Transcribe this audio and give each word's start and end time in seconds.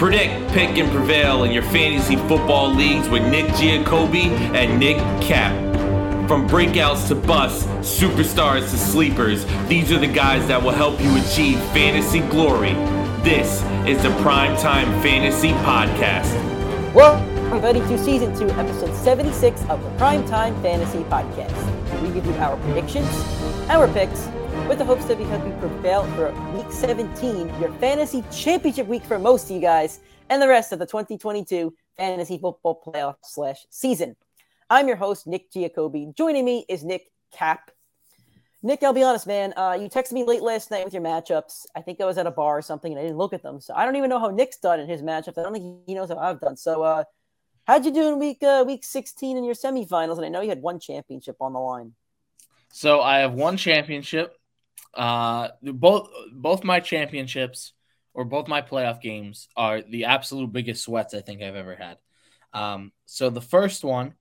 Predict, 0.00 0.50
pick, 0.52 0.78
and 0.78 0.90
prevail 0.90 1.44
in 1.44 1.52
your 1.52 1.62
fantasy 1.62 2.16
football 2.16 2.74
leagues 2.74 3.06
with 3.10 3.22
Nick 3.30 3.44
Giacobbe 3.48 4.30
and 4.54 4.80
Nick 4.80 4.96
Cap. 5.20 5.54
From 6.26 6.48
breakouts 6.48 7.08
to 7.08 7.14
busts, 7.14 7.66
superstars 7.80 8.70
to 8.70 8.78
sleepers, 8.78 9.44
these 9.68 9.92
are 9.92 9.98
the 9.98 10.06
guys 10.06 10.48
that 10.48 10.62
will 10.62 10.70
help 10.70 10.98
you 11.02 11.14
achieve 11.18 11.60
fantasy 11.74 12.20
glory. 12.30 12.72
This 13.22 13.62
is 13.86 14.02
the 14.02 14.08
Primetime 14.24 14.86
Fantasy 15.02 15.50
Podcast. 15.50 16.34
Everybody 17.48 17.80
to 17.80 18.02
season 18.02 18.34
two, 18.34 18.48
episode 18.52 18.94
76 18.94 19.60
of 19.68 19.82
the 19.82 19.90
Primetime 20.02 20.58
Fantasy 20.62 21.04
Podcast. 21.10 22.00
We 22.00 22.08
give 22.08 22.24
you 22.24 22.32
our 22.36 22.56
predictions, 22.56 23.06
our 23.68 23.86
picks, 23.86 24.30
with 24.70 24.78
the 24.78 24.84
hopes 24.84 25.04
that 25.06 25.18
we 25.18 25.24
help 25.24 25.44
you 25.44 25.52
prevail 25.54 26.04
for 26.14 26.30
week 26.56 26.70
17, 26.70 27.60
your 27.60 27.72
fantasy 27.80 28.22
championship 28.30 28.86
week 28.86 29.02
for 29.02 29.18
most 29.18 29.46
of 29.46 29.50
you 29.50 29.60
guys, 29.60 29.98
and 30.28 30.40
the 30.40 30.46
rest 30.46 30.70
of 30.70 30.78
the 30.78 30.86
2022 30.86 31.74
fantasy 31.96 32.38
football 32.38 32.80
playoff 32.86 33.16
slash 33.24 33.66
season. 33.70 34.14
I'm 34.70 34.86
your 34.86 34.94
host, 34.94 35.26
Nick 35.26 35.50
Giacobbe. 35.50 36.14
Joining 36.14 36.44
me 36.44 36.64
is 36.68 36.84
Nick 36.84 37.10
Cap. 37.32 37.72
Nick, 38.62 38.84
I'll 38.84 38.92
be 38.92 39.02
honest, 39.02 39.26
man. 39.26 39.52
Uh, 39.56 39.72
you 39.72 39.88
texted 39.88 40.12
me 40.12 40.22
late 40.22 40.40
last 40.40 40.70
night 40.70 40.84
with 40.84 40.94
your 40.94 41.02
matchups. 41.02 41.66
I 41.74 41.80
think 41.80 42.00
I 42.00 42.04
was 42.04 42.16
at 42.16 42.28
a 42.28 42.30
bar 42.30 42.58
or 42.58 42.62
something, 42.62 42.92
and 42.92 43.00
I 43.00 43.02
didn't 43.02 43.18
look 43.18 43.32
at 43.32 43.42
them. 43.42 43.60
So 43.60 43.74
I 43.74 43.84
don't 43.84 43.96
even 43.96 44.08
know 44.08 44.20
how 44.20 44.30
Nick's 44.30 44.58
done 44.58 44.78
in 44.78 44.88
his 44.88 45.02
matchups. 45.02 45.36
I 45.36 45.42
don't 45.42 45.52
think 45.52 45.80
he 45.84 45.94
knows 45.94 46.10
how 46.10 46.18
I've 46.18 46.40
done. 46.40 46.56
So, 46.56 46.84
uh, 46.84 47.02
how'd 47.66 47.84
you 47.84 47.90
do 47.90 48.06
in 48.06 48.20
week 48.20 48.40
uh, 48.44 48.62
week 48.64 48.84
16 48.84 49.36
in 49.36 49.42
your 49.42 49.56
semifinals? 49.56 50.18
And 50.18 50.26
I 50.26 50.28
know 50.28 50.42
you 50.42 50.48
had 50.48 50.62
one 50.62 50.78
championship 50.78 51.38
on 51.40 51.54
the 51.54 51.58
line. 51.58 51.94
So 52.72 53.00
I 53.00 53.18
have 53.18 53.32
one 53.32 53.56
championship. 53.56 54.39
Uh, 54.94 55.48
both 55.62 56.08
both 56.32 56.64
my 56.64 56.80
championships 56.80 57.72
or 58.12 58.24
both 58.24 58.48
my 58.48 58.60
playoff 58.62 59.00
games 59.00 59.48
are 59.56 59.82
the 59.82 60.06
absolute 60.06 60.52
biggest 60.52 60.82
sweats 60.84 61.14
I 61.14 61.20
think 61.20 61.42
I've 61.42 61.54
ever 61.54 61.76
had. 61.76 61.98
Um, 62.52 62.92
so 63.06 63.30
the 63.30 63.40
first 63.40 63.84
one 63.84 64.14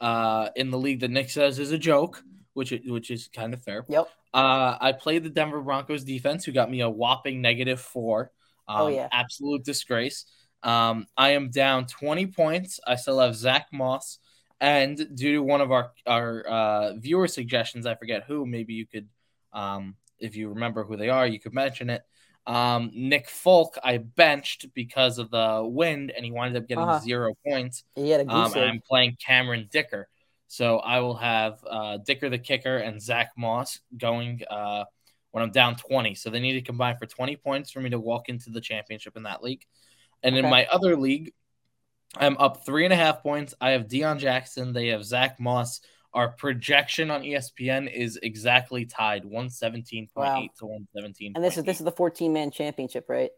uh, 0.00 0.48
in 0.56 0.70
the 0.70 0.78
league 0.78 1.00
that 1.00 1.10
Nick 1.10 1.30
says 1.30 1.58
is 1.58 1.72
a 1.72 1.78
joke, 1.78 2.22
which 2.54 2.72
which 2.86 3.10
is 3.10 3.28
kind 3.32 3.54
of 3.54 3.62
fair. 3.62 3.84
Yep. 3.88 4.08
Uh, 4.32 4.76
I 4.80 4.92
played 4.92 5.24
the 5.24 5.30
Denver 5.30 5.60
Broncos 5.60 6.04
defense, 6.04 6.44
who 6.44 6.52
got 6.52 6.70
me 6.70 6.80
a 6.80 6.90
whopping 6.90 7.40
negative 7.40 7.80
four. 7.80 8.30
Um, 8.68 8.80
Oh, 8.82 8.86
yeah. 8.88 9.08
absolute 9.10 9.64
disgrace. 9.64 10.26
Um, 10.62 11.06
I 11.16 11.30
am 11.30 11.50
down 11.50 11.86
20 11.86 12.26
points. 12.26 12.78
I 12.86 12.96
still 12.96 13.18
have 13.18 13.34
Zach 13.34 13.66
Moss, 13.72 14.18
and 14.60 14.96
due 15.16 15.32
to 15.34 15.42
one 15.42 15.60
of 15.60 15.72
our 15.72 15.92
our 16.06 16.42
uh, 16.42 16.92
viewer 16.94 17.26
suggestions, 17.28 17.86
I 17.86 17.94
forget 17.94 18.24
who. 18.26 18.46
Maybe 18.46 18.74
you 18.74 18.86
could, 18.86 19.08
um, 19.52 19.96
if 20.20 20.36
you 20.36 20.50
remember 20.50 20.84
who 20.84 20.96
they 20.96 21.08
are, 21.08 21.26
you 21.26 21.40
could 21.40 21.54
mention 21.54 21.90
it. 21.90 22.02
Um, 22.46 22.90
Nick 22.94 23.28
Folk, 23.28 23.76
I 23.84 23.98
benched 23.98 24.72
because 24.74 25.18
of 25.18 25.30
the 25.30 25.62
wind, 25.64 26.10
and 26.14 26.24
he 26.24 26.30
wound 26.30 26.56
up 26.56 26.66
getting 26.66 26.84
Uh-huh. 26.84 27.00
zero 27.00 27.34
points. 27.46 27.84
He 27.94 28.10
had 28.10 28.26
a 28.26 28.30
um, 28.32 28.52
I'm 28.56 28.80
playing 28.80 29.16
Cameron 29.24 29.68
Dicker. 29.70 30.08
So 30.48 30.78
I 30.78 30.98
will 31.00 31.16
have 31.16 31.64
uh, 31.68 31.98
Dicker 31.98 32.28
the 32.28 32.38
kicker 32.38 32.76
and 32.78 33.00
Zach 33.00 33.30
Moss 33.36 33.78
going 33.96 34.40
uh, 34.50 34.84
when 35.30 35.44
I'm 35.44 35.52
down 35.52 35.76
20. 35.76 36.16
So 36.16 36.28
they 36.28 36.40
need 36.40 36.54
to 36.54 36.62
combine 36.62 36.96
for 36.96 37.06
20 37.06 37.36
points 37.36 37.70
for 37.70 37.80
me 37.80 37.90
to 37.90 38.00
walk 38.00 38.28
into 38.28 38.50
the 38.50 38.60
championship 38.60 39.16
in 39.16 39.22
that 39.24 39.44
league. 39.44 39.64
And 40.24 40.36
in 40.36 40.50
my 40.50 40.66
other 40.66 40.96
league, 40.96 41.32
I'm 42.16 42.36
up 42.38 42.66
three 42.66 42.84
and 42.84 42.92
a 42.92 42.96
half 42.96 43.22
points. 43.22 43.54
I 43.60 43.70
have 43.70 43.86
Deon 43.86 44.18
Jackson. 44.18 44.72
They 44.72 44.88
have 44.88 45.04
Zach 45.04 45.38
Moss. 45.38 45.80
Our 46.12 46.28
projection 46.30 47.10
on 47.10 47.22
ESPN 47.22 47.92
is 47.92 48.18
exactly 48.22 48.84
tied 48.84 49.24
117.8 49.24 50.08
Wow. 50.16 50.46
to 50.58 50.66
117. 50.66 51.32
And 51.36 51.44
this 51.44 51.56
is 51.56 51.64
this 51.64 51.78
is 51.78 51.84
the 51.84 51.92
14 51.92 52.32
man 52.32 52.50
championship, 52.50 53.06
right? 53.08 53.30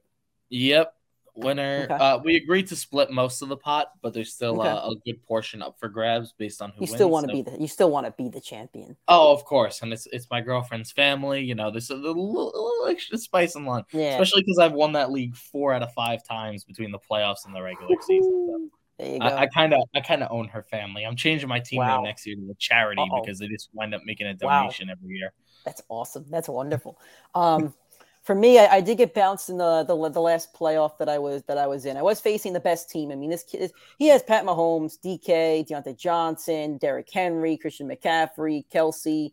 Yep. 0.48 0.94
Winner. 1.34 1.84
Okay. 1.90 1.94
Uh, 1.94 2.18
we 2.18 2.36
agreed 2.36 2.66
to 2.66 2.76
split 2.76 3.10
most 3.10 3.40
of 3.40 3.48
the 3.48 3.56
pot, 3.56 3.88
but 4.02 4.12
there's 4.12 4.34
still 4.34 4.60
Okay. 4.60 4.68
a, 4.68 4.74
a 4.74 4.94
good 5.06 5.22
portion 5.22 5.62
up 5.62 5.78
for 5.80 5.88
grabs 5.88 6.34
based 6.36 6.60
on 6.60 6.70
who 6.72 6.82
You 6.82 6.86
still 6.86 7.08
want 7.08 7.26
to 7.26 7.30
so- 7.34 7.42
be 7.42 7.50
the 7.50 7.58
you 7.60 7.66
still 7.68 7.90
want 7.90 8.04
to 8.06 8.12
be 8.12 8.28
the 8.28 8.40
champion. 8.40 8.96
Oh, 9.08 9.32
of 9.32 9.44
course, 9.46 9.80
and 9.80 9.92
it's 9.94 10.06
it's 10.12 10.26
my 10.30 10.40
girlfriend's 10.42 10.92
family. 10.92 11.42
You 11.42 11.54
know, 11.54 11.70
there's 11.70 11.88
a 11.88 11.94
little, 11.94 12.32
little 12.34 12.86
extra 12.86 13.16
spice 13.16 13.54
and 13.54 13.64
lime, 13.66 13.84
Yeah. 13.92 14.10
especially 14.12 14.42
because 14.42 14.58
I've 14.58 14.72
won 14.74 14.92
that 14.92 15.10
league 15.10 15.34
four 15.34 15.72
out 15.72 15.82
of 15.82 15.92
five 15.94 16.22
times 16.22 16.64
between 16.64 16.90
the 16.90 16.98
playoffs 16.98 17.46
and 17.46 17.54
the 17.54 17.62
regular 17.62 17.96
season. 18.02 18.70
There 19.02 19.12
you 19.14 19.18
go. 19.18 19.26
I 19.26 19.46
kind 19.46 19.74
of 19.74 19.80
I 19.94 20.00
kind 20.00 20.22
of 20.22 20.28
own 20.30 20.48
her 20.48 20.62
family. 20.62 21.04
I'm 21.04 21.16
changing 21.16 21.48
my 21.48 21.58
team 21.60 21.78
Wow. 21.78 21.96
name 21.96 22.04
next 22.04 22.26
year 22.26 22.36
to 22.36 22.50
a 22.50 22.54
charity 22.54 23.02
Uh-oh. 23.02 23.20
because 23.20 23.38
they 23.38 23.48
just 23.48 23.68
wind 23.72 23.94
up 23.94 24.02
making 24.04 24.26
a 24.28 24.36
Wow. 24.40 24.62
donation 24.62 24.90
every 24.90 25.16
year. 25.16 25.32
That's 25.64 25.82
awesome. 25.88 26.26
That's 26.30 26.48
wonderful. 26.48 26.98
Um, 27.34 27.74
for 28.22 28.34
me, 28.36 28.58
I, 28.60 28.76
I 28.76 28.80
did 28.80 28.98
get 28.98 29.14
bounced 29.14 29.48
in 29.48 29.58
the, 29.58 29.82
the 29.82 29.96
the 30.10 30.20
last 30.20 30.54
playoff 30.54 30.98
that 30.98 31.08
I 31.08 31.18
was 31.18 31.42
that 31.44 31.58
I 31.58 31.66
was 31.66 31.84
in. 31.86 31.96
I 31.96 32.02
was 32.02 32.20
facing 32.20 32.52
the 32.52 32.60
best 32.60 32.88
team. 32.90 33.10
I 33.10 33.16
mean, 33.16 33.30
this 33.30 33.42
kid 33.42 33.62
is, 33.62 33.72
he 33.98 34.06
has 34.08 34.22
Pat 34.22 34.44
Mahomes, 34.44 34.96
DK, 35.04 35.68
Diontae 35.68 35.96
Johnson, 35.98 36.78
Derrick 36.78 37.08
Henry, 37.12 37.56
Christian 37.56 37.88
McCaffrey, 37.88 38.64
Kelce. 38.72 39.32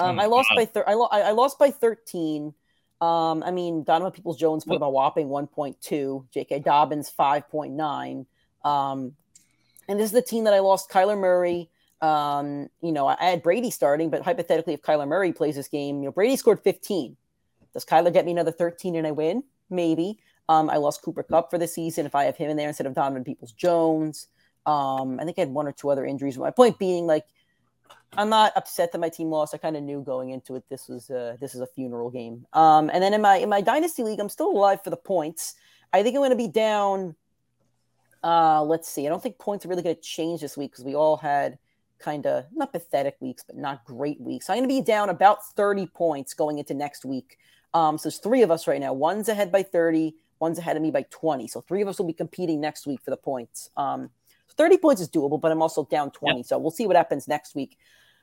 Um, 0.00 0.20
Oh, 0.20 0.22
I 0.22 0.26
lost 0.26 0.50
God. 0.50 0.56
by 0.56 0.64
thir- 0.66 0.84
I, 0.86 0.94
lo- 0.94 1.08
I 1.10 1.20
I 1.22 1.30
lost 1.32 1.58
by 1.58 1.72
thirteen. 1.72 2.54
Um, 3.00 3.42
I 3.44 3.50
mean, 3.50 3.82
Donovan 3.82 4.12
Peoples 4.12 4.36
Jones 4.36 4.64
put 4.64 4.76
up 4.76 4.82
a 4.82 4.90
whopping 4.90 5.28
one 5.28 5.48
point 5.48 5.80
two. 5.80 6.24
J.K. 6.32 6.60
Dobbins 6.60 7.08
five 7.08 7.48
point 7.48 7.72
nine. 7.72 8.26
Um, 8.64 9.14
and 9.88 9.98
this 9.98 10.06
is 10.06 10.12
the 10.12 10.22
team 10.22 10.44
that 10.44 10.54
I 10.54 10.60
lost. 10.60 10.90
Kyler 10.90 11.18
Murray. 11.18 11.70
Um, 12.00 12.68
you 12.80 12.92
know, 12.92 13.08
I, 13.08 13.16
had 13.18 13.42
Brady 13.42 13.70
starting, 13.70 14.08
but 14.10 14.22
hypothetically, 14.22 14.74
if 14.74 14.82
Kyler 14.82 15.08
Murray 15.08 15.32
plays 15.32 15.56
this 15.56 15.68
game, 15.68 15.98
you 15.98 16.04
know, 16.06 16.12
Brady 16.12 16.36
scored 16.36 16.60
15. 16.60 17.16
Does 17.72 17.84
Kyler 17.84 18.12
get 18.12 18.24
me 18.24 18.32
another 18.32 18.52
13 18.52 18.94
and 18.96 19.06
I 19.06 19.10
win? 19.10 19.42
Maybe. 19.68 20.18
Um, 20.48 20.70
I 20.70 20.76
lost 20.76 21.02
Cooper 21.02 21.22
Kupp 21.22 21.50
for 21.50 21.58
the 21.58 21.68
season. 21.68 22.06
If 22.06 22.14
I 22.14 22.24
have 22.24 22.36
him 22.36 22.50
in 22.50 22.56
there 22.56 22.68
instead 22.68 22.86
of 22.86 22.94
Donovan 22.94 23.24
Peoples 23.24 23.52
Jones, 23.52 24.28
um, 24.64 25.18
I 25.20 25.24
think 25.24 25.38
I 25.38 25.42
had 25.42 25.50
one 25.50 25.66
or 25.66 25.72
two 25.72 25.90
other 25.90 26.06
injuries. 26.06 26.38
My 26.38 26.50
point 26.50 26.78
being, 26.78 27.06
like, 27.06 27.24
I'm 28.16 28.30
not 28.30 28.52
upset 28.56 28.92
that 28.92 28.98
my 28.98 29.08
team 29.08 29.28
lost. 29.28 29.54
I 29.54 29.58
kind 29.58 29.76
of 29.76 29.82
knew 29.82 30.00
going 30.02 30.30
into 30.30 30.56
it 30.56 30.64
this 30.70 30.88
was 30.88 31.10
uh, 31.10 31.36
this 31.40 31.54
is 31.54 31.60
a 31.60 31.66
funeral 31.66 32.10
game. 32.10 32.46
Um, 32.52 32.90
and 32.92 33.02
then 33.02 33.12
in 33.12 33.20
my 33.20 33.36
in 33.36 33.48
my 33.48 33.60
dynasty 33.60 34.02
league, 34.02 34.20
I'm 34.20 34.28
still 34.28 34.50
alive 34.50 34.82
for 34.82 34.90
the 34.90 34.96
points. 34.96 35.54
I 35.92 36.02
think 36.02 36.14
I'm 36.14 36.20
going 36.20 36.30
to 36.30 36.36
be 36.36 36.48
down. 36.48 37.14
Uh, 38.22 38.62
let's 38.62 38.88
see. 38.88 39.06
I 39.06 39.10
don't 39.10 39.22
think 39.22 39.38
points 39.38 39.64
are 39.64 39.68
really 39.68 39.82
going 39.82 39.96
to 39.96 40.02
change 40.02 40.40
this 40.40 40.56
week 40.56 40.72
because 40.72 40.84
we 40.84 40.94
all 40.94 41.16
had 41.16 41.58
kind 41.98 42.26
of 42.26 42.44
not 42.52 42.72
pathetic 42.72 43.16
weeks, 43.20 43.44
but 43.46 43.56
not 43.56 43.84
great 43.84 44.20
weeks. 44.20 44.48
I'm 44.48 44.58
going 44.58 44.68
to 44.68 44.74
be 44.74 44.82
down 44.82 45.08
about 45.08 45.44
30 45.54 45.86
points 45.88 46.34
going 46.34 46.58
into 46.58 46.74
next 46.74 47.04
week. 47.04 47.38
Um, 47.74 47.98
so 47.98 48.08
there's 48.08 48.18
three 48.18 48.42
of 48.42 48.50
us 48.50 48.66
right 48.66 48.80
now. 48.80 48.92
One's 48.92 49.28
ahead 49.28 49.52
by 49.52 49.62
30, 49.62 50.14
one's 50.40 50.58
ahead 50.58 50.76
of 50.76 50.82
me 50.82 50.90
by 50.90 51.04
20. 51.10 51.48
So 51.48 51.60
three 51.60 51.82
of 51.82 51.88
us 51.88 51.98
will 51.98 52.06
be 52.06 52.12
competing 52.12 52.60
next 52.60 52.86
week 52.86 53.00
for 53.02 53.10
the 53.10 53.16
points. 53.16 53.70
Um, 53.76 54.10
30 54.56 54.78
points 54.78 55.00
is 55.00 55.08
doable, 55.08 55.40
but 55.40 55.52
I'm 55.52 55.62
also 55.62 55.84
down 55.86 56.10
20. 56.10 56.42
So 56.42 56.58
we'll 56.58 56.70
see 56.70 56.86
what 56.86 56.96
happens 56.96 57.28
next 57.28 57.54
week. 57.54 57.78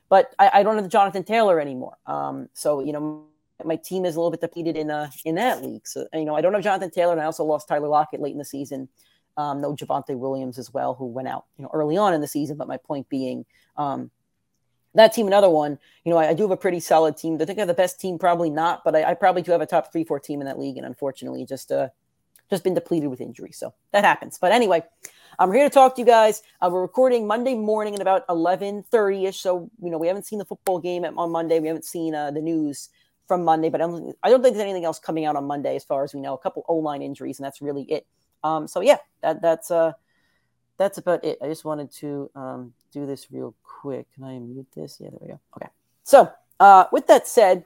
But 0.08 0.34
I, 0.38 0.50
I 0.54 0.62
don't 0.62 0.76
have 0.76 0.88
Jonathan 0.88 1.24
Taylor 1.24 1.60
anymore. 1.60 1.96
Um, 2.06 2.48
so 2.52 2.80
you 2.80 2.92
know 2.92 3.24
my 3.64 3.76
team 3.76 4.04
is 4.04 4.14
a 4.14 4.20
little 4.20 4.30
bit 4.30 4.40
depleted 4.40 4.76
in 4.76 4.90
uh 4.90 5.10
in 5.24 5.34
that 5.36 5.64
league. 5.64 5.86
So 5.86 6.06
you 6.12 6.24
know 6.24 6.36
I 6.36 6.40
don't 6.40 6.52
have 6.52 6.62
Jonathan 6.62 6.90
Taylor, 6.90 7.12
and 7.12 7.20
I 7.20 7.24
also 7.24 7.44
lost 7.44 7.68
Tyler 7.68 7.88
Lockett 7.88 8.20
late 8.20 8.32
in 8.32 8.38
the 8.38 8.44
season. 8.44 8.88
Um, 9.36 9.60
no 9.60 9.74
Javonte 9.74 10.16
Williams 10.16 10.58
as 10.58 10.72
well, 10.72 10.94
who 10.94 11.06
went 11.06 11.28
out 11.28 11.44
you 11.58 11.64
know 11.64 11.70
early 11.72 11.96
on 11.96 12.14
in 12.14 12.20
the 12.20 12.28
season. 12.28 12.56
But 12.56 12.68
my 12.68 12.78
point 12.78 13.08
being, 13.08 13.44
um, 13.76 14.10
that 14.94 15.12
team, 15.12 15.26
another 15.26 15.50
one. 15.50 15.78
You 16.04 16.10
know, 16.10 16.18
I, 16.18 16.30
I 16.30 16.34
do 16.34 16.42
have 16.44 16.50
a 16.50 16.56
pretty 16.56 16.80
solid 16.80 17.16
team. 17.16 17.38
I 17.40 17.44
think 17.44 17.58
I 17.58 17.62
have 17.62 17.68
the 17.68 17.74
best 17.74 18.00
team? 18.00 18.18
Probably 18.18 18.50
not, 18.50 18.82
but 18.84 18.96
I, 18.96 19.10
I 19.10 19.14
probably 19.14 19.42
do 19.42 19.52
have 19.52 19.60
a 19.60 19.66
top 19.66 19.92
three, 19.92 20.04
four 20.04 20.18
team 20.18 20.40
in 20.40 20.46
that 20.46 20.58
league, 20.58 20.76
and 20.76 20.86
unfortunately, 20.86 21.44
just 21.44 21.70
uh, 21.70 21.88
just 22.50 22.64
been 22.64 22.74
depleted 22.74 23.10
with 23.10 23.20
injury. 23.20 23.52
So 23.52 23.74
that 23.92 24.04
happens. 24.04 24.38
But 24.38 24.52
anyway, 24.52 24.82
I'm 25.38 25.52
here 25.52 25.64
to 25.64 25.70
talk 25.70 25.96
to 25.96 26.00
you 26.00 26.06
guys. 26.06 26.42
Uh, 26.60 26.70
we're 26.72 26.80
recording 26.80 27.26
Monday 27.26 27.54
morning 27.54 27.94
at 27.94 28.00
about 28.00 28.26
11:30 28.28 29.28
ish. 29.28 29.40
So 29.40 29.70
you 29.82 29.90
know, 29.90 29.98
we 29.98 30.06
haven't 30.06 30.26
seen 30.26 30.38
the 30.38 30.44
football 30.44 30.78
game 30.78 31.04
on 31.04 31.30
Monday. 31.30 31.60
We 31.60 31.68
haven't 31.68 31.84
seen 31.84 32.14
uh, 32.14 32.30
the 32.30 32.40
news 32.40 32.88
from 33.26 33.44
Monday, 33.44 33.68
but 33.68 33.80
I 33.80 33.86
don't, 33.86 34.16
I 34.22 34.30
don't 34.30 34.42
think 34.42 34.54
there's 34.54 34.64
anything 34.64 34.84
else 34.84 34.98
coming 34.98 35.24
out 35.24 35.36
on 35.36 35.44
Monday 35.44 35.76
as 35.76 35.84
far 35.84 36.04
as 36.04 36.14
we 36.14 36.20
know. 36.20 36.34
A 36.34 36.38
couple 36.38 36.64
O 36.68 36.76
line 36.76 37.02
injuries, 37.02 37.38
and 37.38 37.44
that's 37.44 37.60
really 37.60 37.82
it. 37.84 38.06
Um, 38.46 38.68
so 38.68 38.80
yeah, 38.80 38.98
that 39.22 39.42
that's 39.42 39.70
uh 39.70 39.92
that's 40.78 40.98
about 40.98 41.24
it. 41.24 41.38
I 41.42 41.46
just 41.46 41.64
wanted 41.64 41.90
to 41.92 42.30
um, 42.34 42.72
do 42.92 43.06
this 43.06 43.32
real 43.32 43.54
quick. 43.62 44.06
Can 44.14 44.24
I 44.24 44.38
mute 44.38 44.66
this? 44.74 44.98
Yeah, 45.00 45.08
there 45.10 45.18
we 45.22 45.28
go. 45.28 45.40
Okay. 45.56 45.70
So 46.04 46.30
uh, 46.60 46.84
with 46.92 47.06
that 47.06 47.26
said, 47.26 47.64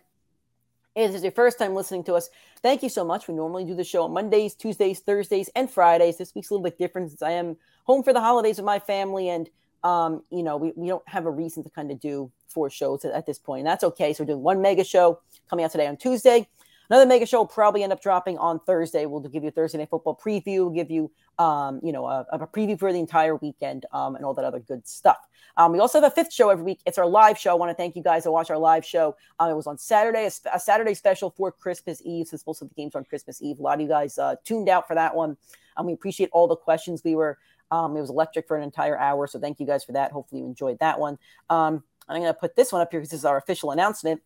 if 0.94 1.08
this 1.08 1.18
is 1.18 1.22
your 1.22 1.32
first 1.32 1.58
time 1.58 1.74
listening 1.74 2.04
to 2.04 2.14
us, 2.14 2.30
thank 2.62 2.82
you 2.82 2.88
so 2.88 3.04
much. 3.04 3.26
We 3.26 3.34
normally 3.34 3.64
do 3.64 3.74
the 3.74 3.84
show 3.84 4.04
on 4.04 4.12
Mondays, 4.12 4.54
Tuesdays, 4.54 5.00
Thursdays, 5.00 5.50
and 5.56 5.70
Fridays. 5.70 6.18
This 6.18 6.34
week's 6.34 6.50
a 6.50 6.54
little 6.54 6.64
bit 6.64 6.78
different 6.78 7.10
since 7.10 7.22
I 7.22 7.32
am 7.32 7.56
home 7.84 8.02
for 8.02 8.12
the 8.12 8.20
holidays 8.20 8.56
with 8.56 8.66
my 8.66 8.78
family, 8.78 9.28
and 9.28 9.48
um, 9.82 10.22
you 10.30 10.42
know, 10.42 10.56
we, 10.56 10.72
we 10.76 10.88
don't 10.88 11.08
have 11.08 11.26
a 11.26 11.30
reason 11.30 11.62
to 11.64 11.70
kind 11.70 11.90
of 11.90 12.00
do 12.00 12.30
four 12.48 12.70
shows 12.70 13.04
at, 13.04 13.12
at 13.12 13.26
this 13.26 13.38
point. 13.38 13.60
And 13.60 13.66
that's 13.66 13.84
okay. 13.84 14.12
So 14.12 14.22
we're 14.22 14.28
doing 14.28 14.42
one 14.42 14.60
mega 14.60 14.84
show 14.84 15.20
coming 15.48 15.64
out 15.64 15.72
today 15.72 15.86
on 15.86 15.96
Tuesday. 15.96 16.46
Another 16.90 17.06
mega 17.06 17.24
show 17.24 17.38
will 17.38 17.46
probably 17.46 17.84
end 17.84 17.92
up 17.92 18.02
dropping 18.02 18.36
on 18.38 18.58
Thursday. 18.60 19.06
We'll 19.06 19.20
give 19.20 19.44
you 19.44 19.50
Thursday 19.52 19.78
night 19.78 19.90
football 19.90 20.18
preview, 20.22 20.58
we'll 20.58 20.70
give 20.70 20.90
you 20.90 21.10
um, 21.38 21.80
you 21.82 21.92
know, 21.92 22.06
a, 22.06 22.26
a 22.32 22.46
preview 22.46 22.78
for 22.78 22.92
the 22.92 22.98
entire 22.98 23.36
weekend 23.36 23.86
um, 23.92 24.16
and 24.16 24.24
all 24.24 24.34
that 24.34 24.44
other 24.44 24.58
good 24.58 24.86
stuff. 24.86 25.16
Um, 25.56 25.72
we 25.72 25.78
also 25.78 26.00
have 26.00 26.12
a 26.12 26.14
fifth 26.14 26.32
show 26.32 26.50
every 26.50 26.64
week. 26.64 26.80
It's 26.84 26.98
our 26.98 27.06
live 27.06 27.38
show. 27.38 27.50
I 27.50 27.54
want 27.54 27.70
to 27.70 27.74
thank 27.74 27.96
you 27.96 28.02
guys 28.02 28.24
that 28.24 28.32
watch 28.32 28.50
our 28.50 28.58
live 28.58 28.84
show. 28.84 29.16
Um, 29.38 29.50
it 29.50 29.54
was 29.54 29.66
on 29.66 29.78
Saturday, 29.78 30.24
a, 30.24 30.54
a 30.54 30.60
Saturday 30.60 30.94
special 30.94 31.30
for 31.30 31.50
Christmas 31.50 32.02
Eve. 32.04 32.26
Since 32.26 32.46
most 32.46 32.60
of 32.60 32.68
the 32.68 32.74
games 32.74 32.94
on 32.94 33.04
Christmas 33.04 33.40
Eve, 33.40 33.58
a 33.58 33.62
lot 33.62 33.74
of 33.74 33.80
you 33.80 33.88
guys 33.88 34.18
uh, 34.18 34.36
tuned 34.44 34.68
out 34.68 34.86
for 34.86 34.94
that 34.94 35.14
one. 35.14 35.36
Um, 35.76 35.86
we 35.86 35.92
appreciate 35.92 36.28
all 36.32 36.46
the 36.46 36.56
questions. 36.56 37.02
We 37.04 37.14
were 37.14 37.38
um, 37.70 37.96
it 37.96 38.00
was 38.00 38.10
electric 38.10 38.48
for 38.48 38.56
an 38.56 38.64
entire 38.64 38.98
hour, 38.98 39.26
so 39.28 39.38
thank 39.38 39.60
you 39.60 39.66
guys 39.66 39.84
for 39.84 39.92
that. 39.92 40.10
Hopefully 40.10 40.40
you 40.40 40.46
enjoyed 40.46 40.78
that 40.80 40.98
one. 40.98 41.18
Um, 41.48 41.84
I'm 42.08 42.20
going 42.20 42.32
to 42.32 42.34
put 42.34 42.56
this 42.56 42.72
one 42.72 42.82
up 42.82 42.90
here 42.90 42.98
because 43.00 43.10
this 43.10 43.20
is 43.20 43.24
our 43.24 43.36
official 43.36 43.70
announcement. 43.70 44.20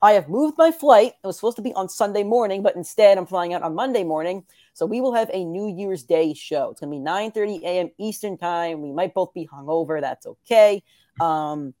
I 0.00 0.12
have 0.12 0.28
moved 0.28 0.56
my 0.56 0.70
flight. 0.70 1.14
It 1.22 1.26
was 1.26 1.36
supposed 1.36 1.56
to 1.56 1.62
be 1.62 1.72
on 1.74 1.88
Sunday 1.88 2.22
morning, 2.22 2.62
but 2.62 2.76
instead 2.76 3.18
I'm 3.18 3.26
flying 3.26 3.52
out 3.52 3.62
on 3.62 3.74
Monday 3.74 4.04
morning. 4.04 4.44
So 4.72 4.86
we 4.86 5.00
will 5.00 5.12
have 5.14 5.30
a 5.32 5.44
New 5.44 5.66
Year's 5.76 6.04
Day 6.04 6.34
show. 6.34 6.70
It's 6.70 6.80
going 6.80 6.92
to 6.92 6.98
be 6.98 7.04
9:30 7.04 7.62
a.m. 7.62 7.90
Eastern 7.98 8.38
time. 8.38 8.80
We 8.80 8.92
might 8.92 9.12
both 9.12 9.34
be 9.34 9.48
hungover. 9.48 10.00
That's 10.00 10.26
okay. 10.26 10.84
Um, 11.20 11.74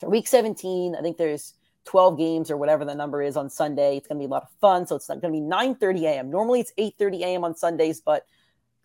for 0.00 0.08
week 0.08 0.26
17, 0.26 0.96
I 0.96 1.02
think 1.02 1.18
there's 1.18 1.54
12 1.84 2.16
games 2.16 2.50
or 2.50 2.56
whatever 2.56 2.84
the 2.84 2.94
number 2.94 3.22
is 3.22 3.36
on 3.36 3.50
Sunday. 3.50 3.98
It's 3.98 4.08
going 4.08 4.18
to 4.18 4.26
be 4.26 4.30
a 4.30 4.32
lot 4.32 4.44
of 4.44 4.48
fun. 4.60 4.86
So 4.86 4.96
it's 4.96 5.08
not 5.08 5.20
going 5.20 5.34
to 5.34 5.38
be 5.38 5.44
9:30 5.44 6.04
a.m. 6.04 6.30
Normally 6.30 6.60
it's 6.60 6.72
8:30 6.78 7.20
a.m. 7.20 7.44
on 7.44 7.54
Sundays, 7.54 8.00
but 8.00 8.24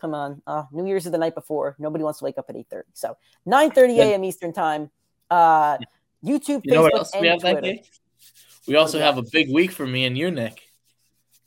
come 0.01 0.13
on, 0.13 0.41
uh, 0.45 0.63
New 0.73 0.85
Year's 0.85 1.05
is 1.05 1.13
the 1.13 1.17
night 1.17 1.35
before. 1.35 1.77
Nobody 1.79 2.03
wants 2.03 2.19
to 2.19 2.25
wake 2.25 2.37
up 2.37 2.49
at 2.49 2.55
8:30. 2.55 2.83
So 2.93 3.17
9:30 3.47 3.97
a.m. 3.99 4.23
Eastern 4.25 4.51
time. 4.51 4.91
Uh, 5.29 5.77
YouTube, 6.25 6.65
You 6.65 6.73
know 6.73 6.81
what 6.81 6.93
Facebook, 6.93 7.09
and 7.13 7.39
Twitter. 7.39 7.75
We 8.67 8.75
also 8.75 8.99
have 8.99 9.17
a 9.17 9.23
big 9.23 9.51
week 9.51 9.71
for 9.71 9.87
me 9.87 10.05
and 10.05 10.17
you, 10.17 10.31
Nick. 10.31 10.61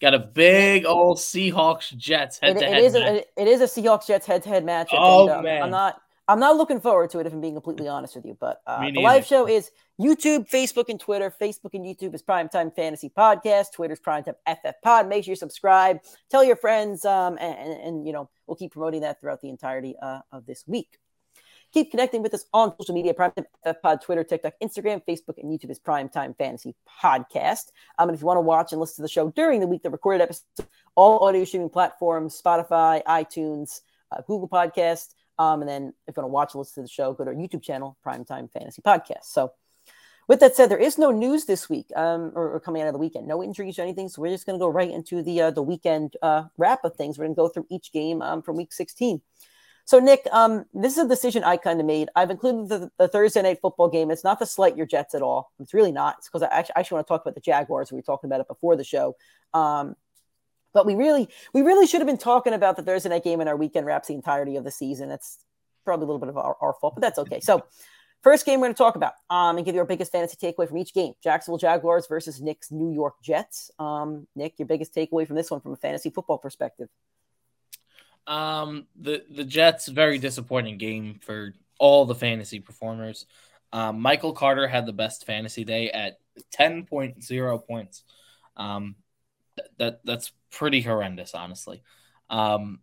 Got 0.00 0.14
a 0.14 0.19
big 0.19 0.87
old 0.87 1.19
Seahawks 1.19 1.94
Jets 1.94 2.38
head 2.38 2.58
to 2.58 2.64
head. 2.64 2.82
is 2.82 2.94
it- 2.94 3.31
it 3.37 3.49
is 3.49 3.61
a 3.61 3.64
Seahawks 3.64 4.06
Jets 4.06 4.26
head 4.26 4.43
to 4.44 4.49
head 4.49 4.64
matchup. 4.64 4.88
Oh, 4.94 5.28
and, 5.28 5.43
man. 5.43 5.62
I'm 5.62 5.70
not 5.70 6.00
I'm 6.31 6.38
not 6.38 6.56
looking 6.56 6.81
forward 6.81 7.11
to 7.11 7.19
it 7.19 7.26
if 7.26 7.32
I'm 7.32 7.40
being 7.40 7.55
completely 7.55 7.88
honest 7.88 8.14
with 8.14 8.25
you. 8.25 8.37
But 8.38 8.62
uh, 8.64 8.88
the 8.88 9.00
live 9.00 9.26
show 9.26 9.49
is 9.49 9.72
YouTube, 10.00 10.49
Facebook, 10.49 10.88
and 10.88 11.00
Twitter. 11.00 11.34
Facebook 11.43 11.75
and 11.75 11.84
YouTube 11.84 12.14
is 12.14 12.22
Primetime 12.22 12.72
Fantasy 12.72 13.11
Podcast. 13.11 13.72
Twitter's 13.72 13.99
Primetime 13.99 14.37
FF 14.46 14.81
Pod. 14.81 15.08
Make 15.08 15.25
sure 15.25 15.32
you 15.32 15.37
subscribe. 15.37 15.99
Tell 16.31 16.44
your 16.44 16.55
friends, 16.55 17.05
um, 17.05 17.37
and, 17.40 17.58
and, 17.58 17.82
and, 17.82 18.06
you 18.06 18.12
know 18.12 18.31
we'll 18.46 18.55
keep 18.55 18.70
promoting 18.70 19.00
that 19.00 19.20
throughout 19.20 19.40
the 19.40 19.49
entirety 19.49 19.96
uh, 20.00 20.20
of 20.31 20.46
this 20.46 20.62
week. 20.69 20.99
Keep 21.72 21.93
connecting 21.93 22.20
with 22.20 22.34
us 22.34 22.46
on 22.52 22.75
social 22.81 22.94
media, 22.94 23.14
Primetime 23.14 23.44
FF 23.64 23.81
Pod, 23.81 24.02
Twitter, 24.02 24.25
TikTok, 24.25 24.55
Instagram, 24.61 25.00
Facebook, 25.08 25.38
and 25.38 25.46
YouTube 25.46 25.70
is 25.70 25.78
Primetime 25.78 26.37
Fantasy 26.37 26.75
Podcast. 27.00 27.70
Um, 27.96 28.08
and 28.08 28.17
if 28.17 28.20
you 28.20 28.26
want 28.26 28.38
to 28.38 28.43
watch 28.43 28.72
and 28.72 28.81
listen 28.81 28.96
to 28.96 29.02
the 29.02 29.08
show 29.08 29.31
during 29.31 29.61
the 29.61 29.69
week, 29.69 29.84
the 29.84 29.90
recorded 29.90 30.22
episodes, 30.22 30.69
all 30.96 31.20
audio 31.20 31.44
streaming 31.44 31.70
platforms, 31.70 32.40
Spotify, 32.44 33.05
iTunes, 33.05 33.82
uh, 34.11 34.20
Google 34.26 34.49
Podcast. 34.49 35.14
Um, 35.38 35.62
and 35.62 35.69
then 35.69 35.94
if 36.08 36.17
you 36.17 36.22
want 36.22 36.31
to 36.31 36.32
watch 36.32 36.55
and 36.55 36.58
listen 36.58 36.82
to 36.82 36.88
the 36.88 36.93
show, 36.93 37.12
go 37.12 37.25
to 37.25 37.31
our 37.31 37.37
YouTube 37.37 37.62
channel, 37.62 37.96
Primetime 38.05 38.50
Fantasy 38.50 38.82
Podcast. 38.82 39.25
So 39.25 39.52
with 40.26 40.40
that 40.40 40.56
said, 40.56 40.70
there 40.70 40.78
is 40.78 40.99
no 40.99 41.12
news 41.12 41.44
this 41.44 41.69
week 41.69 41.87
um, 41.94 42.32
or, 42.34 42.50
or 42.50 42.61
coming 42.61 42.82
out 42.82 42.88
of 42.88 42.94
the 42.94 42.99
weekend. 42.99 43.28
No 43.28 43.44
injuries 43.44 43.78
or 43.78 43.82
anything. 43.82 44.08
So 44.08 44.22
we're 44.22 44.32
just 44.32 44.44
going 44.44 44.58
to 44.58 44.62
go 44.62 44.69
right 44.69 44.90
into 44.90 45.22
the 45.22 45.40
uh, 45.40 45.50
the 45.52 45.62
weekend 45.62 46.17
uh, 46.20 46.44
wrap 46.58 46.84
of 46.84 46.96
things. 46.96 47.17
We're 47.17 47.26
going 47.26 47.37
to 47.37 47.40
go 47.40 47.49
through 47.49 47.67
each 47.70 47.93
game 47.93 48.22
um, 48.22 48.43
from 48.43 48.56
week 48.56 48.72
16. 48.72 49.20
So, 49.91 49.99
Nick, 49.99 50.25
um, 50.31 50.67
this 50.73 50.93
is 50.93 50.99
a 51.05 51.09
decision 51.09 51.43
I 51.43 51.57
kind 51.57 51.81
of 51.81 51.85
made. 51.85 52.11
I've 52.15 52.31
included 52.31 52.69
the, 52.69 52.93
the 52.97 53.09
Thursday 53.09 53.43
night 53.43 53.59
football 53.61 53.89
game. 53.89 54.13
It's 54.13 54.23
not 54.23 54.39
to 54.39 54.47
slight 54.47 54.77
your 54.77 54.87
Jets 54.87 55.17
at 55.17 55.21
all. 55.21 55.51
It's 55.59 55.75
really 55.75 55.91
not. 55.91 56.15
It's 56.19 56.29
because 56.29 56.45
I 56.45 56.47
actually, 56.47 56.75
actually 56.77 56.95
want 56.95 57.09
to 57.09 57.13
talk 57.13 57.23
about 57.23 57.35
the 57.35 57.41
Jaguars. 57.41 57.91
We 57.91 57.97
were 57.97 58.03
talking 58.03 58.29
about 58.29 58.41
it 58.41 58.47
before 58.47 58.77
the 58.77 58.85
show. 58.85 59.17
Um, 59.53 59.97
but 60.73 60.87
we 60.87 60.95
really, 60.95 61.29
we 61.53 61.63
really 61.63 61.89
should 61.89 61.99
have 61.99 62.07
been 62.07 62.19
talking 62.19 62.53
about 62.53 62.77
the 62.77 62.85
Thursday 62.85 63.09
night 63.09 63.25
game 63.25 63.41
in 63.41 63.49
our 63.49 63.57
weekend 63.57 63.85
wraps 63.85 64.07
the 64.07 64.15
entirety 64.15 64.55
of 64.55 64.63
the 64.63 64.71
season. 64.71 65.09
That's 65.09 65.39
probably 65.85 66.05
a 66.05 66.07
little 66.07 66.21
bit 66.21 66.29
of 66.29 66.37
our, 66.37 66.57
our 66.61 66.75
fault, 66.81 66.95
but 66.95 67.01
that's 67.01 67.19
okay. 67.19 67.41
So, 67.41 67.65
first 68.23 68.47
game 68.47 68.61
we're 68.61 68.67
going 68.67 68.75
to 68.75 68.79
talk 68.79 68.95
about 68.95 69.15
um, 69.29 69.57
and 69.57 69.67
give 69.67 69.75
you 69.75 69.81
our 69.81 69.87
biggest 69.89 70.13
fantasy 70.13 70.37
takeaway 70.37 70.69
from 70.69 70.79
each 70.79 70.95
game: 70.95 71.15
Jacksonville 71.21 71.59
Jaguars 71.59 72.07
versus 72.07 72.41
Nick's 72.41 72.71
New 72.71 72.93
York 72.93 73.15
Jets. 73.25 73.73
Um, 73.81 74.29
Nick, 74.37 74.55
your 74.57 74.69
biggest 74.69 74.95
takeaway 74.95 75.27
from 75.27 75.35
this 75.35 75.51
one 75.51 75.61
from 75.61 75.73
a 75.73 75.77
fantasy 75.77 76.11
football 76.11 76.39
perspective? 76.39 76.89
Um, 78.26 78.87
the 79.00 79.25
the 79.31 79.44
Jets 79.44 79.88
very 79.88 80.19
disappointing 80.19 80.78
game 80.78 81.19
for 81.22 81.55
all 81.78 82.05
the 82.06 82.14
fantasy 82.14 82.61
performers. 82.61 83.26
Um, 83.72 84.00
Michael 84.00 84.32
Carter 84.32 84.67
had 84.67 84.87
the 84.87 84.93
best 84.93 85.26
fantasy 85.26 85.64
day 85.64 85.90
at 85.90 86.19
ten 86.50 86.84
point 86.84 87.22
zero 87.22 87.58
points. 87.58 88.05
Um, 88.56 88.96
that 89.78 90.00
that's 90.05 90.32
pretty 90.50 90.81
horrendous, 90.81 91.34
honestly. 91.34 91.82
Um, 92.28 92.81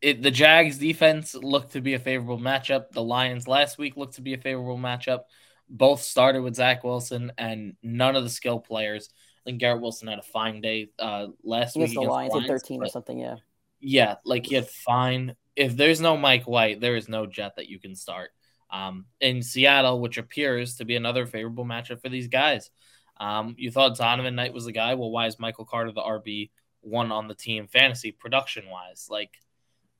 it 0.00 0.22
the 0.22 0.30
Jags 0.30 0.78
defense 0.78 1.34
looked 1.34 1.72
to 1.72 1.80
be 1.80 1.94
a 1.94 1.98
favorable 1.98 2.38
matchup. 2.38 2.90
The 2.90 3.02
Lions 3.02 3.46
last 3.46 3.78
week 3.78 3.96
looked 3.96 4.14
to 4.14 4.22
be 4.22 4.34
a 4.34 4.38
favorable 4.38 4.78
matchup. 4.78 5.20
Both 5.68 6.02
started 6.02 6.42
with 6.42 6.56
Zach 6.56 6.82
Wilson 6.82 7.32
and 7.38 7.76
none 7.82 8.16
of 8.16 8.24
the 8.24 8.30
skill 8.30 8.58
players. 8.58 9.10
I 9.40 9.50
think 9.50 9.60
Garrett 9.60 9.80
Wilson 9.80 10.08
had 10.08 10.18
a 10.18 10.22
fine 10.22 10.60
day 10.60 10.90
uh, 10.98 11.28
last 11.44 11.76
week 11.76 11.90
the 11.90 12.00
against 12.00 12.10
Lions 12.10 12.34
at 12.34 12.46
13 12.46 12.82
or 12.82 12.88
something, 12.88 13.18
yeah. 13.18 13.36
Yeah, 13.80 14.16
like 14.24 14.46
he 14.46 14.54
had 14.54 14.68
fine. 14.68 15.34
If 15.56 15.76
there's 15.76 16.00
no 16.00 16.16
Mike 16.16 16.44
White, 16.44 16.80
there 16.80 16.96
is 16.96 17.08
no 17.08 17.26
Jet 17.26 17.52
that 17.56 17.68
you 17.68 17.78
can 17.78 17.94
start. 17.94 18.30
Um, 18.70 19.06
in 19.20 19.42
Seattle, 19.42 20.00
which 20.00 20.16
appears 20.16 20.76
to 20.76 20.84
be 20.84 20.94
another 20.96 21.26
favorable 21.26 21.64
matchup 21.64 22.00
for 22.00 22.08
these 22.08 22.28
guys. 22.28 22.70
Um, 23.18 23.54
you 23.58 23.70
thought 23.70 23.98
Zonovan 23.98 24.34
Knight 24.34 24.54
was 24.54 24.64
the 24.64 24.72
guy. 24.72 24.94
Well, 24.94 25.10
why 25.10 25.26
is 25.26 25.38
Michael 25.38 25.64
Carter 25.64 25.92
the 25.92 26.00
RB 26.00 26.50
one 26.80 27.12
on 27.12 27.28
the 27.28 27.34
team 27.34 27.66
fantasy 27.66 28.12
production 28.12 28.68
wise? 28.70 29.08
Like, 29.10 29.30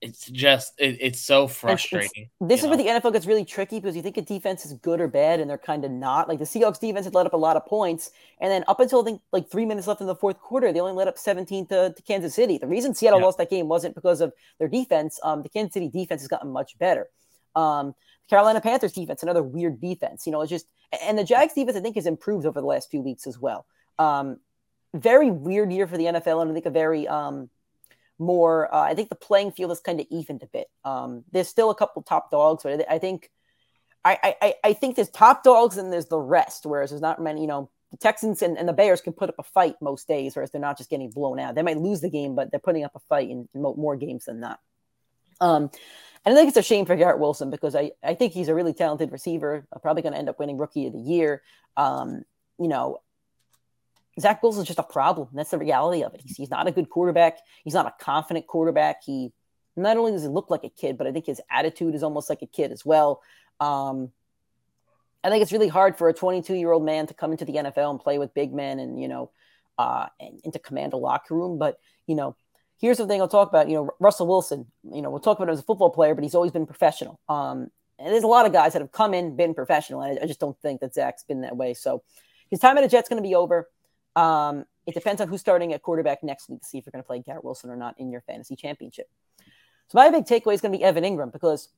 it's 0.01 0.25
just 0.27 0.73
it, 0.79 0.97
it's 0.99 1.19
so 1.21 1.47
frustrating. 1.47 2.29
This 2.39 2.63
you 2.63 2.71
is 2.71 2.75
where 2.75 2.77
the 2.77 2.89
NFL 2.99 3.13
gets 3.13 3.27
really 3.27 3.45
tricky 3.45 3.79
because 3.79 3.95
you 3.95 4.01
think 4.01 4.17
a 4.17 4.21
defense 4.21 4.65
is 4.65 4.73
good 4.73 4.99
or 4.99 5.07
bad, 5.07 5.39
and 5.39 5.49
they're 5.49 5.59
kind 5.59 5.85
of 5.85 5.91
not. 5.91 6.27
Like 6.27 6.39
the 6.39 6.45
Seahawks 6.45 6.79
defense 6.79 7.05
had 7.05 7.13
let 7.13 7.27
up 7.27 7.33
a 7.33 7.37
lot 7.37 7.55
of 7.55 7.65
points, 7.67 8.11
and 8.39 8.51
then 8.51 8.63
up 8.67 8.79
until 8.79 9.01
I 9.01 9.05
think 9.05 9.21
like 9.31 9.49
three 9.49 9.65
minutes 9.65 9.87
left 9.87 10.01
in 10.01 10.07
the 10.07 10.15
fourth 10.15 10.39
quarter, 10.39 10.73
they 10.73 10.79
only 10.79 10.93
let 10.93 11.07
up 11.07 11.19
17 11.19 11.67
to, 11.67 11.93
to 11.95 12.01
Kansas 12.01 12.33
City. 12.33 12.57
The 12.57 12.67
reason 12.67 12.95
Seattle 12.95 13.19
Yeah. 13.19 13.25
lost 13.25 13.37
that 13.37 13.49
game 13.51 13.67
wasn't 13.67 13.93
because 13.93 14.21
of 14.21 14.33
their 14.57 14.67
defense. 14.67 15.19
Um, 15.23 15.43
the 15.43 15.49
Kansas 15.49 15.73
City 15.73 15.87
defense 15.87 16.21
has 16.21 16.27
gotten 16.27 16.49
much 16.51 16.77
better. 16.79 17.07
Um, 17.55 17.93
Carolina 18.27 18.61
Panthers 18.61 18.93
defense, 18.93 19.21
another 19.21 19.43
weird 19.43 19.79
defense. 19.79 20.25
You 20.25 20.31
know, 20.31 20.41
it's 20.41 20.49
just 20.49 20.65
and 21.03 21.17
the 21.17 21.23
Jags 21.23 21.53
defense 21.53 21.77
I 21.77 21.81
think 21.81 21.95
has 21.95 22.07
improved 22.07 22.45
over 22.45 22.59
the 22.59 22.67
last 22.67 22.89
few 22.89 23.01
weeks 23.01 23.27
as 23.27 23.37
well. 23.37 23.65
Um, 23.99 24.39
very 24.95 25.29
weird 25.29 25.71
year 25.71 25.85
for 25.85 25.97
the 25.97 26.05
NFL, 26.05 26.41
and 26.41 26.49
I 26.49 26.53
think 26.53 26.65
a 26.65 26.71
very 26.71 27.07
um 27.07 27.49
more. 28.21 28.73
Uh, 28.73 28.81
I 28.81 28.93
think 28.93 29.09
the 29.09 29.15
playing 29.15 29.51
field 29.51 29.71
is 29.71 29.79
kind 29.79 29.99
of 29.99 30.05
evened 30.09 30.43
a 30.43 30.47
bit. 30.47 30.67
Um, 30.85 31.25
there's 31.31 31.49
still 31.49 31.69
a 31.69 31.75
couple 31.75 32.01
top 32.03 32.31
dogs, 32.31 32.63
but 32.63 32.89
I, 32.89 32.99
think 32.99 33.29
I, 34.05 34.35
I 34.41 34.53
I 34.63 34.73
think 34.73 34.95
there's 34.95 35.09
top 35.09 35.43
dogs 35.43 35.77
and 35.77 35.91
there's 35.91 36.05
the 36.07 36.19
rest. 36.19 36.65
Whereas 36.65 36.91
there's 36.91 37.01
not 37.01 37.21
many. 37.21 37.41
You 37.41 37.47
know, 37.47 37.69
the 37.91 37.97
Texans 37.97 38.41
and, 38.41 38.57
and 38.57 38.69
the 38.69 38.73
Bears 38.73 39.01
can 39.01 39.13
put 39.13 39.29
up 39.29 39.35
a 39.39 39.43
fight 39.43 39.75
most 39.81 40.07
days, 40.07 40.35
whereas 40.35 40.51
they're 40.51 40.61
not 40.61 40.77
just 40.77 40.89
getting 40.89 41.09
blown 41.09 41.39
out. 41.39 41.55
They 41.55 41.61
might 41.61 41.77
lose 41.77 42.01
the 42.01 42.09
game, 42.09 42.35
but 42.35 42.51
they're 42.51 42.59
putting 42.59 42.85
up 42.85 42.95
a 42.95 42.99
fight 42.99 43.29
in, 43.29 43.49
more 43.53 43.97
games 43.97 44.25
than 44.25 44.41
that. 44.41 44.59
Um, 45.41 45.69
and 46.23 46.33
I 46.33 46.37
think 46.37 46.49
it's 46.49 46.57
a 46.57 46.61
shame 46.61 46.85
for 46.85 46.95
Garrett 46.95 47.19
Wilson 47.19 47.49
because 47.49 47.75
I, 47.75 47.91
I 48.03 48.13
think 48.13 48.31
he's 48.31 48.47
a 48.47 48.55
really 48.55 48.73
talented 48.73 49.11
receiver. 49.11 49.65
Probably 49.81 50.03
going 50.03 50.13
to 50.13 50.19
end 50.19 50.29
up 50.29 50.39
winning 50.39 50.57
Rookie 50.57 50.87
of 50.87 50.93
the 50.93 50.99
Year. 50.99 51.41
Um, 51.75 52.23
you 52.59 52.67
know, 52.67 52.99
Zach 54.19 54.43
Wilson's 54.43 54.67
just 54.67 54.79
a 54.79 54.83
problem. 54.83 55.29
That's 55.33 55.51
the 55.51 55.57
reality 55.57 56.03
of 56.03 56.13
it. 56.13 56.21
He's, 56.21 56.35
he's 56.35 56.49
not 56.49 56.67
a 56.67 56.71
good 56.71 56.89
quarterback. 56.89 57.37
He's 57.63 57.73
not 57.73 57.85
a 57.85 58.03
confident 58.03 58.47
quarterback. 58.47 59.03
He 59.03 59.31
not 59.75 59.97
only 59.97 60.11
does 60.11 60.23
he 60.23 60.27
look 60.27 60.49
like 60.49 60.63
a 60.63 60.69
kid, 60.69 60.97
but 60.97 61.07
I 61.07 61.11
think 61.11 61.25
his 61.25 61.41
attitude 61.49 61.95
is 61.95 62.03
almost 62.03 62.29
like 62.29 62.41
a 62.41 62.47
kid 62.47 62.71
as 62.71 62.85
well. 62.85 63.21
Um, 63.59 64.11
I 65.23 65.29
think 65.29 65.41
it's 65.41 65.51
really 65.51 65.67
hard 65.67 65.97
for 65.97 66.09
a 66.09 66.13
22 66.13 66.55
year 66.55 66.71
old 66.71 66.83
man 66.83 67.07
to 67.07 67.13
come 67.13 67.31
into 67.31 67.45
the 67.45 67.53
NFL 67.53 67.91
and 67.91 67.99
play 67.99 68.17
with 68.17 68.33
big 68.33 68.53
men 68.53 68.79
and, 68.79 68.99
you 68.99 69.07
know, 69.07 69.31
uh, 69.77 70.07
and, 70.19 70.41
and 70.43 70.53
to 70.53 70.59
command 70.59 70.93
a 70.93 70.97
locker 70.97 71.35
room. 71.35 71.57
But, 71.57 71.79
you 72.07 72.15
know, 72.15 72.35
here's 72.79 72.97
the 72.97 73.07
thing 73.07 73.21
I'll 73.21 73.27
talk 73.27 73.49
about. 73.49 73.69
You 73.69 73.75
know, 73.75 73.89
Russell 73.99 74.27
Wilson, 74.27 74.65
you 74.91 75.01
know, 75.01 75.09
we'll 75.09 75.19
talk 75.19 75.37
about 75.37 75.47
him 75.47 75.53
as 75.53 75.59
a 75.59 75.63
football 75.63 75.91
player, 75.91 76.15
but 76.15 76.23
he's 76.23 76.35
always 76.35 76.51
been 76.51 76.65
professional. 76.65 77.19
Um, 77.29 77.69
and 77.99 78.11
there's 78.11 78.23
a 78.23 78.27
lot 78.27 78.47
of 78.47 78.51
guys 78.51 78.73
that 78.73 78.81
have 78.81 78.91
come 78.91 79.13
in, 79.13 79.35
been 79.35 79.53
professional. 79.53 80.01
And 80.01 80.19
I, 80.19 80.23
I 80.23 80.27
just 80.27 80.39
don't 80.39 80.59
think 80.59 80.81
that 80.81 80.95
Zach's 80.95 81.23
been 81.23 81.41
that 81.41 81.55
way. 81.55 81.75
So 81.75 82.03
his 82.49 82.59
time 82.59 82.77
at 82.77 82.81
the 82.81 82.87
Jets 82.87 83.07
going 83.07 83.21
to 83.21 83.27
be 83.27 83.35
over. 83.35 83.69
Um, 84.15 84.65
it 84.85 84.93
depends 84.93 85.21
on 85.21 85.27
who's 85.27 85.41
starting 85.41 85.73
at 85.73 85.81
quarterback 85.81 86.23
next 86.23 86.49
week 86.49 86.61
to 86.61 86.67
see 86.67 86.77
if 86.77 86.85
you're 86.85 86.91
going 86.91 87.03
to 87.03 87.07
play 87.07 87.19
Garrett 87.19 87.43
Wilson 87.43 87.69
or 87.69 87.75
not 87.75 87.95
in 87.99 88.11
your 88.11 88.21
fantasy 88.21 88.55
championship. 88.55 89.09
So 89.87 89.97
my 89.97 90.09
big 90.09 90.25
takeaway 90.25 90.53
is 90.53 90.61
going 90.61 90.71
to 90.71 90.77
be 90.77 90.83
Evan 90.83 91.03
Engram 91.03 91.31
because 91.31 91.69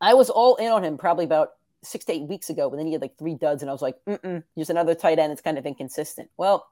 I 0.00 0.14
was 0.14 0.30
all 0.30 0.56
in 0.56 0.70
on 0.70 0.84
him 0.84 0.98
probably 0.98 1.24
about 1.24 1.50
six 1.82 2.04
to 2.06 2.12
eight 2.12 2.28
weeks 2.28 2.50
ago, 2.50 2.70
but 2.70 2.76
then 2.76 2.86
he 2.86 2.92
had 2.92 3.02
like 3.02 3.18
three 3.18 3.34
duds, 3.34 3.62
and 3.62 3.70
I 3.70 3.72
was 3.72 3.82
like, 3.82 3.96
mm-mm, 4.06 4.42
just 4.56 4.70
another 4.70 4.94
tight 4.94 5.18
end. 5.18 5.32
It's 5.32 5.42
kind 5.42 5.58
of 5.58 5.66
inconsistent. 5.66 6.30
Well, 6.36 6.66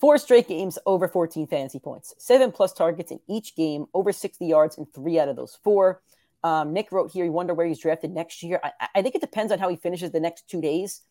four 0.00 0.18
straight 0.18 0.48
games 0.48 0.78
over 0.86 1.08
14 1.08 1.46
fantasy 1.46 1.78
points, 1.78 2.14
seven 2.18 2.52
plus 2.52 2.72
targets 2.72 3.10
in 3.10 3.20
each 3.28 3.56
game, 3.56 3.86
over 3.94 4.12
60 4.12 4.44
yards 4.46 4.76
in 4.76 4.86
three 4.86 5.18
out 5.18 5.28
of 5.28 5.36
those 5.36 5.58
four. 5.62 6.02
Um, 6.44 6.72
Nick 6.72 6.90
wrote 6.90 7.12
here, 7.12 7.24
you 7.24 7.32
wonder 7.32 7.54
where 7.54 7.66
he's 7.66 7.78
drafted 7.78 8.10
next 8.10 8.42
year. 8.42 8.60
I, 8.62 8.72
I 8.96 9.02
think 9.02 9.14
it 9.14 9.20
depends 9.20 9.52
on 9.52 9.58
how 9.58 9.68
he 9.68 9.76
finishes 9.76 10.10
the 10.10 10.20
next 10.20 10.48
two 10.48 10.60
days, 10.60 11.02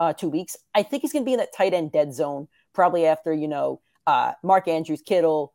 uh, 0.00 0.12
two 0.12 0.28
weeks. 0.28 0.56
I 0.74 0.82
think 0.82 1.02
he's 1.02 1.12
going 1.12 1.24
to 1.24 1.28
be 1.28 1.34
in 1.34 1.38
that 1.38 1.54
tight 1.54 1.74
end 1.74 1.92
dead 1.92 2.14
zone 2.14 2.48
probably 2.72 3.06
after, 3.06 3.32
you 3.32 3.46
know, 3.46 3.80
uh, 4.06 4.32
Mark 4.42 4.66
Andrews, 4.66 5.02
Kittle, 5.02 5.52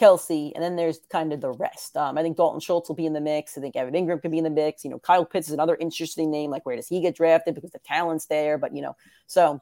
Kelce, 0.00 0.52
and 0.54 0.62
then 0.62 0.76
there's 0.76 1.00
kind 1.10 1.32
of 1.32 1.40
the 1.40 1.50
rest. 1.50 1.96
Um, 1.96 2.18
I 2.18 2.22
think 2.22 2.36
Dalton 2.36 2.60
Schultz 2.60 2.88
will 2.88 2.96
be 2.96 3.06
in 3.06 3.14
the 3.14 3.20
mix. 3.20 3.56
I 3.56 3.62
think 3.62 3.74
Evan 3.74 3.94
Engram 3.94 4.20
could 4.20 4.30
be 4.30 4.38
in 4.38 4.44
the 4.44 4.50
mix. 4.50 4.84
You 4.84 4.90
know, 4.90 4.98
Kyle 4.98 5.24
Pitts 5.24 5.48
is 5.48 5.54
another 5.54 5.76
interesting 5.80 6.30
name. 6.30 6.50
Like, 6.50 6.66
where 6.66 6.76
does 6.76 6.86
he 6.86 7.00
get 7.00 7.16
drafted? 7.16 7.54
Because 7.54 7.70
the 7.70 7.78
talent's 7.78 8.26
there, 8.26 8.58
but 8.58 8.76
you 8.76 8.82
know, 8.82 8.94
so 9.26 9.60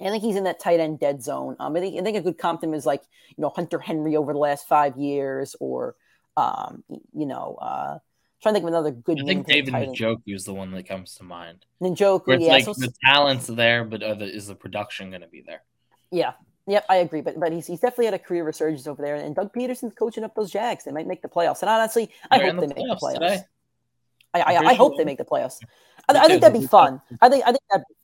I 0.00 0.10
think 0.10 0.22
he's 0.22 0.36
in 0.36 0.44
that 0.44 0.60
tight 0.60 0.78
end 0.78 1.00
dead 1.00 1.22
zone. 1.22 1.56
Um, 1.58 1.76
I 1.76 1.80
think 1.80 2.00
I 2.00 2.04
think 2.04 2.16
a 2.16 2.20
good 2.20 2.38
comp 2.38 2.60
to 2.60 2.68
him 2.68 2.74
is 2.74 2.86
like 2.86 3.02
you 3.36 3.42
know 3.42 3.50
Hunter 3.50 3.80
Henry 3.80 4.16
over 4.16 4.32
the 4.32 4.38
last 4.38 4.68
five 4.68 4.96
years, 4.96 5.56
or 5.58 5.96
um, 6.36 6.84
you 7.12 7.26
know, 7.26 7.56
uh, 7.60 7.98
trying 8.42 8.54
to 8.54 8.60
think 8.60 8.64
of 8.64 8.68
another 8.68 8.90
good. 8.90 9.20
I 9.20 9.24
think 9.24 9.46
David 9.46 9.74
Njoku 9.74 10.20
is 10.26 10.44
the 10.44 10.54
one 10.54 10.70
that 10.72 10.86
comes 10.86 11.14
to 11.16 11.24
mind. 11.24 11.66
Njoku, 11.82 12.28
yeah, 12.28 12.34
It's 12.34 12.46
like 12.48 12.64
so, 12.64 12.72
the 12.74 12.92
talent's 13.04 13.46
there, 13.46 13.84
but 13.84 14.00
the, 14.00 14.24
is 14.24 14.46
the 14.46 14.54
production 14.54 15.10
going 15.10 15.22
to 15.22 15.28
be 15.28 15.42
there? 15.42 15.62
Yeah, 16.10 16.32
Yep, 16.68 16.84
I 16.90 16.96
agree. 16.96 17.22
But 17.22 17.40
but 17.40 17.50
he's, 17.50 17.66
he's 17.66 17.80
definitely 17.80 18.04
had 18.04 18.14
a 18.14 18.18
career 18.18 18.44
resurgence 18.44 18.86
over 18.86 19.02
there. 19.02 19.16
And 19.16 19.34
Doug 19.34 19.52
Pederson's 19.54 19.94
coaching 19.94 20.22
up 20.22 20.34
those 20.34 20.50
Jags. 20.50 20.84
They 20.84 20.92
might 20.92 21.06
make 21.06 21.22
the 21.22 21.28
playoffs. 21.28 21.62
And 21.62 21.70
honestly, 21.70 22.10
I 22.30 22.38
They're 22.38 22.52
hope 22.52 22.60
they 22.60 22.66
make 22.66 22.76
the 22.76 22.98
playoffs. 23.02 23.14
Today. 23.14 23.40
I, 24.34 24.40
I, 24.40 24.56
I 24.66 24.74
hope 24.74 24.98
they 24.98 25.04
make 25.04 25.16
the 25.16 25.24
playoffs. 25.24 25.56
I, 26.08 26.18
I, 26.18 26.26
think 26.26 26.42
that'd 26.42 26.60
be 26.60 26.66
fun. 26.66 27.00
I 27.22 27.30
think 27.30 27.42
I 27.44 27.52
think 27.52 27.62
that'd 27.70 27.86
be 27.88 27.94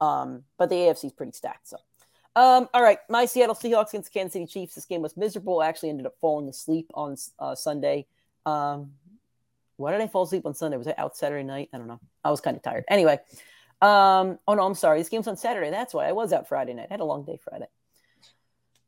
fun. 0.00 0.08
Um, 0.08 0.44
but 0.56 0.70
the 0.70 0.76
AFC 0.76 1.04
is 1.04 1.12
pretty 1.12 1.32
stacked. 1.32 1.68
So, 1.68 1.76
um, 2.34 2.70
all 2.72 2.82
right, 2.82 2.98
my 3.10 3.26
Seattle 3.26 3.54
Seahawks 3.54 3.90
against 3.90 4.12
Kansas 4.14 4.32
City 4.32 4.46
Chiefs. 4.46 4.74
This 4.74 4.86
game 4.86 5.02
was 5.02 5.14
miserable. 5.18 5.60
I 5.60 5.68
actually 5.68 5.90
ended 5.90 6.06
up 6.06 6.14
falling 6.18 6.48
asleep 6.48 6.90
on 6.94 7.16
uh, 7.38 7.54
Sunday. 7.54 8.06
Um, 8.46 8.92
why 9.76 9.92
did 9.92 10.00
I 10.00 10.08
fall 10.08 10.22
asleep 10.22 10.46
on 10.46 10.54
Sunday? 10.54 10.76
Was 10.76 10.88
I 10.88 10.94
out 10.96 11.16
Saturday 11.16 11.44
night? 11.44 11.68
I 11.72 11.78
don't 11.78 11.88
know. 11.88 12.00
I 12.24 12.30
was 12.30 12.40
kind 12.40 12.56
of 12.56 12.62
tired. 12.62 12.84
Anyway, 12.88 13.18
um, 13.82 14.38
oh 14.46 14.54
no, 14.54 14.66
I'm 14.66 14.74
sorry. 14.74 14.98
This 14.98 15.08
game's 15.08 15.28
on 15.28 15.36
Saturday. 15.36 15.70
That's 15.70 15.94
why 15.94 16.08
I 16.08 16.12
was 16.12 16.32
out 16.32 16.48
Friday 16.48 16.74
night. 16.74 16.88
I 16.90 16.94
had 16.94 17.00
a 17.00 17.04
long 17.04 17.24
day 17.24 17.38
Friday. 17.42 17.66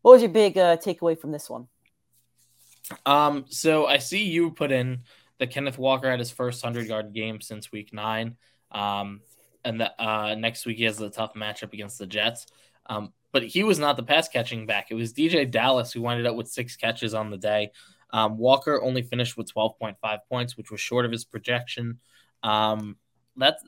What 0.03 0.13
was 0.13 0.23
your 0.23 0.31
big 0.31 0.57
uh, 0.57 0.77
takeaway 0.77 1.19
from 1.19 1.33
this 1.33 1.51
one? 1.51 1.69
Um, 3.05 3.45
so 3.49 3.87
I 3.87 3.99
see 3.99 4.25
you 4.25 4.51
put 4.51 4.73
in 4.73 5.01
the 5.39 5.47
Kenneth 5.47 5.79
Walker 5.79 6.11
had 6.11 6.19
his 6.19 6.31
first 6.31 6.63
hundred 6.63 6.87
yard 6.87 7.13
game 7.13 7.41
since 7.41 7.73
week 7.73 7.93
nine. 7.93 8.37
Um, 8.71 9.21
and 9.65 9.81
the, 9.81 10.03
uh, 10.03 10.35
next 10.35 10.67
week 10.67 10.79
he 10.79 10.85
has 10.85 11.01
a 11.01 11.11
tough 11.11 11.35
matchup 11.35 11.73
against 11.73 11.99
the 11.99 12.07
Jets. 12.07 12.47
Um, 12.87 13.13
but 13.33 13.45
he 13.45 13.63
was 13.63 13.79
not 13.79 13.97
the 13.97 14.03
pass 14.03 14.29
catching 14.29 14.67
back. 14.67 14.91
It 14.91 14.95
was 14.95 15.13
DeeJay 15.13 15.51
Dallas 15.51 15.93
who 15.93 16.07
ended 16.09 16.27
up 16.27 16.37
with 16.37 16.49
six 16.49 16.77
catches 16.77 17.15
on 17.15 17.31
the 17.31 17.37
day. 17.37 17.73
Um, 18.11 18.39
Walker 18.39 18.83
only 18.83 19.03
finished 19.03 19.37
with 19.37 19.53
12.5 19.53 20.19
points, 20.29 20.57
which 20.57 20.71
was 20.71 20.81
short 20.81 21.05
of 21.05 21.13
his 21.13 21.25
projection. 21.25 21.99
Um, 22.43 22.97
that's 23.37 23.63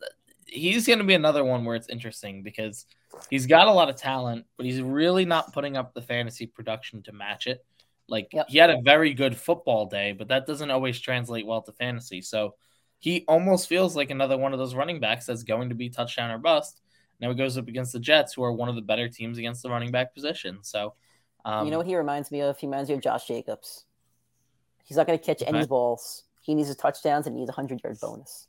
he's 0.47 0.87
going 0.87 0.99
to 0.99 1.05
be 1.05 1.15
another 1.15 1.45
one 1.45 1.65
where 1.65 1.77
it's 1.77 1.89
interesting 1.89 2.43
because 2.43 2.87
he's 3.29 3.47
got 3.47 3.69
a 3.69 3.73
lot 3.73 3.89
of 3.89 3.97
talent, 3.97 4.47
but 4.57 4.67
he's 4.67 4.81
really 4.81 5.25
not 5.25 5.53
putting 5.53 5.77
up 5.77 5.95
the 5.95 6.03
fantasy 6.03 6.47
production 6.47 7.03
to 7.03 7.13
match 7.13 7.47
it. 7.47 7.65
Like 8.09 8.31
yep. 8.33 8.47
he 8.49 8.59
had 8.59 8.71
a 8.71 8.81
very 8.83 9.15
good 9.15 9.37
football 9.37 9.87
day, 9.87 10.13
but 10.13 10.29
that 10.29 10.47
doesn't 10.47 10.71
always 10.71 10.99
translate 10.99 11.47
well 11.47 11.63
to 11.63 11.73
fantasy. 11.73 12.21
So 12.21 12.57
he 12.99 13.25
almost 13.29 13.69
feels 13.69 13.95
like 13.95 14.11
another 14.11 14.37
one 14.37 14.53
of 14.53 14.59
those 14.59 14.75
running 14.75 15.01
backs 15.01 15.27
that's 15.27 15.45
going 15.45 15.69
to 15.69 15.75
be 15.75 15.89
touchdown 15.89 16.31
or 16.31 16.39
bust. 16.39 16.81
Now 17.21 17.29
he 17.29 17.37
goes 17.37 17.57
up 17.57 17.69
against 17.69 17.93
the 17.93 18.01
Jets, 18.01 18.35
who 18.35 18.43
are 18.43 18.53
one 18.53 18.69
of 18.69 18.75
the 18.75 18.83
better 18.83 19.09
teams 19.09 19.39
against 19.39 19.63
the 19.63 19.71
running 19.71 19.93
back 19.93 20.15
position. 20.15 20.59
So, 20.63 20.95
um, 21.45 21.65
you 21.67 21.71
know 21.71 21.79
what 21.79 21.87
he 21.87 21.97
reminds 21.97 22.31
me 22.31 22.41
of? 22.41 22.59
He 22.59 22.67
reminds 22.67 22.89
me 22.89 22.97
of 22.97 23.03
Josh 23.03 23.27
Jacobs. 23.27 23.85
He's 24.91 24.97
not 24.97 25.07
going 25.07 25.17
to 25.17 25.25
catch 25.25 25.41
okay. 25.41 25.57
any 25.57 25.65
balls. 25.67 26.25
He 26.43 26.53
needs 26.53 26.67
his 26.67 26.77
touchdowns 26.77 27.29
and 27.29 27.37
he 27.37 27.41
needs 27.43 27.49
a 27.49 27.53
hundred 27.53 27.81
yard 27.85 27.97
bonus. 28.01 28.49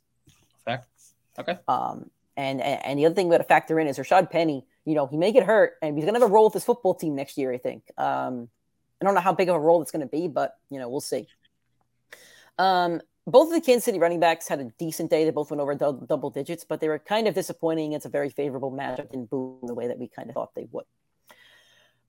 Okay. 1.38 1.56
Um, 1.68 2.10
and, 2.36 2.60
and, 2.60 2.84
and 2.84 2.98
the 2.98 3.06
other 3.06 3.14
thing 3.14 3.28
we 3.28 3.34
got 3.34 3.38
to 3.38 3.44
factor 3.44 3.78
in 3.78 3.86
is 3.86 3.96
Rashaad 3.96 4.28
Penny. 4.28 4.66
You 4.84 4.96
know, 4.96 5.06
he 5.06 5.16
may 5.16 5.30
get 5.30 5.44
hurt, 5.44 5.74
and 5.82 5.96
he's 5.96 6.04
going 6.04 6.14
to 6.14 6.20
have 6.20 6.28
a 6.28 6.32
role 6.32 6.46
with 6.46 6.54
his 6.54 6.64
football 6.64 6.96
team 6.96 7.14
next 7.14 7.38
year. 7.38 7.52
I 7.52 7.58
think. 7.58 7.84
Um, 7.96 8.48
I 9.00 9.04
don't 9.04 9.14
know 9.14 9.20
how 9.20 9.32
big 9.32 9.48
of 9.48 9.54
a 9.54 9.60
role 9.60 9.82
it's 9.82 9.92
going 9.92 10.04
to 10.04 10.10
be, 10.10 10.26
but 10.26 10.56
you 10.68 10.80
know, 10.80 10.88
we'll 10.88 11.00
see. 11.00 11.28
Um, 12.58 13.00
both 13.24 13.46
of 13.46 13.54
the 13.54 13.60
Kansas 13.60 13.84
City 13.84 14.00
running 14.00 14.18
backs 14.18 14.48
had 14.48 14.58
a 14.58 14.64
decent 14.80 15.10
day. 15.10 15.24
They 15.24 15.30
both 15.30 15.52
went 15.52 15.60
over 15.60 15.76
double, 15.76 16.04
double 16.04 16.30
digits, 16.30 16.64
but 16.64 16.80
they 16.80 16.88
were 16.88 16.98
kind 16.98 17.28
of 17.28 17.34
disappointing. 17.34 17.92
It's 17.92 18.06
a 18.06 18.08
very 18.08 18.30
favorable 18.30 18.72
matchup 18.72 19.14
in 19.14 19.26
boom 19.26 19.60
the 19.62 19.74
way 19.74 19.86
that 19.86 20.00
we 20.00 20.08
kind 20.08 20.28
of 20.28 20.34
thought 20.34 20.56
they 20.56 20.66
would. 20.72 20.86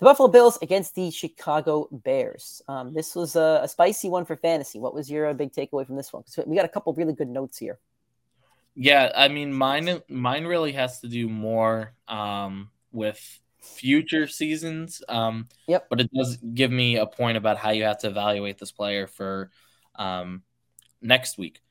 The 0.03 0.09
Buffalo 0.09 0.27
Bills 0.27 0.59
against 0.61 0.95
the 0.95 1.11
Chicago 1.11 1.87
Bears. 1.89 2.61
Um, 2.67 2.93
this 2.93 3.15
was 3.15 3.37
a, 3.37 3.61
a, 3.63 3.69
spicy 3.69 4.09
one 4.09 4.25
for 4.25 4.35
fantasy. 4.35 4.77
What 4.77 4.93
was 4.93 5.09
your 5.09 5.27
uh, 5.27 5.33
big 5.33 5.53
takeaway 5.53 5.87
from 5.87 5.95
this 5.95 6.11
one? 6.11 6.23
Because 6.27 6.45
we 6.45 6.57
got 6.57 6.65
a 6.65 6.67
couple 6.67 6.93
really 6.93 7.13
good 7.13 7.29
notes 7.29 7.57
here. 7.57 7.79
Yeah, 8.75 9.13
I 9.15 9.29
mean, 9.29 9.53
mine 9.53 10.01
mine 10.09 10.43
really 10.43 10.73
has 10.73 10.99
to 10.99 11.07
do 11.07 11.29
more 11.29 11.93
um, 12.09 12.69
with 12.91 13.39
future 13.61 14.27
seasons. 14.27 15.01
Um, 15.07 15.47
yep. 15.69 15.87
But 15.89 16.01
it 16.01 16.11
does 16.13 16.35
give 16.35 16.69
me 16.69 16.97
a 16.97 17.05
point 17.05 17.37
about 17.37 17.55
how 17.55 17.69
you 17.69 17.85
have 17.85 17.99
to 17.99 18.07
evaluate 18.07 18.57
this 18.57 18.73
player 18.73 19.07
for 19.07 19.51
um, 19.95 20.41
next 21.01 21.37
week. 21.37 21.61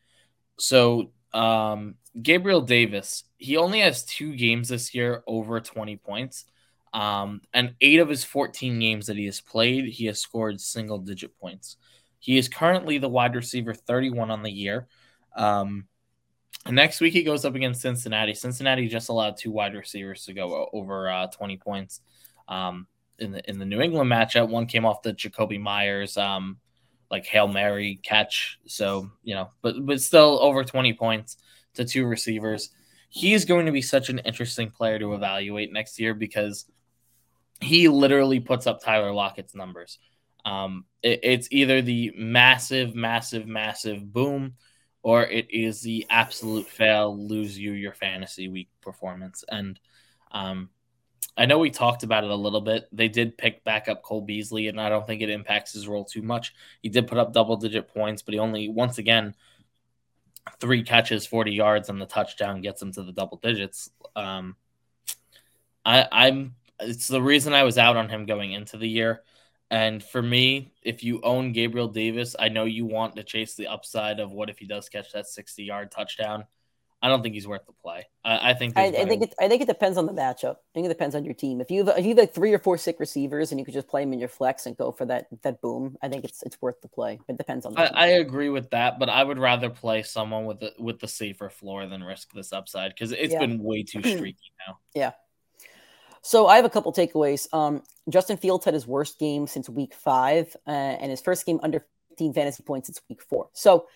So 0.58 1.12
um, 1.34 1.96
Gabriel 2.22 2.62
Davis, 2.62 3.24
he 3.36 3.58
only 3.58 3.80
has 3.80 4.06
two 4.06 4.34
games 4.36 4.70
this 4.70 4.94
year 4.94 5.22
over 5.26 5.60
20 5.60 5.96
points. 5.96 6.46
Um, 6.92 7.40
and 7.54 7.74
eight 7.80 8.00
of 8.00 8.08
his 8.08 8.24
14 8.24 8.78
games 8.78 9.06
that 9.06 9.16
he 9.16 9.24
has 9.26 9.40
played, 9.40 9.86
he 9.86 10.06
has 10.06 10.20
scored 10.20 10.60
single 10.60 10.98
digit 10.98 11.36
points. 11.38 11.76
He 12.18 12.38
is 12.38 12.48
currently 12.48 12.98
the 12.98 13.08
wide 13.08 13.34
receiver 13.34 13.74
31 13.74 14.30
on 14.30 14.42
the 14.42 14.50
year. 14.50 14.86
Um, 15.34 15.86
next 16.70 17.00
week 17.00 17.14
he 17.14 17.22
goes 17.22 17.44
up 17.44 17.54
against 17.54 17.80
Cincinnati. 17.80 18.34
Cincinnati 18.34 18.88
just 18.88 19.08
allowed 19.08 19.36
two 19.36 19.50
wide 19.50 19.74
receivers 19.74 20.24
to 20.26 20.34
go 20.34 20.68
over 20.72 21.08
uh, 21.08 21.26
20 21.28 21.56
points. 21.56 22.00
Um, 22.48 22.86
in 23.18 23.32
the 23.32 23.48
in 23.48 23.58
the 23.58 23.64
New 23.64 23.80
England 23.80 24.10
matchup, 24.10 24.48
one 24.48 24.66
came 24.66 24.84
off 24.84 25.02
the 25.02 25.14
Jakobi 25.14 25.60
Meyers 25.60 26.16
um, 26.16 26.58
like 27.10 27.24
Hail 27.24 27.48
Mary 27.48 28.00
catch. 28.02 28.58
So, 28.66 29.10
you 29.22 29.34
know, 29.34 29.50
but 29.62 29.84
but 29.86 30.00
still 30.00 30.38
over 30.42 30.64
20 30.64 30.92
points 30.94 31.36
to 31.74 31.84
two 31.84 32.04
receivers. 32.04 32.70
He's 33.08 33.44
going 33.44 33.66
to 33.66 33.72
be 33.72 33.82
such 33.82 34.08
an 34.08 34.20
interesting 34.20 34.70
player 34.70 34.98
to 34.98 35.14
evaluate 35.14 35.72
next 35.72 36.00
year 36.00 36.14
because 36.14 36.66
he 37.62 37.88
literally 37.88 38.40
puts 38.40 38.66
up 38.66 38.82
Tyler 38.82 39.12
Lockett's 39.12 39.54
numbers. 39.54 39.98
Um, 40.44 40.84
it, 41.02 41.20
it's 41.22 41.48
either 41.50 41.82
the 41.82 42.12
massive, 42.16 42.94
massive, 42.94 43.46
massive 43.46 44.12
boom 44.12 44.54
or 45.02 45.24
it 45.24 45.48
is 45.50 45.80
the 45.80 46.06
absolute 46.10 46.66
fail, 46.66 47.16
lose 47.16 47.58
you 47.58 47.72
your 47.72 47.92
fantasy 47.92 48.48
week 48.48 48.68
performance. 48.80 49.44
And 49.48 49.78
um, 50.30 50.70
I 51.36 51.46
know 51.46 51.58
we 51.58 51.70
talked 51.70 52.04
about 52.04 52.24
it 52.24 52.30
a 52.30 52.36
little 52.36 52.60
bit. 52.60 52.88
They 52.92 53.08
did 53.08 53.36
pick 53.36 53.64
back 53.64 53.88
up 53.88 54.02
Cole 54.02 54.20
Beasley, 54.20 54.68
and 54.68 54.80
I 54.80 54.88
don't 54.88 55.06
think 55.06 55.20
it 55.20 55.30
impacts 55.30 55.72
his 55.72 55.88
role 55.88 56.04
too 56.04 56.22
much. 56.22 56.54
He 56.82 56.88
did 56.88 57.08
put 57.08 57.18
up 57.18 57.32
double 57.32 57.56
digit 57.56 57.88
points, 57.88 58.22
but 58.22 58.34
he 58.34 58.40
only, 58.40 58.68
once 58.68 58.98
again, 58.98 59.34
three 60.60 60.84
catches, 60.84 61.26
40 61.26 61.52
yards, 61.52 61.88
and 61.88 62.00
the 62.00 62.06
touchdown 62.06 62.60
gets 62.60 62.80
him 62.80 62.92
to 62.92 63.02
the 63.02 63.12
double 63.12 63.38
digits. 63.38 63.90
Um, 64.14 64.56
I, 65.84 66.06
I'm, 66.12 66.54
it's 66.80 67.08
the 67.08 67.22
reason 67.22 67.52
I 67.52 67.64
was 67.64 67.78
out 67.78 67.96
on 67.96 68.08
him 68.08 68.26
going 68.26 68.52
into 68.52 68.76
the 68.76 68.88
year. 68.88 69.22
And 69.70 70.02
for 70.02 70.20
me, 70.20 70.74
if 70.82 71.02
you 71.02 71.20
own 71.22 71.52
Gabriel 71.52 71.88
Davis, 71.88 72.36
I 72.38 72.50
know 72.50 72.64
you 72.64 72.84
want 72.84 73.16
to 73.16 73.24
chase 73.24 73.54
the 73.54 73.68
upside 73.68 74.20
of 74.20 74.30
what 74.30 74.50
if 74.50 74.58
he 74.58 74.66
does 74.66 74.88
catch 74.88 75.12
that 75.12 75.26
60 75.26 75.64
yard 75.64 75.90
touchdown. 75.90 76.44
I 77.04 77.08
don't 77.08 77.20
think 77.20 77.34
he's 77.34 77.48
worth 77.48 77.66
the 77.66 77.72
play. 77.72 78.06
I, 78.24 78.50
I 78.50 78.54
think 78.54 78.78
I, 78.78 78.84
I, 78.84 79.04
think 79.06 79.24
it, 79.24 79.34
I 79.40 79.48
think 79.48 79.60
it 79.60 79.66
depends 79.66 79.98
on 79.98 80.06
the 80.06 80.12
matchup. 80.12 80.54
I 80.54 80.72
think 80.72 80.86
it 80.86 80.88
depends 80.88 81.16
on 81.16 81.24
your 81.24 81.34
team. 81.34 81.60
If 81.60 81.68
you 81.68 81.84
have 81.84 81.98
if 81.98 82.04
you 82.04 82.10
have 82.10 82.18
like 82.18 82.32
three 82.32 82.52
or 82.52 82.60
four 82.60 82.78
sick 82.78 83.00
receivers 83.00 83.50
and 83.50 83.58
you 83.58 83.64
could 83.64 83.74
just 83.74 83.88
play 83.88 84.04
them 84.04 84.12
in 84.12 84.20
your 84.20 84.28
flex 84.28 84.66
and 84.66 84.76
go 84.76 84.92
for 84.92 85.04
that 85.06 85.26
that 85.42 85.60
boom, 85.60 85.96
I 86.00 86.08
think 86.08 86.24
it's 86.24 86.44
it's 86.44 86.62
worth 86.62 86.80
the 86.80 86.86
play. 86.86 87.18
It 87.28 87.36
depends 87.36 87.66
on. 87.66 87.76
I, 87.76 87.86
I, 87.86 88.06
agree 88.06 88.50
with 88.50 88.70
that, 88.70 89.00
but 89.00 89.08
I 89.08 89.24
would 89.24 89.38
rather 89.38 89.68
play 89.68 90.04
someone 90.04 90.44
with 90.44 90.60
the 90.60 90.74
with 90.78 91.00
the 91.00 91.08
safer 91.08 91.50
floor 91.50 91.86
than 91.86 92.04
risk 92.04 92.32
this 92.32 92.52
upside 92.52 92.94
because 92.94 93.10
it's 93.10 93.32
yeah. 93.32 93.40
been 93.40 93.60
way 93.60 93.82
too 93.82 94.00
streaky 94.02 94.52
now. 94.68 94.78
Yeah, 94.94 95.10
so 96.22 96.46
I 96.46 96.56
have 96.56 96.64
a 96.64 96.70
couple 96.70 96.92
takeaways. 96.92 97.52
Um, 97.52 97.82
Justin 98.08 98.36
Fields 98.36 98.64
had 98.64 98.74
his 98.74 98.86
worst 98.86 99.18
game 99.18 99.46
since 99.46 99.68
week 99.68 99.92
five, 99.92 100.56
uh, 100.66 100.70
and 100.70 101.10
his 101.10 101.20
first 101.20 101.44
game 101.44 101.60
under 101.62 101.84
15 102.10 102.32
fantasy 102.32 102.62
points 102.62 102.88
since 102.88 103.00
week 103.08 103.22
four. 103.22 103.48
So 103.52 103.86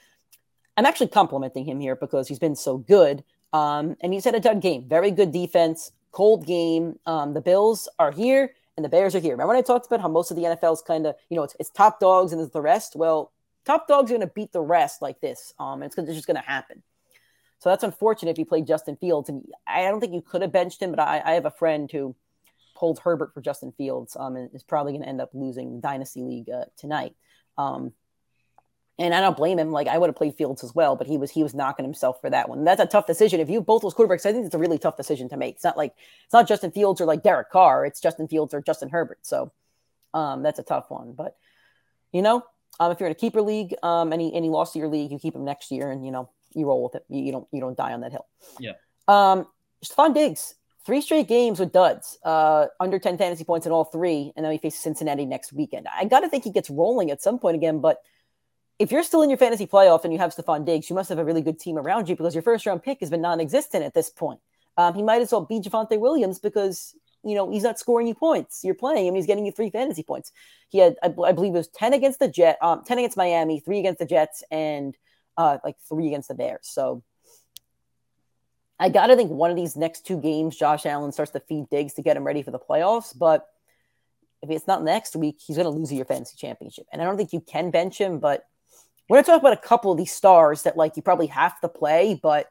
I'm 0.76 0.86
actually 0.86 1.08
complimenting 1.08 1.64
him 1.64 1.80
here 1.80 1.96
because 1.96 2.28
he's 2.28 2.38
been 2.38 2.56
so 2.56 2.78
good. 2.78 3.24
Um, 3.52 3.96
and 4.00 4.12
he's 4.12 4.24
had 4.24 4.34
a 4.34 4.40
dud 4.40 4.60
game, 4.60 4.84
very 4.88 5.10
good 5.10 5.32
defense, 5.32 5.92
cold 6.12 6.46
game. 6.46 6.98
Um, 7.06 7.32
the 7.32 7.40
Bills 7.40 7.88
are 7.98 8.10
here 8.10 8.52
and 8.76 8.84
the 8.84 8.88
Bears 8.88 9.14
are 9.14 9.20
here. 9.20 9.32
Remember 9.32 9.54
when 9.54 9.56
I 9.56 9.62
talked 9.62 9.86
about 9.86 10.00
how 10.00 10.08
most 10.08 10.30
of 10.30 10.36
the 10.36 10.42
NFL 10.42 10.74
is 10.74 10.82
kind 10.82 11.06
of, 11.06 11.14
you 11.30 11.36
know, 11.36 11.44
it's, 11.44 11.56
it's, 11.58 11.70
top 11.70 12.00
dogs 12.00 12.32
and 12.32 12.40
it's 12.40 12.52
the 12.52 12.60
rest? 12.60 12.96
Well, 12.96 13.32
top 13.64 13.88
dogs 13.88 14.10
are 14.10 14.14
going 14.16 14.26
to 14.26 14.32
beat 14.34 14.52
the 14.52 14.60
rest 14.60 15.00
like 15.00 15.20
this. 15.20 15.54
Um, 15.58 15.82
it's, 15.82 15.96
it's 15.96 16.12
just 16.12 16.26
going 16.26 16.36
to 16.36 16.42
happen. 16.42 16.82
So 17.58 17.70
that's 17.70 17.84
unfortunate 17.84 18.32
if 18.32 18.38
you 18.38 18.44
played 18.44 18.66
Justin 18.66 18.96
Fields. 18.96 19.28
And 19.28 19.44
I 19.66 19.82
don't 19.82 20.00
think 20.00 20.12
you 20.12 20.22
could 20.22 20.42
have 20.42 20.52
benched 20.52 20.82
him, 20.82 20.90
but 20.90 21.00
I, 21.00 21.22
I 21.24 21.32
have 21.32 21.46
a 21.46 21.50
friend 21.50 21.90
who 21.90 22.14
pulled 22.74 22.98
Herbert 22.98 23.32
for 23.32 23.40
Justin 23.40 23.72
Fields 23.72 24.16
um, 24.18 24.36
and 24.36 24.54
is 24.54 24.62
probably 24.62 24.92
going 24.92 25.02
to 25.02 25.08
end 25.08 25.20
up 25.20 25.30
losing 25.32 25.80
Dynasty 25.80 26.22
League 26.22 26.50
uh, 26.50 26.66
tonight. 26.76 27.14
Um, 27.56 27.92
and 28.98 29.14
I 29.14 29.20
don't 29.20 29.36
blame 29.36 29.58
him. 29.58 29.72
Like 29.72 29.88
I 29.88 29.98
would 29.98 30.08
have 30.08 30.16
played 30.16 30.34
Fields 30.34 30.64
as 30.64 30.74
well, 30.74 30.96
but 30.96 31.06
he 31.06 31.18
was 31.18 31.30
he 31.30 31.42
was 31.42 31.54
knocking 31.54 31.84
himself 31.84 32.20
for 32.20 32.30
that 32.30 32.48
one. 32.48 32.64
That's 32.64 32.80
a 32.80 32.86
tough 32.86 33.06
decision. 33.06 33.40
If 33.40 33.50
you 33.50 33.60
both 33.60 33.82
those 33.82 33.94
quarterbacks, 33.94 34.24
I 34.24 34.32
think 34.32 34.46
it's 34.46 34.54
a 34.54 34.58
really 34.58 34.78
tough 34.78 34.96
decision 34.96 35.28
to 35.30 35.36
make. 35.36 35.56
It's 35.56 35.64
not 35.64 35.76
like 35.76 35.94
it's 36.24 36.32
not 36.32 36.48
Justin 36.48 36.70
Fields 36.70 37.00
or 37.00 37.04
like 37.04 37.22
Derek 37.22 37.50
Carr. 37.50 37.84
It's 37.84 38.00
Justin 38.00 38.26
Fields 38.26 38.54
or 38.54 38.62
Justin 38.62 38.88
Herbert. 38.88 39.18
So 39.22 39.52
um, 40.14 40.42
that's 40.42 40.58
a 40.58 40.62
tough 40.62 40.90
one. 40.90 41.12
But 41.12 41.36
you 42.12 42.22
know, 42.22 42.42
um, 42.80 42.90
if 42.90 43.00
you're 43.00 43.08
in 43.08 43.12
a 43.12 43.16
keeper 43.16 43.42
league, 43.42 43.74
um, 43.82 44.12
and 44.12 44.22
he 44.22 44.30
lost 44.48 44.72
to 44.72 44.78
your 44.78 44.88
league, 44.88 45.10
you 45.12 45.18
keep 45.18 45.34
him 45.34 45.44
next 45.44 45.70
year, 45.70 45.90
and 45.90 46.04
you 46.04 46.10
know 46.10 46.30
you 46.56 46.66
roll 46.66 46.82
with 46.82 46.94
it. 46.96 47.04
You, 47.08 47.22
you 47.22 47.32
don't 47.32 47.46
you 47.52 47.60
don't 47.60 47.76
die 47.76 47.92
on 47.92 48.00
that 48.00 48.12
hill. 48.12 48.26
Yeah. 48.58 48.72
Um, 49.08 49.46
Stefon 49.84 50.14
Diggs, 50.14 50.54
three 50.84 51.00
straight 51.00 51.28
games 51.28 51.60
with 51.60 51.72
duds, 51.72 52.18
uh, 52.24 52.66
under 52.80 52.98
10 52.98 53.18
fantasy 53.18 53.44
points 53.44 53.66
in 53.66 53.72
all 53.72 53.84
three, 53.84 54.32
and 54.36 54.44
then 54.44 54.52
he 54.52 54.58
faces 54.58 54.80
Cincinnati 54.80 55.26
next 55.26 55.52
weekend. 55.52 55.86
I 55.94 56.04
got 56.06 56.20
to 56.20 56.28
think 56.28 56.44
he 56.44 56.50
gets 56.50 56.70
rolling 56.70 57.10
at 57.10 57.22
some 57.22 57.38
point 57.38 57.56
again, 57.56 57.80
but 57.80 57.98
if 58.78 58.90
you're 58.90 59.02
still 59.02 59.22
in 59.22 59.30
your 59.30 59.38
fantasy 59.38 59.66
playoff 59.66 60.04
and 60.04 60.12
you 60.12 60.18
have 60.18 60.34
Stefon 60.34 60.64
Diggs, 60.64 60.90
you 60.90 60.96
must 60.96 61.08
have 61.08 61.18
a 61.18 61.24
really 61.24 61.42
good 61.42 61.58
team 61.58 61.78
around 61.78 62.08
you 62.08 62.16
because 62.16 62.34
your 62.34 62.42
first 62.42 62.66
round 62.66 62.82
pick 62.82 63.00
has 63.00 63.10
been 63.10 63.22
non 63.22 63.40
existent 63.40 63.84
at 63.84 63.94
this 63.94 64.10
point. 64.10 64.40
Um, 64.76 64.94
he 64.94 65.02
might 65.02 65.22
as 65.22 65.32
well 65.32 65.44
be 65.44 65.60
Javonte 65.60 65.98
Williams 65.98 66.38
because 66.38 66.94
you 67.24 67.34
know 67.34 67.50
he's 67.50 67.62
not 67.62 67.78
scoring 67.78 68.06
you 68.06 68.14
points. 68.14 68.60
You're 68.62 68.74
playing 68.74 69.06
him; 69.06 69.14
he's 69.14 69.26
getting 69.26 69.46
you 69.46 69.52
three 69.52 69.70
fantasy 69.70 70.02
points. 70.02 70.32
He 70.68 70.78
had, 70.78 70.96
I, 71.02 71.06
I 71.24 71.32
believe, 71.32 71.54
it 71.54 71.58
was 71.58 71.68
ten 71.68 71.94
against 71.94 72.18
the 72.18 72.28
Jet, 72.28 72.58
um, 72.60 72.82
ten 72.84 72.98
against 72.98 73.16
Miami, 73.16 73.60
three 73.60 73.78
against 73.78 73.98
the 73.98 74.06
Jets, 74.06 74.42
and 74.50 74.96
uh, 75.36 75.58
like 75.64 75.76
three 75.88 76.06
against 76.08 76.28
the 76.28 76.34
Bears. 76.34 76.60
So 76.62 77.02
I 78.78 78.88
got 78.88 79.06
to 79.06 79.16
think 79.16 79.30
one 79.30 79.50
of 79.50 79.56
these 79.56 79.76
next 79.76 80.06
two 80.06 80.20
games, 80.20 80.56
Josh 80.56 80.86
Allen 80.86 81.12
starts 81.12 81.32
to 81.32 81.40
feed 81.40 81.68
Diggs 81.70 81.94
to 81.94 82.02
get 82.02 82.16
him 82.16 82.24
ready 82.24 82.42
for 82.42 82.50
the 82.50 82.58
playoffs. 82.58 83.16
But 83.16 83.46
if 84.42 84.50
it's 84.50 84.66
not 84.66 84.82
next 84.82 85.16
week, 85.16 85.38
he's 85.44 85.56
going 85.56 85.64
to 85.64 85.70
lose 85.70 85.92
your 85.92 86.04
fantasy 86.04 86.36
championship. 86.36 86.86
And 86.92 87.00
I 87.00 87.04
don't 87.04 87.16
think 87.16 87.32
you 87.32 87.40
can 87.40 87.70
bench 87.70 87.98
him. 87.98 88.18
But 88.18 88.46
we're 89.08 89.16
going 89.16 89.24
to 89.24 89.30
talk 89.30 89.40
about 89.40 89.52
a 89.52 89.68
couple 89.68 89.92
of 89.92 89.98
these 89.98 90.12
stars 90.12 90.64
that 90.64 90.76
like 90.76 90.96
you 90.96 91.02
probably 91.02 91.28
have 91.28 91.58
to 91.60 91.68
play, 91.68 92.18
but 92.20 92.48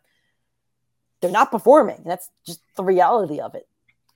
they're 1.22 1.32
not 1.32 1.52
performing. 1.52 2.02
That's 2.06 2.30
just 2.46 2.62
the 2.76 2.84
reality 2.84 3.40
of 3.40 3.56
it. 3.56 3.68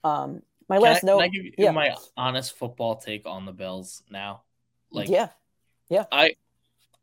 Um, 0.02 0.42
my 0.68 0.76
Can 0.76 0.82
last 0.82 1.04
I, 1.04 1.06
note. 1.06 1.18
can 1.18 1.24
I 1.24 1.28
give 1.28 1.44
you 1.44 1.52
yeah. 1.58 1.70
my 1.72 1.96
honest 2.16 2.56
football 2.56 2.96
take 2.96 3.26
on 3.26 3.44
the 3.44 3.52
Bills 3.52 4.02
now? 4.10 4.42
Like, 4.92 5.08
yeah, 5.08 5.28
yeah, 5.88 6.04
I, 6.10 6.36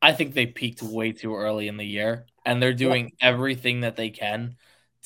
I 0.01 0.13
think 0.13 0.33
they 0.33 0.45
peaked 0.45 0.81
way 0.81 1.11
too 1.11 1.35
early 1.35 1.67
in 1.67 1.77
the 1.77 1.85
year, 1.85 2.27
and 2.45 2.61
they're 2.61 2.73
doing 2.73 3.11
everything 3.21 3.81
that 3.81 3.95
they 3.95 4.09
can 4.09 4.55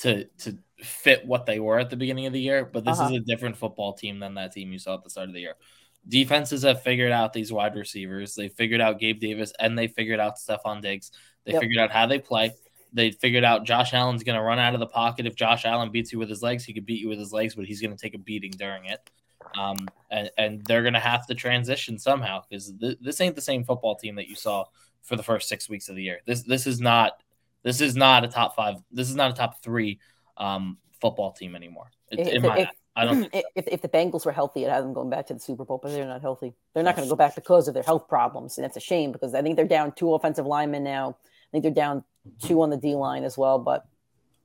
to 0.00 0.26
to 0.38 0.58
fit 0.80 1.24
what 1.26 1.46
they 1.46 1.60
were 1.60 1.78
at 1.78 1.90
the 1.90 1.96
beginning 1.96 2.26
of 2.26 2.32
the 2.32 2.40
year. 2.40 2.64
But 2.64 2.84
this 2.84 2.98
Uh-huh. 2.98 3.10
is 3.10 3.10
a 3.16 3.20
different 3.20 3.56
football 3.56 3.94
team 3.94 4.18
than 4.18 4.34
that 4.34 4.52
team 4.52 4.72
you 4.72 4.78
saw 4.78 4.94
at 4.94 5.04
the 5.04 5.10
start 5.10 5.28
of 5.28 5.34
the 5.34 5.40
year. 5.40 5.56
Defenses 6.08 6.62
have 6.64 6.82
figured 6.82 7.12
out 7.12 7.32
these 7.32 7.52
wide 7.52 7.76
receivers. 7.76 8.34
They 8.34 8.48
figured 8.48 8.80
out 8.80 8.98
Gabe 8.98 9.20
Davis, 9.20 9.52
and 9.60 9.78
they 9.78 9.86
figured 9.88 10.20
out 10.20 10.36
Stefon 10.38 10.82
Diggs. 10.82 11.12
They 11.44 11.52
Yep. 11.52 11.60
figured 11.60 11.78
out 11.78 11.90
how 11.92 12.06
they 12.06 12.18
play. 12.18 12.52
They 12.92 13.12
figured 13.12 13.44
out 13.44 13.64
Josh 13.64 13.94
Allen's 13.94 14.24
going 14.24 14.36
to 14.36 14.42
run 14.42 14.58
out 14.58 14.74
of 14.74 14.80
the 14.80 14.86
pocket. 14.86 15.26
If 15.26 15.36
Josh 15.36 15.64
Allen 15.64 15.90
beats 15.92 16.12
you 16.12 16.18
with 16.18 16.28
his 16.28 16.42
legs, 16.42 16.64
he 16.64 16.74
could 16.74 16.84
beat 16.84 17.00
you 17.00 17.08
with 17.08 17.18
his 17.18 17.32
legs, 17.32 17.54
but 17.54 17.64
he's 17.66 17.80
going 17.80 17.96
to 17.96 18.00
take 18.00 18.14
a 18.14 18.18
beating 18.18 18.50
during 18.50 18.84
it. 18.86 19.00
Um, 19.58 19.88
and, 20.10 20.30
and 20.38 20.64
they're 20.64 20.82
going 20.82 20.94
to 20.94 21.00
have 21.00 21.26
to 21.26 21.34
transition 21.34 21.98
somehow 21.98 22.42
because 22.48 22.72
th- 22.80 22.98
this 23.00 23.20
ain't 23.20 23.34
the 23.34 23.40
same 23.42 23.64
football 23.64 23.94
team 23.96 24.16
that 24.16 24.28
you 24.28 24.34
saw 24.34 24.64
for 25.02 25.16
the 25.16 25.22
first 25.22 25.48
six 25.48 25.68
weeks 25.68 25.88
of 25.88 25.96
the 25.96 26.02
year. 26.02 26.20
This 26.26 26.42
this 26.42 26.66
is 26.66 26.80
not 26.80 27.20
this 27.62 27.80
is 27.80 27.96
not 27.96 28.24
a 28.24 28.28
top 28.28 28.56
five. 28.56 28.76
This 28.90 29.08
is 29.08 29.16
not 29.16 29.30
a 29.30 29.34
top 29.34 29.62
three 29.62 29.98
um, 30.36 30.78
football 31.00 31.32
team 31.32 31.54
anymore. 31.54 31.90
It- 32.10 32.20
If- 32.20 32.28
in 32.34 32.42
my, 32.42 32.58
if- 32.58 32.68
I 32.94 33.06
don't. 33.06 33.22
if, 33.32 33.44
if, 33.54 33.68
if 33.68 33.82
the 33.82 33.88
Bengals 33.88 34.26
were 34.26 34.32
healthy, 34.32 34.64
it 34.64 34.70
had 34.70 34.82
them 34.84 34.92
going 34.92 35.08
back 35.08 35.26
to 35.28 35.34
the 35.34 35.40
Super 35.40 35.64
Bowl, 35.64 35.80
but 35.82 35.92
they're 35.92 36.06
not 36.06 36.20
healthy. 36.20 36.52
They're 36.74 36.82
not 36.82 36.94
going 36.94 37.08
to 37.08 37.10
go 37.10 37.16
back 37.16 37.34
because 37.34 37.66
of 37.68 37.72
their 37.74 37.82
health 37.82 38.06
problems, 38.06 38.58
and 38.58 38.64
that's 38.64 38.76
a 38.76 38.80
shame 38.80 39.12
because 39.12 39.34
I 39.34 39.40
think 39.40 39.56
they're 39.56 39.66
down 39.66 39.92
two 39.92 40.12
offensive 40.12 40.44
linemen 40.46 40.84
now. 40.84 41.16
I 41.20 41.48
think 41.50 41.62
they're 41.62 41.72
down 41.72 42.04
two 42.42 42.60
on 42.60 42.68
the 42.70 42.76
D 42.76 42.94
line 42.94 43.24
as 43.24 43.38
well. 43.38 43.58
But 43.58 43.86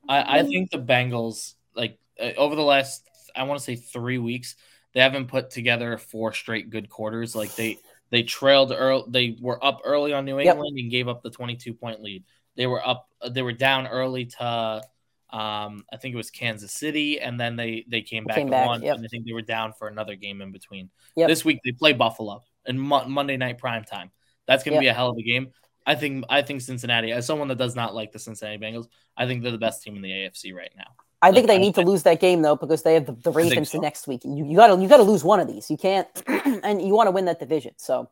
I, 0.08 0.38
I 0.38 0.42
think 0.44 0.70
the 0.70 0.78
Bengals, 0.78 1.54
like 1.74 1.98
uh, 2.18 2.30
over 2.38 2.54
the 2.56 2.62
last, 2.62 3.06
I 3.36 3.42
want 3.42 3.58
to 3.60 3.64
say 3.64 3.76
three 3.76 4.16
weeks, 4.18 4.56
they 4.94 5.00
haven't 5.00 5.28
put 5.28 5.50
together 5.50 5.98
four 5.98 6.32
straight 6.32 6.70
good 6.70 6.88
quarters. 6.88 7.34
Like 7.34 7.54
they 7.56 7.78
they 8.10 8.22
trailed 8.22 8.72
early, 8.72 9.04
they 9.08 9.36
were 9.40 9.62
up 9.64 9.82
early 9.84 10.12
on 10.12 10.24
New 10.24 10.38
Yep. 10.38 10.54
England 10.54 10.78
and 10.78 10.90
gave 10.90 11.08
up 11.08 11.22
the 11.22 11.30
twenty 11.30 11.56
two 11.56 11.74
point 11.74 12.02
lead. 12.02 12.24
They 12.56 12.66
were 12.66 12.86
up, 12.86 13.08
they 13.30 13.42
were 13.42 13.52
down 13.52 13.86
early 13.86 14.24
to, 14.26 14.82
um, 15.30 15.84
I 15.92 15.96
think 16.00 16.14
it 16.14 16.16
was 16.16 16.30
Kansas 16.30 16.72
City, 16.72 17.20
and 17.20 17.38
then 17.38 17.54
they 17.56 17.84
they 17.88 18.02
came 18.02 18.24
back 18.24 18.36
Came 18.36 18.46
and 18.46 18.50
back, 18.50 18.66
won. 18.66 18.82
yep. 18.82 18.96
And 18.96 19.04
I 19.04 19.08
think 19.08 19.26
they 19.26 19.32
were 19.32 19.42
down 19.42 19.72
for 19.74 19.88
another 19.88 20.16
game 20.16 20.40
in 20.40 20.50
between. 20.52 20.90
Yep. 21.16 21.28
This 21.28 21.44
week 21.44 21.60
they 21.64 21.72
play 21.72 21.92
Buffalo 21.92 22.42
and 22.66 22.80
Mo- 22.80 23.04
Monday 23.06 23.36
night 23.36 23.58
prime 23.58 23.84
time. 23.84 24.10
That's 24.46 24.64
going 24.64 24.72
to 24.72 24.76
Yep. 24.76 24.80
be 24.82 24.88
a 24.88 24.94
hell 24.94 25.10
of 25.10 25.18
a 25.18 25.22
game. 25.22 25.52
I 25.86 25.94
think 25.94 26.24
I 26.28 26.42
think 26.42 26.62
Cincinnati, 26.62 27.12
as 27.12 27.26
someone 27.26 27.48
that 27.48 27.58
does 27.58 27.76
not 27.76 27.94
like 27.94 28.12
the 28.12 28.18
Cincinnati 28.18 28.58
Bengals, 28.58 28.88
I 29.16 29.26
think 29.26 29.42
they're 29.42 29.52
the 29.52 29.58
best 29.58 29.82
team 29.82 29.96
in 29.96 30.02
the 30.02 30.10
AFC 30.10 30.52
right 30.54 30.72
now. 30.76 30.88
I 31.20 31.32
think 31.32 31.46
they 31.48 31.58
need 31.58 31.74
to 31.74 31.82
lose 31.82 32.04
that 32.04 32.20
game 32.20 32.42
though 32.42 32.56
because 32.56 32.82
they 32.82 32.94
have 32.94 33.06
the, 33.06 33.12
the 33.12 33.32
Ravens 33.32 33.70
so. 33.70 33.80
next 33.80 34.06
week. 34.06 34.24
You, 34.24 34.44
you 34.44 34.56
gotta 34.56 34.80
you 34.80 34.88
gotta 34.88 35.02
lose 35.02 35.24
one 35.24 35.40
of 35.40 35.48
these. 35.48 35.70
You 35.70 35.76
can't, 35.76 36.06
and 36.26 36.80
you 36.80 36.94
want 36.94 37.08
to 37.08 37.10
win 37.10 37.24
that 37.24 37.40
division. 37.40 37.72
So 37.76 38.08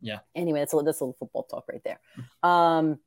Yeah. 0.00 0.18
Anyway, 0.34 0.60
that's 0.60 0.72
a, 0.72 0.76
that's 0.82 1.00
a 1.00 1.04
little 1.04 1.16
football 1.18 1.42
talk 1.44 1.64
right 1.68 1.82
there. 1.84 1.98
Um, 2.42 3.00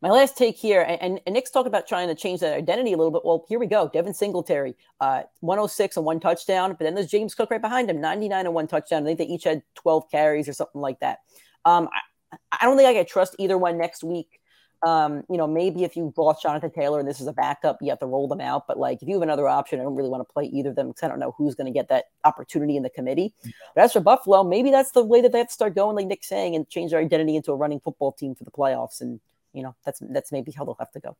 my 0.00 0.10
last 0.10 0.36
take 0.36 0.58
here, 0.58 0.82
and, 0.82 1.00
and, 1.00 1.20
and 1.24 1.32
Nick's 1.32 1.50
talking 1.50 1.68
about 1.68 1.86
trying 1.86 2.08
to 2.08 2.14
change 2.14 2.40
that 2.40 2.54
identity 2.54 2.92
a 2.92 2.96
little 2.96 3.10
bit. 3.10 3.22
Well, 3.24 3.46
here 3.48 3.58
we 3.58 3.66
go. 3.66 3.88
Devin 3.88 4.12
Singletary, 4.12 4.76
uh, 5.00 5.22
106 5.40 5.96
and 5.96 6.04
one 6.04 6.20
touchdown, 6.20 6.72
but 6.72 6.80
then 6.80 6.94
there's 6.94 7.06
James 7.06 7.34
Cook 7.34 7.50
right 7.50 7.62
behind 7.62 7.88
him, 7.88 8.02
99 8.02 8.44
and 8.44 8.54
one 8.54 8.66
touchdown. 8.66 9.02
I 9.02 9.06
think 9.06 9.18
they 9.18 9.26
each 9.26 9.44
had 9.44 9.62
12 9.76 10.10
carries 10.10 10.46
or 10.46 10.52
something 10.52 10.80
like 10.82 11.00
that. 11.00 11.20
Um, 11.64 11.88
I, 11.90 12.36
I 12.60 12.66
don't 12.66 12.76
think 12.76 12.86
I 12.86 12.92
can 12.92 13.06
trust 13.06 13.36
either 13.38 13.56
one 13.56 13.78
next 13.78 14.04
week. 14.04 14.40
Um, 14.86 15.22
you 15.30 15.36
know, 15.36 15.46
maybe 15.46 15.84
if 15.84 15.96
you 15.96 16.12
lost 16.16 16.42
Jonathan 16.42 16.70
Taylor 16.70 16.98
and 16.98 17.08
this 17.08 17.20
is 17.20 17.26
a 17.26 17.32
backup, 17.32 17.78
you 17.80 17.88
have 17.90 18.00
to 18.00 18.06
roll 18.06 18.28
them 18.28 18.40
out. 18.40 18.66
But 18.66 18.78
like, 18.78 19.02
if 19.02 19.08
you 19.08 19.14
have 19.14 19.22
another 19.22 19.48
option, 19.48 19.80
I 19.80 19.84
don't 19.84 19.94
really 19.94 20.08
want 20.10 20.26
to 20.26 20.32
play 20.32 20.44
either 20.44 20.70
of 20.70 20.76
them 20.76 20.88
because 20.88 21.02
I 21.04 21.08
don't 21.08 21.18
know 21.20 21.34
who's 21.38 21.54
going 21.54 21.66
to 21.66 21.72
get 21.72 21.88
that 21.88 22.06
opportunity 22.24 22.76
in 22.76 22.82
the 22.82 22.90
committee. 22.90 23.34
But 23.74 23.84
as 23.84 23.92
for 23.92 24.00
Buffalo, 24.00 24.44
maybe 24.44 24.70
that's 24.70 24.90
the 24.92 25.04
way 25.04 25.20
that 25.20 25.32
they 25.32 25.38
have 25.38 25.48
to 25.48 25.52
start 25.52 25.74
going, 25.74 25.96
like 25.96 26.06
Nick's 26.06 26.28
saying, 26.28 26.54
and 26.54 26.68
change 26.68 26.90
their 26.90 27.00
identity 27.00 27.36
into 27.36 27.52
a 27.52 27.56
running 27.56 27.80
football 27.80 28.12
team 28.12 28.34
for 28.34 28.44
the 28.44 28.50
playoffs. 28.50 29.00
And 29.00 29.20
you 29.52 29.62
know, 29.62 29.74
that's 29.84 30.00
that's 30.10 30.32
maybe 30.32 30.52
how 30.52 30.64
they'll 30.64 30.76
have 30.78 30.92
to 30.92 31.00
go. 31.00 31.16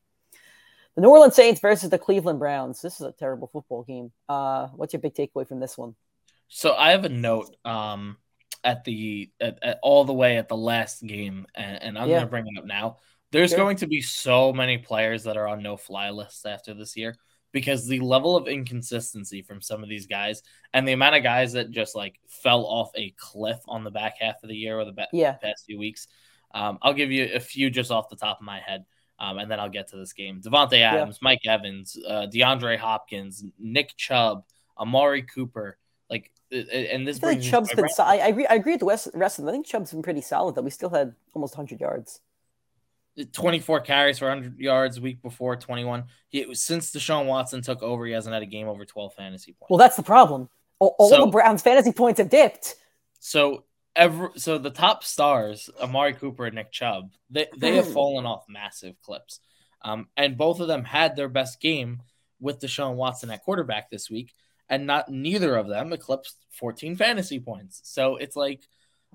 The 0.94 1.00
New 1.00 1.08
Orleans 1.08 1.34
Saints 1.34 1.60
versus 1.60 1.90
the 1.90 1.98
Cleveland 1.98 2.38
Browns. 2.38 2.80
This 2.80 3.00
is 3.00 3.06
a 3.06 3.12
terrible 3.12 3.48
football 3.48 3.82
game. 3.82 4.12
Uh, 4.28 4.68
what's 4.68 4.92
your 4.92 5.00
big 5.00 5.14
takeaway 5.14 5.46
from 5.46 5.58
this 5.60 5.76
one? 5.76 5.96
So 6.48 6.74
I 6.74 6.90
have 6.92 7.04
a 7.04 7.08
note 7.08 7.56
um, 7.64 8.18
at 8.62 8.84
the 8.84 9.30
at, 9.40 9.58
at 9.62 9.78
all 9.82 10.04
the 10.04 10.12
way 10.12 10.36
at 10.36 10.48
the 10.48 10.56
last 10.56 11.04
game, 11.04 11.46
and, 11.54 11.82
and 11.82 11.98
I'm 11.98 12.08
Yeah. 12.08 12.16
going 12.16 12.26
to 12.26 12.30
bring 12.30 12.46
it 12.46 12.58
up 12.58 12.64
now. 12.64 12.98
There's 13.34 13.50
Sure. 13.50 13.58
going 13.58 13.76
to 13.78 13.86
be 13.86 14.00
so 14.00 14.52
many 14.52 14.78
players 14.78 15.24
that 15.24 15.36
are 15.36 15.46
on 15.48 15.62
no 15.62 15.76
fly 15.76 16.10
lists 16.10 16.46
after 16.46 16.72
this 16.72 16.96
year 16.96 17.16
because 17.52 17.86
the 17.86 18.00
level 18.00 18.36
of 18.36 18.48
inconsistency 18.48 19.42
from 19.42 19.60
some 19.60 19.82
of 19.82 19.88
these 19.88 20.06
guys 20.06 20.42
and 20.72 20.86
the 20.88 20.92
amount 20.92 21.16
of 21.16 21.22
guys 21.22 21.52
that 21.52 21.70
just 21.70 21.94
like 21.94 22.18
fell 22.28 22.64
off 22.64 22.90
a 22.96 23.10
cliff 23.16 23.58
on 23.68 23.84
the 23.84 23.90
back 23.90 24.14
half 24.20 24.42
of 24.42 24.48
the 24.48 24.56
year 24.56 24.78
or 24.78 24.84
the 24.84 24.92
ba- 24.92 25.08
Yeah. 25.12 25.32
past 25.32 25.64
few 25.66 25.78
weeks. 25.78 26.06
Um, 26.52 26.78
I'll 26.82 26.94
give 26.94 27.10
you 27.10 27.30
a 27.34 27.40
few 27.40 27.70
just 27.70 27.90
off 27.90 28.08
the 28.08 28.16
top 28.16 28.38
of 28.38 28.46
my 28.46 28.60
head, 28.60 28.84
um, 29.18 29.38
and 29.38 29.50
then 29.50 29.58
I'll 29.58 29.68
get 29.68 29.88
to 29.88 29.96
this 29.96 30.12
game. 30.12 30.40
Davante 30.40 30.80
Adams, 30.80 31.18
Mike 31.20 31.40
Evans, 31.46 31.96
uh, 32.08 32.26
DeAndre 32.32 32.78
Hopkins, 32.78 33.44
Nick 33.58 33.96
Chubb, 33.96 34.44
Amari 34.78 35.22
Cooper, 35.22 35.78
like, 36.08 36.30
and 36.52 37.06
this 37.08 37.16
I 37.16 37.20
feel 37.20 37.28
like 37.30 37.38
brings 37.38 37.38
me 37.38 37.42
to 37.44 37.50
Chubb's 37.50 37.74
been. 37.74 37.88
So- 37.88 38.04
I, 38.04 38.14
I 38.18 38.26
agree. 38.28 38.46
I 38.46 38.54
agree 38.54 38.72
with 38.74 38.80
the 38.80 38.86
rest, 38.86 39.08
rest 39.14 39.38
of 39.40 39.44
them. 39.44 39.50
I 39.50 39.52
think 39.54 39.66
Chubb's 39.66 39.90
been 39.92 40.02
pretty 40.02 40.20
solid 40.20 40.54
though. 40.54 40.62
We 40.62 40.70
still 40.70 40.90
had 40.90 41.14
almost 41.34 41.54
100 41.56 41.80
yards. 41.80 42.20
24 43.32 43.80
carries 43.80 44.18
for 44.18 44.28
100 44.28 44.58
yards 44.58 45.00
week 45.00 45.22
before 45.22 45.56
21. 45.56 46.04
He 46.28 46.54
since 46.54 46.92
Deshaun 46.92 47.26
Watson 47.26 47.62
took 47.62 47.82
over, 47.82 48.06
he 48.06 48.12
hasn't 48.12 48.32
had 48.32 48.42
a 48.42 48.46
game 48.46 48.66
over 48.68 48.84
12 48.84 49.14
fantasy 49.14 49.52
points. 49.52 49.70
Well, 49.70 49.78
that's 49.78 49.96
the 49.96 50.02
problem. 50.02 50.48
All, 50.78 50.96
all 50.98 51.08
So- 51.08 51.24
the 51.26 51.30
Browns' 51.30 51.62
fantasy 51.62 51.92
points 51.92 52.18
have 52.18 52.28
dipped. 52.30 52.74
So 53.20 53.64
ever 53.96 54.32
so 54.36 54.58
the 54.58 54.70
top 54.70 55.04
stars, 55.04 55.70
Amari 55.80 56.14
Cooper 56.14 56.46
and 56.46 56.56
Nick 56.56 56.72
Chubb, 56.72 57.12
they 57.30 57.46
they 57.56 57.76
have 57.76 57.92
fallen 57.92 58.26
off 58.26 58.44
massive 58.48 59.00
clips. 59.02 59.40
Um, 59.82 60.08
and 60.16 60.36
both 60.36 60.60
of 60.60 60.68
them 60.68 60.82
had 60.82 61.14
their 61.14 61.28
best 61.28 61.60
game 61.60 62.02
with 62.40 62.60
Deshaun 62.60 62.94
Watson 62.94 63.30
at 63.30 63.42
quarterback 63.44 63.90
this 63.90 64.10
week, 64.10 64.32
and 64.68 64.86
not 64.86 65.10
neither 65.10 65.56
of 65.56 65.68
them 65.68 65.92
eclipsed 65.92 66.36
14 66.58 66.96
fantasy 66.96 67.38
points. 67.38 67.80
So 67.84 68.16
it's 68.16 68.34
like, 68.34 68.66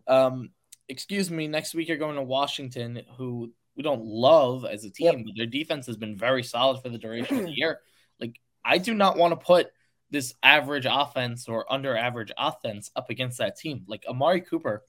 um, 0.08 0.52
excuse 0.88 1.30
me, 1.32 1.48
next 1.48 1.74
week 1.74 1.88
you're 1.88 1.98
going 1.98 2.16
to 2.18 2.22
Washington, 2.24 3.02
who 3.18 3.52
we 3.80 3.84
don't 3.84 4.04
love 4.04 4.66
as 4.66 4.84
a 4.84 4.90
team, 4.90 5.20
Yep. 5.20 5.26
but 5.26 5.34
their 5.38 5.46
defense 5.46 5.86
has 5.88 5.96
been 5.96 6.18
very 6.18 6.44
solid 6.44 6.82
for 6.82 6.90
the 6.90 6.98
duration 6.98 7.38
of 7.40 7.46
the 7.46 7.52
year. 7.56 7.80
Like, 8.20 8.38
I 8.66 8.78
do 8.78 8.94
not 8.94 9.16
want 9.16 9.32
to 9.32 9.38
put 9.38 9.68
this 10.12 10.34
average 10.44 10.86
offense 10.86 11.48
or 11.48 11.72
under 11.72 11.96
average 11.96 12.30
offense 12.38 12.92
up 12.98 13.10
against 13.10 13.38
that 13.38 13.56
team. 13.56 13.86
Like 13.88 14.04
Amari 14.06 14.42
Cooper, 14.42 14.84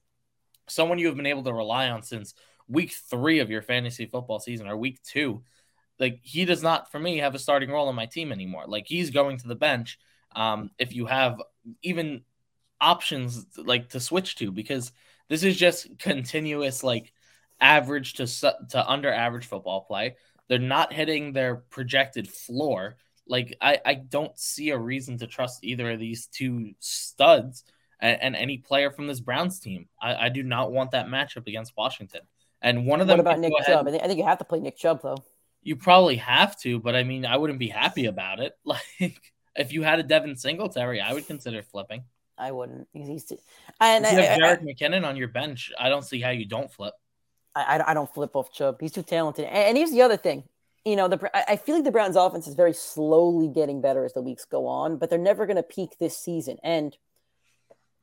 someone 0.66 0.98
you 0.98 1.06
have 1.06 1.16
been 1.16 1.26
able 1.26 1.44
to 1.44 1.52
rely 1.52 1.88
on 1.88 2.02
since 2.02 2.34
week 2.66 2.92
three 3.08 3.38
of 3.38 3.48
your 3.48 3.62
fantasy 3.62 4.06
football 4.06 4.40
season 4.40 4.66
or 4.66 4.76
week 4.76 5.00
two. 5.04 5.44
Like 6.00 6.18
he 6.24 6.44
does 6.44 6.60
not, 6.64 6.90
for 6.90 6.98
me, 6.98 7.18
have 7.18 7.36
a 7.36 7.38
starting 7.38 7.70
role 7.70 7.86
on 7.86 7.94
my 7.94 8.06
team 8.06 8.32
anymore. 8.32 8.64
Like 8.66 8.88
he's 8.88 9.10
going 9.10 9.38
to 9.38 9.46
the 9.46 9.54
bench. 9.54 10.00
Um, 10.34 10.72
if 10.80 10.92
you 10.96 11.06
have 11.06 11.40
even 11.84 12.22
options 12.80 13.46
like 13.56 13.90
to 13.90 14.00
switch 14.00 14.34
to, 14.36 14.50
because 14.50 14.90
this 15.28 15.44
is 15.44 15.56
just 15.56 15.96
continuous 16.00 16.82
like 16.82 17.12
average 17.60 18.14
to 18.14 18.26
su- 18.26 18.50
to 18.70 18.88
under 18.88 19.12
average 19.12 19.46
football 19.46 19.82
play. 19.82 20.16
They're 20.48 20.58
not 20.58 20.92
hitting 20.92 21.32
their 21.32 21.56
projected 21.56 22.28
floor. 22.28 22.96
Like 23.26 23.56
I, 23.60 23.78
I 23.84 23.94
don't 23.94 24.36
see 24.38 24.70
a 24.70 24.78
reason 24.78 25.18
to 25.18 25.26
trust 25.26 25.62
either 25.62 25.90
of 25.92 26.00
these 26.00 26.26
two 26.26 26.72
studs 26.80 27.64
and, 28.00 28.20
and 28.20 28.36
any 28.36 28.58
player 28.58 28.90
from 28.90 29.06
this 29.06 29.20
Browns 29.20 29.60
team. 29.60 29.88
I, 30.00 30.26
I 30.26 30.28
do 30.28 30.42
not 30.42 30.72
want 30.72 30.92
that 30.92 31.06
matchup 31.06 31.46
against 31.46 31.76
Washington. 31.76 32.22
And 32.62 32.86
one 32.86 33.00
of 33.00 33.06
them. 33.06 33.18
What 33.18 33.26
about 33.26 33.38
Nick 33.38 33.52
Chubb? 33.64 33.86
I 33.86 33.90
think, 33.90 34.02
I 34.02 34.06
think 34.06 34.18
you 34.18 34.26
have 34.26 34.38
to 34.38 34.44
play 34.44 34.60
Nick 34.60 34.76
Chubb 34.76 35.02
though. 35.02 35.18
You 35.62 35.76
probably 35.76 36.16
have 36.16 36.58
to, 36.60 36.80
but 36.80 36.94
I 36.94 37.04
mean, 37.04 37.26
I 37.26 37.36
wouldn't 37.36 37.58
be 37.58 37.68
happy 37.68 38.06
about 38.06 38.40
it. 38.40 38.52
Like 38.64 39.20
If 39.56 39.72
you 39.72 39.82
had 39.82 39.98
a 39.98 40.02
Devin 40.02 40.36
Singletary, 40.36 41.00
I 41.00 41.12
would 41.12 41.26
consider 41.26 41.62
flipping. 41.62 42.04
I 42.38 42.52
wouldn't. 42.52 42.88
He's, 42.92 43.08
he's 43.08 43.24
too, 43.24 43.38
and 43.80 44.04
If 44.04 44.12
you 44.12 44.18
I, 44.18 44.22
have 44.22 44.38
I, 44.38 44.56
Jerick 44.56 44.62
McKinnon 44.62 45.04
on 45.04 45.16
your 45.16 45.28
bench, 45.28 45.70
I 45.78 45.88
don't 45.88 46.04
see 46.04 46.20
how 46.20 46.30
you 46.30 46.46
don't 46.46 46.72
flip. 46.72 46.94
I, 47.54 47.82
I 47.88 47.94
don't 47.94 48.12
flip 48.12 48.36
off 48.36 48.52
Chubb. 48.52 48.80
He's 48.80 48.92
too 48.92 49.02
talented. 49.02 49.46
And, 49.46 49.56
and 49.56 49.76
here's 49.76 49.90
the 49.90 50.02
other 50.02 50.16
thing. 50.16 50.44
You 50.84 50.96
know, 50.96 51.08
the 51.08 51.30
I 51.50 51.56
feel 51.56 51.74
like 51.74 51.84
the 51.84 51.90
Browns' 51.90 52.16
offense 52.16 52.48
is 52.48 52.54
very 52.54 52.72
slowly 52.72 53.48
getting 53.48 53.80
better 53.82 54.04
as 54.04 54.14
the 54.14 54.22
weeks 54.22 54.46
go 54.46 54.66
on, 54.66 54.96
but 54.96 55.10
they're 55.10 55.18
never 55.18 55.44
going 55.44 55.56
to 55.56 55.62
peak 55.62 55.98
this 55.98 56.16
season. 56.16 56.56
And 56.62 56.96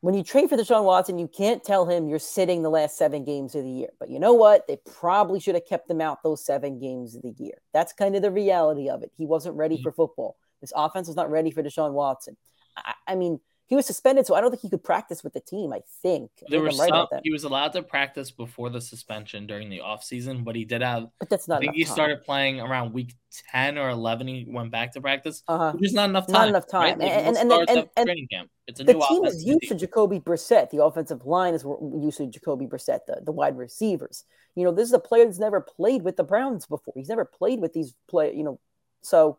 when 0.02 0.14
you 0.14 0.24
trade 0.24 0.48
for 0.50 0.58
Deshaun 0.58 0.84
Watson, 0.84 1.18
you 1.18 1.28
can't 1.28 1.64
tell 1.64 1.88
him 1.88 2.08
you're 2.08 2.20
sitting 2.20 2.62
the 2.62 2.70
last 2.70 2.96
seven 2.98 3.24
games 3.24 3.56
of 3.56 3.64
the 3.64 3.70
year. 3.70 3.90
But 4.00 4.10
you 4.10 4.20
know 4.20 4.34
what? 4.34 4.68
They 4.68 4.78
probably 4.86 5.40
should 5.40 5.56
have 5.56 5.66
kept 5.66 5.90
him 5.90 6.02
out 6.02 6.22
those 6.22 6.46
seven 6.46 6.78
games 6.80 7.16
of 7.16 7.24
the 7.24 7.34
year. 7.38 7.56
That's 7.74 7.94
kind 7.94 8.16
of 8.16 8.22
the 8.22 8.30
reality 8.32 8.90
of 8.90 9.02
it. 9.02 9.12
He 9.18 9.26
wasn't 9.26 9.56
ready 9.56 9.78
Mhm. 9.80 9.84
for 9.84 9.92
football. 9.92 10.38
This 10.62 10.74
offense 10.76 11.08
was 11.08 11.16
not 11.16 11.32
ready 11.32 11.50
for 11.50 11.64
Deshaun 11.64 11.94
Watson. 11.94 12.38
I, 12.78 12.94
I 13.08 13.16
mean, 13.16 13.40
he 13.68 13.76
was 13.76 13.86
suspended, 13.86 14.26
so 14.26 14.34
I 14.34 14.42
don't 14.42 14.50
think 14.50 14.62
he 14.62 14.70
could 14.70 14.84
practice 14.84 15.24
with 15.24 15.34
the 15.34 15.40
team. 15.42 15.74
I 15.74 15.82
think. 16.02 16.32
I 16.42 16.46
There 16.50 16.62
were 16.62 16.70
I'm 16.70 16.78
right 16.80 16.90
some, 16.90 17.08
he 17.24 17.32
was 17.32 17.44
allowed 17.44 17.74
to 17.74 17.84
practice 17.84 18.32
before 18.32 18.70
the 18.70 18.80
suspension 18.82 19.46
during 19.46 19.70
the 19.70 19.80
offseason, 19.80 20.44
but 20.44 20.56
he 20.56 20.64
did 20.66 20.82
have 20.82 21.08
But 21.20 21.30
that's 21.30 21.50
I 21.50 21.54
not 21.56 21.62
think 21.62 21.76
he 21.76 21.84
time. 21.84 21.94
started 21.94 22.24
playing 22.24 22.60
around 22.62 22.94
week 22.94 23.14
10 23.52 23.78
or 23.78 23.90
11 23.90 24.28
he 24.28 24.46
went 24.50 24.72
back 24.72 24.94
to 24.94 25.02
practice. 25.02 25.44
Uh-huh. 25.48 25.74
Which 25.74 25.88
is 25.90 25.94
not 25.94 26.10
enough 26.10 26.28
time. 26.28 26.34
Not 26.34 26.48
enough 26.50 26.66
right? 26.74 26.90
time. 26.92 27.00
Like, 27.00 27.10
And- 27.12 27.38
and- 27.38 27.52
and- 27.52 27.90
and- 27.98 28.06
training 28.08 28.28
camp. 28.32 28.50
It's 28.68 28.80
a 28.80 28.84
the 28.84 28.94
new 28.94 29.06
team 29.08 29.24
is 29.26 29.46
used 29.46 29.62
team. 29.62 29.70
to 29.70 29.76
Jacoby 29.76 30.20
Brissett. 30.20 30.70
The 30.72 30.84
offensive 30.84 31.26
line 31.26 31.54
is 31.54 31.64
used 32.04 32.18
to 32.18 32.28
Jacoby 32.28 32.66
Brissett, 32.68 33.06
the, 33.08 33.22
the 33.24 33.32
wide 33.32 33.58
receivers. 33.58 34.26
You 34.56 34.64
know, 34.66 34.72
this 34.72 34.88
is 34.88 34.94
a 34.94 35.00
player 35.00 35.24
that's 35.26 35.40
never 35.40 35.62
played 35.62 36.02
with 36.04 36.18
the 36.18 36.24
Browns 36.24 36.66
before. 36.66 36.94
He's 36.98 37.08
never 37.10 37.24
played 37.26 37.60
with 37.62 37.74
these 37.74 37.94
play. 38.10 38.34
You 38.36 38.44
know, 38.44 38.60
so 39.02 39.38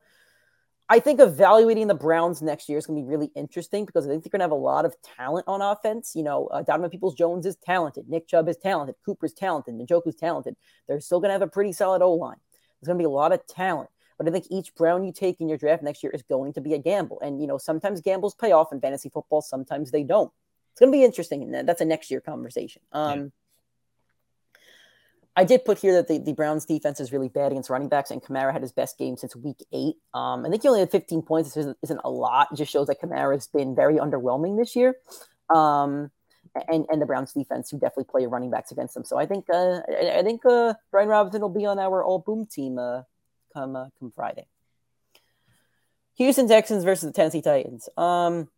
I 0.91 1.01
think 1.01 1.21
evaluating 1.21 1.87
the 1.87 1.95
Browns 1.95 2.41
next 2.41 2.69
year 2.69 2.79
is 2.79 2.87
going 2.87 2.99
to 2.99 3.03
be 3.03 3.09
really 3.09 3.31
interesting 3.37 3.85
because 3.85 4.07
I 4.07 4.11
think 4.11 4.25
they're 4.25 4.31
going 4.31 4.41
to 4.41 4.45
have 4.45 4.53
a 4.53 4.55
lot 4.55 4.87
of 4.87 4.97
talent 5.03 5.45
on 5.47 5.61
offense. 5.61 6.13
You 6.15 6.23
know, 6.23 6.47
uh, 6.47 6.63
Donovan 6.63 6.91
Peoples 6.91 7.15
Jones 7.15 7.45
is 7.45 7.57
talented. 7.57 8.09
Nick 8.09 8.27
Chubb 8.27 8.49
is 8.49 8.57
talented. 8.57 8.95
Cooper's 9.05 9.35
talented. 9.35 9.75
Njoku's 9.75 10.15
talented. 10.15 10.57
They're 10.87 11.01
still 11.01 11.21
going 11.21 11.29
to 11.29 11.35
have 11.35 11.43
a 11.43 11.47
pretty 11.47 11.73
solid 11.73 12.01
O 12.01 12.15
line. 12.15 12.39
There's 12.81 12.89
going 12.89 12.99
to 12.99 13.03
be 13.03 13.07
a 13.07 13.11
lot 13.11 13.33
of 13.33 13.47
talent. 13.47 13.91
But 14.17 14.29
I 14.29 14.31
think 14.31 14.47
each 14.51 14.75
Brown 14.75 15.05
you 15.05 15.13
take 15.13 15.41
in 15.41 15.49
your 15.49 15.59
draft 15.59 15.83
next 15.83 16.03
year 16.03 16.11
is 16.13 16.23
going 16.23 16.55
to 16.55 16.61
be 16.61 16.75
a 16.75 16.79
gamble. 16.79 17.21
And, 17.21 17.41
you 17.41 17.47
know, 17.47 17.59
sometimes 17.59 18.01
gambles 18.01 18.35
pay 18.35 18.53
off 18.53 18.73
in 18.73 18.81
fantasy 18.81 19.11
football, 19.11 19.43
sometimes 19.43 19.91
they 19.91 20.03
don't. 20.03 20.33
It's 20.73 20.81
going 20.81 20.91
to 20.91 20.97
be 20.97 21.05
interesting. 21.05 21.43
And 21.43 21.69
that's 21.69 21.81
a 21.81 21.85
next 21.85 22.11
year 22.11 22.21
conversation. 22.21 22.83
Um, 22.93 23.33
I 25.39 25.45
did 25.45 25.65
put 25.65 25.79
here 25.79 25.93
that 25.95 26.09
the, 26.09 26.19
the 26.19 26.33
Browns 26.33 26.65
defense 26.65 26.99
is 26.99 27.13
really 27.13 27.29
bad 27.29 27.53
against 27.53 27.71
running 27.71 27.89
backs, 27.89 28.11
and 28.11 28.21
Kamara 28.21 28.53
had 28.53 28.61
his 28.61 28.73
best 28.73 28.99
game 28.99 29.17
since 29.17 29.37
week 29.37 29.65
eight. 29.73 29.95
Um, 30.13 30.45
I 30.45 30.51
think 30.51 30.63
he 30.63 30.69
only 30.69 30.81
had 30.81 30.91
15 30.91 31.23
points. 31.23 31.51
This 31.51 31.59
isn't, 31.59 31.79
isn't 31.81 32.01
a 32.03 32.11
lot. 32.11 32.49
It 32.51 32.57
just 32.57 32.73
shows 32.73 32.89
that 32.89 33.01
Kamara 33.01 33.35
has 33.35 33.47
been 33.47 33.77
very 33.77 33.99
underwhelming 33.99 34.59
this 34.59 34.75
year. 34.75 34.97
Um, 35.49 36.11
and, 36.67 36.87
and 36.91 37.01
the 37.01 37.07
Browns 37.07 37.33
defense, 37.35 37.71
who 37.71 37.79
definitely 37.79 38.11
play 38.11 38.27
running 38.27 38.51
backs 38.51 38.73
against 38.73 38.95
them. 38.95 39.05
So 39.05 39.17
I 39.17 39.27
think 39.27 39.45
uh, 39.49 39.81
I, 39.89 40.19
I 40.19 40.23
think 40.25 40.45
uh, 40.45 40.75
Brian 40.91 41.09
Robinson 41.09 41.41
will 41.41 41.51
be 41.51 41.67
on 41.67 41.79
our 41.79 42.03
all 42.03 42.19
boom 42.19 42.45
team 42.47 42.81
uh, 42.81 43.03
come 43.55 43.77
uh, 43.77 43.87
come 44.01 44.11
Friday. 44.11 44.49
Houston 46.17 46.49
Texans 46.49 46.83
versus 46.83 47.07
the 47.07 47.13
Tennessee 47.13 47.43
Titans. 47.43 47.89
Um, 47.97 48.49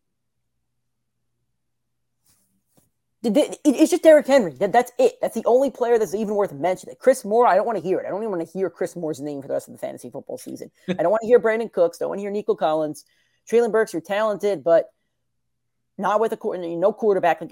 th- 2.30 2.78
th- 2.78 2.86
it- 2.86 3.09
it's 3.22 3.90
just 3.90 4.02
Derrick 4.02 4.26
Henry. 4.26 4.54
That's 4.58 4.92
it. 4.98 5.14
That's 5.20 5.34
the 5.34 5.44
only 5.44 5.70
player 5.70 5.98
that's 5.98 6.14
even 6.14 6.34
worth 6.34 6.52
mentioning. 6.52 6.96
Chris 6.98 7.24
Moore, 7.24 7.46
I 7.46 7.54
don't 7.54 7.66
want 7.66 7.76
to 7.76 7.84
hear 7.84 7.98
it. 7.98 8.06
I 8.06 8.10
don't 8.10 8.22
even 8.22 8.30
want 8.30 8.46
to 8.46 8.58
hear 8.58 8.70
Chris 8.70 8.96
Moore's 8.96 9.20
name 9.20 9.42
for 9.42 9.48
the 9.48 9.54
rest 9.54 9.68
of 9.68 9.74
the 9.74 9.78
fantasy 9.78 10.08
football 10.10 10.38
season. 10.38 10.70
I 10.88 10.94
don't 10.94 11.10
want 11.10 11.20
to 11.22 11.26
hear 11.26 11.38
Brandin 11.38 11.70
Cooks. 11.70 11.98
Don't 11.98 12.08
want 12.08 12.18
to 12.18 12.22
hear 12.22 12.30
Nico 12.30 12.54
Collins. 12.54 13.04
Treylon 13.50 13.72
Burks, 13.72 13.92
you're 13.92 14.00
talented, 14.00 14.64
but 14.64 14.86
not 15.98 16.20
with 16.20 16.32
a 16.32 16.76
no 16.76 16.92
quarterback. 16.92 17.42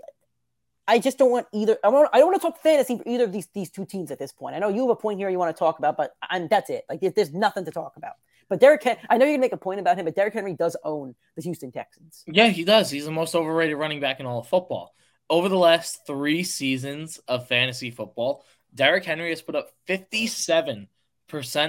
I 0.87 0.99
just 0.99 1.19
don't 1.19 1.31
want 1.31 1.47
either. 1.53 1.77
I 1.85 1.89
want. 1.89 2.09
I 2.15 2.19
don't 2.19 2.29
want 2.29 2.41
to 2.41 2.49
talk 2.49 2.63
fantasy 2.63 2.97
for 2.97 3.07
either 3.07 3.25
of 3.25 3.33
these 3.33 3.47
these 3.53 3.71
two 3.71 3.85
teams 3.85 4.11
at 4.11 4.19
this 4.19 4.33
point. 4.33 4.57
I 4.57 4.59
know 4.59 4.71
you 4.71 4.83
have 4.83 4.91
a 4.91 4.97
point 4.97 5.19
here 5.19 5.29
you 5.29 5.39
want 5.39 5.55
to 5.55 5.59
talk 5.59 5.79
about, 5.79 5.99
but 5.99 6.13
I'm 6.23 6.49
that's 6.49 6.71
it. 6.71 6.85
Like 6.89 7.01
there's 7.01 7.35
nothing 7.35 7.67
to 7.67 7.71
talk 7.71 7.97
about. 7.97 8.15
But 8.49 8.61
Derrick, 8.61 8.83
Hen- 8.83 8.97
I 9.11 9.19
know 9.19 9.27
you're 9.27 9.35
gonna 9.35 9.43
make 9.43 9.53
a 9.53 9.59
point 9.59 9.81
about 9.81 9.99
him, 9.99 10.07
but 10.07 10.17
Derrick 10.17 10.33
Henry 10.33 10.55
does 10.55 10.77
own 10.83 11.15
the 11.37 11.43
Houston 11.43 11.71
Texans. 11.71 12.25
Yeah, 12.27 12.49
he 12.49 12.65
does. 12.65 12.91
He's 12.91 13.05
the 13.05 13.11
most 13.11 13.35
overrated 13.35 13.77
running 13.77 14.01
back 14.01 14.19
in 14.21 14.25
all 14.25 14.41
of 14.41 14.49
football. 14.49 14.95
Over 15.31 15.49
the 15.49 15.59
last 15.59 16.07
three 16.07 16.43
seasons 16.43 17.19
of 17.29 17.49
fantasy 17.49 17.91
football, 17.91 18.45
Derrick 18.75 19.05
Henry 19.05 19.31
has 19.31 19.43
put 19.43 19.57
up 19.57 19.71
57% 19.89 20.89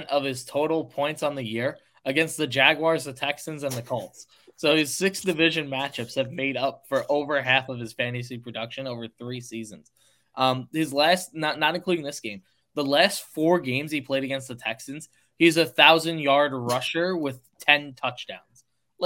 of 0.06 0.24
his 0.24 0.44
total 0.44 0.84
points 0.86 1.22
on 1.22 1.34
the 1.34 1.44
year 1.44 1.78
against 2.04 2.36
the 2.36 2.46
Jaguars, 2.46 3.04
the 3.04 3.12
Texans, 3.12 3.62
and 3.62 3.72
the 3.72 3.82
Colts. 3.82 4.26
So 4.56 4.76
his 4.76 4.94
six 4.94 5.22
division 5.22 5.68
matchups 5.68 6.16
have 6.16 6.32
made 6.32 6.56
up 6.56 6.84
for 6.86 7.04
over 7.08 7.40
half 7.40 7.68
of 7.68 7.78
his 7.78 7.92
fantasy 7.92 8.38
production 8.38 8.86
over 8.86 9.08
three 9.08 9.40
seasons. 9.40 9.90
Um, 10.34 10.68
his 10.72 10.92
last, 10.92 11.34
not 11.34 11.58
not 11.58 11.74
including 11.74 12.04
this 12.04 12.20
game, 12.20 12.42
the 12.74 12.84
last 12.84 13.22
four 13.34 13.60
games 13.60 13.90
he 13.90 14.00
played 14.00 14.24
against 14.24 14.48
the 14.48 14.54
Texans, 14.54 15.08
he's 15.38 15.56
a 15.56 15.66
thousand 15.66 16.18
yard 16.18 16.52
rusher 16.54 17.16
with 17.16 17.40
ten 17.58 17.94
touchdowns. 17.94 18.49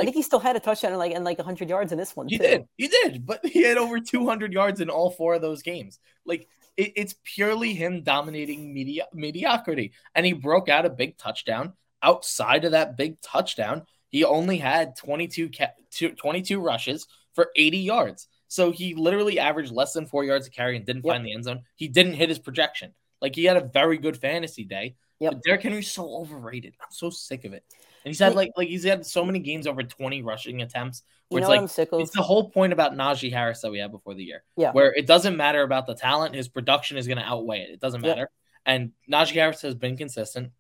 I 0.02 0.04
think 0.04 0.16
he 0.16 0.22
still 0.22 0.38
had 0.40 0.56
a 0.56 0.60
touchdown 0.60 0.92
and 0.92 0.98
like 0.98 1.12
and 1.12 1.24
like 1.24 1.38
100 1.38 1.68
yards 1.68 1.92
in 1.92 1.98
this 1.98 2.14
one. 2.16 2.28
He 2.28 2.38
too. 2.38 2.42
did. 2.44 2.64
He 2.76 2.88
did. 2.88 3.24
But 3.26 3.44
he 3.46 3.62
had 3.62 3.78
over 3.78 4.00
200 4.00 4.52
yards 4.52 4.80
in 4.80 4.90
all 4.90 5.10
four 5.10 5.34
of 5.34 5.42
those 5.42 5.62
games. 5.62 5.98
Like, 6.24 6.48
it, 6.76 6.92
it's 6.96 7.14
purely 7.22 7.72
him 7.74 8.02
dominating 8.02 8.72
media, 8.74 9.06
mediocrity. 9.12 9.92
And 10.14 10.26
he 10.26 10.32
broke 10.32 10.68
out 10.68 10.86
a 10.86 10.90
big 10.90 11.16
touchdown. 11.16 11.72
Outside 12.02 12.64
of 12.64 12.72
that 12.72 12.96
big 12.96 13.20
touchdown, 13.20 13.82
he 14.08 14.24
only 14.24 14.58
had 14.58 14.96
22, 14.96 15.50
ca- 15.56 15.72
22 16.16 16.60
rushes 16.60 17.06
for 17.32 17.50
80 17.56 17.78
yards. 17.78 18.28
So 18.48 18.70
he 18.72 18.94
literally 18.94 19.38
averaged 19.38 19.72
less 19.72 19.92
than 19.92 20.06
four 20.06 20.22
yards 20.24 20.46
a 20.46 20.50
carry 20.50 20.76
and 20.76 20.84
didn't 20.84 21.04
Yep. 21.04 21.12
find 21.14 21.24
the 21.26 21.32
end 21.32 21.44
zone. 21.44 21.62
He 21.76 21.88
didn't 21.88 22.14
hit 22.14 22.28
his 22.28 22.38
projection. 22.38 22.92
Like, 23.22 23.34
he 23.34 23.44
had 23.44 23.56
a 23.56 23.64
very 23.64 23.98
good 23.98 24.16
fantasy 24.16 24.64
day. 24.64 24.96
Yep. 25.20 25.32
But 25.32 25.42
Derrick 25.44 25.62
Henry's 25.62 25.90
so 25.90 26.08
overrated. 26.16 26.74
I'm 26.80 26.88
so 26.90 27.08
sick 27.10 27.44
of 27.44 27.52
it. 27.54 27.64
And 28.04 28.10
he's 28.10 28.18
had 28.18 28.34
like 28.34 28.50
like 28.56 28.68
he's 28.68 28.84
had 28.84 29.06
so 29.06 29.24
many 29.24 29.38
games 29.38 29.66
over 29.66 29.82
20 29.82 30.22
rushing 30.22 30.60
attempts 30.62 31.02
You 31.30 31.36
where 31.36 31.40
know 31.40 31.46
it's 31.46 31.48
like 31.50 31.60
I'm 31.60 31.68
sick 31.68 31.92
of? 31.92 32.00
it's 32.00 32.10
the 32.14 32.22
whole 32.22 32.50
point 32.50 32.72
about 32.72 32.92
Najee 32.94 33.32
Harris 33.32 33.60
that 33.62 33.70
we 33.70 33.78
had 33.78 33.90
before 33.90 34.14
the 34.14 34.22
year. 34.24 34.42
Yeah. 34.56 34.72
Where 34.72 34.92
it 34.92 35.06
doesn't 35.06 35.36
matter 35.36 35.62
about 35.62 35.86
the 35.86 35.94
talent, 35.94 36.34
his 36.34 36.48
production 36.48 36.96
is 36.98 37.06
going 37.06 37.18
to 37.18 37.24
outweigh 37.24 37.60
it. 37.60 37.70
It 37.70 37.80
doesn't 37.80 38.02
Yeah. 38.02 38.10
matter. 38.10 38.30
And 38.66 38.92
Najee 39.10 39.32
Harris 39.34 39.62
has 39.62 39.74
been 39.74 39.96
consistent. 39.96 40.50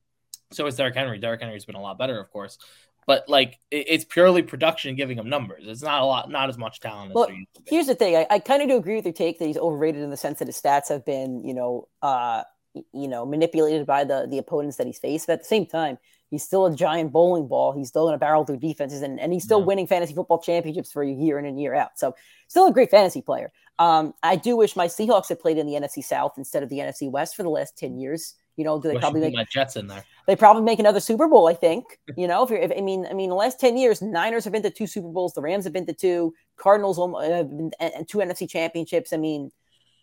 So 0.52 0.66
is 0.66 0.76
Derrick 0.76 0.94
Henry. 0.94 1.18
Derrick 1.18 1.40
Henry's 1.42 1.64
been 1.64 1.74
a 1.74 1.82
lot 1.82 1.98
better, 1.98 2.18
of 2.18 2.30
course. 2.30 2.58
But 3.06 3.28
like 3.28 3.58
it- 3.70 3.86
it's 3.88 4.04
purely 4.06 4.42
production 4.42 4.94
giving 4.96 5.18
him 5.18 5.28
numbers. 5.28 5.64
It's 5.66 5.82
not 5.82 6.00
a 6.00 6.06
lot, 6.06 6.30
not 6.30 6.48
as 6.48 6.56
much 6.56 6.80
talent 6.80 7.10
as 7.10 7.14
Well, 7.14 7.26
there 7.26 7.36
used 7.36 7.54
to 7.56 7.60
be. 7.62 7.70
Here's 7.70 7.86
the 7.86 7.94
thing. 7.94 8.16
I, 8.16 8.26
I 8.30 8.38
kind 8.38 8.62
of 8.62 8.68
do 8.68 8.76
agree 8.78 8.96
with 8.96 9.04
your 9.04 9.12
take 9.12 9.38
that 9.38 9.44
he's 9.46 9.58
overrated 9.58 10.00
in 10.02 10.08
the 10.08 10.16
sense 10.16 10.38
that 10.38 10.48
his 10.48 10.58
stats 10.58 10.88
have 10.88 11.04
been, 11.04 11.44
you 11.44 11.52
know, 11.52 11.88
uh, 12.00 12.44
you 12.92 13.06
know, 13.06 13.24
manipulated 13.26 13.86
by 13.86 14.04
the 14.04 14.26
the 14.30 14.38
opponents 14.38 14.78
that 14.78 14.86
he's 14.86 14.98
faced. 14.98 15.26
But 15.26 15.34
at 15.34 15.38
the 15.40 15.44
same 15.44 15.66
time, 15.66 15.98
he's 16.34 16.42
still 16.44 16.66
a 16.66 16.74
giant 16.74 17.12
bowling 17.12 17.46
ball. 17.46 17.72
He's 17.72 17.88
still 17.88 18.02
going 18.04 18.14
to 18.14 18.18
barrel 18.18 18.44
through 18.44 18.58
defenses, 18.58 19.02
and, 19.02 19.18
and 19.20 19.32
he's 19.32 19.44
still 19.44 19.60
Yeah. 19.60 19.66
winning 19.66 19.86
fantasy 19.86 20.14
football 20.14 20.40
championships 20.40 20.90
for 20.92 21.02
a 21.02 21.10
year 21.10 21.38
in 21.38 21.44
and 21.46 21.60
year 21.60 21.74
out. 21.74 21.92
So 21.98 22.14
still 22.48 22.66
a 22.66 22.72
great 22.72 22.90
fantasy 22.90 23.22
player. 23.22 23.52
Um, 23.78 24.14
I 24.22 24.36
do 24.36 24.56
wish 24.56 24.76
my 24.76 24.86
Seahawks 24.88 25.28
had 25.28 25.40
played 25.40 25.58
in 25.58 25.66
the 25.66 25.74
NFC 25.74 26.02
South 26.02 26.34
instead 26.36 26.62
of 26.62 26.68
the 26.68 26.78
NFC 26.78 27.10
West 27.10 27.36
for 27.36 27.42
the 27.42 27.48
last 27.50 27.78
ten 27.78 27.98
years. 27.98 28.34
You 28.56 28.64
know, 28.64 28.80
do 28.80 28.86
they 28.88 28.94
Wish 28.94 29.00
probably 29.02 29.20
make 29.20 29.34
my 29.34 29.44
Jets 29.50 29.74
in 29.76 29.88
there. 29.88 30.04
they 30.28 30.36
probably 30.36 30.62
make 30.62 30.78
another 30.78 31.00
Super 31.00 31.26
Bowl. 31.26 31.48
I 31.48 31.54
think. 31.54 31.84
You 32.16 32.28
know, 32.28 32.44
if 32.44 32.50
you're, 32.50 32.60
if, 32.60 32.70
I 32.76 32.80
mean, 32.80 33.04
I 33.10 33.12
mean, 33.14 33.30
the 33.30 33.34
last 33.34 33.58
ten 33.58 33.76
years, 33.76 34.00
Niners 34.00 34.44
have 34.44 34.52
been 34.52 34.62
to 34.62 34.70
two 34.70 34.86
Super 34.86 35.08
Bowls, 35.08 35.32
the 35.34 35.40
Rams 35.42 35.64
have 35.64 35.72
been 35.72 35.86
to 35.86 35.92
two, 35.92 36.32
Cardinals 36.56 36.98
uh, 36.98 37.18
have 37.38 37.48
been 37.50 37.70
and 37.80 37.92
and 37.94 38.08
two 38.08 38.18
NFC 38.18 38.48
championships. 38.48 39.12
I 39.12 39.16
mean, 39.16 39.50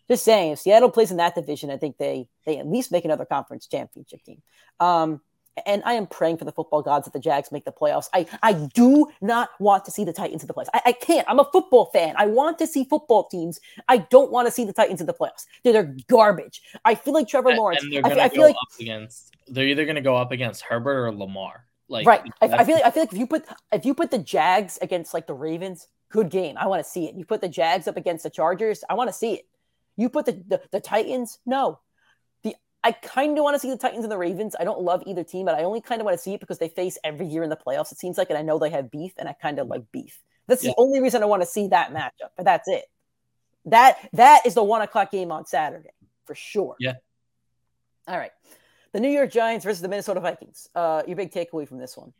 just 0.08 0.22
saying, 0.24 0.52
if 0.52 0.58
Seattle 0.58 0.90
plays 0.90 1.10
in 1.10 1.16
that 1.16 1.34
division, 1.34 1.70
I 1.70 1.78
think 1.78 1.96
they 1.96 2.28
they 2.44 2.58
at 2.58 2.66
least 2.66 2.92
make 2.92 3.06
another 3.06 3.24
conference 3.24 3.66
championship 3.66 4.22
team. 4.24 4.42
Um, 4.80 5.22
and 5.66 5.82
I 5.84 5.94
am 5.94 6.06
praying 6.06 6.38
for 6.38 6.44
the 6.44 6.52
football 6.52 6.82
gods 6.82 7.04
that 7.04 7.12
the 7.12 7.20
Jags 7.20 7.52
make 7.52 7.64
the 7.64 7.72
playoffs. 7.72 8.08
I, 8.14 8.26
I 8.42 8.52
do 8.52 9.08
not 9.20 9.50
want 9.60 9.84
to 9.84 9.90
see 9.90 10.04
the 10.04 10.12
Titans 10.12 10.42
in 10.42 10.46
the 10.46 10.54
playoffs. 10.54 10.68
I, 10.74 10.82
I 10.86 10.92
can't. 10.92 11.28
I'm 11.28 11.38
a 11.38 11.48
football 11.52 11.86
fan. 11.86 12.14
I 12.16 12.26
want 12.26 12.58
to 12.58 12.66
see 12.66 12.84
football 12.84 13.28
teams. 13.28 13.60
I 13.88 13.98
don't 13.98 14.32
want 14.32 14.46
to 14.46 14.52
see 14.52 14.64
the 14.64 14.72
Titans 14.72 15.00
in 15.00 15.06
the 15.06 15.14
playoffs. 15.14 15.46
They're, 15.62 15.72
they're 15.72 15.96
garbage. 16.08 16.62
I 16.84 16.94
feel 16.94 17.14
like 17.14 17.28
Trevor 17.28 17.54
Lawrence. 17.54 17.82
And 17.82 17.92
they're 17.92 18.00
I, 18.04 18.08
gonna 18.08 18.14
feel- 18.14 18.22
I 18.24 18.28
go 18.36 18.42
like 18.42 18.56
up 18.56 18.80
against 18.80 19.32
they're 19.48 19.66
either 19.66 19.84
gonna 19.84 20.00
go 20.00 20.16
up 20.16 20.32
against 20.32 20.62
Herbert 20.62 21.06
or 21.06 21.12
Lamar. 21.14 21.66
Like 21.88 22.06
right. 22.06 22.22
I, 22.40 22.46
I 22.46 22.64
feel 22.64 22.76
like 22.76 22.84
I 22.84 22.90
feel 22.90 23.02
like 23.02 23.12
if 23.12 23.18
you 23.18 23.26
put 23.26 23.44
if 23.72 23.84
you 23.84 23.94
put 23.94 24.10
the 24.10 24.18
Jags 24.18 24.78
against 24.80 25.12
like 25.12 25.26
the 25.26 25.34
Ravens, 25.34 25.88
good 26.08 26.30
game. 26.30 26.56
I 26.56 26.66
want 26.66 26.82
to 26.82 26.88
see 26.88 27.06
it. 27.06 27.14
You 27.14 27.24
put 27.24 27.40
the 27.40 27.48
Jags 27.48 27.86
up 27.86 27.96
against 27.96 28.22
the 28.22 28.30
Chargers, 28.30 28.82
I 28.88 28.94
want 28.94 29.08
to 29.08 29.12
see 29.12 29.34
it. 29.34 29.46
You 29.96 30.08
put 30.08 30.24
the 30.24 30.42
the, 30.48 30.62
the 30.70 30.80
Titans, 30.80 31.38
no. 31.44 31.80
I 32.84 32.92
kind 32.92 33.38
of 33.38 33.44
want 33.44 33.54
to 33.54 33.58
see 33.60 33.70
the 33.70 33.76
Titans 33.76 34.04
and 34.04 34.10
the 34.10 34.18
Ravens. 34.18 34.56
I 34.58 34.64
don't 34.64 34.80
love 34.80 35.02
either 35.06 35.22
team, 35.22 35.46
but 35.46 35.54
I 35.54 35.62
only 35.62 35.80
kind 35.80 36.00
of 36.00 36.04
want 36.04 36.16
to 36.16 36.22
see 36.22 36.34
it 36.34 36.40
because 36.40 36.58
they 36.58 36.68
face 36.68 36.98
every 37.04 37.26
year 37.26 37.42
in 37.44 37.50
the 37.50 37.56
playoffs. 37.56 37.92
It 37.92 37.98
seems 37.98 38.18
like, 38.18 38.28
and 38.30 38.38
I 38.38 38.42
know 38.42 38.58
they 38.58 38.70
have 38.70 38.90
beef, 38.90 39.12
and 39.18 39.28
I 39.28 39.34
kind 39.34 39.58
of 39.58 39.68
like 39.68 39.82
beef. 39.92 40.20
That's 40.48 40.64
Yeah. 40.64 40.70
the 40.70 40.80
only 40.82 41.00
reason 41.00 41.22
I 41.22 41.26
want 41.26 41.42
to 41.42 41.48
see 41.48 41.68
that 41.68 41.92
matchup. 41.92 42.30
But 42.36 42.44
that's 42.44 42.68
it. 42.68 42.84
That 43.66 43.98
that 44.14 44.44
is 44.44 44.54
the 44.54 44.64
one 44.64 44.82
o'clock 44.82 45.12
game 45.12 45.30
on 45.30 45.46
Saturday 45.46 45.90
for 46.26 46.34
sure. 46.34 46.74
Yeah. 46.80 46.94
All 48.08 48.18
right. 48.18 48.32
The 48.92 49.00
New 49.00 49.08
York 49.10 49.30
Giants 49.30 49.64
versus 49.64 49.80
the 49.80 49.88
Minnesota 49.88 50.20
Vikings. 50.20 50.68
Uh, 50.74 51.02
your 51.06 51.16
big 51.16 51.32
takeaway 51.32 51.66
from 51.66 51.78
this 51.78 51.96
one. 51.96 52.12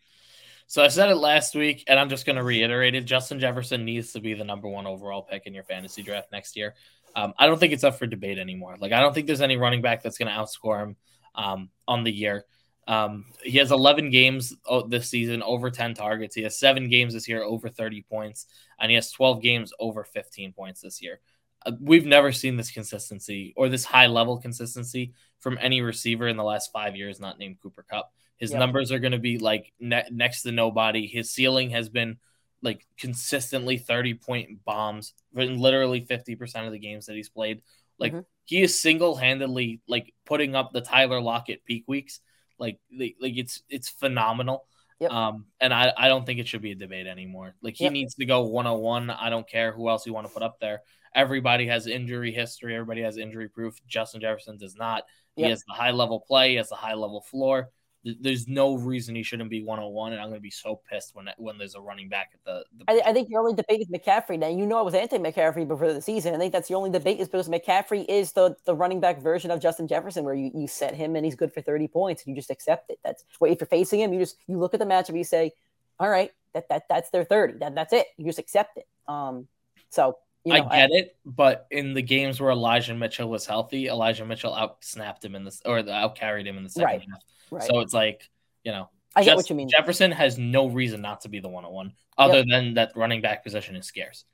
So 0.69 0.83
I 0.83 0.89
said 0.89 1.11
it 1.11 1.17
last 1.17 1.55
week, 1.55 1.85
and 1.89 1.99
I'm 1.99 2.09
just 2.09 2.25
going 2.25 2.37
to 2.37 2.43
reiterate 2.43 2.95
it. 2.95 3.03
Justin 3.05 3.41
Jefferson 3.41 3.85
needs 3.85 4.13
to 4.13 4.21
be 4.21 4.33
the 4.33 4.45
number 4.45 4.69
one 4.69 4.87
overall 4.87 5.21
pick 5.21 5.47
in 5.47 5.53
your 5.53 5.65
fantasy 5.65 6.03
draft 6.03 6.33
next 6.33 6.57
year. 6.57 6.75
Um, 7.15 7.35
I 7.39 7.47
don't 7.47 7.59
think 7.59 7.73
it's 7.73 7.85
up 7.85 7.99
for 7.99 8.07
debate 8.07 8.39
anymore. 8.39 8.77
Like 8.79 8.93
I 8.93 9.01
don't 9.01 9.15
think 9.15 9.27
there's 9.27 9.41
any 9.41 9.57
running 9.57 9.83
back 9.83 10.03
that's 10.03 10.19
going 10.19 10.29
to 10.29 10.35
outscore 10.35 10.83
him 10.83 10.97
um, 11.35 11.71
on 11.87 12.05
the 12.05 12.13
year. 12.13 12.45
Um, 12.89 13.27
he 13.43 13.59
has 13.59 13.71
11 13.71 14.11
games 14.11 14.55
oh, 14.67 14.87
this 14.87 15.09
season 15.09 15.43
over 15.43 15.71
10 15.71 15.95
targets. 15.95 16.35
He 16.35 16.43
has 16.43 16.59
seven 16.59 16.89
games 16.89 17.15
this 17.15 17.29
year 17.29 17.43
over 17.43 17.69
30 17.69 18.03
points, 18.03 18.47
and 18.81 18.91
he 18.91 18.97
has 18.97 19.11
12 19.13 19.41
games 19.41 19.73
over 19.79 20.05
15 20.05 20.53
points 20.53 20.81
this 20.81 21.01
year. 21.01 21.21
Uh, 21.65 21.73
we've 21.81 22.07
never 22.07 22.33
seen 22.33 22.57
this 22.57 22.73
consistency 22.73 23.53
or 23.57 23.69
this 23.69 23.85
high 23.85 24.09
level 24.09 24.39
consistency 24.39 25.13
from 25.39 25.59
any 25.61 25.81
receiver 25.81 26.27
in 26.27 26.37
the 26.37 26.43
last 26.43 26.73
five 26.73 26.97
years, 26.97 27.21
not 27.21 27.39
named 27.39 27.59
Cooper 27.63 27.85
Kupp. 27.89 28.13
His 28.37 28.51
yep. 28.51 28.59
numbers 28.59 28.91
are 28.91 28.99
going 28.99 29.13
to 29.13 29.19
be 29.19 29.39
like 29.39 29.73
ne- 29.79 30.09
next 30.11 30.43
to 30.43 30.51
nobody. 30.51 31.07
His 31.07 31.31
ceiling 31.31 31.71
has 31.71 31.89
been 31.89 32.17
like 32.63 32.87
consistently 32.97 33.77
30 33.77 34.15
point 34.15 34.65
bombs 34.65 35.15
in 35.35 35.59
literally 35.59 36.01
50% 36.01 36.67
of 36.67 36.73
the 36.73 36.79
games 36.79 37.07
that 37.07 37.17
he's 37.17 37.29
played. 37.29 37.63
Like 37.99 38.13
mm-hmm. 38.13 38.21
he 38.45 38.63
is 38.63 38.81
single 38.81 39.17
handedly 39.17 39.81
like 39.89 40.15
putting 40.25 40.55
up 40.55 40.73
the 40.73 40.81
Tyler 40.81 41.21
Lockett 41.21 41.65
peak 41.65 41.85
weeks. 41.87 42.21
Like, 42.59 42.79
like, 42.97 43.15
it's 43.21 43.63
it's 43.69 43.89
phenomenal. 43.89 44.67
Yep. 45.01 45.11
Um, 45.11 45.47
and 45.61 45.75
I, 45.75 45.93
I 45.97 46.07
don't 46.07 46.25
think 46.25 46.39
it 46.39 46.47
should 46.47 46.63
be 46.63 46.71
a 46.71 46.77
debate 46.77 47.09
anymore. 47.09 47.57
Like 47.61 47.75
he 47.75 47.85
yep. 47.85 47.93
needs 47.93 48.15
to 48.15 48.25
go 48.25 48.43
101. 48.43 49.11
I 49.11 49.31
don't 49.31 49.49
care 49.49 49.73
who 49.73 49.89
else 49.89 50.07
you 50.07 50.15
want 50.15 50.29
to 50.29 50.33
put 50.33 50.45
up 50.45 50.61
there. 50.61 50.83
Everybody 51.13 51.67
has 51.67 51.89
injury 51.89 52.31
history. 52.31 52.75
Everybody 52.77 53.03
has 53.03 53.17
injury 53.17 53.49
proof. 53.49 53.81
Justin 53.89 54.21
Jefferson 54.21 54.59
does 54.59 54.77
not. 54.77 55.03
He 55.35 55.43
has 55.43 55.65
the 55.67 55.73
high 55.73 55.91
level 55.91 56.21
play. 56.21 56.51
He 56.51 56.57
has 56.57 56.69
the 56.69 56.77
high 56.77 56.95
level 56.95 57.23
floor 57.23 57.71
there's 58.05 58.49
no 58.49 58.75
reason 58.75 59.15
he 59.15 59.23
shouldn't 59.23 59.49
be 59.49 59.63
101 59.63 60.13
and 60.13 60.21
i'm 60.21 60.29
going 60.29 60.39
to 60.39 60.43
be 60.43 60.51
so 60.51 60.81
pissed 60.91 61.15
when 61.15 61.29
when 61.37 61.57
there's 61.57 61.77
a 61.77 61.81
running 61.81 62.09
back 62.09 62.31
at 62.35 62.45
the, 62.45 62.65
the 62.77 62.85
I, 62.89 63.11
I, 63.11 63.13
think 63.13 63.29
your 63.31 63.41
only 63.41 63.55
debate 63.55 63.81
is 63.81 63.89
mccaffrey. 63.89 64.39
Now 64.39 64.49
you 64.49 64.67
know 64.67 64.79
i 64.79 64.83
was 64.83 64.95
anti-mccaffrey 64.95 65.67
before 65.67 65.93
the 65.93 66.03
season. 66.03 66.35
I 66.35 66.39
think 66.39 66.53
that's 66.53 66.69
the 66.69 66.75
only 66.75 66.91
debate 66.91 67.21
is 67.21 67.29
because 67.29 67.49
mccaffrey 67.49 68.05
is 68.09 68.33
the 68.33 68.57
the 68.65 68.75
running 68.75 69.01
back 69.01 69.21
version 69.21 69.51
of 69.51 69.61
justin 69.61 69.87
jefferson 69.87 70.25
where 70.25 70.35
you, 70.35 70.51
you 70.55 70.67
set 70.67 70.95
him 70.95 71.15
and 71.15 71.25
he's 71.25 71.37
good 71.37 71.53
for 71.53 71.61
30 71.61 71.89
points 71.89 72.25
and 72.25 72.35
you 72.35 72.41
just 72.41 72.51
accept 72.51 72.91
it. 72.91 72.99
That's 73.05 73.25
what 73.39 73.51
if 73.51 73.61
you're 73.61 73.67
facing 73.67 74.01
him 74.01 74.13
you 74.13 74.19
just 74.19 74.37
you 74.47 74.59
look 74.59 74.75
at 74.75 74.81
the 74.81 74.87
matchup 74.87 75.17
you 75.17 75.25
say 75.25 75.53
all 76.01 76.11
right 76.11 76.33
that, 76.55 76.69
that 76.69 76.85
that's 76.89 77.11
their 77.11 77.25
30 77.25 77.59
that, 77.59 77.75
that's 77.75 77.93
it. 77.93 78.07
You 78.17 78.27
just 78.27 78.39
accept 78.39 78.79
it. 78.79 78.89
Um 79.07 79.47
so 79.91 80.17
you 80.45 80.55
know, 80.55 80.65
I 80.69 80.77
get 80.77 80.91
I, 80.93 80.99
it, 80.99 81.17
but 81.25 81.69
in 81.71 81.95
the 81.95 82.03
games 82.03 82.41
where 82.41 82.51
Elijah 82.51 82.95
Mitchell 82.95 83.29
was 83.29 83.47
healthy, 83.47 83.87
Elijah 83.87 84.25
Mitchell 84.25 84.53
out 84.53 84.79
snapped 84.81 85.25
him 85.25 85.37
in 85.37 85.45
this 85.45 85.63
or 85.65 85.89
out 85.89 86.17
carried 86.17 86.49
him 86.49 86.57
in 86.57 86.65
the 86.65 86.69
second 86.69 86.85
right. 86.85 87.01
half. 87.01 87.23
Right. 87.53 87.63
So 87.63 87.81
it's 87.81 87.93
like, 87.93 88.31
you 88.65 88.73
know, 88.73 88.89
I 89.15 89.25
get 89.25 89.37
what 89.37 89.51
you 89.51 89.57
mean. 89.57 89.69
Jefferson 89.69 90.11
has 90.11 90.39
no 90.39 90.69
reason 90.69 91.03
not 91.03 91.21
to 91.23 91.29
be 91.29 91.39
the 91.39 91.49
one 91.49 91.65
on 91.65 91.73
one, 91.73 91.93
other 92.17 92.39
yep. 92.39 92.47
than 92.49 92.75
that 92.75 92.93
running 92.97 93.21
back 93.21 93.45
position 93.45 93.77
is 93.77 93.87
scarce. 93.87 94.25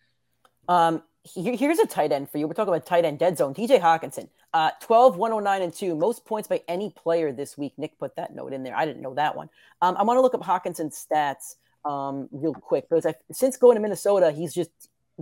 Um, 0.68 1.02
here, 1.24 1.56
here's 1.56 1.80
a 1.80 1.86
tight 1.86 2.12
end 2.12 2.30
for 2.30 2.38
you. 2.38 2.46
We're 2.46 2.54
talking 2.54 2.72
about 2.72 2.86
tight 2.86 3.04
end 3.04 3.18
dead 3.18 3.36
zone. 3.36 3.54
TJ 3.54 3.80
Hockenson, 3.80 4.28
uh, 4.54 4.70
12, 4.80 5.16
109, 5.16 5.62
and 5.62 5.74
2. 5.74 5.96
Most 5.96 6.24
points 6.24 6.46
by 6.46 6.62
any 6.68 6.90
player 6.90 7.32
this 7.32 7.58
week. 7.58 7.72
Nick 7.76 7.98
put 7.98 8.14
that 8.16 8.34
note 8.34 8.52
in 8.52 8.62
there. 8.62 8.76
I 8.76 8.86
didn't 8.86 9.02
know 9.02 9.14
that 9.14 9.34
one. 9.34 9.50
Um, 9.82 9.96
I 9.96 10.04
want 10.04 10.18
to 10.18 10.20
look 10.20 10.34
up 10.34 10.42
Hockenson's 10.42 11.06
stats 11.10 11.56
um, 11.84 12.28
real 12.30 12.54
quick 12.54 12.88
because 12.88 13.04
I, 13.04 13.14
since 13.32 13.56
going 13.56 13.74
to 13.74 13.80
Minnesota, 13.80 14.30
he's 14.30 14.54
just 14.54 14.70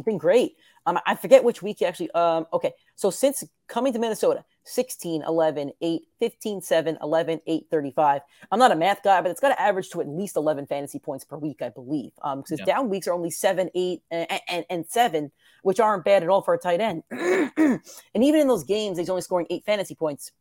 been 0.04 0.18
great. 0.18 0.56
Um, 0.84 0.98
I 1.06 1.14
forget 1.14 1.42
which 1.42 1.62
week 1.62 1.78
he 1.80 1.86
actually. 1.86 2.10
Um, 2.12 2.46
okay, 2.52 2.72
so 2.94 3.10
since 3.10 3.44
coming 3.66 3.92
to 3.92 3.98
Minnesota, 3.98 4.44
16, 4.66 5.22
11, 5.22 5.72
8, 5.80 6.02
15, 6.18 6.60
7, 6.60 6.98
11, 7.00 7.40
8, 7.46 7.66
35. 7.70 8.22
I'm 8.50 8.58
not 8.58 8.72
a 8.72 8.76
math 8.76 9.02
guy, 9.02 9.20
but 9.20 9.30
it's 9.30 9.40
got 9.40 9.50
to 9.50 9.60
average 9.60 9.90
to 9.90 10.00
at 10.00 10.08
least 10.08 10.36
11 10.36 10.66
fantasy 10.66 10.98
points 10.98 11.24
per 11.24 11.36
week, 11.36 11.62
I 11.62 11.68
believe. 11.68 12.10
Um, 12.22 12.40
because 12.40 12.58
yeah. 12.60 12.66
down 12.66 12.90
weeks 12.90 13.06
are 13.06 13.12
only 13.12 13.30
7, 13.30 13.70
8, 13.74 14.02
and, 14.10 14.40
and, 14.48 14.64
and 14.68 14.86
7, 14.86 15.30
which 15.62 15.80
aren't 15.80 16.04
bad 16.04 16.22
at 16.22 16.28
all 16.28 16.42
for 16.42 16.54
a 16.54 16.58
tight 16.58 16.80
end. 16.80 17.04
and 17.10 17.80
even 18.16 18.40
in 18.40 18.48
those 18.48 18.64
games, 18.64 18.98
he's 18.98 19.08
only 19.08 19.22
scoring 19.22 19.46
8 19.48 19.64
fantasy 19.64 19.94
points. 19.94 20.32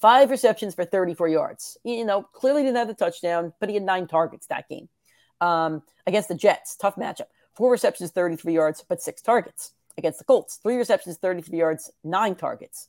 Five 0.00 0.30
receptions 0.30 0.74
for 0.74 0.84
34 0.84 1.28
yards. 1.28 1.78
You 1.84 2.04
know, 2.04 2.22
clearly 2.22 2.62
didn't 2.62 2.76
have 2.76 2.88
the 2.88 2.94
touchdown, 2.94 3.52
but 3.60 3.68
he 3.68 3.74
had 3.74 3.84
nine 3.84 4.06
targets 4.06 4.46
that 4.46 4.68
game. 4.68 4.88
Um, 5.40 5.82
against 6.06 6.28
the 6.28 6.34
Jets, 6.34 6.76
tough 6.76 6.96
matchup. 6.96 7.26
Four 7.56 7.70
receptions, 7.70 8.10
33 8.10 8.52
yards, 8.52 8.84
but 8.88 9.00
six 9.00 9.22
targets. 9.22 9.72
Against 9.96 10.18
the 10.18 10.24
Colts, 10.24 10.56
three 10.56 10.76
receptions, 10.76 11.18
33 11.18 11.56
yards, 11.56 11.90
nine 12.02 12.34
targets 12.34 12.88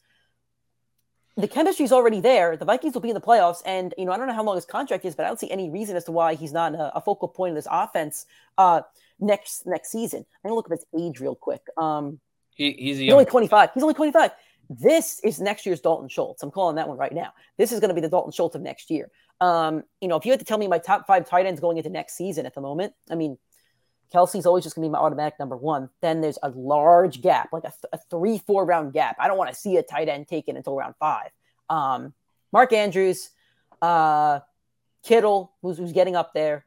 the 1.37 1.47
chemistry's 1.47 1.91
already 1.91 2.21
there. 2.21 2.55
The 2.55 2.65
Vikings 2.65 2.93
will 2.93 3.01
be 3.01 3.09
in 3.09 3.15
the 3.15 3.21
playoffs, 3.21 3.61
and 3.65 3.93
you 3.97 4.05
know 4.05 4.11
I 4.11 4.17
don't 4.17 4.27
know 4.27 4.33
how 4.33 4.43
long 4.43 4.55
his 4.55 4.65
contract 4.65 5.03
is, 5.05 5.15
but 5.15 5.25
I 5.25 5.27
don't 5.27 5.39
see 5.39 5.51
any 5.51 5.69
reason 5.69 5.95
as 5.95 6.05
to 6.05 6.11
why 6.11 6.35
he's 6.35 6.53
not 6.53 6.73
a, 6.73 6.97
a 6.97 7.01
focal 7.01 7.27
point 7.27 7.51
of 7.51 7.55
this 7.55 7.67
offense 7.69 8.25
uh, 8.57 8.81
next 9.19 9.65
next 9.65 9.91
season. 9.91 10.19
I'm 10.19 10.49
gonna 10.49 10.55
look 10.55 10.71
at 10.71 10.77
his 10.77 10.85
age 10.97 11.19
real 11.19 11.35
quick. 11.35 11.61
Um, 11.77 12.19
he, 12.55 12.71
he's, 12.71 12.99
he's 12.99 13.11
only 13.11 13.25
25. 13.25 13.71
He's 13.73 13.83
only 13.83 13.95
25. 13.95 14.31
This 14.69 15.19
is 15.23 15.41
next 15.41 15.65
year's 15.65 15.81
Dalton 15.81 16.07
Schultz. 16.07 16.41
I'm 16.41 16.51
calling 16.51 16.77
that 16.77 16.87
one 16.87 16.97
right 16.97 17.13
now. 17.13 17.33
This 17.57 17.73
is 17.73 17.81
going 17.81 17.89
to 17.89 17.93
be 17.93 18.01
the 18.01 18.09
Dalton 18.09 18.31
Schultz 18.31 18.55
of 18.55 18.61
next 18.61 18.89
year. 18.89 19.11
Um, 19.41 19.83
you 19.99 20.07
know, 20.07 20.15
if 20.15 20.25
you 20.25 20.31
had 20.31 20.39
to 20.39 20.45
tell 20.45 20.57
me 20.57 20.67
my 20.67 20.77
top 20.77 21.05
five 21.05 21.27
tight 21.27 21.45
ends 21.45 21.59
going 21.59 21.77
into 21.77 21.89
next 21.89 22.15
season 22.15 22.45
at 22.45 22.55
the 22.55 22.61
moment, 22.61 22.93
I 23.11 23.15
mean, 23.15 23.37
Kelce's 24.13 24.45
always 24.45 24.63
just 24.63 24.75
going 24.75 24.83
to 24.83 24.89
be 24.89 24.91
my 24.91 24.99
automatic 24.99 25.39
number 25.39 25.57
one. 25.57 25.89
Then 26.01 26.21
there's 26.21 26.37
a 26.43 26.49
large 26.49 27.21
gap, 27.21 27.49
like 27.51 27.63
a, 27.63 27.71
th- 27.71 27.91
a 27.93 27.99
three, 28.09 28.37
four 28.37 28.65
round 28.65 28.93
gap. 28.93 29.17
I 29.19 29.27
don't 29.27 29.37
want 29.37 29.51
to 29.51 29.55
see 29.55 29.77
a 29.77 29.83
tight 29.83 30.09
end 30.09 30.27
taken 30.27 30.57
until 30.57 30.75
round 30.75 30.95
five. 30.99 31.29
Um, 31.69 32.13
Mark 32.51 32.71
Andrews, 32.71 33.29
uh, 33.81 34.39
Kittle, 35.03 35.53
who's, 35.61 35.77
who's 35.77 35.91
getting 35.91 36.15
up 36.15 36.33
there. 36.33 36.65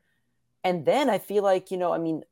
And 0.65 0.85
then 0.85 1.09
I 1.09 1.19
feel 1.19 1.43
like, 1.43 1.71
you 1.71 1.77
know, 1.77 1.93
I 1.93 1.99
mean, 1.99 2.25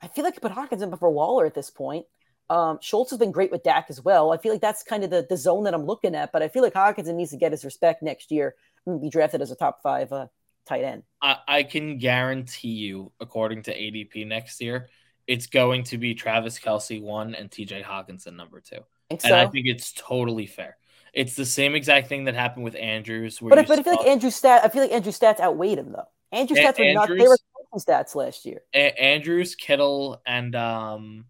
I 0.00 0.08
feel 0.08 0.24
like 0.24 0.34
you 0.34 0.40
put 0.40 0.52
Hockenson 0.52 0.90
before 0.90 1.10
Waller 1.10 1.46
at 1.46 1.54
this 1.54 1.70
point. 1.70 2.06
Um, 2.50 2.78
Schultz 2.82 3.10
has 3.10 3.18
been 3.18 3.30
great 3.30 3.50
with 3.50 3.62
Dak 3.62 3.86
as 3.88 4.04
well. 4.04 4.32
I 4.32 4.36
feel 4.36 4.52
like 4.52 4.60
that's 4.60 4.82
kind 4.82 5.04
of 5.04 5.10
the, 5.10 5.24
the 5.26 5.36
zone 5.36 5.64
that 5.64 5.74
I'm 5.74 5.86
looking 5.86 6.14
at, 6.14 6.32
but 6.32 6.42
I 6.42 6.48
feel 6.48 6.62
like 6.62 6.74
Hockenson 6.74 7.14
needs 7.14 7.30
to 7.30 7.36
get 7.36 7.52
his 7.52 7.64
respect 7.64 8.02
next 8.02 8.30
year 8.30 8.54
and 8.84 9.00
be 9.00 9.08
drafted 9.08 9.40
as 9.40 9.50
a 9.50 9.56
top 9.56 9.80
five 9.82 10.12
uh, 10.12 10.26
tight 10.66 10.84
end. 10.84 11.02
I, 11.20 11.36
I 11.46 11.62
can 11.62 11.98
guarantee 11.98 12.68
you, 12.68 13.12
according 13.20 13.64
to 13.64 13.76
ADP 13.76 14.26
next 14.26 14.60
year, 14.60 14.88
it's 15.26 15.46
going 15.46 15.84
to 15.84 15.98
be 15.98 16.14
Travis 16.14 16.58
Kelce 16.58 17.00
one 17.00 17.34
and 17.34 17.50
TJ 17.50 17.84
Hockenson 17.84 18.34
number 18.36 18.60
two. 18.60 18.78
So? 19.10 19.18
And 19.24 19.34
I 19.34 19.46
think 19.46 19.66
it's 19.66 19.92
totally 19.92 20.46
fair. 20.46 20.76
It's 21.12 21.36
the 21.36 21.44
same 21.44 21.74
exact 21.74 22.08
thing 22.08 22.24
that 22.24 22.34
happened 22.34 22.64
with 22.64 22.74
Andrews. 22.74 23.38
but, 23.40 23.68
but 23.68 23.78
I 23.78 23.82
feel 23.82 23.96
like 23.96 24.06
Andrew's 24.06 24.34
stat, 24.34 24.62
I 24.64 24.68
feel 24.68 24.82
like 24.82 24.92
Andrew's 24.92 25.18
stats 25.18 25.40
outweighed 25.40 25.78
him 25.78 25.92
though. 25.92 26.08
Andrew's 26.32 26.60
stats 26.60 26.78
were 26.78 26.92
not 26.94 27.08
they 27.08 27.28
were 27.28 27.36
stats 27.78 28.14
last 28.14 28.46
year. 28.46 28.62
A- 28.74 28.98
Andrews, 29.00 29.54
Kittle, 29.54 30.22
and 30.26 30.54
um, 30.56 31.26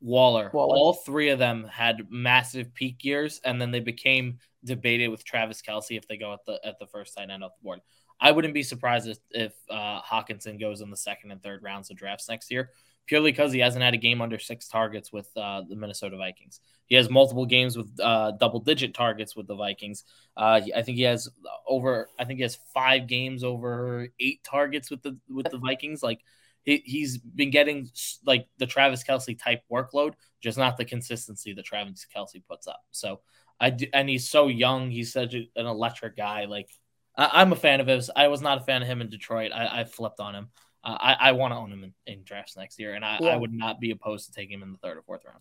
Waller, 0.00 0.50
Waller, 0.52 0.76
all 0.76 0.94
three 0.94 1.30
of 1.30 1.38
them 1.38 1.68
had 1.70 2.10
massive 2.10 2.74
peak 2.74 3.04
years, 3.04 3.40
and 3.44 3.60
then 3.60 3.70
they 3.70 3.80
became 3.80 4.38
debated 4.64 5.08
with 5.08 5.24
Travis 5.24 5.62
Kelce 5.62 5.96
if 5.96 6.06
they 6.08 6.16
go 6.16 6.32
at 6.32 6.44
the 6.46 6.60
at 6.64 6.78
the 6.78 6.86
first 6.86 7.16
tight 7.16 7.30
end 7.30 7.44
off 7.44 7.52
the 7.58 7.64
board. 7.64 7.80
I 8.20 8.32
wouldn't 8.32 8.54
be 8.54 8.62
surprised 8.62 9.08
if, 9.08 9.18
if 9.30 9.52
uh, 9.70 10.00
Hockenson 10.02 10.58
goes 10.58 10.80
in 10.80 10.90
the 10.90 10.96
second 10.96 11.30
and 11.30 11.42
third 11.42 11.62
rounds 11.62 11.90
of 11.90 11.96
drafts 11.96 12.28
next 12.28 12.50
year, 12.50 12.70
purely 13.06 13.30
because 13.30 13.52
he 13.52 13.60
hasn't 13.60 13.82
had 13.82 13.94
a 13.94 13.98
game 13.98 14.20
under 14.20 14.38
six 14.38 14.68
targets 14.68 15.12
with 15.12 15.28
uh, 15.36 15.62
the 15.68 15.76
Minnesota 15.76 16.16
Vikings. 16.16 16.60
He 16.86 16.96
has 16.96 17.10
multiple 17.10 17.46
games 17.46 17.76
with 17.76 17.88
uh, 18.00 18.32
double 18.32 18.60
digit 18.60 18.94
targets 18.94 19.36
with 19.36 19.46
the 19.46 19.54
Vikings. 19.54 20.04
Uh, 20.36 20.60
I 20.74 20.82
think 20.82 20.96
he 20.96 21.02
has 21.02 21.28
over. 21.66 22.08
I 22.18 22.24
think 22.24 22.38
he 22.38 22.42
has 22.42 22.58
five 22.72 23.06
games 23.06 23.44
over 23.44 24.08
eight 24.18 24.42
targets 24.42 24.90
with 24.90 25.02
the 25.02 25.16
with 25.28 25.50
the 25.50 25.58
Vikings. 25.58 26.02
Like 26.02 26.20
he, 26.64 26.82
he's 26.84 27.18
been 27.18 27.50
getting 27.50 27.88
like 28.24 28.46
the 28.58 28.66
Travis 28.66 29.04
Kelce 29.04 29.38
type 29.38 29.62
workload, 29.70 30.14
just 30.40 30.58
not 30.58 30.76
the 30.76 30.84
consistency 30.84 31.52
that 31.52 31.64
Travis 31.64 32.06
Kelce 32.14 32.42
puts 32.48 32.66
up. 32.66 32.80
So 32.90 33.20
I 33.60 33.70
do, 33.70 33.86
and 33.92 34.08
he's 34.08 34.28
so 34.28 34.48
young. 34.48 34.90
He's 34.90 35.12
such 35.12 35.34
an 35.34 35.48
electric 35.56 36.16
guy. 36.16 36.46
Like 36.46 36.70
I, 37.18 37.42
am 37.42 37.52
a 37.52 37.56
fan 37.56 37.80
of 37.80 37.88
his. 37.88 38.10
I 38.14 38.28
was 38.28 38.40
not 38.40 38.58
a 38.58 38.60
fan 38.62 38.80
of 38.80 38.88
him 38.88 39.00
in 39.00 39.10
Detroit. 39.10 39.50
I, 39.52 39.80
I 39.80 39.84
flipped 39.84 40.20
on 40.20 40.34
him. 40.34 40.48
Uh, 40.84 40.96
I, 41.00 41.16
I 41.20 41.32
want 41.32 41.52
to 41.52 41.56
own 41.56 41.72
him 41.72 41.84
in, 41.84 41.92
in, 42.06 42.22
drafts 42.22 42.56
next 42.56 42.78
year, 42.78 42.94
and 42.94 43.04
I, 43.04 43.18
yeah. 43.20 43.30
I, 43.30 43.36
would 43.36 43.52
not 43.52 43.80
be 43.80 43.90
opposed 43.90 44.26
to 44.26 44.32
taking 44.32 44.58
him 44.58 44.62
in 44.62 44.72
the 44.72 44.78
third 44.78 44.96
or 44.96 45.02
fourth 45.02 45.24
round. 45.26 45.40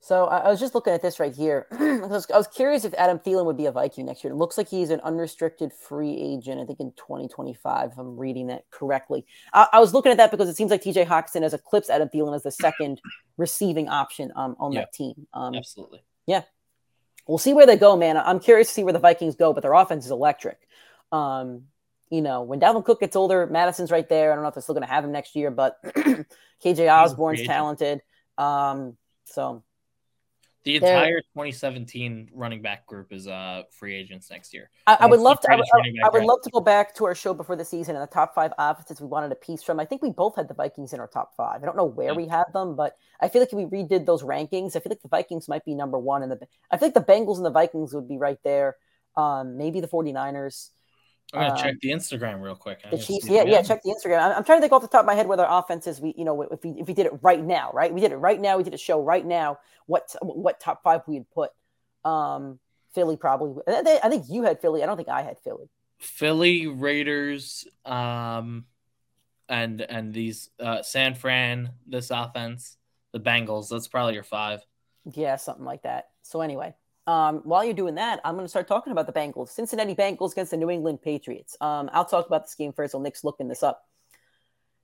So 0.00 0.26
I, 0.26 0.48
was 0.48 0.60
just 0.60 0.74
looking 0.74 0.92
at 0.92 1.02
this 1.02 1.18
right 1.18 1.34
here. 1.34 1.66
I, 1.72 2.06
was, 2.06 2.30
I, 2.32 2.36
was, 2.36 2.46
curious 2.46 2.84
if 2.84 2.94
Adam 2.94 3.18
Thielen 3.18 3.44
would 3.46 3.56
be 3.56 3.66
a 3.66 3.72
Viking 3.72 4.06
next 4.06 4.22
year. 4.22 4.32
It 4.32 4.36
looks 4.36 4.56
like 4.56 4.68
he's 4.68 4.90
an 4.90 5.00
unrestricted 5.00 5.72
free 5.72 6.16
agent, 6.16 6.60
I 6.60 6.64
think 6.64 6.80
in 6.80 6.92
2025, 6.92 7.92
if 7.92 7.98
I'm 7.98 8.16
reading 8.16 8.48
that 8.48 8.64
correctly. 8.70 9.24
I, 9.52 9.78
was 9.80 9.94
looking 9.94 10.12
at 10.12 10.18
that 10.18 10.30
because 10.30 10.48
it 10.48 10.56
seems 10.56 10.70
like 10.70 10.82
TJ 10.82 11.06
Hockenson 11.06 11.42
has 11.42 11.54
eclipsed 11.54 11.90
Adam 11.90 12.08
Thielen 12.08 12.34
as 12.34 12.44
the 12.44 12.52
second 12.52 13.00
receiving 13.36 13.88
option 13.88 14.32
um, 14.36 14.56
on 14.58 14.72
yeah, 14.72 14.80
that 14.80 14.92
team. 14.92 15.26
Um, 15.32 15.54
absolutely. 15.54 16.00
Yeah. 16.26 16.42
We'll 17.26 17.38
see 17.38 17.52
where 17.52 17.66
they 17.66 17.76
go, 17.76 17.96
man. 17.96 18.16
I'm 18.16 18.40
curious 18.40 18.68
to 18.68 18.74
see 18.74 18.84
where 18.84 18.92
the 18.92 18.98
Vikings 18.98 19.34
go, 19.34 19.52
but 19.52 19.62
their 19.62 19.74
offense 19.74 20.06
is 20.06 20.10
electric. 20.10 20.58
Um, 21.12 21.64
you 22.10 22.22
know, 22.22 22.42
when 22.42 22.58
Dalvin 22.60 22.84
Cook 22.84 23.00
gets 23.00 23.16
older, 23.16 23.46
Mattison's 23.46 23.90
right 23.90 24.08
there. 24.08 24.32
I 24.32 24.34
don't 24.34 24.42
know 24.42 24.48
if 24.48 24.54
they're 24.54 24.62
still 24.62 24.74
going 24.74 24.86
to 24.86 24.92
have 24.92 25.04
him 25.04 25.12
next 25.12 25.36
year, 25.36 25.50
but 25.50 25.76
KJ 26.64 26.90
Osborne's 26.90 27.42
talented. 27.46 28.00
Um, 28.38 28.96
so 29.24 29.62
The 30.64 30.76
entire 30.76 31.20
2017 31.34 32.30
running 32.32 32.62
back 32.62 32.86
group 32.86 33.12
is 33.12 33.26
uh 33.26 33.62
free 33.72 33.94
agents 33.94 34.30
next 34.30 34.54
year. 34.54 34.70
I, 34.86 34.96
I 35.00 35.06
would 35.06 35.20
love 35.20 35.40
to. 35.40 35.48
I 35.50 35.56
would, 35.56 35.58
greatest 35.60 35.72
running 35.74 35.94
back 35.96 36.04
I 36.06 36.08
would 36.18 36.24
love 36.24 36.40
to 36.44 36.50
go 36.50 36.60
back 36.60 36.94
to 36.96 37.04
our 37.04 37.14
show 37.14 37.34
before 37.34 37.56
the 37.56 37.64
season 37.64 37.94
and 37.96 38.02
the 38.02 38.06
top 38.12 38.34
five 38.34 38.52
offenses 38.58 39.00
we 39.00 39.06
wanted 39.06 39.30
a 39.32 39.34
piece 39.34 39.62
from. 39.62 39.78
I 39.80 39.84
think 39.84 40.00
we 40.02 40.10
both 40.10 40.36
had 40.36 40.48
the 40.48 40.54
Vikings 40.54 40.92
in 40.92 41.00
our 41.00 41.08
top 41.08 41.34
five. 41.36 41.62
I 41.62 41.66
don't 41.66 41.76
know 41.76 41.84
where 41.84 42.08
Yeah. 42.12 42.16
we 42.16 42.26
had 42.26 42.44
them, 42.54 42.74
but 42.76 42.94
I 43.20 43.28
feel 43.28 43.42
like 43.42 43.52
if 43.52 43.56
we 43.56 43.64
redid 43.66 44.06
those 44.06 44.22
rankings, 44.22 44.76
I 44.76 44.80
feel 44.80 44.90
like 44.90 45.02
the 45.02 45.08
Vikings 45.08 45.46
might 45.48 45.64
be 45.64 45.74
number 45.74 45.98
one, 45.98 46.22
and 46.22 46.32
the 46.32 46.38
I 46.70 46.78
feel 46.78 46.88
like 46.88 46.94
the 46.94 47.12
Bengals 47.12 47.36
and 47.36 47.44
the 47.46 47.50
Vikings 47.50 47.92
would 47.92 48.08
be 48.08 48.18
right 48.18 48.38
there. 48.44 48.76
Um, 49.16 49.56
maybe 49.58 49.80
the 49.80 49.88
49ers. 49.88 50.70
I'm 51.32 51.40
gonna 51.40 51.52
um, 51.54 51.58
check 51.62 51.74
the 51.80 51.90
Instagram 51.90 52.40
real 52.40 52.54
quick. 52.54 52.80
The 52.90 52.96
Chiefs, 52.96 53.28
yeah, 53.28 53.42
yeah. 53.42 53.60
Check 53.62 53.82
the 53.82 53.90
Instagram. 53.90 54.20
I'm, 54.22 54.32
I'm 54.38 54.44
trying 54.44 54.58
to 54.58 54.60
think 54.62 54.72
off 54.72 54.82
the 54.82 54.88
top 54.88 55.00
of 55.00 55.06
my 55.06 55.14
head 55.14 55.26
whether 55.26 55.46
offenses 55.48 56.00
we, 56.00 56.14
you 56.16 56.24
know, 56.24 56.40
if 56.42 56.62
we 56.64 56.70
if 56.78 56.86
we 56.86 56.94
did 56.94 57.06
it 57.06 57.12
right 57.22 57.42
now, 57.42 57.70
right? 57.74 57.92
We 57.92 58.00
did 58.00 58.12
it 58.12 58.16
right 58.16 58.40
now. 58.40 58.56
We 58.56 58.62
did 58.64 58.72
a 58.74 58.78
show 58.78 59.02
right 59.02 59.24
now. 59.24 59.58
What 59.86 60.14
what 60.22 60.58
top 60.58 60.82
five 60.82 61.02
we'd 61.06 61.30
put? 61.30 61.50
Um, 62.04 62.58
Philly 62.94 63.16
probably. 63.16 63.62
I 63.68 63.82
think- 63.82 64.04
I 64.04 64.08
think 64.08 64.24
you 64.30 64.42
had 64.44 64.60
Philly. 64.60 64.82
I 64.82 64.86
don't 64.86 64.96
think 64.96 65.10
I 65.10 65.22
had 65.22 65.38
Philly. 65.40 65.68
Philly 65.98 66.66
Raiders, 66.66 67.66
um, 67.84 68.64
and 69.48 69.80
and 69.82 70.14
these 70.14 70.48
uh, 70.58 70.82
San 70.82 71.14
Fran, 71.14 71.72
this 71.86 72.10
offense, 72.10 72.76
the 73.12 73.20
Bengals. 73.20 73.68
That's 73.68 73.88
probably 73.88 74.14
your 74.14 74.22
five. 74.22 74.64
Yeah, 75.12 75.36
something 75.36 75.64
like 75.64 75.82
that. 75.82 76.08
So 76.22 76.40
anyway, 76.40 76.74
um, 77.08 77.40
while 77.44 77.64
you're 77.64 77.72
doing 77.72 77.94
that, 77.94 78.20
I'm 78.22 78.34
going 78.34 78.44
to 78.44 78.50
start 78.50 78.68
talking 78.68 78.92
about 78.92 79.06
the 79.06 79.14
Bengals. 79.14 79.48
Cincinnati 79.48 79.94
Bengals 79.94 80.32
against 80.32 80.50
the 80.50 80.58
New 80.58 80.68
England 80.68 81.00
Patriots. 81.00 81.56
Um, 81.58 81.88
I'll 81.94 82.04
talk 82.04 82.26
about 82.26 82.44
this 82.44 82.54
game 82.54 82.70
first. 82.74 82.92
While 82.92 83.02
Nick's 83.02 83.24
looking 83.24 83.48
this 83.48 83.62
up. 83.62 83.86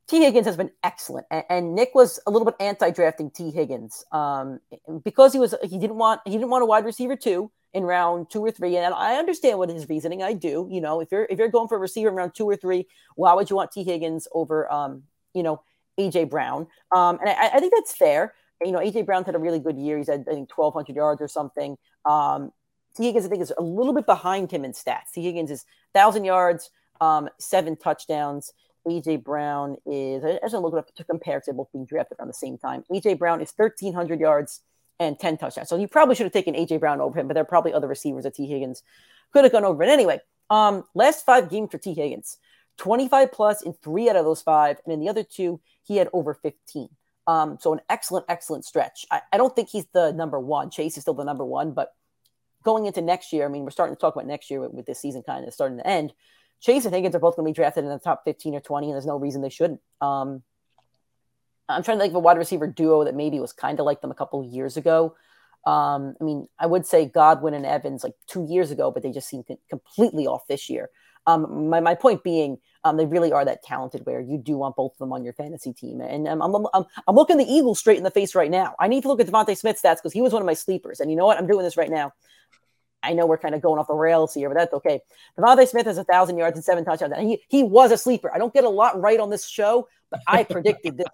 T. 0.06 0.22
Higgins 0.22 0.46
has 0.46 0.56
been 0.56 0.70
excellent, 0.82 1.26
and, 1.30 1.44
and 1.50 1.74
Nick 1.74 1.94
was 1.94 2.20
a 2.26 2.30
little 2.30 2.46
bit 2.46 2.56
anti-drafting 2.60 3.30
T. 3.30 3.50
Higgins 3.50 4.04
um, 4.12 4.60
because 5.02 5.32
he 5.34 5.38
was 5.38 5.54
he 5.62 5.78
didn't 5.78 5.96
want 5.96 6.20
he 6.24 6.32
didn't 6.32 6.50
want 6.50 6.62
a 6.62 6.66
wide 6.66 6.84
receiver 6.84 7.16
two 7.16 7.50
in 7.74 7.84
round 7.84 8.30
two 8.30 8.42
or 8.42 8.50
three, 8.50 8.76
and 8.76 8.94
I 8.94 9.16
understand 9.16 9.58
what 9.58 9.68
his 9.68 9.88
reasoning. 9.88 10.22
I 10.22 10.32
do, 10.32 10.68
you 10.70 10.80
know, 10.80 11.00
if 11.00 11.10
you're 11.12 11.26
if 11.28 11.38
you're 11.38 11.48
going 11.48 11.68
for 11.68 11.76
a 11.76 11.80
receiver 11.80 12.08
in 12.08 12.14
round 12.14 12.34
two 12.34 12.48
or 12.48 12.56
three, 12.56 12.86
why 13.16 13.34
would 13.34 13.48
you 13.50 13.56
want 13.56 13.72
T. 13.72 13.82
Higgins 13.82 14.28
over 14.32 14.70
um, 14.72 15.04
you 15.34 15.42
know 15.42 15.62
AJ 15.98 16.30
Brown? 16.30 16.68
Um, 16.94 17.18
and 17.20 17.30
I, 17.30 17.50
I 17.54 17.60
think 17.60 17.72
that's 17.74 17.94
fair. 17.94 18.34
You 18.62 18.72
know, 18.72 18.78
AJ 18.78 19.06
Brown 19.06 19.24
had 19.24 19.34
a 19.34 19.38
really 19.38 19.58
good 19.58 19.78
year. 19.78 19.98
He's 19.98 20.08
had 20.08 20.24
I 20.28 20.32
think 20.32 20.56
1,200 20.56 20.94
yards 20.94 21.20
or 21.20 21.28
something. 21.28 21.76
Um, 22.04 22.52
T. 22.96 23.04
Higgins, 23.04 23.26
I 23.26 23.28
think, 23.28 23.42
is 23.42 23.52
a 23.56 23.62
little 23.62 23.92
bit 23.92 24.06
behind 24.06 24.50
him 24.50 24.64
in 24.64 24.72
stats. 24.72 25.12
T. 25.12 25.22
Higgins 25.22 25.50
is 25.50 25.64
thousand 25.92 26.24
yards, 26.24 26.70
um, 27.00 27.28
seven 27.38 27.76
touchdowns. 27.76 28.52
AJ 28.86 29.24
Brown 29.24 29.76
is, 29.86 30.22
I 30.24 30.38
just 30.42 30.54
look 30.54 30.74
it 30.74 30.78
up 30.78 30.94
to 30.94 31.04
compare 31.04 31.40
to 31.40 31.52
both 31.52 31.72
being 31.72 31.86
drafted 31.86 32.18
around 32.18 32.28
the 32.28 32.34
same 32.34 32.58
time. 32.58 32.84
AJ 32.92 33.18
Brown 33.18 33.40
is 33.40 33.52
1,300 33.56 34.20
yards 34.20 34.60
and 35.00 35.18
10 35.18 35.38
touchdowns. 35.38 35.68
So 35.68 35.76
you 35.76 35.88
probably 35.88 36.14
should 36.14 36.24
have 36.24 36.32
taken 36.32 36.54
AJ 36.54 36.80
Brown 36.80 37.00
over 37.00 37.18
him, 37.18 37.26
but 37.26 37.34
there 37.34 37.42
are 37.42 37.46
probably 37.46 37.72
other 37.72 37.88
receivers 37.88 38.24
that 38.24 38.34
T. 38.34 38.46
Higgins 38.46 38.82
could 39.32 39.44
have 39.44 39.52
gone 39.52 39.64
over. 39.64 39.78
But 39.78 39.88
anyway, 39.88 40.20
um, 40.50 40.84
last 40.94 41.24
five 41.24 41.50
games 41.50 41.70
for 41.70 41.78
T. 41.78 41.94
Higgins 41.94 42.38
25 42.76 43.32
plus 43.32 43.62
in 43.62 43.72
three 43.72 44.10
out 44.10 44.16
of 44.16 44.24
those 44.24 44.42
five. 44.42 44.78
And 44.84 44.92
in 44.92 45.00
the 45.00 45.08
other 45.08 45.24
two, 45.24 45.60
he 45.82 45.96
had 45.96 46.08
over 46.12 46.34
15. 46.34 46.88
Um, 47.26 47.58
so 47.60 47.72
an 47.72 47.80
excellent, 47.88 48.26
excellent 48.28 48.64
stretch. 48.64 49.06
I, 49.10 49.22
I 49.32 49.38
don't 49.38 49.54
think 49.54 49.68
he's 49.70 49.86
the 49.92 50.12
number 50.12 50.38
one. 50.38 50.70
Chase 50.70 50.96
is 50.96 51.02
still 51.02 51.14
the 51.14 51.24
number 51.24 51.44
one, 51.44 51.72
but 51.72 51.94
going 52.64 52.86
into 52.86 53.00
next 53.00 53.32
year, 53.32 53.44
I 53.44 53.48
mean, 53.48 53.64
we're 53.64 53.70
starting 53.70 53.94
to 53.96 54.00
talk 54.00 54.14
about 54.14 54.26
next 54.26 54.50
year 54.50 54.60
with, 54.60 54.72
with 54.72 54.86
this 54.86 55.00
season 55.00 55.22
kind 55.22 55.46
of 55.46 55.54
starting 55.54 55.78
to 55.78 55.86
end. 55.86 56.12
Chase 56.60 56.84
and 56.84 56.94
Higgins 56.94 57.14
are 57.14 57.20
both 57.20 57.36
going 57.36 57.46
to 57.46 57.50
be 57.50 57.54
drafted 57.54 57.84
in 57.84 57.90
the 57.90 57.98
top 57.98 58.24
15 58.24 58.54
or 58.54 58.60
20, 58.60 58.86
and 58.86 58.94
there's 58.94 59.06
no 59.06 59.18
reason 59.18 59.42
they 59.42 59.50
shouldn't. 59.50 59.80
Um, 60.00 60.42
I'm 61.68 61.82
trying 61.82 61.98
to 61.98 62.02
think 62.02 62.12
of 62.12 62.16
a 62.16 62.20
wide 62.20 62.38
receiver 62.38 62.66
duo 62.66 63.04
that 63.04 63.14
maybe 63.14 63.40
was 63.40 63.52
kind 63.52 63.80
of 63.80 63.86
like 63.86 64.00
them 64.00 64.10
a 64.10 64.14
couple 64.14 64.40
of 64.40 64.46
years 64.46 64.76
ago. 64.76 65.14
Um, 65.66 66.14
I 66.20 66.24
mean, 66.24 66.48
I 66.58 66.66
would 66.66 66.86
say 66.86 67.06
Godwin 67.06 67.54
and 67.54 67.64
Evans 67.64 68.04
like 68.04 68.14
two 68.26 68.46
years 68.48 68.70
ago, 68.70 68.90
but 68.90 69.02
they 69.02 69.10
just 69.10 69.28
seem 69.28 69.44
completely 69.70 70.26
off 70.26 70.46
this 70.46 70.68
year. 70.68 70.90
Um, 71.26 71.68
my, 71.70 71.80
my 71.80 71.94
point 71.94 72.22
being, 72.22 72.58
um, 72.84 72.96
they 72.98 73.06
really 73.06 73.32
are 73.32 73.44
that 73.44 73.62
talented 73.62 74.04
where 74.04 74.20
you 74.20 74.36
do 74.36 74.58
want 74.58 74.76
both 74.76 74.92
of 74.92 74.98
them 74.98 75.12
on 75.12 75.24
your 75.24 75.32
fantasy 75.32 75.72
team. 75.72 76.00
And 76.00 76.28
um, 76.28 76.42
I'm, 76.42 76.66
I'm, 76.74 76.84
I'm 77.08 77.14
looking 77.14 77.38
the 77.38 77.44
Eagles 77.44 77.78
straight 77.78 77.96
in 77.96 78.04
the 78.04 78.10
face 78.10 78.34
right 78.34 78.50
now. 78.50 78.74
I 78.78 78.88
need 78.88 79.02
to 79.02 79.08
look 79.08 79.20
at 79.20 79.26
DeVonta 79.26 79.56
Smith 79.56 79.80
stats 79.82 79.96
because 79.96 80.12
he 80.12 80.20
was 80.20 80.32
one 80.32 80.42
of 80.42 80.46
my 80.46 80.54
sleepers. 80.54 81.00
And 81.00 81.10
you 81.10 81.16
know 81.16 81.24
what? 81.24 81.38
I'm 81.38 81.46
doing 81.46 81.64
this 81.64 81.76
right 81.76 81.90
now. 81.90 82.12
I 83.02 83.12
know 83.12 83.26
we're 83.26 83.38
kind 83.38 83.54
of 83.54 83.62
going 83.62 83.78
off 83.78 83.86
the 83.86 83.94
rails 83.94 84.34
here, 84.34 84.48
but 84.48 84.56
that's 84.56 84.72
okay. 84.74 85.00
DeVonta 85.38 85.66
Smith 85.68 85.86
has 85.86 85.98
a 85.98 86.04
thousand 86.04 86.36
yards 86.36 86.56
and 86.56 86.64
seven 86.64 86.84
touchdowns. 86.84 87.12
And 87.16 87.28
he 87.28 87.42
he 87.48 87.62
was 87.62 87.92
a 87.92 87.98
sleeper. 87.98 88.30
I 88.34 88.38
don't 88.38 88.52
get 88.52 88.64
a 88.64 88.68
lot 88.68 89.00
right 89.00 89.20
on 89.20 89.30
this 89.30 89.46
show, 89.46 89.88
but 90.10 90.20
I 90.26 90.44
predicted 90.44 90.98
this. 90.98 91.06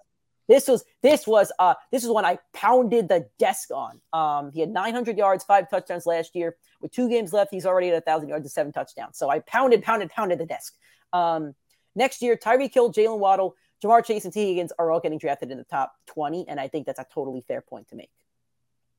This 0.51 0.67
was 0.67 0.83
this 1.01 1.25
was 1.25 1.49
uh 1.59 1.75
this 1.93 2.03
is 2.03 2.09
one 2.09 2.25
I 2.25 2.37
pounded 2.51 3.07
the 3.07 3.25
desk 3.39 3.69
on. 3.71 4.01
Um, 4.11 4.51
he 4.51 4.59
had 4.59 4.69
900 4.69 5.17
yards, 5.17 5.45
five 5.45 5.69
touchdowns 5.69 6.05
last 6.05 6.35
year. 6.35 6.57
With 6.81 6.91
two 6.91 7.07
games 7.07 7.31
left, 7.31 7.51
he's 7.51 7.65
already 7.65 7.87
at 7.87 7.95
a 7.95 8.01
thousand 8.01 8.27
yards 8.27 8.43
and 8.43 8.51
seven 8.51 8.73
touchdowns. 8.73 9.17
So 9.17 9.29
I 9.29 9.39
pounded, 9.39 9.81
pounded, 9.81 10.09
pounded 10.09 10.39
the 10.39 10.45
desk. 10.45 10.75
Um, 11.13 11.55
next 11.95 12.21
year, 12.21 12.35
Tyreek 12.35 12.73
Hill, 12.73 12.91
Jaylen 12.91 13.19
Waddle, 13.19 13.55
Ja'Marr 13.81 14.03
Chase, 14.03 14.25
and 14.25 14.33
T 14.33 14.45
Higgins 14.49 14.73
are 14.77 14.91
all 14.91 14.99
getting 14.99 15.19
drafted 15.19 15.51
in 15.51 15.57
the 15.57 15.63
top 15.63 15.93
20, 16.07 16.45
and 16.49 16.59
I 16.59 16.67
think 16.67 16.85
that's 16.85 16.99
a 16.99 17.05
totally 17.13 17.39
fair 17.47 17.61
point 17.61 17.87
to 17.87 17.95
make. 17.95 18.11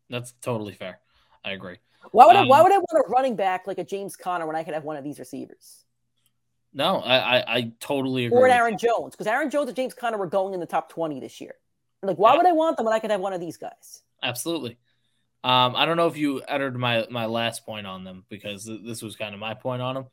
That's 0.08 0.32
totally 0.40 0.72
fair. 0.72 1.00
I 1.44 1.50
agree. 1.50 1.76
Why 2.12 2.24
would 2.24 2.36
I, 2.36 2.40
Um, 2.40 2.48
why 2.48 2.62
would 2.62 2.72
I 2.72 2.78
want 2.78 3.06
a 3.06 3.10
running 3.10 3.36
back 3.36 3.66
like 3.66 3.76
a 3.76 3.84
James 3.84 4.16
Conner 4.16 4.46
when 4.46 4.56
I 4.56 4.64
could 4.64 4.72
have 4.72 4.84
one 4.84 4.96
of 4.96 5.04
these 5.04 5.18
receivers? 5.18 5.84
No, 6.74 7.00
I 7.00 7.16
I, 7.38 7.54
I 7.56 7.72
totally 7.80 8.26
agree. 8.26 8.38
or 8.38 8.46
an 8.46 8.52
Aaron. 8.52 8.78
Jones 8.78 9.12
because 9.14 9.26
Aaron 9.26 9.50
Jones 9.50 9.68
and 9.68 9.76
James 9.76 9.94
Conner 9.94 10.16
were 10.18 10.26
going 10.26 10.54
in 10.54 10.61
the 10.61 10.66
top 10.66 10.88
20 10.90 11.20
this 11.20 11.40
year. 11.40 11.54
Like, 12.02 12.16
why 12.18 12.32
Yeah. 12.32 12.38
would 12.38 12.46
I 12.46 12.52
want 12.52 12.76
them 12.76 12.87
when 12.87 12.94
I 12.94 12.98
could 12.98 13.11
have 13.11 13.20
one 13.20 13.32
of 13.32 13.40
these 13.40 13.56
guys? 13.56 14.02
Absolutely. 14.22 14.78
Um, 15.44 15.74
I 15.76 15.87
don't 15.87 15.96
know 15.96 16.06
if 16.06 16.16
you 16.16 16.40
uttered 16.48 16.76
my 16.76 17.06
my 17.11 17.26
last 17.26 17.66
point 17.66 17.87
on 17.87 18.04
them 18.04 18.24
because 18.28 18.64
th- 18.64 18.80
this 18.85 19.02
was 19.02 19.16
kind 19.16 19.35
of 19.35 19.40
my 19.40 19.54
point 19.54 19.82
on 19.82 19.94
them. 19.96 20.06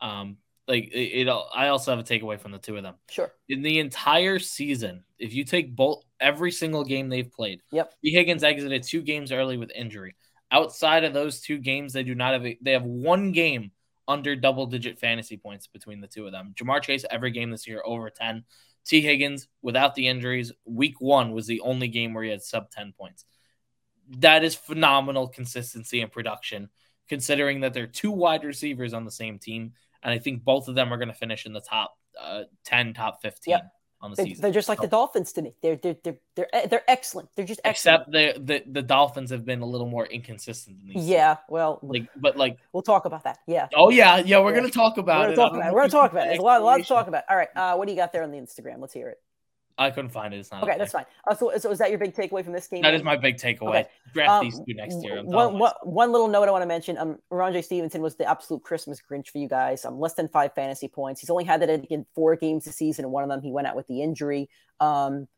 Um, 0.00 0.36
like 0.68 0.84
it, 0.92 1.26
it, 1.26 1.28
I 1.54 1.68
also 1.68 1.90
have 1.94 2.00
a 2.00 2.02
takeaway 2.02 2.38
from 2.40 2.52
the 2.52 2.58
two 2.58 2.76
of 2.76 2.82
them. 2.82 2.94
Sure. 3.10 3.30
In 3.48 3.62
the 3.62 3.78
entire 3.78 4.38
season, 4.38 5.04
if 5.18 5.32
you 5.34 5.44
take 5.44 5.74
both 5.74 6.02
every 6.20 6.50
single 6.50 6.84
game 6.84 7.08
they've 7.08 7.30
played, 7.30 7.60
Yep. 7.72 7.92
T. 8.04 8.10
Higgins 8.10 8.42
exited 8.44 8.82
two 8.82 9.02
games 9.02 9.30
early 9.32 9.56
with 9.56 9.70
injury. 9.74 10.14
Outside 10.50 11.04
of 11.04 11.12
those 11.12 11.40
two 11.40 11.58
games, 11.58 11.92
they 11.92 12.02
do 12.04 12.14
not 12.14 12.32
have 12.32 12.46
a, 12.46 12.58
they 12.62 12.72
have 12.72 12.84
one 12.84 13.32
game 13.32 13.70
under 14.08 14.36
double 14.36 14.66
digit 14.66 14.98
fantasy 14.98 15.36
points 15.36 15.66
between 15.66 16.00
the 16.00 16.06
two 16.06 16.26
of 16.26 16.32
them. 16.32 16.54
Ja'Marr 16.56 16.82
Chase 16.82 17.04
every 17.10 17.30
game 17.30 17.50
this 17.50 17.66
year 17.66 17.82
over 17.84 18.10
10. 18.10 18.44
T. 18.84 19.00
Higgins 19.00 19.48
without 19.62 19.94
the 19.94 20.06
injuries, 20.06 20.52
week 20.64 21.00
1 21.00 21.32
was 21.32 21.46
the 21.46 21.60
only 21.60 21.88
game 21.88 22.14
where 22.14 22.22
he 22.22 22.30
had 22.30 22.42
sub 22.42 22.70
10 22.70 22.94
points. 22.98 23.24
That 24.18 24.44
is 24.44 24.54
phenomenal 24.54 25.28
consistency 25.28 26.00
and 26.00 26.12
production 26.12 26.68
considering 27.08 27.60
that 27.60 27.74
they're 27.74 27.86
two 27.86 28.10
wide 28.10 28.44
receivers 28.44 28.94
on 28.94 29.04
the 29.04 29.10
same 29.10 29.38
team 29.38 29.72
and 30.02 30.12
I 30.12 30.18
think 30.18 30.44
both 30.44 30.68
of 30.68 30.74
them 30.76 30.92
are 30.92 30.98
going 30.98 31.08
to 31.08 31.14
finish 31.14 31.46
in 31.46 31.52
the 31.52 31.60
top 31.60 31.96
uh, 32.20 32.44
10, 32.64 32.94
top 32.94 33.22
15 33.22 33.52
Yep. 33.52 33.62
On 34.00 34.10
the 34.10 34.16
They, 34.16 34.24
season. 34.24 34.42
they're 34.42 34.52
just 34.52 34.68
like 34.68 34.80
the 34.80 34.86
Dolphins 34.86 35.32
to 35.32 35.42
me. 35.42 35.54
They're 35.62 35.76
they're 35.76 35.96
they're 36.04 36.16
they're, 36.34 36.48
they're 36.68 36.82
excellent. 36.90 37.28
They're 37.34 37.46
just 37.46 37.60
excellent. 37.64 38.02
Except 38.08 38.12
the, 38.12 38.62
the 38.64 38.70
the 38.70 38.82
Dolphins 38.82 39.30
have 39.30 39.44
been 39.44 39.60
a 39.62 39.66
little 39.66 39.88
more 39.88 40.06
inconsistent 40.06 40.78
than 40.78 40.88
these. 40.94 41.08
yeah. 41.08 41.36
Well, 41.48 41.78
Like, 41.82 42.08
but 42.16 42.36
like, 42.36 42.58
we'll 42.72 42.82
talk 42.82 43.04
about 43.06 43.24
that. 43.24 43.38
Yeah. 43.46 43.68
oh 43.74 43.88
yeah, 43.90 44.18
yeah, 44.18 44.38
we're 44.40 44.50
Yeah. 44.50 44.56
gonna 44.60 44.70
talk 44.70 44.96
We're 44.96 45.02
about 45.02 45.20
gonna 45.22 45.32
it. 45.32 45.36
talk 45.36 45.52
about 45.54 45.68
it. 45.68 45.72
We're 45.72 45.80
gonna 45.80 45.90
talk 45.90 46.12
about 46.12 46.24
it. 46.26 46.28
There's 46.30 46.38
a 46.40 46.42
lot, 46.42 46.60
a 46.60 46.64
lot 46.64 46.76
to 46.78 46.84
talk 46.84 47.06
about. 47.08 47.24
All 47.30 47.36
right. 47.36 47.48
Uh, 47.56 47.74
what 47.76 47.86
do 47.86 47.92
you 47.92 47.96
got 47.98 48.12
there 48.12 48.22
on 48.22 48.30
the 48.30 48.38
Instagram? 48.38 48.80
Let's 48.80 48.92
hear 48.94 49.08
it. 49.08 49.18
I 49.78 49.90
couldn't 49.90 50.10
find 50.10 50.32
it. 50.32 50.38
It's 50.38 50.50
not. 50.50 50.62
Okay, 50.62 50.76
that's 50.78 50.92
fine. 50.92 51.04
Uh, 51.26 51.34
so, 51.34 51.52
so 51.58 51.70
is 51.70 51.78
that 51.78 51.90
your 51.90 51.98
big 51.98 52.14
takeaway 52.14 52.42
from 52.42 52.54
this 52.54 52.66
game? 52.66 52.82
That 52.82 52.94
is 52.94 53.02
my 53.02 53.16
big 53.16 53.36
takeaway. 53.36 53.68
Okay. 53.68 53.86
Draft 54.14 54.30
Um, 54.30 54.44
these 54.44 54.58
two 54.60 54.74
next 54.74 55.02
year. 55.02 55.18
I'm 55.18 55.26
one, 55.26 55.58
one, 55.58 55.72
one 55.82 56.12
little 56.12 56.28
note 56.28 56.48
I 56.48 56.50
want 56.50 56.62
to 56.62 56.66
mention: 56.66 56.96
um, 56.96 57.18
Rhamondre 57.30 57.62
Stevenson 57.62 58.00
was 58.00 58.16
the 58.16 58.24
absolute 58.24 58.62
Christmas 58.62 59.02
Grinch 59.02 59.28
for 59.28 59.38
you 59.38 59.48
guys. 59.48 59.84
Um, 59.84 60.00
less 60.00 60.14
than 60.14 60.28
five 60.28 60.54
fantasy 60.54 60.88
points. 60.88 61.20
He's 61.20 61.30
only 61.30 61.44
had 61.44 61.60
that 61.60 61.68
in 61.68 62.06
four 62.14 62.36
games 62.36 62.64
this 62.64 62.76
season, 62.76 63.04
and 63.04 63.12
one 63.12 63.22
of 63.22 63.28
them 63.28 63.42
he 63.42 63.52
went 63.52 63.66
out 63.66 63.76
with 63.76 63.86
the 63.86 64.02
injury. 64.02 64.48
Um, 64.80 65.28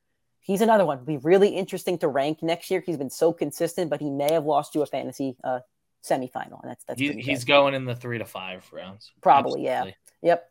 he's 0.40 0.60
another 0.60 0.86
one. 0.86 1.04
Be 1.04 1.16
really 1.16 1.48
interesting 1.48 1.98
to 1.98 2.08
rank 2.08 2.42
next 2.42 2.70
year. 2.70 2.80
He's 2.84 2.96
been 2.96 3.10
so 3.10 3.32
consistent, 3.32 3.90
but 3.90 4.00
he 4.00 4.10
may 4.10 4.32
have 4.32 4.44
lost 4.44 4.74
you 4.76 4.82
a 4.82 4.86
fantasy 4.86 5.36
uh, 5.42 5.60
semifinal, 6.04 6.62
and 6.62 6.70
that's 6.70 6.84
that's 6.84 7.00
He, 7.00 7.12
he's 7.14 7.44
going 7.44 7.74
in 7.74 7.84
the 7.84 7.96
three 7.96 8.18
to 8.18 8.24
five 8.24 8.68
rounds. 8.72 9.10
Probably, 9.20 9.64
yeah. 9.64 9.90
Yep. 10.22 10.48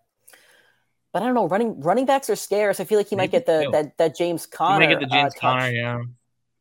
But 1.17 1.23
I 1.23 1.25
don't 1.25 1.33
know. 1.33 1.47
Running 1.47 1.81
running 1.81 2.05
backs 2.05 2.29
are 2.29 2.35
scarce. 2.35 2.79
I 2.79 2.83
feel 2.83 2.99
like 2.99 3.09
he 3.09 3.15
might 3.15 3.31
get 3.31 3.47
the 3.47 3.67
that 3.71 3.97
that 3.97 4.15
James 4.15 4.45
Conner. 4.45 4.85
may 4.85 4.87
get 4.87 4.99
the 4.99 5.07
James 5.07 5.33
uh. 5.35 5.39
Conner, 5.39 5.71
yeah. 5.71 6.03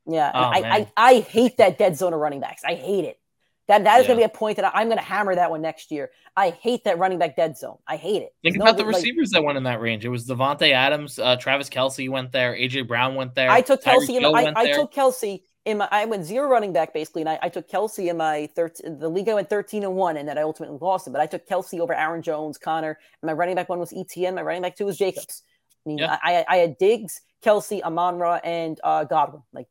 Yeah, 0.06 0.30
Oh, 0.32 0.38
I. 0.38 0.56
I 0.56 0.92
I 0.96 1.20
hate 1.20 1.58
that 1.58 1.76
dead 1.76 1.94
zone 1.98 2.14
of 2.14 2.20
running 2.20 2.40
backs. 2.40 2.62
I 2.64 2.74
hate 2.74 3.04
it. 3.04 3.20
That 3.68 3.84
that 3.84 4.00
is 4.00 4.06
going 4.06 4.16
to 4.16 4.20
be 4.20 4.24
a 4.24 4.30
point 4.30 4.56
that 4.56 4.74
I, 4.74 4.80
am 4.80 4.88
going 4.88 4.96
to 4.96 5.04
hammer 5.04 5.34
that 5.34 5.50
one 5.50 5.60
next 5.60 5.90
year. 5.90 6.10
I 6.34 6.50
hate 6.50 6.84
that 6.84 6.98
running 6.98 7.18
back 7.18 7.36
dead 7.36 7.58
zone. 7.58 7.76
I 7.86 7.96
hate 7.96 8.22
it. 8.22 8.34
Think 8.42 8.54
There's 8.54 8.56
about 8.56 8.78
the 8.78 8.84
like, 8.84 8.94
receivers 8.94 9.28
that 9.32 9.44
went 9.44 9.58
in 9.58 9.64
that 9.64 9.82
range. 9.82 10.06
It 10.06 10.08
was 10.08 10.26
Davante 10.26 10.72
Adams, 10.72 11.18
uh, 11.18 11.36
Travis 11.36 11.68
Kelce 11.68 12.08
went 12.08 12.32
there, 12.32 12.54
AJ 12.54 12.88
Brown 12.88 13.14
went 13.14 13.34
there. 13.34 13.50
I 13.50 13.60
took 13.60 13.82
Kelce. 13.82 14.22
My, 14.32 14.44
I, 14.44 14.52
I 14.56 14.72
took 14.72 14.90
Kelce 14.90 15.42
in 15.66 15.78
my. 15.78 15.88
I 15.90 16.06
went 16.06 16.24
zero 16.24 16.48
running 16.48 16.72
back 16.72 16.94
basically, 16.94 17.22
and 17.22 17.28
I, 17.28 17.38
I 17.42 17.48
took 17.50 17.68
Kelce 17.68 18.08
in 18.08 18.16
my 18.16 18.48
thirteen. 18.54 18.98
The 18.98 19.08
league 19.08 19.28
I 19.28 19.34
went 19.34 19.50
thirteen 19.50 19.82
and 19.82 19.94
one, 19.94 20.16
and 20.16 20.26
then 20.26 20.38
I 20.38 20.42
ultimately 20.42 20.78
lost 20.80 21.06
it. 21.06 21.10
But 21.10 21.20
I 21.20 21.26
took 21.26 21.46
Kelce 21.46 21.78
over 21.80 21.92
Aaron 21.92 22.22
Jones, 22.22 22.56
Conner, 22.56 22.98
and 23.20 23.26
my 23.26 23.32
running 23.34 23.56
back 23.56 23.68
one 23.68 23.78
was 23.78 23.92
ETN. 23.92 24.34
My 24.34 24.42
running 24.42 24.62
back 24.62 24.76
two 24.76 24.86
was 24.86 24.96
Jacobs. 24.96 25.42
I 25.84 25.88
mean, 25.88 25.98
Yeah. 25.98 26.16
I, 26.22 26.36
I 26.38 26.44
I 26.48 26.56
had 26.56 26.78
Diggs, 26.78 27.20
Kelce, 27.44 27.82
Amon 27.82 28.16
Ra, 28.16 28.40
and 28.42 28.80
uh, 28.82 29.04
Godwin. 29.04 29.42
Like, 29.52 29.66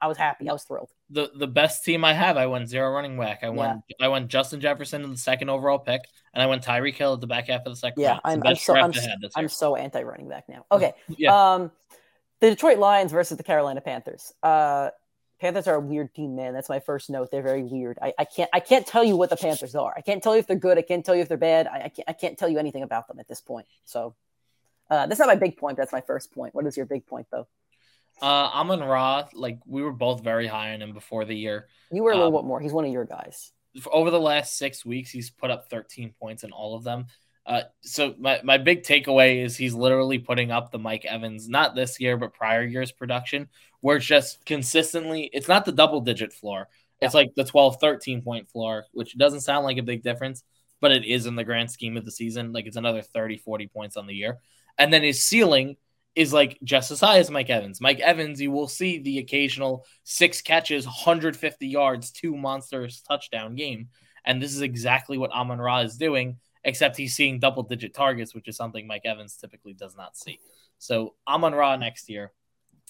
I 0.00 0.06
was 0.06 0.16
happy. 0.16 0.48
I 0.48 0.52
was 0.52 0.62
thrilled. 0.64 0.90
the 1.10 1.30
the 1.34 1.46
best 1.46 1.84
team 1.84 2.04
I 2.04 2.12
have. 2.12 2.36
I 2.36 2.46
went 2.46 2.68
zero 2.68 2.90
running 2.92 3.18
back. 3.18 3.40
I 3.42 3.48
went 3.48 3.80
I 4.00 4.08
went 4.08 4.28
Justin 4.28 4.60
Jefferson 4.60 5.02
in 5.02 5.10
the 5.10 5.16
second 5.16 5.48
overall 5.50 5.78
pick, 5.78 6.02
and 6.34 6.42
I 6.42 6.46
went 6.46 6.64
Tyreek 6.64 6.94
Hill 6.96 7.14
at 7.14 7.20
the 7.20 7.26
back 7.26 7.48
half 7.48 7.62
of 7.66 7.72
the 7.72 7.76
second. 7.76 8.02
Yeah, 8.02 8.18
I'm, 8.24 8.42
I'm, 8.46 8.56
so 8.56 8.76
I'm, 8.76 8.92
I'm 9.36 9.48
so 9.48 9.76
anti 9.76 10.02
running 10.02 10.28
back 10.28 10.48
now. 10.48 10.64
Okay, 10.72 10.92
yeah. 11.08 11.54
Um, 11.54 11.70
the 12.40 12.50
Detroit 12.50 12.78
Lions 12.78 13.12
versus 13.12 13.36
the 13.36 13.42
Carolina 13.42 13.80
Panthers. 13.82 14.32
Uh, 14.42 14.88
Panthers 15.40 15.66
are 15.66 15.76
a 15.76 15.80
weird 15.80 16.14
team, 16.14 16.36
man. 16.36 16.52
That's 16.52 16.68
my 16.68 16.80
first 16.80 17.08
note. 17.08 17.30
They're 17.30 17.42
very 17.42 17.62
weird. 17.62 17.98
I, 18.02 18.12
I 18.18 18.24
can't 18.24 18.50
I 18.52 18.60
can't 18.60 18.86
tell 18.86 19.02
you 19.02 19.16
what 19.16 19.30
the 19.30 19.36
Panthers 19.36 19.74
are. 19.74 19.94
I 19.96 20.02
can't 20.02 20.22
tell 20.22 20.34
you 20.34 20.40
if 20.40 20.46
they're 20.46 20.56
good. 20.56 20.76
I 20.76 20.82
can't 20.82 21.04
tell 21.04 21.14
you 21.14 21.22
if 21.22 21.28
they're 21.28 21.38
bad. 21.38 21.66
I, 21.66 21.84
I 21.84 21.88
can't 21.88 22.08
I 22.08 22.12
can't 22.12 22.38
tell 22.38 22.48
you 22.48 22.58
anything 22.58 22.82
about 22.82 23.08
them 23.08 23.18
at 23.18 23.26
this 23.26 23.40
point. 23.40 23.66
So 23.84 24.14
uh, 24.90 25.06
that's 25.06 25.18
not 25.18 25.28
my 25.28 25.36
big 25.36 25.56
point. 25.56 25.78
That's 25.78 25.92
my 25.92 26.02
first 26.02 26.32
point. 26.32 26.54
What 26.54 26.66
is 26.66 26.76
your 26.76 26.86
big 26.86 27.06
point 27.06 27.26
though? 27.30 27.48
Uh, 28.20 28.50
Amon 28.52 28.80
Ra, 28.80 29.28
like 29.32 29.60
we 29.66 29.82
were 29.82 29.92
both 29.92 30.22
very 30.22 30.46
high 30.46 30.74
on 30.74 30.82
him 30.82 30.92
before 30.92 31.24
the 31.24 31.34
year. 31.34 31.68
You 31.90 32.02
were 32.02 32.12
a 32.12 32.16
little 32.16 32.36
um, 32.36 32.44
bit 32.44 32.46
more. 32.46 32.60
He's 32.60 32.72
one 32.72 32.84
of 32.84 32.92
your 32.92 33.06
guys. 33.06 33.52
Over 33.90 34.10
the 34.10 34.20
last 34.20 34.58
six 34.58 34.84
weeks, 34.84 35.10
he's 35.10 35.30
put 35.30 35.50
up 35.50 35.70
13 35.70 36.12
points 36.20 36.44
in 36.44 36.50
all 36.50 36.74
of 36.74 36.84
them. 36.84 37.06
Uh, 37.46 37.62
so 37.80 38.14
my, 38.18 38.40
my 38.44 38.58
big 38.58 38.82
takeaway 38.82 39.42
is 39.44 39.56
he's 39.56 39.74
literally 39.74 40.18
putting 40.18 40.50
up 40.50 40.70
the 40.70 40.78
Mike 40.78 41.04
Evans, 41.04 41.48
not 41.48 41.74
this 41.74 41.98
year, 41.98 42.16
but 42.16 42.34
prior 42.34 42.62
year's 42.62 42.92
production, 42.92 43.48
where 43.80 43.96
it's 43.96 44.06
just 44.06 44.44
consistently, 44.44 45.30
it's 45.32 45.48
not 45.48 45.64
the 45.64 45.72
double 45.72 46.00
digit 46.00 46.32
floor. 46.32 46.68
It's 47.00 47.14
like 47.14 47.34
the 47.34 47.44
12, 47.44 47.78
13 47.80 48.22
point 48.22 48.48
floor, 48.48 48.84
which 48.92 49.16
doesn't 49.16 49.40
sound 49.40 49.64
like 49.64 49.78
a 49.78 49.82
big 49.82 50.02
difference, 50.02 50.44
but 50.80 50.92
it 50.92 51.04
is 51.04 51.26
in 51.26 51.34
the 51.34 51.44
grand 51.44 51.70
scheme 51.70 51.96
of 51.96 52.04
the 52.04 52.12
season. 52.12 52.52
Like 52.52 52.66
it's 52.66 52.76
another 52.76 53.02
30, 53.02 53.38
40 53.38 53.68
points 53.68 53.96
on 53.96 54.06
the 54.06 54.14
year. 54.14 54.38
And 54.78 54.92
then 54.92 55.02
his 55.02 55.24
ceiling 55.24 55.76
is 56.14 56.32
like 56.32 56.58
just 56.62 56.90
as 56.90 57.00
high 57.00 57.18
as 57.18 57.30
Mike 57.30 57.50
Evans. 57.50 57.80
Mike 57.80 58.00
Evans, 58.00 58.40
you 58.40 58.50
will 58.50 58.68
see 58.68 58.98
the 58.98 59.18
occasional 59.18 59.86
six 60.04 60.42
catches, 60.42 60.84
150 60.84 61.66
yards, 61.66 62.10
two 62.10 62.36
monsters 62.36 63.02
touchdown 63.06 63.54
game. 63.54 63.88
And 64.24 64.42
this 64.42 64.54
is 64.54 64.60
exactly 64.60 65.16
what 65.16 65.30
Amon 65.30 65.60
Ra 65.60 65.80
is 65.80 65.96
doing, 65.96 66.38
except 66.64 66.96
he's 66.96 67.14
seeing 67.14 67.38
double 67.38 67.62
digit 67.62 67.94
targets, 67.94 68.34
which 68.34 68.48
is 68.48 68.56
something 68.56 68.86
Mike 68.86 69.04
Evans 69.04 69.36
typically 69.36 69.72
does 69.72 69.96
not 69.96 70.16
see. 70.16 70.38
So 70.78 71.14
Amon 71.26 71.54
Ra 71.54 71.76
next 71.76 72.08
year, 72.08 72.32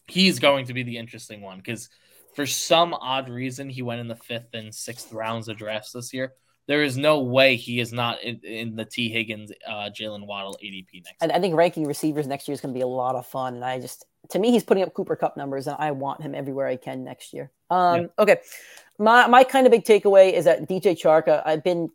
he's 0.07 0.39
going 0.39 0.66
to 0.66 0.75
be 0.75 0.83
the 0.83 0.99
interesting 0.99 1.41
one 1.41 1.59
because 1.59 1.89
for 2.35 2.47
some 2.47 2.95
odd 2.95 3.29
reason, 3.29 3.68
he 3.68 3.83
went 3.83 4.01
in 4.01 4.09
the 4.09 4.16
fifth 4.16 4.55
and 4.55 4.75
sixth 4.75 5.12
rounds 5.12 5.49
of 5.49 5.57
drafts 5.57 5.93
this 5.93 6.12
year 6.12 6.35
there 6.71 6.85
is 6.85 6.97
no 6.97 7.18
way 7.18 7.57
he 7.57 7.81
is 7.81 7.93
not 7.93 8.23
in, 8.23 8.39
in 8.45 8.77
the 8.77 8.85
T. 8.85 9.09
Higgins, 9.09 9.51
uh, 9.66 9.91
Jaylen 9.91 10.25
Waddle 10.25 10.57
ADP 10.62 11.03
next. 11.05 11.21
I, 11.21 11.37
I 11.37 11.41
think 11.41 11.57
ranking 11.57 11.85
receivers 11.85 12.29
next 12.29 12.47
year 12.47 12.53
is 12.55 12.61
going 12.61 12.73
to 12.73 12.79
be 12.79 12.83
a 12.83 12.87
lot 12.87 13.16
of 13.16 13.27
fun. 13.27 13.57
And 13.57 13.64
I 13.64 13.81
just, 13.81 14.07
to 14.29 14.39
me, 14.39 14.53
he's 14.53 14.62
putting 14.62 14.85
up 14.85 14.95
Cooper 14.95 15.16
Kupp 15.16 15.37
numbers, 15.37 15.66
and 15.66 15.75
I 15.81 15.91
want 15.91 16.23
him 16.23 16.33
everywhere 16.33 16.68
I 16.68 16.77
can 16.77 17.03
next 17.03 17.33
year. 17.33 17.51
Um, 17.71 18.03
yeah. 18.03 18.07
Okay, 18.21 18.37
my 19.01 19.27
my 19.27 19.43
kind 19.43 19.66
of 19.66 19.73
big 19.73 19.85
takeaway 19.85 20.33
is 20.33 20.45
that 20.45 20.68
DJ 20.68 20.97
Chark. 20.97 21.27
Uh, 21.27 21.43
I've 21.45 21.64
been 21.64 21.91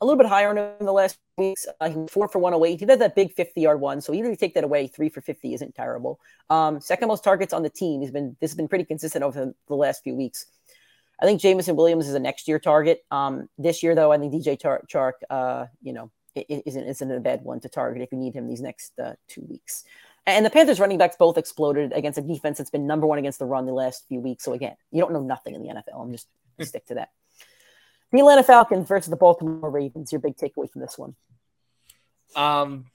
a 0.00 0.04
little 0.04 0.18
bit 0.18 0.26
higher 0.26 0.50
on 0.50 0.58
him 0.58 0.70
in 0.80 0.86
the 0.86 0.92
last 0.92 1.18
weeks. 1.38 1.66
Uh, 1.80 1.88
he 1.88 2.06
four 2.08 2.28
for 2.28 2.38
108. 2.38 2.78
He 2.78 2.86
did 2.86 2.98
that 2.98 3.14
big 3.14 3.32
50 3.32 3.60
yard 3.60 3.80
one. 3.80 4.00
So 4.00 4.14
even 4.14 4.30
if 4.30 4.32
you 4.32 4.36
take 4.36 4.54
that 4.54 4.64
away, 4.64 4.86
three 4.86 5.08
for 5.08 5.20
50 5.20 5.54
isn't 5.54 5.74
terrible. 5.74 6.20
Um, 6.50 6.80
second 6.80 7.08
most 7.08 7.24
targets 7.24 7.52
on 7.52 7.62
the 7.62 7.70
team. 7.70 8.00
He's 8.00 8.10
been 8.10 8.36
this 8.40 8.50
has 8.50 8.56
been 8.56 8.68
pretty 8.68 8.84
consistent 8.84 9.22
over 9.22 9.54
the 9.68 9.74
last 9.74 10.02
few 10.02 10.14
weeks. 10.14 10.46
I 11.20 11.24
think 11.24 11.40
Jameson 11.40 11.76
Williams 11.76 12.08
is 12.08 12.14
a 12.14 12.18
next 12.18 12.46
year 12.46 12.58
target. 12.58 13.04
Um, 13.10 13.48
this 13.56 13.82
year, 13.82 13.94
though, 13.94 14.12
I 14.12 14.18
think 14.18 14.34
DJ 14.34 14.60
Char- 14.60 14.84
Chark, 14.86 15.12
uh, 15.30 15.66
you 15.82 15.92
know, 15.92 16.10
isn't 16.34 16.86
isn't 16.86 17.10
a 17.10 17.20
bad 17.20 17.42
one 17.42 17.60
to 17.60 17.68
target 17.68 18.02
if 18.02 18.12
you 18.12 18.18
need 18.18 18.34
him 18.34 18.46
these 18.46 18.60
next 18.60 18.98
uh, 18.98 19.14
two 19.28 19.42
weeks. 19.48 19.84
And 20.26 20.44
the 20.44 20.50
Panthers 20.50 20.80
running 20.80 20.98
backs 20.98 21.16
both 21.16 21.38
exploded 21.38 21.92
against 21.92 22.18
a 22.18 22.22
defense 22.22 22.58
that's 22.58 22.70
been 22.70 22.86
number 22.86 23.06
one 23.06 23.18
against 23.18 23.38
the 23.38 23.46
run 23.46 23.64
the 23.64 23.72
last 23.72 24.04
few 24.08 24.20
weeks. 24.20 24.42
So 24.42 24.52
again, 24.52 24.76
you 24.90 25.00
don't 25.00 25.12
know 25.12 25.22
nothing 25.22 25.54
in 25.54 25.62
the 25.62 25.68
NFL. 25.68 26.02
I'm 26.02 26.12
just 26.12 26.26
stick 26.60 26.84
to 26.86 26.94
that. 26.94 27.10
The 28.16 28.22
Atlanta 28.22 28.44
Falcons 28.44 28.88
versus 28.88 29.10
the 29.10 29.16
Baltimore 29.16 29.68
Ravens. 29.68 30.10
Your 30.10 30.22
big 30.22 30.38
takeaway 30.38 30.70
from 30.70 30.80
this 30.80 30.96
one? 30.96 31.14
Um, 32.34 32.86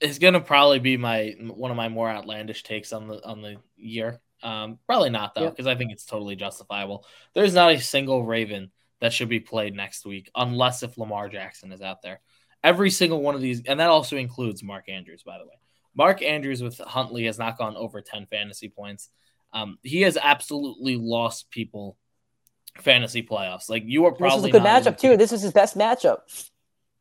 it's 0.00 0.18
gonna 0.18 0.40
probably 0.40 0.78
be 0.78 0.96
my 0.96 1.34
one 1.38 1.70
of 1.70 1.76
my 1.76 1.90
more 1.90 2.08
outlandish 2.08 2.62
takes 2.62 2.94
on 2.94 3.08
the 3.08 3.22
on 3.26 3.42
the 3.42 3.56
year. 3.76 4.20
Um, 4.42 4.78
probably 4.86 5.10
not 5.10 5.34
though, 5.34 5.50
because 5.50 5.66
yep. 5.66 5.76
I 5.76 5.78
think 5.78 5.92
it's 5.92 6.06
totally 6.06 6.34
justifiable. 6.34 7.04
There's 7.34 7.52
not 7.52 7.70
a 7.70 7.78
single 7.78 8.24
Raven 8.24 8.70
that 9.02 9.12
should 9.12 9.28
be 9.28 9.38
played 9.40 9.74
next 9.74 10.06
week, 10.06 10.30
unless 10.34 10.82
if 10.82 10.96
Lamar 10.96 11.28
Jackson 11.28 11.70
is 11.70 11.82
out 11.82 12.00
there. 12.00 12.20
Every 12.64 12.88
single 12.88 13.20
one 13.20 13.34
of 13.34 13.42
these, 13.42 13.62
and 13.66 13.80
that 13.80 13.90
also 13.90 14.16
includes 14.16 14.62
Mark 14.62 14.88
Andrews, 14.88 15.24
by 15.24 15.36
the 15.36 15.44
way. 15.44 15.56
Mark 15.94 16.22
Andrews 16.22 16.62
with 16.62 16.78
Huntley 16.78 17.26
has 17.26 17.38
not 17.38 17.58
gone 17.58 17.76
over 17.76 18.00
10 18.00 18.28
fantasy 18.30 18.70
points. 18.70 19.10
Um, 19.52 19.78
he 19.82 20.00
has 20.02 20.16
absolutely 20.16 20.96
lost 20.96 21.50
people 21.50 21.98
fantasy 22.80 23.22
playoffs. 23.22 23.68
Like 23.68 23.84
you 23.86 24.06
are 24.06 24.12
probably 24.12 24.50
this 24.50 24.56
is 24.56 24.56
a 24.56 24.60
good 24.60 24.62
matchup 24.62 24.98
too. 24.98 25.16
This 25.16 25.32
is 25.32 25.42
his 25.42 25.52
best 25.52 25.76
matchup. 25.76 26.18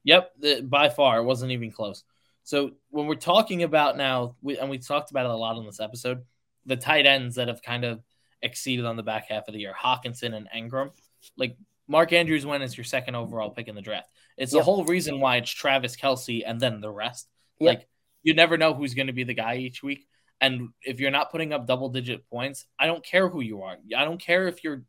Yep, 0.03 0.31
the, 0.39 0.61
by 0.61 0.89
far, 0.89 1.19
it 1.19 1.23
wasn't 1.23 1.51
even 1.51 1.71
close. 1.71 2.03
So 2.43 2.71
when 2.91 3.07
we're 3.07 3.15
talking 3.15 3.63
about 3.63 3.97
now, 3.97 4.35
we, 4.41 4.57
and 4.57 4.69
we 4.69 4.77
talked 4.77 5.11
about 5.11 5.25
it 5.25 5.31
a 5.31 5.35
lot 5.35 5.57
on 5.57 5.65
this 5.65 5.81
episode, 5.81 6.23
the 6.65 6.77
tight 6.77 7.05
ends 7.05 7.35
that 7.35 7.49
have 7.49 7.61
kind 7.61 7.83
of 7.83 8.01
exceeded 8.41 8.85
on 8.85 8.95
the 8.95 9.03
back 9.03 9.27
half 9.27 9.47
of 9.47 9.53
the 9.53 9.59
year, 9.59 9.73
Hockenson 9.77 10.33
and 10.33 10.47
Engram. 10.55 10.91
Like 11.35 11.57
Mark 11.87 12.13
Andrews 12.13 12.45
went 12.45 12.63
as 12.63 12.77
your 12.77 12.85
second 12.85 13.15
overall 13.15 13.49
pick 13.49 13.67
in 13.67 13.75
the 13.75 13.81
draft. 13.81 14.07
It's 14.37 14.53
yep. 14.53 14.61
the 14.61 14.63
whole 14.63 14.85
reason 14.85 15.19
why 15.19 15.37
it's 15.37 15.51
Travis 15.51 15.95
Kelce 15.97 16.43
and 16.45 16.59
then 16.59 16.79
the 16.79 16.91
rest. 16.91 17.27
Yep. 17.59 17.67
Like 17.67 17.87
you 18.23 18.33
never 18.33 18.57
know 18.57 18.73
who's 18.73 18.93
going 18.93 19.07
to 19.07 19.13
be 19.13 19.23
the 19.23 19.33
guy 19.33 19.57
each 19.57 19.83
week. 19.83 20.07
And 20.39 20.69
if 20.83 20.99
you're 20.99 21.11
not 21.11 21.31
putting 21.31 21.51
up 21.51 21.65
double 21.65 21.89
digit 21.89 22.29
points, 22.29 22.65
I 22.79 22.85
don't 22.85 23.03
care 23.03 23.27
who 23.27 23.41
you 23.41 23.63
are. 23.63 23.77
I 23.95 24.05
don't 24.05 24.21
care 24.21 24.47
if 24.47 24.63
you're 24.63 24.83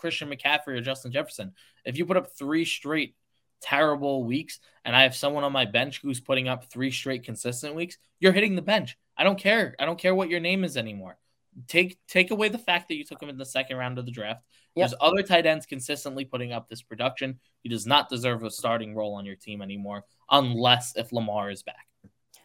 Christian 0.00 0.30
McCaffrey 0.30 0.78
or 0.78 0.80
Justin 0.80 1.12
Jefferson. 1.12 1.52
If 1.84 1.98
you 1.98 2.06
put 2.06 2.16
up 2.16 2.36
three 2.36 2.64
straight 2.64 3.14
terrible 3.60 4.24
weeks 4.24 4.58
and 4.84 4.96
I 4.96 5.02
have 5.02 5.14
someone 5.14 5.44
on 5.44 5.52
my 5.52 5.66
bench 5.66 6.00
who's 6.00 6.20
putting 6.20 6.48
up 6.48 6.64
three 6.64 6.90
straight 6.90 7.24
consistent 7.24 7.74
weeks, 7.74 7.98
you're 8.18 8.32
hitting 8.32 8.56
the 8.56 8.62
bench. 8.62 8.98
I 9.16 9.24
don't 9.24 9.38
care. 9.38 9.74
I 9.78 9.86
don't 9.86 9.98
care 9.98 10.14
what 10.14 10.30
your 10.30 10.40
name 10.40 10.64
is 10.64 10.76
anymore. 10.76 11.18
Take 11.66 11.98
take 12.06 12.30
away 12.30 12.48
the 12.48 12.58
fact 12.58 12.88
that 12.88 12.94
you 12.94 13.04
took 13.04 13.22
him 13.22 13.28
in 13.28 13.36
the 13.36 13.44
second 13.44 13.76
round 13.76 13.98
of 13.98 14.06
the 14.06 14.12
draft. 14.12 14.42
Yep. 14.76 14.88
There's 14.88 15.00
other 15.00 15.22
tight 15.22 15.46
ends 15.46 15.66
consistently 15.66 16.24
putting 16.24 16.52
up 16.52 16.68
this 16.68 16.80
production. 16.80 17.40
He 17.62 17.68
does 17.68 17.86
not 17.86 18.08
deserve 18.08 18.44
a 18.44 18.50
starting 18.50 18.94
role 18.94 19.14
on 19.14 19.26
your 19.26 19.34
team 19.34 19.60
anymore, 19.60 20.04
unless 20.30 20.96
if 20.96 21.12
Lamar 21.12 21.50
is 21.50 21.62
back. 21.62 21.89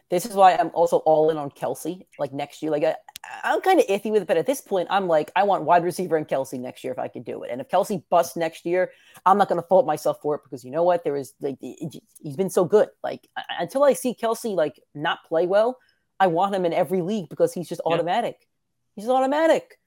This 0.08 0.24
is 0.24 0.34
why 0.34 0.54
I'm 0.54 0.70
also 0.72 0.98
all 0.98 1.30
in 1.30 1.36
on 1.36 1.50
Kelce 1.50 2.02
Like 2.18 2.32
next 2.32 2.62
year, 2.62 2.70
like 2.70 2.84
I, 2.84 2.94
I'm 3.42 3.60
kind 3.60 3.80
of 3.80 3.86
iffy 3.86 4.12
with 4.12 4.22
it, 4.22 4.28
but 4.28 4.36
at 4.36 4.46
this 4.46 4.60
point, 4.60 4.86
I'm 4.90 5.08
like, 5.08 5.32
I 5.34 5.42
want 5.42 5.64
wide 5.64 5.82
receiver 5.82 6.16
and 6.16 6.28
Kelce 6.28 6.60
next 6.60 6.84
year 6.84 6.92
if 6.92 6.98
I 6.98 7.08
could 7.08 7.24
do 7.24 7.42
it. 7.42 7.50
And 7.50 7.60
if 7.60 7.68
Kelce 7.68 8.02
busts 8.08 8.36
next 8.36 8.64
year, 8.64 8.92
I'm 9.24 9.36
not 9.36 9.48
going 9.48 9.60
to 9.60 9.66
fault 9.66 9.84
myself 9.84 10.18
for 10.22 10.36
it 10.36 10.42
because 10.44 10.64
you 10.64 10.70
know 10.70 10.84
what? 10.84 11.02
There 11.02 11.16
is 11.16 11.34
like 11.40 11.58
he's 11.60 12.36
been 12.36 12.50
so 12.50 12.64
good. 12.64 12.88
Like 13.02 13.26
until 13.58 13.82
I 13.82 13.94
see 13.94 14.14
Kelce 14.14 14.54
like 14.54 14.80
not 14.94 15.24
play 15.26 15.46
well, 15.46 15.78
I 16.20 16.28
want 16.28 16.54
him 16.54 16.64
in 16.64 16.72
every 16.72 17.02
league 17.02 17.28
because 17.28 17.52
he's 17.52 17.68
just 17.68 17.80
automatic. 17.84 18.36
Yeah. 18.40 19.02
He's 19.02 19.10
automatic. 19.10 19.78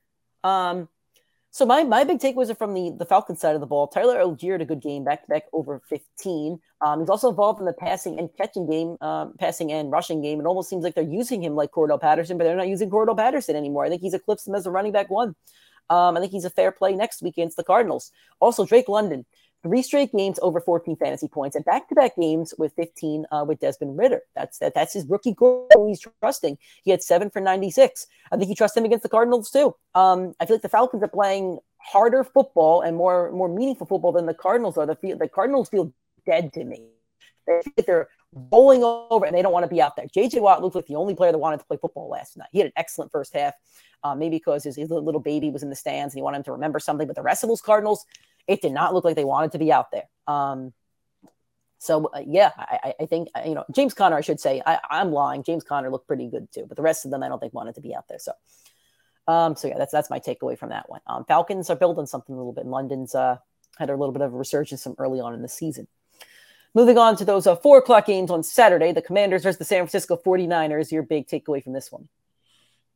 Um, 0.44 0.90
so 1.52 1.66
my 1.66 1.84
my 1.84 2.04
big 2.04 2.20
takeaways 2.20 2.50
are 2.50 2.56
from 2.56 2.74
the 2.74 2.92
the 2.98 3.06
Falcon 3.06 3.36
side 3.36 3.56
of 3.56 3.62
the 3.62 3.68
ball. 3.68 3.88
Tyler 3.88 4.18
Allgeier 4.18 4.54
had 4.54 4.62
a 4.62 4.66
good 4.66 4.82
game, 4.82 5.04
back 5.04 5.24
to 5.24 5.28
back 5.30 5.44
over 5.54 5.82
15. 5.90 6.60
Um, 6.82 7.00
he's 7.00 7.10
also 7.10 7.30
involved 7.30 7.60
in 7.60 7.66
the 7.66 7.74
passing 7.74 8.20
and 8.20 8.30
catching 8.38 8.70
game, 8.70 8.98
um, 9.02 9.34
passing 9.40 9.72
and 9.72 9.92
rushing 9.92 10.22
game. 10.22 10.40
It 10.40 10.46
almost 10.46 10.70
seems 10.70 10.84
like 10.84 10.96
they're 10.96 11.04
using 11.04 11.44
him 11.44 11.56
like 11.56 11.72
Cordell 11.72 12.00
Patterson, 12.00 12.38
but 12.38 12.44
they're 12.44 12.56
not 12.56 12.68
using 12.68 12.90
Cordell 12.90 13.18
Patterson 13.18 13.56
anymore. 13.56 13.86
I 13.86 13.90
think 13.90 14.02
he's 14.02 14.14
eclipsed 14.14 14.48
him 14.48 14.56
as 14.56 14.66
a 14.66 14.72
running 14.72 14.92
back 14.92 15.10
one. 15.10 15.36
Um, 15.90 16.16
I 16.16 16.20
think 16.20 16.32
he's 16.32 16.46
a 16.46 16.52
fair 16.52 16.72
play 16.72 16.94
next 16.94 17.24
week 17.24 17.36
against 17.36 17.58
the 17.58 17.64
Cardinals. 17.64 18.12
Also, 18.40 18.66
Drake 18.66 18.88
London 18.88 19.26
three 19.64 19.82
straight 19.82 20.12
games 20.12 20.40
over 20.42 20.62
14 20.62 20.96
fantasy 20.96 21.28
points 21.28 21.56
and 21.56 21.66
back-to-back 21.66 22.16
games 22.16 22.54
with 22.58 22.74
15 22.76 23.26
uh, 23.32 23.46
with 23.48 23.60
Desmond 23.60 23.98
Ridder. 23.98 24.22
That's 24.36 24.60
that, 24.60 24.74
that's 24.74 24.94
his 24.94 25.06
rookie 25.08 25.34
goal 25.34 25.68
he's 25.88 26.06
trusting. 26.22 26.58
He 26.84 26.92
had 26.92 27.04
seven 27.04 27.30
for 27.30 27.42
96. 27.42 28.08
I 28.32 28.38
think 28.38 28.48
he 28.48 28.56
trusts 28.56 28.78
him 28.78 28.86
against 28.86 29.04
the 29.04 29.10
Cardinals 29.10 29.52
too. 29.52 29.76
Um, 29.96 30.34
I 30.40 30.46
feel 30.46 30.56
like 30.56 30.62
the 30.62 30.70
Falcons 30.70 31.04
are 31.04 31.08
playing 31.08 31.60
harder 31.78 32.24
football 32.24 32.82
and 32.82 32.96
more 32.96 33.32
more 33.32 33.48
meaningful 33.48 33.88
football 33.88 34.12
than 34.12 34.26
the 34.26 34.34
Cardinals 34.34 34.78
are. 34.78 34.86
The, 34.86 34.98
the 35.20 35.30
Cardinals 35.30 35.70
feel 35.70 35.94
dead 36.26 36.54
to 36.54 36.64
me. 36.64 36.84
They 37.48 37.62
they're 37.86 38.10
bowling 38.34 38.84
over 38.84 39.26
and 39.26 39.36
they 39.36 39.42
don't 39.42 39.54
want 39.54 39.64
to 39.64 39.70
be 39.70 39.82
out 39.82 39.96
there. 39.96 40.06
JJ 40.06 40.42
Watt 40.42 40.62
looked 40.62 40.76
like 40.76 40.86
the 40.86 40.96
only 40.96 41.16
player 41.16 41.32
that 41.32 41.38
wanted 41.38 41.60
to 41.60 41.66
play 41.66 41.78
football 41.78 42.10
last 42.10 42.38
night. 42.38 42.50
He 42.52 42.60
had 42.60 42.68
an 42.68 42.74
excellent 42.76 43.12
first 43.12 43.34
half, 43.34 43.56
uh, 44.04 44.14
maybe 44.14 44.38
because 44.38 44.64
his, 44.64 44.76
his 44.76 44.90
little 44.90 45.20
baby 45.20 45.50
was 45.50 45.64
in 45.64 45.70
the 45.70 45.76
stands 45.76 46.14
and 46.14 46.20
he 46.20 46.24
wanted 46.24 46.38
him 46.38 46.44
to 46.44 46.52
remember 46.52 46.80
something. 46.80 47.08
But 47.08 47.16
the 47.16 47.24
rest 47.24 47.44
of 47.44 47.50
those 47.50 47.62
Cardinals, 47.62 48.06
it 48.50 48.62
did 48.62 48.74
not 48.74 48.94
look 48.94 49.06
like 49.06 49.16
they 49.16 49.24
wanted 49.24 49.52
to 49.52 49.60
be 49.60 49.72
out 49.72 49.92
there. 49.92 50.10
Um, 50.28 50.74
so 51.78 52.08
uh, 52.08 52.24
yeah, 52.26 52.52
I, 52.58 52.96
I, 53.00 53.06
think 53.06 53.30
uh, 53.36 53.44
you 53.46 53.54
know 53.54 53.64
James 53.72 53.94
Conner. 53.94 54.18
I 54.18 54.22
should 54.22 54.40
say 54.40 54.62
I, 54.66 54.80
am 54.90 55.14
lying. 55.14 55.44
James 55.44 55.64
Conner 55.64 55.90
looked 55.90 56.08
pretty 56.08 56.28
good 56.28 56.52
too, 56.52 56.66
but 56.68 56.76
the 56.76 56.84
rest 56.84 57.06
of 57.06 57.12
them 57.12 57.24
I 57.24 57.30
don't 57.30 57.40
think 57.40 57.54
wanted 57.54 57.76
to 57.76 57.82
be 57.82 57.96
out 57.96 58.08
there. 58.10 58.20
So, 58.20 58.34
um, 59.28 59.56
so 59.56 59.70
yeah, 59.70 59.78
that's 59.78 59.92
that's 59.92 60.10
my 60.10 60.20
takeaway 60.20 60.58
from 60.58 60.70
that 60.70 60.90
one. 60.90 61.00
Um, 61.08 61.24
Falcons 61.26 61.70
are 61.70 61.76
building 61.76 62.08
something 62.08 62.34
a 62.34 62.38
little 62.38 62.52
bit. 62.52 62.66
London's 62.66 63.16
uh, 63.16 63.38
had 63.78 63.90
a 63.90 63.96
little 63.96 64.12
bit 64.12 64.24
of 64.24 64.34
a 64.34 64.38
resurgence 64.38 64.84
from 64.84 64.96
early 64.98 65.22
on 65.22 65.34
in 65.34 65.42
the 65.42 65.48
season. 65.48 65.88
Moving 66.74 66.98
on 66.98 67.16
to 67.18 67.26
those 67.26 67.48
uh, 67.48 67.56
four 67.56 67.78
o'clock 67.78 68.08
games 68.08 68.30
on 68.30 68.44
Saturday, 68.44 68.92
the 68.92 69.02
Commanders 69.02 69.44
versus 69.44 69.58
the 69.58 69.66
San 69.66 69.80
Francisco 69.80 70.18
49ers. 70.18 70.92
Your 70.92 71.04
big 71.04 71.28
takeaway 71.28 71.64
from 71.64 71.74
this 71.74 71.92
one? 71.92 72.10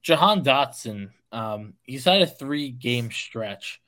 Jahan 0.02 0.44
Dotson 0.44 1.12
Um, 1.32 1.76
he's 1.84 2.06
had 2.06 2.22
a 2.22 2.28
three 2.28 2.70
game 2.70 3.12
stretch 3.12 3.82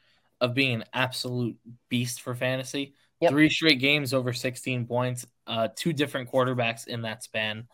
of 0.46 0.54
being 0.54 0.76
an 0.76 0.86
absolute 0.94 1.58
beast 1.90 2.22
for 2.22 2.36
fantasy. 2.36 2.94
Yep. 3.22 3.32
Three 3.32 3.50
straight 3.50 3.80
games 3.80 4.14
over 4.14 4.34
16 4.34 4.86
points, 4.88 5.26
uh, 5.48 5.70
two 5.76 5.94
different 5.94 6.32
quarterbacks 6.32 6.88
in 6.88 7.04
that 7.04 7.24
span. 7.24 7.68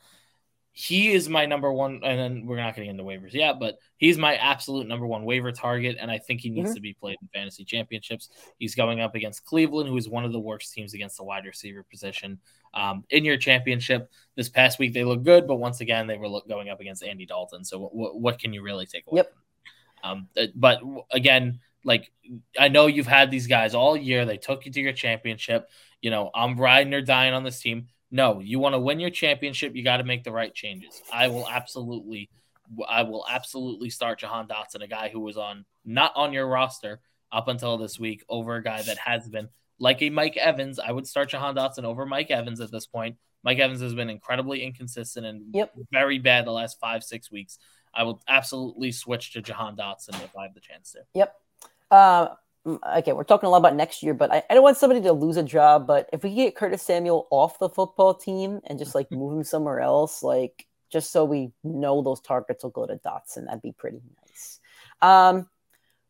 He 0.73 1.11
is 1.11 1.27
my 1.27 1.45
number 1.45 1.71
one, 1.71 1.99
and 2.01 2.17
then 2.17 2.45
we're 2.45 2.55
not 2.55 2.75
getting 2.75 2.91
into 2.91 3.03
waivers 3.03 3.33
yet, 3.33 3.59
but 3.59 3.77
he's 3.97 4.17
my 4.17 4.35
absolute 4.35 4.87
number 4.87 5.05
one 5.05 5.25
waiver 5.25 5.51
target, 5.51 5.97
and 5.99 6.09
I 6.09 6.17
think 6.17 6.39
he 6.39 6.49
needs 6.49 6.71
Mhm. 6.71 6.75
to 6.75 6.79
be 6.79 6.93
played 6.93 7.17
in 7.21 7.27
fantasy 7.33 7.65
championships. 7.65 8.29
He's 8.57 8.73
going 8.73 9.01
up 9.01 9.13
against 9.13 9.43
Cleveland, 9.43 9.89
who 9.89 9.97
is 9.97 10.07
one 10.07 10.23
of 10.23 10.31
the 10.31 10.39
worst 10.39 10.71
teams 10.73 10.93
against 10.93 11.17
the 11.17 11.25
wide 11.25 11.45
receiver 11.45 11.83
position. 11.83 12.39
Um, 12.73 13.03
in 13.09 13.25
your 13.25 13.35
championship 13.35 14.09
this 14.35 14.47
past 14.47 14.79
week, 14.79 14.93
they 14.93 15.03
look 15.03 15.23
good, 15.23 15.45
but 15.45 15.55
once 15.55 15.81
again, 15.81 16.07
they 16.07 16.17
were 16.17 16.29
look, 16.29 16.47
going 16.47 16.69
up 16.69 16.79
against 16.79 17.03
Andy 17.03 17.25
Dalton. 17.25 17.65
So, 17.65 17.79
what, 17.79 18.17
what 18.17 18.39
can 18.39 18.53
you 18.53 18.61
really 18.61 18.85
take 18.85 19.05
away? 19.07 19.17
Yep. 19.17 19.33
Um, 20.03 20.29
uh, 20.37 20.47
but 20.55 20.81
again, 21.11 21.59
like 21.83 22.11
I 22.57 22.67
know 22.67 22.87
you've 22.87 23.07
had 23.07 23.31
these 23.31 23.47
guys 23.47 23.73
all 23.73 23.95
year. 23.97 24.25
They 24.25 24.37
took 24.37 24.65
you 24.65 24.71
to 24.71 24.81
your 24.81 24.93
championship. 24.93 25.69
You 26.01 26.09
know, 26.11 26.29
I'm 26.33 26.59
riding 26.59 26.93
or 26.93 27.01
dying 27.01 27.33
on 27.33 27.43
this 27.43 27.59
team. 27.59 27.87
No, 28.11 28.39
you 28.39 28.59
want 28.59 28.73
to 28.75 28.79
win 28.79 28.99
your 28.99 29.09
championship, 29.09 29.75
you 29.75 29.83
got 29.83 29.97
to 29.97 30.03
make 30.03 30.23
the 30.23 30.31
right 30.31 30.53
changes. 30.53 31.01
I 31.13 31.29
will 31.29 31.47
absolutely, 31.47 32.29
I 32.87 33.03
will 33.03 33.25
absolutely 33.29 33.89
start 33.89 34.19
Jahan 34.19 34.47
Dotson, 34.47 34.83
a 34.83 34.87
guy 34.87 35.09
who 35.09 35.21
was 35.21 35.37
on 35.37 35.65
not 35.85 36.11
on 36.15 36.33
your 36.33 36.45
roster 36.47 36.99
up 37.31 37.47
until 37.47 37.77
this 37.77 37.97
week, 37.97 38.23
over 38.27 38.55
a 38.55 38.63
guy 38.63 38.81
that 38.81 38.97
has 38.97 39.29
been 39.29 39.47
like 39.79 40.01
a 40.01 40.09
Mike 40.09 40.35
Evans. 40.35 40.77
I 40.77 40.91
would 40.91 41.07
start 41.07 41.29
Jahan 41.29 41.55
Dotson 41.55 41.85
over 41.85 42.05
Mike 42.05 42.29
Evans 42.31 42.59
at 42.59 42.69
this 42.71 42.85
point. 42.85 43.15
Mike 43.43 43.59
Evans 43.59 43.81
has 43.81 43.95
been 43.95 44.09
incredibly 44.09 44.61
inconsistent 44.63 45.25
and 45.25 45.43
Yep. 45.55 45.73
very 45.91 46.19
bad 46.19 46.45
the 46.45 46.51
last 46.51 46.79
five, 46.79 47.03
six 47.03 47.31
weeks. 47.31 47.57
I 47.93 48.03
will 48.03 48.21
absolutely 48.27 48.91
switch 48.91 49.33
to 49.33 49.41
Jahan 49.41 49.75
Dotson 49.75 50.21
if 50.23 50.35
I 50.37 50.43
have 50.43 50.53
the 50.53 50.59
chance 50.59 50.91
to. 50.91 50.99
Yep. 51.13 51.35
Uh, 51.91 52.29
okay, 52.65 53.11
we're 53.11 53.25
talking 53.25 53.47
a 53.47 53.49
lot 53.49 53.57
about 53.57 53.75
next 53.75 54.01
year, 54.01 54.13
but 54.13 54.31
I, 54.31 54.41
I 54.49 54.53
don't 54.53 54.63
want 54.63 54.77
somebody 54.77 55.01
to 55.01 55.11
lose 55.11 55.35
a 55.35 55.43
job. 55.43 55.85
But 55.85 56.09
if 56.13 56.23
we 56.23 56.33
get 56.33 56.55
Curtis 56.55 56.81
Samuel 56.81 57.27
off 57.29 57.59
the 57.59 57.69
football 57.69 58.13
team 58.13 58.61
and 58.65 58.79
just 58.79 58.95
like 58.95 59.11
move 59.11 59.37
him 59.37 59.43
somewhere 59.43 59.81
else, 59.81 60.23
like 60.23 60.65
just 60.89 61.11
so 61.11 61.25
we 61.25 61.51
know 61.63 62.01
those 62.01 62.21
targets 62.21 62.63
will 62.63 62.71
go 62.71 62.87
to 62.87 62.95
Dotson, 62.95 63.45
that'd 63.45 63.61
be 63.61 63.73
pretty 63.73 64.01
nice. 64.25 64.59
Um, 65.01 65.49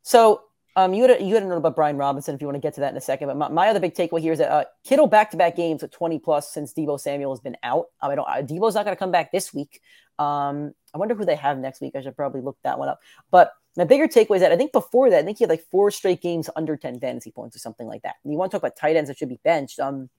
so 0.04 0.44
um, 0.76 0.94
you 0.94 1.02
had 1.02 1.20
a, 1.20 1.24
you 1.24 1.34
had 1.34 1.44
a 1.44 1.48
note 1.48 1.58
about 1.58 1.76
Brian 1.76 1.98
Robinson 1.98 2.36
if 2.36 2.42
you 2.42 2.48
want 2.48 2.56
to 2.56 2.62
get 2.62 2.76
to 2.76 2.82
that 2.82 2.92
in 2.92 2.98
a 2.98 3.02
second. 3.02 3.28
But 3.28 3.38
my, 3.38 3.50
my 3.50 3.68
other 3.70 3.80
big 3.80 3.94
takeaway 3.94 4.22
here 4.22 4.34
is 4.34 4.40
that 4.40 4.52
uh, 4.52 4.66
Kittle 4.84 5.08
back 5.08 5.32
to 5.32 5.38
back 5.38 5.56
games 5.56 5.82
with 5.82 5.92
twenty 5.92 6.20
plus 6.20 6.54
since 6.54 6.74
Deebo 6.74 7.00
Samuel 7.00 7.34
has 7.34 7.42
been 7.42 7.58
out. 7.64 7.88
Um, 8.02 8.12
I 8.12 8.16
don't. 8.16 8.28
Deebo's 8.48 8.76
not 8.76 8.86
going 8.86 8.96
to 8.96 9.00
come 9.00 9.12
back 9.12 9.32
this 9.32 9.54
week. 9.54 9.82
Um, 10.20 10.74
I 10.94 10.98
wonder 10.98 11.16
who 11.16 11.26
they 11.26 11.36
have 11.36 11.58
next 11.58 11.82
week. 11.82 11.96
I 11.96 12.02
should 12.02 12.16
probably 12.16 12.42
look 12.42 12.58
that 12.64 12.78
one 12.78 12.90
up. 12.90 13.00
But 13.32 13.54
my 13.78 13.86
bigger 13.86 14.08
takeaway 14.08 14.36
is 14.36 14.42
that 14.42 14.52
I 14.52 14.58
think 14.58 14.74
before 14.74 15.10
that, 15.10 15.20
I 15.20 15.24
think 15.24 15.38
he 15.38 15.44
had 15.44 15.50
like 15.50 15.66
four 15.72 15.92
straight 15.92 16.22
games 16.22 16.50
under 16.56 16.76
10 16.76 17.00
fantasy 17.00 17.32
points 17.32 17.56
or 17.56 17.60
something 17.60 17.88
like 17.88 18.02
that. 18.02 18.16
And 18.24 18.34
you 18.34 18.38
want 18.38 18.52
to 18.52 18.56
talk 18.56 18.64
about 18.64 18.76
tight 18.76 18.96
ends 18.96 19.08
that 19.10 19.18
should 19.18 19.30
be 19.30 19.40
benched. 19.44 19.80
Um, 19.80 20.10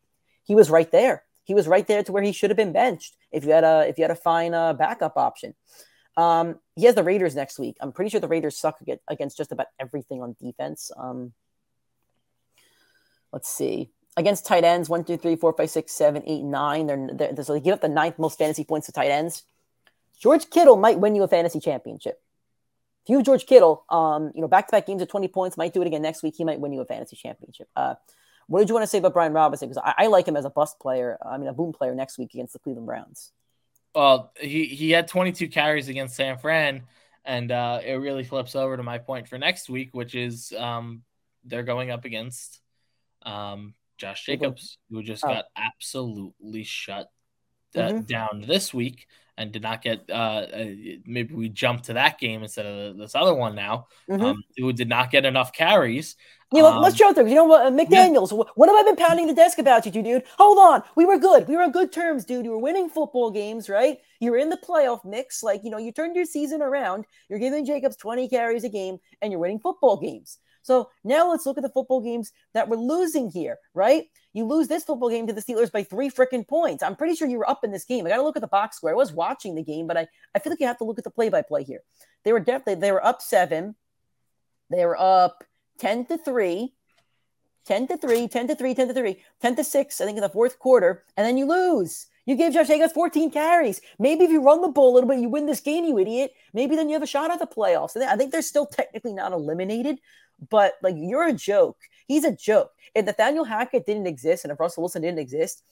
he 0.44 0.54
was 0.54 0.70
right 0.70 0.90
there. 0.90 1.24
He 1.44 1.54
was 1.54 1.68
right 1.68 1.86
there 1.86 2.02
to 2.02 2.12
where 2.12 2.22
he 2.22 2.32
should 2.32 2.50
have 2.50 2.56
been 2.56 2.72
benched 2.72 3.16
if 3.30 3.44
you 3.44 3.50
had 3.50 3.64
a 3.64 3.86
if 3.88 3.98
you 3.98 4.04
had 4.04 4.10
a 4.10 4.16
fine 4.16 4.54
uh, 4.54 4.72
backup 4.72 5.16
option. 5.16 5.54
Um, 6.16 6.60
he 6.76 6.84
has 6.86 6.94
the 6.94 7.02
Raiders 7.02 7.34
next 7.34 7.58
week. 7.58 7.76
I'm 7.80 7.92
pretty 7.92 8.10
sure 8.10 8.20
the 8.20 8.28
Raiders 8.28 8.58
suck 8.58 8.78
against 9.08 9.36
just 9.36 9.52
about 9.52 9.66
everything 9.80 10.22
on 10.22 10.36
defense. 10.40 10.90
Um, 10.96 11.32
let's 13.32 13.48
see. 13.48 13.90
Against 14.16 14.44
tight 14.44 14.62
ends, 14.62 14.90
one, 14.90 15.04
two, 15.04 15.16
three, 15.16 15.36
four, 15.36 15.54
five, 15.54 15.70
six, 15.70 15.92
seven, 15.92 16.22
eight, 16.26 16.42
nine. 16.42 16.86
They're, 16.86 17.32
they're 17.32 17.44
so 17.44 17.54
they 17.54 17.60
give 17.60 17.72
up 17.72 17.80
the 17.80 17.88
ninth 17.88 18.18
most 18.18 18.38
fantasy 18.38 18.62
points 18.62 18.86
to 18.86 18.92
tight 18.92 19.10
ends. 19.10 19.44
George 20.20 20.50
Kittle 20.50 20.76
might 20.76 21.00
win 21.00 21.14
you 21.14 21.22
a 21.22 21.28
fantasy 21.28 21.60
championship. 21.60 22.20
If 23.04 23.10
you 23.10 23.22
George 23.22 23.46
Kittle, 23.46 23.84
um, 23.88 24.30
you 24.34 24.40
know, 24.40 24.48
back 24.48 24.68
to 24.68 24.70
back 24.72 24.86
games 24.86 25.02
of 25.02 25.08
20 25.08 25.28
points, 25.28 25.56
might 25.56 25.74
do 25.74 25.82
it 25.82 25.86
again 25.86 26.02
next 26.02 26.22
week. 26.22 26.34
He 26.36 26.44
might 26.44 26.60
win 26.60 26.72
you 26.72 26.80
a 26.80 26.84
fantasy 26.84 27.16
championship. 27.16 27.68
Uh, 27.74 27.94
what 28.46 28.60
did 28.60 28.68
you 28.68 28.74
want 28.74 28.84
to 28.84 28.88
say 28.88 28.98
about 28.98 29.12
Brian 29.12 29.32
Robinson? 29.32 29.68
Because 29.68 29.82
I, 29.84 30.04
I 30.04 30.06
like 30.08 30.26
him 30.26 30.36
as 30.36 30.44
a 30.44 30.50
bust 30.50 30.78
player. 30.78 31.18
I 31.24 31.38
mean, 31.38 31.48
a 31.48 31.52
boom 31.52 31.72
player 31.72 31.94
next 31.94 32.18
week 32.18 32.34
against 32.34 32.52
the 32.52 32.58
Cleveland 32.58 32.86
Browns. 32.86 33.32
Well, 33.94 34.32
he, 34.40 34.66
he 34.66 34.90
had 34.90 35.08
22 35.08 35.48
carries 35.48 35.88
against 35.88 36.16
San 36.16 36.38
Fran, 36.38 36.82
and 37.24 37.50
uh, 37.50 37.80
it 37.84 37.94
really 37.94 38.24
flips 38.24 38.54
over 38.54 38.76
to 38.76 38.82
my 38.82 38.98
point 38.98 39.28
for 39.28 39.36
next 39.38 39.68
week, 39.68 39.90
which 39.92 40.14
is 40.14 40.52
um, 40.56 41.02
they're 41.44 41.62
going 41.62 41.90
up 41.90 42.04
against 42.04 42.60
um, 43.22 43.74
Josh 43.98 44.24
Jacobs, 44.24 44.78
who 44.90 45.02
just 45.02 45.24
Oh. 45.24 45.28
got 45.28 45.44
absolutely 45.56 46.64
shut 46.64 47.08
uh, 47.76 47.80
Mhm. 47.90 48.06
down 48.06 48.44
this 48.46 48.72
week 48.74 49.06
and 49.38 49.50
did 49.50 49.62
not 49.62 49.80
get. 49.82 50.04
Uh, 50.10 50.12
uh, 50.52 50.64
maybe 51.06 51.34
we 51.34 51.48
jump 51.48 51.82
to 51.82 51.94
that 51.94 52.18
game 52.18 52.42
instead 52.42 52.66
of 52.66 52.98
this 52.98 53.14
other 53.14 53.34
one 53.34 53.54
now, 53.54 53.86
Mhm. 54.08 54.22
um, 54.22 54.42
who 54.58 54.72
did 54.72 54.88
not 54.88 55.10
get 55.10 55.24
enough 55.24 55.52
carries. 55.52 56.16
Yeah, 56.54 56.64
let- 56.64 56.80
let's 56.82 56.94
Um, 56.96 56.98
jump 56.98 57.16
there. 57.16 57.26
You 57.26 57.34
know 57.36 57.44
what, 57.46 57.64
uh, 57.64 57.70
McDaniel's? 57.70 58.30
wh- 58.30 58.58
What 58.58 58.68
have 58.68 58.76
I 58.76 58.82
been 58.82 58.96
pounding 58.96 59.26
the 59.26 59.32
desk 59.34 59.58
about 59.58 59.86
you, 59.86 59.92
dude? 60.02 60.22
Hold 60.36 60.58
on, 60.58 60.82
we 60.96 61.06
were 61.06 61.16
good. 61.16 61.48
We 61.48 61.56
were 61.56 61.62
on 61.62 61.70
good 61.72 61.92
terms, 61.92 62.26
dude. 62.26 62.44
You 62.44 62.50
were 62.50 62.58
winning 62.58 62.90
football 62.90 63.30
games, 63.30 63.70
right? 63.70 63.98
You 64.20 64.32
were 64.32 64.36
in 64.36 64.50
the 64.50 64.58
playoff 64.58 65.02
mix. 65.02 65.42
Like 65.42 65.64
you 65.64 65.70
know, 65.70 65.78
you 65.78 65.92
turned 65.92 66.14
your 66.14 66.26
season 66.26 66.60
around. 66.60 67.06
You're 67.30 67.38
giving 67.38 67.64
Jacobs 67.64 67.96
20 67.96 68.28
carries 68.28 68.64
a 68.64 68.68
game, 68.68 68.98
and 69.22 69.32
you're 69.32 69.40
winning 69.40 69.60
football 69.60 69.96
games. 69.96 70.38
So 70.62 70.90
now 71.04 71.30
let's 71.30 71.44
look 71.44 71.58
at 71.58 71.62
the 71.62 71.68
football 71.68 72.00
games 72.00 72.32
that 72.54 72.68
we're 72.68 72.76
losing 72.76 73.30
here, 73.30 73.58
right? 73.74 74.04
You 74.32 74.44
lose 74.44 74.68
this 74.68 74.84
football 74.84 75.10
game 75.10 75.26
to 75.26 75.32
the 75.32 75.42
Steelers 75.42 75.70
by 75.70 75.82
three 75.82 76.08
freaking 76.08 76.46
points. 76.46 76.82
I'm 76.82 76.96
pretty 76.96 77.16
sure 77.16 77.28
you 77.28 77.38
were 77.38 77.50
up 77.50 77.64
in 77.64 77.72
this 77.72 77.84
game. 77.84 78.06
I 78.06 78.10
got 78.10 78.16
to 78.16 78.22
look 78.22 78.36
at 78.36 78.42
the 78.42 78.48
box 78.48 78.76
score. 78.76 78.90
I 78.90 78.94
was 78.94 79.12
watching 79.12 79.54
the 79.54 79.62
game, 79.62 79.86
but 79.86 79.96
I, 79.96 80.06
I 80.34 80.38
feel 80.38 80.52
like 80.52 80.60
you 80.60 80.66
have 80.66 80.78
to 80.78 80.84
look 80.84 80.98
at 80.98 81.04
the 81.04 81.10
play 81.10 81.28
by 81.28 81.42
play 81.42 81.64
here. 81.64 81.82
They 82.24 82.32
were 82.32 82.40
definitely 82.40 82.80
they 82.80 82.92
were 82.92 83.04
up 83.04 83.20
seven. 83.20 83.74
They 84.70 84.86
were 84.86 84.98
up 84.98 85.44
10 85.78 86.06
to 86.06 86.18
3. 86.18 86.72
10 87.64 87.86
to 87.88 87.96
3, 87.96 88.28
10 88.28 88.48
to 88.48 88.54
3, 88.56 88.74
10 88.74 88.88
to 88.88 88.94
3, 88.94 89.22
10 89.40 89.56
to 89.56 89.64
6, 89.64 90.00
I 90.00 90.04
think 90.04 90.16
in 90.16 90.22
the 90.22 90.28
fourth 90.28 90.58
quarter, 90.58 91.04
and 91.16 91.24
then 91.24 91.38
you 91.38 91.46
lose. 91.46 92.06
You 92.24 92.36
gave 92.36 92.52
Josh 92.52 92.68
Jacobs 92.68 92.92
14 92.92 93.30
carries. 93.32 93.80
Maybe 93.98 94.24
if 94.24 94.30
you 94.30 94.42
run 94.42 94.60
the 94.60 94.68
ball 94.68 94.92
a 94.92 94.94
little 94.94 95.08
bit, 95.08 95.18
you 95.18 95.28
win 95.28 95.46
this 95.46 95.60
game, 95.60 95.84
you 95.84 95.98
idiot. 95.98 96.32
Maybe 96.52 96.76
then 96.76 96.88
you 96.88 96.94
have 96.94 97.02
a 97.02 97.06
shot 97.06 97.32
at 97.32 97.40
the 97.40 97.46
playoffs. 97.46 97.96
I 97.96 98.16
think 98.16 98.30
they're 98.30 98.42
still 98.42 98.66
technically 98.66 99.12
not 99.12 99.32
eliminated, 99.32 99.98
but 100.50 100.74
like 100.82 100.94
you're 100.98 101.28
a 101.28 101.32
joke. 101.32 101.78
He's 102.06 102.24
a 102.24 102.34
joke. 102.34 102.70
If 102.94 103.06
Nathaniel 103.06 103.44
Hackett 103.44 103.86
didn't 103.86 104.06
exist 104.06 104.44
and 104.44 104.52
if 104.52 104.60
Russell 104.60 104.82
Wilson 104.82 105.02
didn't 105.02 105.18
exist, 105.18 105.62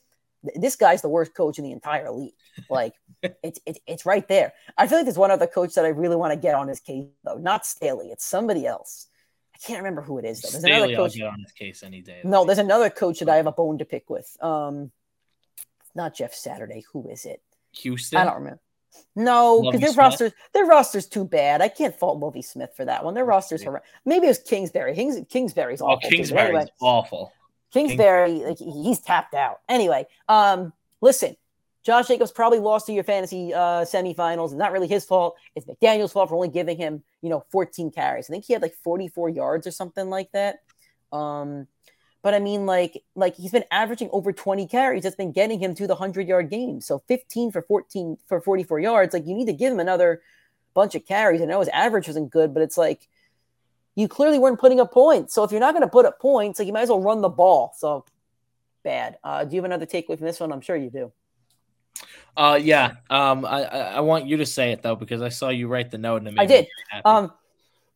th- 0.45 0.57
this 0.61 0.77
guy's 0.77 1.03
the 1.03 1.09
worst 1.09 1.35
coach 1.35 1.59
in 1.59 1.65
the 1.65 1.73
entire 1.73 2.11
league. 2.11 2.35
Like 2.69 2.95
it's 3.43 3.59
it's 3.67 3.81
it's 3.87 4.07
right 4.07 4.27
there. 4.29 4.53
I 4.77 4.87
feel 4.87 4.99
like 4.99 5.07
there's 5.07 5.19
one 5.19 5.31
other 5.31 5.47
coach 5.47 5.75
that 5.75 5.85
I 5.85 5.89
really 5.89 6.17
want 6.17 6.33
to 6.33 6.39
get 6.39 6.55
on 6.55 6.69
his 6.69 6.81
case 6.81 7.07
though. 7.25 7.37
Not 7.37 7.65
Staley. 7.67 8.09
It's 8.09 8.25
somebody 8.25 8.67
else. 8.67 9.07
I 9.55 9.59
can't 9.59 9.79
remember 9.79 10.03
who 10.03 10.19
it 10.19 10.25
is 10.25 10.41
though. 10.41 10.51
There's 10.51 10.65
another 10.65 10.81
Staley, 10.85 10.97
I'll 10.97 11.05
coach. 11.05 11.17
get 11.17 11.27
on 11.27 11.41
his 11.41 11.53
case 11.53 11.83
any 11.83 12.01
day. 12.03 12.21
No, 12.25 12.45
there's 12.45 12.59
another 12.59 12.91
coach 12.91 13.19
that 13.21 13.29
I 13.29 13.37
have 13.37 13.47
a 13.47 13.53
bone 13.53 13.79
to 13.79 13.85
pick 13.85 14.09
with. 14.11 14.37
Um, 14.41 14.91
not 15.95 16.15
Jeff 16.15 16.33
Saturday. 16.35 16.85
Who 16.93 17.09
is 17.09 17.25
it? 17.25 17.43
Houston. 17.73 18.19
I 18.19 18.25
don't 18.25 18.37
remember. 18.37 18.61
No, 19.17 19.63
because 19.63 19.81
their 19.81 19.89
Smith? 19.91 19.97
rosters 19.99 20.33
their 20.53 20.65
roster's 20.67 21.07
too 21.07 21.25
bad. 21.25 21.61
I 21.63 21.69
can't 21.69 21.95
fault 21.95 22.19
Lovie 22.19 22.43
Smith 22.43 22.71
for 22.77 22.85
that 22.85 23.05
one. 23.05 23.15
Their 23.15 23.25
rosters 23.25 23.65
are 23.65 23.83
maybe 24.05 24.27
it 24.27 24.31
was 24.31 24.39
Kingsbury. 24.39 24.95
Kings, 24.95 25.19
Kingsbury's 25.29 25.81
Oh, 25.83 25.87
awful. 25.87 26.01
but 26.03 26.11
Kingsbury's 26.11 26.45
anyway, 26.49 26.67
awful. 26.81 27.33
Kingsbury, 27.73 28.33
like 28.45 28.59
he's 28.59 29.01
tapped 29.01 29.35
out. 29.35 29.61
Anyway, 29.69 30.07
um, 30.29 30.73
listen, 31.01 31.37
Josh 31.83 32.09
Jacobs 32.09 32.33
probably 32.33 32.59
lost 32.59 32.87
to 32.87 32.93
your 32.93 33.05
fantasy 33.05 33.55
uh, 33.55 33.85
semifinals. 33.85 34.47
It's 34.47 34.55
not 34.55 34.73
really 34.73 34.89
his 34.89 35.05
fault. 35.05 35.37
It's 35.55 35.67
McDaniel's 35.67 36.13
fault 36.13 36.29
for 36.29 36.35
only 36.35 36.49
giving 36.49 36.77
him, 36.77 37.03
you 37.23 37.31
know, 37.31 37.45
14 37.51 37.91
carries. 37.91 38.29
I 38.29 38.33
think 38.33 38.45
he 38.45 38.53
had 38.53 38.63
like 38.63 38.75
44 38.83 39.29
yards 39.31 39.67
or 39.67 39.71
something 39.71 40.11
like 40.11 40.31
that. 40.33 40.61
Um, 41.13 41.67
but 42.23 42.35
I 42.35 42.39
mean, 42.39 42.67
like, 42.67 43.03
like 43.15 43.37
he's 43.37 43.53
been 43.53 43.65
averaging 43.71 44.11
over 44.13 44.33
20 44.33 44.67
carries. 44.67 45.05
That's 45.05 45.17
been 45.17 45.33
getting 45.33 45.59
him 45.59 45.75
to 45.77 45.87
the 45.87 45.95
100 45.95 46.29
yard 46.29 46.51
game. 46.51 46.81
So 46.81 46.99
15 47.09 47.51
for 47.53 47.63
14 47.63 48.19
for 48.27 48.41
44 48.41 48.81
yards. 48.81 49.15
Like, 49.15 49.27
you 49.27 49.35
need 49.35 49.47
to 49.47 49.53
give 49.53 49.73
him 49.73 49.81
another 49.81 50.21
bunch 50.75 50.95
of 50.95 51.07
carries. 51.07 51.41
I 51.41 51.47
know 51.47 51.61
his 51.61 51.69
average 51.69 52.07
wasn't 52.07 52.31
good, 52.31 52.53
but 52.53 52.63
it's 52.63 52.77
like 52.77 53.09
you 53.95 54.09
clearly 54.09 54.39
weren't 54.39 54.61
putting 54.61 54.81
up 54.81 54.93
points. 54.93 55.35
So 55.35 55.45
if 55.45 55.51
you're 55.51 55.61
not 55.61 55.73
going 55.73 55.83
to 55.83 55.89
put 55.89 56.07
up 56.07 56.21
points, 56.21 56.59
like 56.59 56.67
you 56.67 56.73
might 56.73 56.83
as 56.83 56.89
well 56.91 57.01
run 57.01 57.21
the 57.23 57.29
ball. 57.29 57.75
So 57.77 58.05
bad. 58.83 59.19
Uh, 59.25 59.45
do 59.45 59.57
you 59.57 59.63
have 59.63 59.65
another 59.65 59.87
takeaway 59.87 60.19
from 60.19 60.27
this 60.27 60.41
one? 60.41 60.53
I'm 60.53 60.61
sure 60.61 60.77
you 60.77 60.91
do. 60.91 61.13
Uh, 62.37 62.59
yeah. 62.61 62.93
Um, 63.09 63.45
I, 63.45 63.63
I 63.65 64.01
want 64.01 64.27
you 64.27 64.37
to 64.39 64.47
say 64.47 64.73
it 64.73 64.83
though 64.83 64.95
because 64.95 65.23
I 65.23 65.29
saw 65.29 65.49
you 65.49 65.69
write 65.69 65.91
the 65.91 65.99
note 65.99 66.23
and 66.23 66.39
I 66.39 66.47
did. 66.47 66.69
Um, 67.05 67.33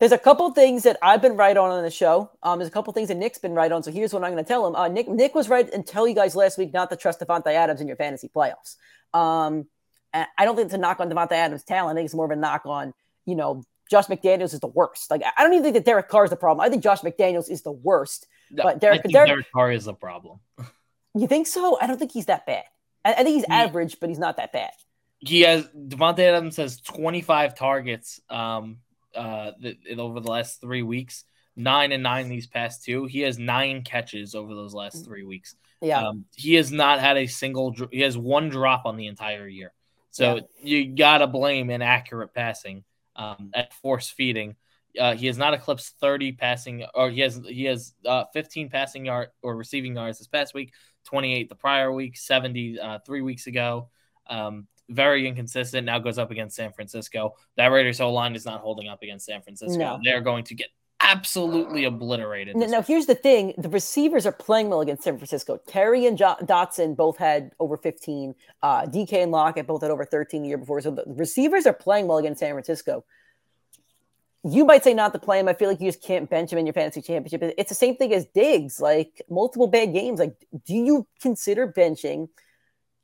there's 0.05 0.12
a 0.12 0.18
couple 0.18 0.50
things 0.50 0.82
that 0.82 0.98
I've 1.00 1.22
been 1.22 1.34
right 1.34 1.57
on 1.57 1.70
on 1.70 1.82
the 1.82 1.90
show. 1.90 2.30
Um, 2.42 2.59
there's 2.59 2.68
a 2.68 2.70
couple 2.70 2.92
things 2.92 3.09
that 3.09 3.16
Nick's 3.16 3.38
been 3.38 3.55
right 3.55 3.72
on. 3.72 3.82
So 3.82 3.90
here's 3.90 4.12
what 4.12 4.22
I'm 4.22 4.32
going 4.32 4.44
to 4.44 4.46
tell 4.46 4.66
him. 4.66 4.74
Uh, 4.76 4.86
Nick, 4.86 5.09
Nick 5.09 5.34
was 5.34 5.48
right 5.48 5.66
and 5.72 5.86
tell 5.86 6.07
you 6.07 6.14
guys 6.14 6.36
last 6.36 6.59
week 6.59 6.74
not 6.74 6.90
to 6.90 6.96
trust 6.96 7.20
Davante 7.20 7.46
Adams 7.46 7.80
in 7.80 7.86
your 7.88 7.96
fantasy 7.96 8.28
playoffs. 8.28 8.76
Um, 9.14 9.66
I 10.12 10.44
don't 10.44 10.57
think 10.57 10.66
it's 10.66 10.74
a 10.74 10.78
knock 10.78 11.00
on 11.00 11.09
Davante 11.09 11.32
Adams' 11.32 11.64
talent. 11.64 11.96
I 11.96 11.98
think 11.98 12.05
it's 12.05 12.14
more 12.14 12.26
of 12.26 12.32
a 12.32 12.36
knock 12.36 12.66
on, 12.66 12.92
you 13.24 13.34
know, 13.34 13.64
Josh 13.90 14.05
McDaniels 14.09 14.52
is 14.52 14.61
the 14.61 14.66
worst. 14.66 15.11
Like 15.11 15.22
I 15.24 15.42
don't 15.42 15.55
even 15.55 15.62
think 15.62 15.74
that 15.74 15.86
Derek 15.86 16.09
Carr 16.11 16.24
is 16.24 16.30
the 16.30 16.36
problem. 16.36 16.62
I 16.62 16.68
think 16.68 16.82
Josh 16.82 17.00
McDaniels 17.00 17.50
is 17.50 17.62
the 17.62 17.72
worst. 17.72 18.26
No, 18.50 18.62
but 18.62 18.80
Derek- 18.80 18.98
I 18.98 19.02
think 19.05 19.14
Derek- 19.14 19.28
Derek 19.28 19.52
Carr 19.52 19.72
is 19.72 19.86
the 19.86 19.94
problem. 19.94 20.40
You 21.14 21.26
think 21.26 21.46
so? 21.46 21.78
I 21.80 21.86
don't 21.86 21.96
think 21.98 22.12
he's 22.12 22.26
that 22.26 22.44
bad. 22.44 22.64
I, 23.07 23.14
think 23.14 23.36
he's 23.36 23.46
He- 23.46 23.52
average, 23.52 24.00
but 24.00 24.11
he's 24.11 24.18
not 24.18 24.36
that 24.36 24.52
bad. 24.52 24.72
He 25.20 25.40
has 25.40 25.66
Davante 25.68 26.18
Adams 26.18 26.59
has 26.59 26.78
25 26.82 27.55
targets 27.55 28.20
um 28.28 28.80
uh, 29.14 29.52
the, 29.60 29.76
over 29.98 30.20
the 30.20 30.30
last 30.30 30.60
three 30.60 30.82
weeks. 30.82 31.24
Nine 31.56 31.92
and 31.92 32.02
nine 32.02 32.28
these 32.28 32.48
past 32.48 32.84
two. 32.84 33.04
He 33.06 33.20
has 33.20 33.38
nine 33.38 33.82
catches 33.82 34.34
over 34.34 34.54
those 34.54 34.74
last 34.74 35.02
Mm. 35.02 35.04
three 35.04 35.24
weeks. 35.24 35.54
Yeah. 35.80 36.00
Um, 36.08 36.24
he 36.34 36.54
has 36.54 36.72
not 36.72 36.98
had 36.98 37.16
a 37.16 37.26
single. 37.26 37.74
He 37.92 38.00
has 38.00 38.18
one 38.18 38.48
drop 38.48 38.86
on 38.86 38.96
the 38.96 39.06
entire 39.06 39.46
year. 39.46 39.72
So 40.10 40.40
you 40.62 40.94
gotta 40.94 41.26
blame 41.26 41.70
inaccurate 41.70 42.32
passing 42.34 42.84
um, 43.16 43.50
at 43.54 43.72
force 43.74 44.08
feeding. 44.08 44.56
Uh, 44.98 45.14
he 45.16 45.26
has 45.26 45.36
not 45.36 45.54
eclipsed 45.54 45.94
30 46.00 46.32
passing, 46.32 46.84
or 46.94 47.10
he 47.10 47.20
has 47.20 47.40
he 47.46 47.64
has 47.64 47.94
uh, 48.06 48.24
15 48.32 48.68
passing 48.68 49.04
yard 49.06 49.28
or 49.42 49.56
receiving 49.56 49.96
yards 49.96 50.18
this 50.18 50.28
past 50.28 50.54
week, 50.54 50.72
28 51.06 51.48
the 51.48 51.54
prior 51.56 51.92
week, 51.92 52.16
70 52.16 52.78
uh, 52.80 52.98
three 53.04 53.20
weeks 53.20 53.46
ago. 53.48 53.90
Um, 54.28 54.66
very 54.89 55.26
inconsistent. 55.26 55.87
Now 55.87 55.99
goes 55.99 56.18
up 56.18 56.30
against 56.30 56.57
San 56.57 56.72
Francisco. 56.72 57.35
That 57.57 57.68
Raiders 57.68 58.01
O 58.01 58.12
line 58.12 58.35
is 58.35 58.45
not 58.45 58.61
holding 58.61 58.89
up 58.89 59.03
against 59.03 59.26
San 59.26 59.43
Francisco. 59.43 59.78
No. 59.78 60.01
They're 60.03 60.20
going 60.20 60.45
to 60.45 60.55
get 60.55 60.68
absolutely 61.01 61.85
obliterated. 61.85 62.57
Now, 62.57 62.66
now, 62.66 62.82
here's 62.82 63.07
the 63.07 63.14
thing: 63.14 63.55
the 63.59 63.68
receivers 63.68 64.26
are 64.26 64.32
playing 64.32 64.70
well 64.70 64.80
against 64.80 65.05
San 65.05 65.16
Francisco. 65.16 65.59
Terry 65.66 66.07
and 66.07 66.18
jo- 66.18 66.37
Dotson 66.43 66.97
both 66.97 67.16
had 67.16 67.53
over 67.61 67.76
15. 67.76 68.35
Uh, 68.62 68.87
DK 68.87 69.22
and 69.22 69.32
Lockett 69.32 69.66
both 69.66 69.82
had 69.82 69.91
over 69.91 70.05
13 70.05 70.43
the 70.43 70.49
year 70.49 70.59
before. 70.59 70.80
So 70.80 70.91
the 70.91 71.05
receivers 71.07 71.66
are 71.66 71.72
playing 71.72 72.09
well 72.09 72.18
against 72.18 72.41
San 72.41 72.53
Francisco. 72.53 73.05
You 74.47 74.66
might 74.66 74.85
say 74.85 74.93
not 74.93 75.14
to 75.14 75.18
play 75.18 75.39
him. 75.39 75.49
I 75.49 75.55
feel 75.55 75.70
like 75.70 75.80
you 75.80 75.89
just 75.89 76.03
can't 76.03 76.28
bench 76.28 76.53
him 76.53 76.59
in 76.59 76.66
your 76.66 76.74
fantasy 76.74 77.01
championship. 77.01 77.55
It's 77.57 77.70
the 77.70 77.74
same 77.74 77.97
thing 77.97 78.12
as 78.12 78.26
Diggs, 78.26 78.78
like 78.78 79.22
multiple 79.30 79.66
bad 79.66 79.95
games. 79.95 80.20
Like, 80.20 80.37
do 80.66 80.74
you 80.74 81.07
consider 81.22 81.66
benching 81.66 82.28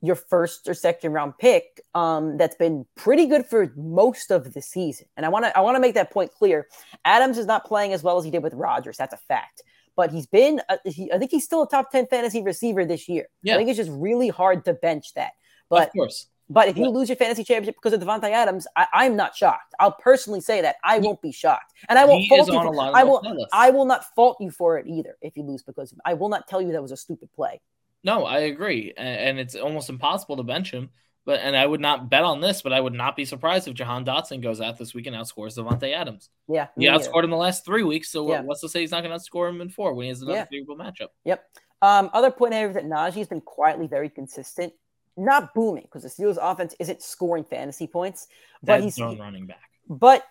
your 0.02 0.14
first 0.16 0.68
or 0.68 0.74
second 0.74 1.12
round 1.12 1.34
pick 1.38 1.80
um, 1.94 2.36
that's 2.38 2.56
been 2.56 2.86
pretty 2.96 3.26
good 3.26 3.44
for 3.46 3.72
most 3.76 4.30
of 4.30 4.52
the 4.54 4.62
season? 4.62 5.06
And 5.16 5.26
I 5.26 5.28
want 5.28 5.44
to 5.44 5.56
I 5.56 5.60
want 5.60 5.76
to 5.76 5.80
make 5.80 5.94
that 5.94 6.10
point 6.10 6.32
clear. 6.32 6.66
Adams 7.04 7.38
is 7.38 7.46
not 7.46 7.64
playing 7.66 7.92
as 7.92 8.02
well 8.02 8.18
as 8.18 8.24
he 8.24 8.30
did 8.30 8.42
with 8.42 8.54
Rodgers. 8.54 8.96
That's 8.96 9.14
a 9.14 9.18
fact. 9.18 9.62
But 9.96 10.12
he's 10.12 10.26
been, 10.26 10.62
uh, 10.68 10.78
he, 10.86 11.12
I 11.12 11.18
think 11.18 11.30
he's 11.30 11.44
still 11.44 11.62
a 11.62 11.68
top 11.68 11.90
10 11.90 12.06
fantasy 12.06 12.42
receiver 12.42 12.84
this 12.86 13.08
year. 13.08 13.26
Yeah. 13.42 13.54
I 13.54 13.56
think 13.58 13.68
it's 13.68 13.76
just 13.76 13.90
really 13.92 14.28
hard 14.28 14.64
to 14.64 14.72
bench 14.72 15.12
that. 15.14 15.32
But 15.68 15.88
of 15.88 15.92
course. 15.92 16.28
but 16.48 16.68
if 16.68 16.76
you 16.78 16.84
Yeah. 16.84 16.90
lose 16.90 17.08
your 17.10 17.16
fantasy 17.16 17.44
championship 17.44 17.74
because 17.74 17.92
of 17.92 18.00
Davante 18.00 18.30
Adams, 18.30 18.66
I, 18.76 18.86
I'm 18.94 19.16
not 19.16 19.36
shocked. 19.36 19.74
I'll 19.78 19.92
personally 19.92 20.40
say 20.40 20.62
that 20.62 20.76
I 20.84 21.00
won't 21.00 21.20
be 21.20 21.32
shocked, 21.32 21.74
and 21.88 21.98
I 21.98 22.04
won't 22.06 22.24
fault 22.28 22.46
you. 22.48 22.54
For, 22.62 22.96
I 22.96 23.02
will. 23.04 23.46
I 23.52 23.70
will 23.70 23.84
not 23.84 24.04
fault 24.14 24.36
you 24.40 24.50
for 24.50 24.78
it 24.78 24.86
either 24.86 25.16
if 25.20 25.36
you 25.36 25.42
lose 25.42 25.62
because 25.62 25.92
I 26.04 26.14
will 26.14 26.28
not 26.28 26.48
tell 26.48 26.62
you 26.62 26.72
that 26.72 26.80
was 26.82 26.92
a 26.92 26.96
stupid 26.96 27.30
play. 27.34 27.60
No, 28.02 28.24
I 28.24 28.40
agree, 28.40 28.92
and, 28.96 29.08
and 29.08 29.38
it's 29.38 29.54
almost 29.54 29.90
impossible 29.90 30.36
to 30.38 30.42
bench 30.42 30.70
him. 30.70 30.90
But 31.26 31.40
and 31.40 31.54
I 31.54 31.66
would 31.66 31.82
not 31.82 32.08
bet 32.08 32.24
on 32.24 32.40
this, 32.40 32.62
but 32.62 32.72
I 32.72 32.80
would 32.80 32.94
not 32.94 33.14
be 33.14 33.26
surprised 33.26 33.68
if 33.68 33.74
Jahan 33.74 34.06
Dotson 34.06 34.42
goes 34.42 34.58
out 34.60 34.78
this 34.78 34.94
week 34.94 35.06
and 35.06 35.14
outscores 35.14 35.58
Davante 35.58 35.92
Adams. 35.94 36.30
Yeah, 36.48 36.68
He 36.78 36.86
outscored 36.86 37.24
in 37.24 37.30
the 37.30 37.36
last 37.36 37.64
three 37.66 37.82
weeks, 37.82 38.10
so 38.10 38.28
Yeah. 38.30 38.40
what's 38.40 38.62
to 38.62 38.70
say 38.70 38.80
he's 38.80 38.90
not 38.90 39.04
going 39.04 39.16
to 39.16 39.22
outscore 39.22 39.50
him 39.50 39.60
in 39.60 39.68
four 39.68 39.92
when 39.92 40.04
he 40.04 40.08
has 40.08 40.22
another 40.22 40.38
Yeah. 40.38 40.44
favorable 40.46 40.82
matchup? 40.82 41.08
Yep. 41.26 41.44
Um, 41.82 42.08
other 42.14 42.30
point 42.30 42.54
here 42.54 42.68
is 42.68 42.74
that 42.74 42.86
Najee's 42.86 43.28
been 43.28 43.42
quietly 43.42 43.86
very 43.86 44.08
consistent, 44.08 44.72
not 45.18 45.52
booming 45.54 45.82
because 45.82 46.02
the 46.02 46.08
Steelers' 46.08 46.38
offense 46.40 46.74
isn't 46.80 47.02
scoring 47.02 47.44
fantasy 47.44 47.86
points, 47.86 48.26
but 48.62 48.76
Dead 48.76 48.84
he's 48.84 48.98
running 48.98 49.46
back. 49.46 49.70
but 49.90 50.24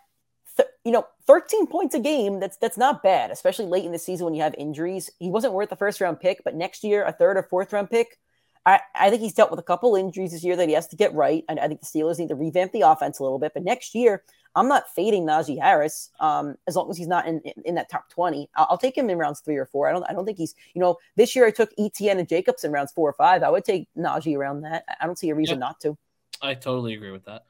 you 0.90 0.94
know, 0.94 1.06
13 1.28 1.68
points 1.68 1.94
a 1.94 2.00
game, 2.00 2.40
that's 2.40 2.58
that's 2.58 2.76
not 2.76 3.04
bad, 3.04 3.30
especially 3.30 3.68
late 3.68 3.86
in 3.86 3.92
the 3.92 4.00
season 4.00 4.26
when 4.26 4.34
you 4.34 4.42
have 4.42 4.56
injuries. 4.58 5.12
He 5.20 5.30
wasn't 5.30 5.54
worth 5.54 5.70
the 5.70 5.76
first 5.76 6.02
round 6.02 6.20
pick, 6.20 6.44
but 6.44 6.56
next 6.56 6.84
year, 6.84 7.04
a 7.06 7.12
third 7.14 7.38
or 7.38 7.44
fourth 7.44 7.72
round 7.74 7.92
pick. 7.92 8.18
I, 8.66 8.80
I 8.96 9.12
think 9.12 9.22
he's 9.22 9.36
dealt 9.36 9.52
with 9.52 9.60
a 9.60 9.64
couple 9.64 9.96
injuries 9.96 10.32
this 10.32 10.44
year 10.44 10.56
that 10.56 10.68
he 10.68 10.74
has 10.74 10.88
to 10.88 10.96
get 10.96 11.14
right. 11.14 11.44
And 11.48 11.60
I 11.60 11.68
think 11.68 11.82
the 11.82 11.86
Steelers 11.86 12.18
need 12.18 12.30
to 12.30 12.36
revamp 12.36 12.72
the 12.72 12.82
offense 12.82 13.20
a 13.20 13.24
little 13.24 13.38
bit. 13.38 13.54
But 13.54 13.64
next 13.64 13.94
year, 13.94 14.24
I'm 14.56 14.68
not 14.68 14.90
fading 14.96 15.28
Najee 15.28 15.62
Harris 15.62 16.10
um, 16.20 16.56
as 16.68 16.76
long 16.76 16.90
as 16.90 16.98
he's 16.98 17.08
not 17.08 17.28
in, 17.28 17.40
in, 17.42 17.54
in 17.66 17.76
that 17.76 17.90
top 17.92 18.10
20. 18.10 18.50
I'll, 18.56 18.68
I'll 18.72 18.78
take 18.80 18.98
him 18.98 19.12
in 19.12 19.20
rounds 19.20 19.42
three 19.42 19.58
or 19.58 19.68
four. 19.68 19.88
I 19.88 19.92
don't 19.92 20.04
I 20.10 20.14
don't 20.14 20.26
think 20.26 20.40
he's, 20.40 20.56
you 20.74 20.82
know, 20.82 20.98
this 21.16 21.36
year 21.36 21.46
I 21.46 21.52
took 21.52 21.70
ETN 21.78 22.18
and 22.18 22.28
Jacobs 22.28 22.64
in 22.64 22.72
rounds 22.72 22.92
four 22.92 23.08
or 23.08 23.14
five. 23.14 23.44
I 23.44 23.50
would 23.52 23.64
take 23.64 23.88
Najee 23.96 24.36
around 24.36 24.62
that. 24.62 24.84
I 25.00 25.06
don't 25.06 25.18
see 25.20 25.30
a 25.30 25.36
reason 25.36 25.58
Yeah. 25.58 25.68
not 25.68 25.80
to. 25.82 25.98
I 26.42 26.56
totally 26.56 26.96
agree 26.96 27.12
with 27.12 27.26
that. 27.26 27.46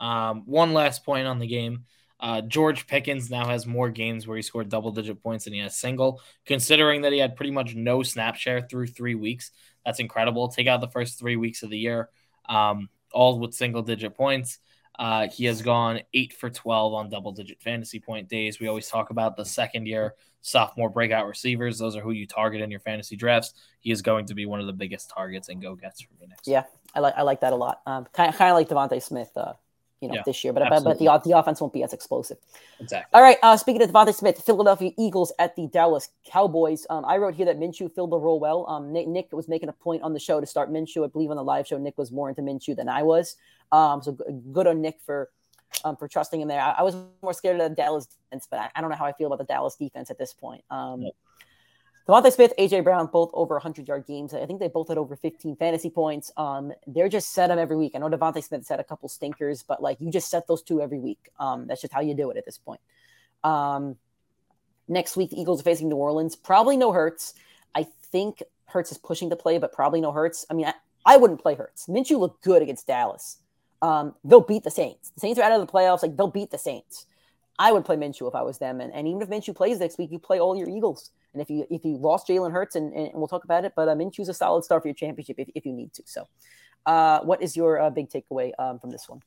Um, 0.00 0.42
one 0.46 0.74
last 0.74 1.04
point 1.04 1.26
on 1.26 1.38
the 1.38 1.46
game. 1.46 1.84
Uh, 2.22 2.40
George 2.40 2.86
Pickens 2.86 3.30
now 3.30 3.46
has 3.48 3.66
more 3.66 3.90
games 3.90 4.28
where 4.28 4.36
he 4.36 4.42
scored 4.42 4.68
double 4.68 4.92
digit 4.92 5.20
points 5.20 5.44
than 5.44 5.54
he 5.54 5.58
has 5.58 5.76
single, 5.76 6.20
considering 6.46 7.02
that 7.02 7.12
he 7.12 7.18
had 7.18 7.34
pretty 7.34 7.50
much 7.50 7.74
no 7.74 8.04
snap 8.04 8.36
share 8.36 8.62
through 8.62 8.86
three 8.86 9.16
weeks. 9.16 9.50
That's 9.84 9.98
incredible. 9.98 10.46
Take 10.46 10.68
out 10.68 10.80
the 10.80 10.88
first 10.88 11.18
three 11.18 11.34
weeks 11.34 11.64
of 11.64 11.70
the 11.70 11.78
year, 11.78 12.10
um, 12.48 12.88
all 13.12 13.40
with 13.40 13.54
single 13.54 13.82
digit 13.82 14.14
points. 14.14 14.58
Uh, 14.96 15.26
he 15.26 15.46
has 15.46 15.62
gone 15.62 16.00
eight 16.14 16.32
for 16.32 16.48
12 16.48 16.94
on 16.94 17.10
double 17.10 17.32
digit 17.32 17.60
fantasy 17.60 17.98
point 17.98 18.28
days. 18.28 18.60
We 18.60 18.68
always 18.68 18.88
talk 18.88 19.10
about 19.10 19.36
the 19.36 19.44
second 19.44 19.86
year 19.86 20.14
sophomore 20.42 20.90
breakout 20.90 21.26
receivers. 21.26 21.78
Those 21.78 21.96
are 21.96 22.02
who 22.02 22.12
you 22.12 22.26
target 22.26 22.60
in 22.60 22.70
your 22.70 22.80
fantasy 22.80 23.16
drafts. 23.16 23.54
He 23.80 23.90
is 23.90 24.00
going 24.00 24.26
to 24.26 24.34
be 24.34 24.46
one 24.46 24.60
of 24.60 24.66
the 24.66 24.72
biggest 24.72 25.10
targets 25.10 25.48
and 25.48 25.60
go 25.60 25.74
gets 25.74 26.02
for 26.02 26.12
me 26.20 26.26
next 26.28 26.46
Yeah, 26.46 26.64
I 26.94 27.00
like 27.00 27.14
I 27.16 27.22
like 27.22 27.40
that 27.40 27.52
a 27.52 27.56
lot. 27.56 27.80
Um, 27.86 28.06
kind 28.12 28.32
of 28.32 28.38
like 28.38 28.68
DeVonta 28.68 29.02
Smith, 29.02 29.30
uh, 29.34 29.54
you 30.02 30.08
know, 30.08 30.14
Yeah, 30.14 30.22
this 30.26 30.42
year, 30.42 30.52
but 30.52 30.68
but, 30.68 30.84
but 30.84 30.98
the 30.98 31.06
the 31.24 31.38
offense 31.38 31.60
won't 31.60 31.72
be 31.72 31.82
as 31.84 31.92
explosive. 31.92 32.36
Exactly. 32.80 33.08
All 33.16 33.22
right. 33.22 33.38
Uh, 33.42 33.56
speaking 33.56 33.80
of 33.80 33.90
DeVonta 33.90 34.12
Smith, 34.12 34.36
the 34.36 34.42
Philadelphia 34.42 34.90
Eagles 34.98 35.32
at 35.38 35.54
the 35.54 35.68
Dallas 35.68 36.08
Cowboys. 36.26 36.86
Um, 36.90 37.04
I 37.04 37.16
wrote 37.16 37.34
here 37.34 37.46
that 37.46 37.58
Minshew 37.58 37.90
filled 37.94 38.10
the 38.10 38.18
role 38.18 38.40
well. 38.40 38.66
Um, 38.68 38.92
Nick, 38.92 39.06
Nick 39.06 39.32
was 39.32 39.48
making 39.48 39.68
a 39.68 39.72
point 39.72 40.02
on 40.02 40.12
the 40.12 40.20
show 40.20 40.40
to 40.40 40.46
start 40.46 40.70
Minshew. 40.70 41.04
I 41.04 41.08
believe 41.08 41.30
on 41.30 41.36
the 41.36 41.44
live 41.44 41.66
show, 41.66 41.78
Nick 41.78 41.96
was 41.96 42.10
more 42.10 42.28
into 42.28 42.42
Minshew 42.42 42.76
than 42.76 42.88
I 42.88 43.02
was. 43.04 43.36
Um, 43.70 44.02
so 44.02 44.12
good 44.52 44.66
on 44.66 44.82
Nick 44.82 45.00
for 45.06 45.30
um, 45.84 45.96
for 45.96 46.08
trusting 46.08 46.40
him 46.40 46.48
there. 46.48 46.60
I, 46.60 46.72
I 46.72 46.82
was 46.82 46.96
more 47.22 47.32
scared 47.32 47.60
of 47.60 47.70
the 47.70 47.74
Dallas 47.74 48.06
defense, 48.06 48.46
but 48.50 48.58
I, 48.58 48.70
I 48.74 48.80
don't 48.80 48.90
know 48.90 48.96
how 48.96 49.06
I 49.06 49.12
feel 49.12 49.28
about 49.28 49.38
the 49.38 49.52
Dallas 49.52 49.76
defense 49.76 50.10
at 50.10 50.18
this 50.18 50.34
point. 50.34 50.64
Um, 50.70 51.02
Yep. 51.02 51.12
DeVonta 52.08 52.32
Smith, 52.32 52.52
AJ 52.58 52.82
Brown, 52.82 53.06
both 53.06 53.30
over 53.32 53.54
100 53.54 53.86
yard 53.86 54.06
games. 54.06 54.34
I 54.34 54.44
think 54.44 54.58
they 54.58 54.68
both 54.68 54.88
had 54.88 54.98
over 54.98 55.14
15 55.14 55.54
fantasy 55.56 55.88
points. 55.88 56.32
Um, 56.36 56.72
they're 56.86 57.08
just 57.08 57.32
set 57.32 57.46
them 57.46 57.58
every 57.58 57.76
week. 57.76 57.92
I 57.94 57.98
know 57.98 58.08
DeVonta 58.08 58.42
Smith 58.42 58.64
set 58.64 58.80
a 58.80 58.84
couple 58.84 59.08
stinkers, 59.08 59.62
but 59.62 59.80
like 59.80 60.00
you 60.00 60.10
just 60.10 60.28
set 60.28 60.48
those 60.48 60.62
two 60.62 60.82
every 60.82 60.98
week. 60.98 61.30
Um, 61.38 61.66
that's 61.66 61.80
just 61.80 61.92
how 61.92 62.00
you 62.00 62.14
do 62.14 62.30
it 62.30 62.36
at 62.36 62.44
this 62.44 62.58
point. 62.58 62.80
Um, 63.44 63.96
next 64.88 65.16
week, 65.16 65.30
the 65.30 65.40
Eagles 65.40 65.60
are 65.60 65.64
facing 65.64 65.88
New 65.88 65.96
Orleans. 65.96 66.34
Probably 66.34 66.76
no 66.76 66.92
Hurts. 66.92 67.34
I 67.74 67.86
think 68.10 68.42
Hurts 68.66 68.90
is 68.90 68.98
pushing 68.98 69.28
the 69.28 69.36
play, 69.36 69.58
but 69.58 69.72
probably 69.72 70.00
no 70.00 70.10
Hurts. 70.10 70.44
I 70.50 70.54
mean, 70.54 70.66
I, 70.66 70.74
I 71.06 71.16
wouldn't 71.16 71.40
play 71.40 71.54
Hurts. 71.54 71.86
Minshew 71.86 72.18
looked 72.18 72.42
good 72.42 72.62
against 72.62 72.88
Dallas. 72.88 73.38
Um, 73.80 74.14
they'll 74.24 74.40
beat 74.40 74.64
the 74.64 74.70
Saints. 74.70 75.10
The 75.10 75.20
Saints 75.20 75.38
are 75.38 75.42
out 75.42 75.52
of 75.52 75.64
the 75.64 75.72
playoffs. 75.72 76.02
Like 76.02 76.16
they'll 76.16 76.28
beat 76.28 76.50
the 76.50 76.58
Saints. 76.58 77.06
I 77.58 77.70
would 77.70 77.84
play 77.84 77.96
Minshew 77.96 78.26
if 78.26 78.34
I 78.34 78.42
was 78.42 78.58
them. 78.58 78.80
And, 78.80 78.92
and 78.92 79.06
even 79.06 79.22
if 79.22 79.28
Minshew 79.28 79.54
plays 79.54 79.78
next 79.78 79.98
week, 79.98 80.10
you 80.10 80.18
play 80.18 80.40
all 80.40 80.56
your 80.56 80.68
Eagles. 80.68 81.10
And 81.32 81.42
if 81.42 81.50
you 81.50 81.66
if 81.70 81.84
you 81.84 81.96
lost 81.96 82.28
Jalen 82.28 82.52
Hurts, 82.52 82.76
and, 82.76 82.92
and 82.92 83.10
we'll 83.14 83.28
talk 83.28 83.44
about 83.44 83.64
it, 83.64 83.72
but 83.74 83.88
uh, 83.88 83.94
Minshew's 83.94 84.28
a 84.28 84.34
solid 84.34 84.64
star 84.64 84.80
for 84.80 84.88
your 84.88 84.94
championship 84.94 85.36
if, 85.38 85.48
if 85.54 85.66
you 85.66 85.72
need 85.72 85.92
to. 85.94 86.02
So, 86.04 86.28
uh, 86.86 87.20
what 87.20 87.42
is 87.42 87.56
your 87.56 87.80
uh, 87.80 87.90
big 87.90 88.10
takeaway 88.10 88.52
um, 88.58 88.78
from 88.78 88.90
this 88.90 89.08
one? 89.08 89.22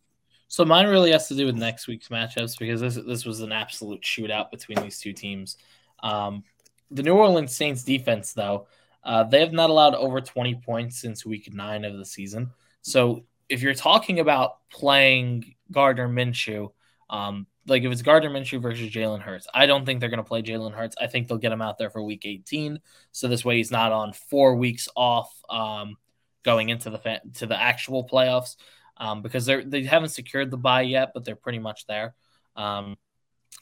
So 0.48 0.64
mine 0.64 0.88
really 0.88 1.12
has 1.12 1.28
to 1.30 1.36
do 1.36 1.48
with 1.48 1.56
next 1.56 1.88
week's 1.88 2.10
matchups 2.10 2.58
because 2.60 2.80
this 2.80 2.96
this 2.96 3.26
was 3.26 3.42
an 3.42 3.52
absolute 3.52 4.02
shootout 4.02 4.52
between 4.52 4.82
these 4.82 5.00
two 5.00 5.14
teams. 5.14 5.58
Um, 6.04 6.44
the 6.92 7.04
New 7.04 7.16
Orleans 7.16 7.56
Saints 7.56 7.84
defense, 7.84 8.34
though, 8.34 8.68
uh, 9.04 9.24
they 9.24 9.40
have 9.40 9.54
not 9.54 9.70
allowed 9.70 9.96
over 9.96 10.22
20 10.22 10.56
points 10.56 11.00
since 11.00 11.26
week 11.26 11.52
nine 11.54 11.84
of 11.84 11.98
the 11.98 12.06
season. 12.06 12.52
So 12.82 13.24
if 13.50 13.62
you're 13.62 13.74
talking 13.74 14.20
about 14.20 14.68
playing 14.70 15.56
Gardner 15.72 16.08
Minshew, 16.08 16.72
um, 17.10 17.48
like 17.68 17.84
if 17.84 17.92
it's 17.92 18.02
Gardner 18.02 18.30
Minshew 18.30 18.62
versus 18.62 18.90
Jalen 18.90 19.22
Hurts, 19.22 19.48
I 19.54 19.66
don't 19.66 19.86
think 19.86 20.00
they're 20.00 20.10
going 20.10 20.18
to 20.18 20.24
play 20.24 20.42
Jalen 20.42 20.74
Hurts. 20.74 20.96
I 21.02 21.08
think 21.08 21.28
they'll 21.28 21.38
get 21.38 21.52
him 21.52 21.62
out 21.62 21.78
there 21.78 21.90
for 21.90 22.04
week 22.04 22.26
18. 22.26 22.80
So 23.12 23.28
this 23.28 23.44
way 23.44 23.58
he's 23.58 23.72
not 23.72 23.92
on 23.92 24.14
four 24.14 24.56
weeks 24.56 24.88
off 24.96 25.34
um, 25.50 25.98
going 26.44 26.70
into 26.70 26.90
the 26.90 27.00
fa- 27.00 27.22
to 27.36 27.48
the 27.48 27.60
actual 27.60 28.08
playoffs 28.08 28.56
um, 28.98 29.22
because 29.22 29.46
they 29.46 29.64
they 29.64 29.84
haven't 29.84 30.10
secured 30.10 30.52
the 30.52 30.58
buy 30.58 30.82
yet, 30.84 31.12
but 31.14 31.26
they're 31.26 31.36
pretty 31.36 31.60
much 31.60 31.86
there. 31.88 32.14
Um, 32.56 32.98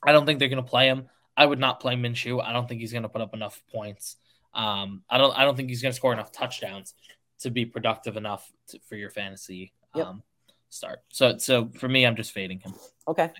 I 0.06 0.12
don't 0.12 0.26
think 0.26 0.39
they're 0.39 0.49
going 0.49 0.64
to 0.64 0.70
play 0.70 0.88
him. 0.88 1.08
I 1.36 1.45
would 1.45 1.60
not 1.60 1.80
play 1.80 1.95
Minshew. 1.95 2.43
I 2.43 2.54
don't 2.54 2.68
think 2.68 2.82
he's 2.82 2.91
going 2.91 3.04
to 3.04 3.10
put 3.10 3.22
up 3.22 3.34
enough 3.34 3.62
points. 3.74 4.18
Um, 4.54 5.01
I 5.10 5.18
don't. 5.18 5.36
I 5.38 5.45
don't 5.45 5.56
think 5.56 5.70
he's 5.70 5.82
going 5.82 5.91
to 5.91 5.95
score 5.95 6.14
enough 6.14 6.32
touchdowns 6.32 6.93
to 7.39 7.49
be 7.49 7.66
productive 7.66 8.18
enough 8.18 8.49
to, 8.68 8.80
for 8.88 8.95
your 8.95 9.10
fantasy 9.10 9.74
Yep. 9.95 10.08
um, 10.08 10.24
start. 10.70 11.01
So, 11.10 11.38
so 11.38 11.70
for 11.76 11.88
me, 11.88 12.06
I'm 12.06 12.16
just 12.16 12.32
fading 12.32 12.60
him. 12.60 12.74
Okay. 13.08 13.32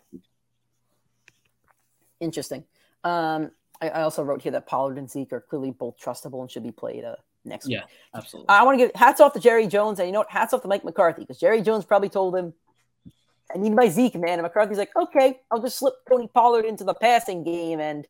Interesting. 2.24 2.63
Um, 3.03 3.51
I, 3.82 3.89
I 3.89 4.01
also 4.03 4.24
wrote 4.24 4.41
here 4.41 4.53
that 4.53 4.65
Pollard 4.65 4.97
and 4.97 5.09
Zeke 5.09 5.34
are 5.34 5.41
clearly 5.41 5.71
both 5.71 5.97
trustable 5.99 6.41
and 6.41 6.49
should 6.49 6.63
be 6.63 6.71
played 6.71 7.03
uh, 7.03 7.15
next 7.43 7.67
week. 7.67 7.78
Yeah, 7.78 7.84
absolutely. 8.15 8.49
I 8.49 8.63
want 8.63 8.80
to 8.80 8.86
give 8.86 8.95
hats 8.95 9.19
off 9.19 9.34
to 9.34 9.39
Jerry 9.39 9.67
Jones, 9.67 9.99
and 9.99 10.07
you 10.07 10.13
know 10.13 10.19
what? 10.19 10.32
Hats 10.32 10.53
off 10.53 10.61
to 10.61 10.67
Mike 10.67 10.86
McCarthy 10.86 11.21
because 11.21 11.38
Jerry 11.38 11.61
Jones 11.61 11.84
probably 11.84 12.09
told 12.09 12.36
him, 12.36 12.53
"I 13.53 13.57
need 13.57 13.74
my 13.74 13.89
Zeke, 13.89 14.15
man." 14.15 14.34
And 14.34 14.43
McCarthy's 14.43 14.78
like, 14.78 14.95
"Okay, 14.95 15.41
I'll 15.51 15.61
just 15.61 15.78
slip 15.78 15.95
Tony 16.09 16.28
Pollard 16.28 16.65
into 16.65 16.86
the 16.86 16.93
passing 16.93 17.43
game, 17.43 17.82
and 17.82 18.07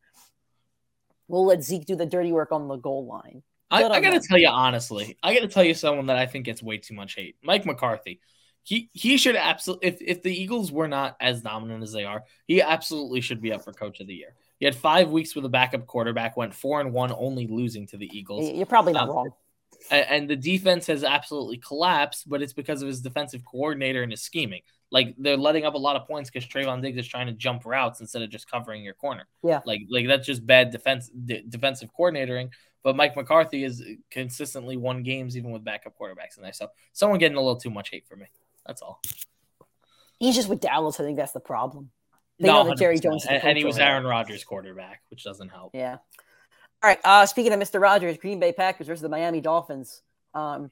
we'll 1.27 1.45
let 1.45 1.63
Zeke 1.63 1.85
do 1.85 1.95
the 1.95 2.05
dirty 2.05 2.31
work 2.31 2.51
on 2.51 2.67
the 2.67 2.77
goal 2.77 3.05
line." 3.05 3.41
I, 3.71 3.81
Good 3.81 3.91
I 3.91 4.01
got 4.01 4.11
to 4.11 4.19
tell 4.19 4.37
you 4.37 4.49
honestly, 4.49 5.17
I 5.23 5.33
got 5.33 5.41
to 5.41 5.47
tell 5.47 5.63
you 5.63 5.73
someone 5.73 6.05
that 6.05 6.17
I 6.17 6.27
think 6.27 6.45
gets 6.45 6.61
way 6.61 6.77
too 6.77 6.93
much 6.93 7.15
hate. 7.15 7.37
Mike 7.41 7.65
McCarthy. 7.65 8.21
He 8.63 8.89
he 8.93 9.17
should 9.17 9.35
absolutely 9.35 9.87
if, 9.89 9.97
if 10.01 10.21
the 10.23 10.33
Eagles 10.33 10.71
were 10.71 10.87
not 10.87 11.17
as 11.19 11.41
dominant 11.41 11.83
as 11.83 11.91
they 11.91 12.05
are, 12.05 12.23
he 12.47 12.61
absolutely 12.61 13.21
should 13.21 13.41
be 13.41 13.51
up 13.51 13.63
for 13.63 13.73
coach 13.73 13.99
of 13.99 14.07
the 14.07 14.13
year. 14.15 14.35
He 14.59 14.65
had 14.65 14.75
five 14.75 15.09
weeks 15.09 15.35
with 15.35 15.43
a 15.43 15.49
backup 15.49 15.85
quarterback, 15.85 16.37
went 16.37 16.53
four 16.53 16.79
and 16.79 16.93
one, 16.93 17.11
only 17.17 17.47
losing 17.47 17.85
to 17.87 17.97
the 17.97 18.09
Eagles. 18.17 18.49
You're 18.49 18.65
probably 18.65 18.93
not 18.93 19.09
Um, 19.09 19.15
wrong. 19.15 19.29
And 19.91 20.29
the 20.29 20.37
defense 20.37 20.87
has 20.87 21.03
absolutely 21.03 21.57
collapsed, 21.57 22.29
but 22.29 22.41
it's 22.41 22.53
because 22.53 22.81
of 22.81 22.87
his 22.87 23.01
defensive 23.01 23.43
coordinator 23.43 24.01
and 24.01 24.11
his 24.11 24.21
scheming. 24.21 24.61
Like 24.91 25.15
they're 25.17 25.35
letting 25.35 25.65
up 25.65 25.73
a 25.73 25.77
lot 25.77 25.97
of 25.97 26.07
points 26.07 26.29
because 26.29 26.47
Trevon 26.47 26.81
Diggs 26.81 26.97
is 26.97 27.07
trying 27.07 27.27
to 27.27 27.33
jump 27.33 27.65
routes 27.65 27.99
instead 27.99 28.21
of 28.21 28.29
just 28.29 28.49
covering 28.49 28.83
your 28.83 28.93
corner. 28.93 29.27
Yeah. 29.43 29.59
like 29.65 29.81
like 29.89 30.07
that's 30.07 30.25
just 30.25 30.45
bad 30.45 30.69
defense 30.71 31.09
de- 31.09 31.41
defensive 31.41 31.89
coordinating. 31.93 32.51
But 32.83 32.95
Mike 32.95 33.15
McCarthy 33.15 33.63
has 33.63 33.81
consistently 34.11 34.77
won 34.77 35.03
games 35.03 35.35
even 35.35 35.51
with 35.51 35.63
backup 35.63 35.97
quarterbacks 35.97 36.37
in 36.37 36.43
there. 36.43 36.53
So 36.53 36.67
someone 36.93 37.17
getting 37.19 37.37
a 37.37 37.41
little 37.41 37.59
too 37.59 37.69
much 37.69 37.89
hate 37.89 38.05
for 38.07 38.15
me. 38.15 38.27
That's 38.65 38.81
all. 38.81 39.01
He's 40.19 40.35
just 40.35 40.47
with 40.49 40.61
Dallas. 40.61 40.99
I 40.99 41.03
think 41.03 41.17
that's 41.17 41.31
the 41.33 41.39
problem. 41.39 41.91
They 42.39 42.47
know 42.47 42.63
that 42.63 42.77
Jerry 42.77 42.97
100%. 42.97 43.01
Jones 43.01 43.25
and, 43.25 43.43
and 43.43 43.57
he 43.57 43.63
was. 43.65 43.77
Aaron 43.77 44.05
Rodgers 44.05 44.43
quarterback, 44.43 45.01
which 45.09 45.23
doesn't 45.23 45.49
help. 45.49 45.71
Yeah. 45.73 45.97
All 46.81 46.89
right. 46.89 46.99
Uh, 47.03 47.25
speaking 47.25 47.53
of 47.53 47.59
Mr. 47.59 47.79
Rogers, 47.81 48.17
Green 48.17 48.39
Bay 48.39 48.51
Packers 48.53 48.87
versus 48.87 49.01
the 49.01 49.09
Miami 49.09 49.41
Dolphins. 49.41 50.01
Um, 50.33 50.71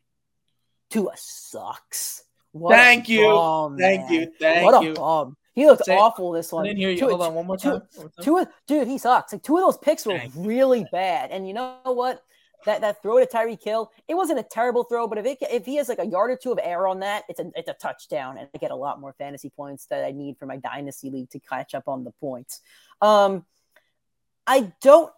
Tua 0.90 1.12
sucks. 1.16 2.24
What 2.52 2.74
a 2.74 2.78
Thank 2.78 3.08
you. 3.10 3.28
bum, 3.30 3.78
Thank 3.78 4.10
man. 4.10 4.14
you. 4.14 4.32
Thank 4.40 4.66
what 4.66 4.82
a 4.82 4.86
you. 4.86 4.94
bum. 4.94 5.38
He 5.54 5.66
looked 5.66 5.86
Say- 5.86 5.98
awful 5.98 6.32
this 6.32 6.52
one. 6.52 6.66
I 6.66 6.70
didn't 6.70 6.80
hear 6.80 6.90
you. 6.90 7.08
Hold 7.08 7.22
on 7.22 7.34
one 7.34 7.46
more 7.46 7.58
time. 7.58 7.82
Two 8.22 8.38
of 8.38 8.48
dude, 8.68 8.88
he 8.88 8.98
sucks. 8.98 9.32
Like 9.34 9.44
two 9.44 9.58
of 9.58 9.64
those 9.64 9.78
picks 9.78 10.06
were 10.06 10.18
Thank 10.18 10.36
you. 10.36 10.42
really 10.42 10.86
bad. 10.92 11.32
And 11.32 11.48
you 11.48 11.54
know 11.54 11.76
what? 11.84 12.24
That 12.66 12.82
that 12.82 13.02
throw 13.02 13.20
to 13.20 13.26
Tyreek 13.26 13.64
Hill, 13.64 13.92
it 14.08 14.16
wasn't 14.16 14.40
a 14.40 14.44
terrible 14.44 14.84
throw, 14.84 15.08
but 15.08 15.18
if 15.18 15.26
it 15.26 15.38
if 15.50 15.66
he 15.66 15.76
has 15.78 15.90
like 15.90 16.00
a 16.00 16.06
yard 16.06 16.32
or 16.32 16.36
two 16.36 16.52
of 16.52 16.60
air 16.62 16.88
on 16.88 17.00
that, 17.00 17.24
it's 17.30 17.40
a 17.40 17.52
it's 17.56 17.70
a 17.70 17.74
touchdown, 17.74 18.38
and 18.38 18.48
I 18.54 18.58
get 18.58 18.72
a 18.72 18.76
lot 18.76 19.00
more 19.00 19.14
fantasy 19.14 19.50
points 19.50 19.86
that 19.88 20.04
I 20.06 20.12
need 20.12 20.38
for 20.38 20.46
my 20.46 20.58
dynasty 20.58 21.10
league 21.10 21.30
to 21.32 21.40
catch 21.40 21.74
up 21.74 21.88
on 21.88 22.04
the 22.04 22.12
points. 22.20 22.62
Um, 23.02 23.46
I 24.46 24.72
don't. 24.82 25.12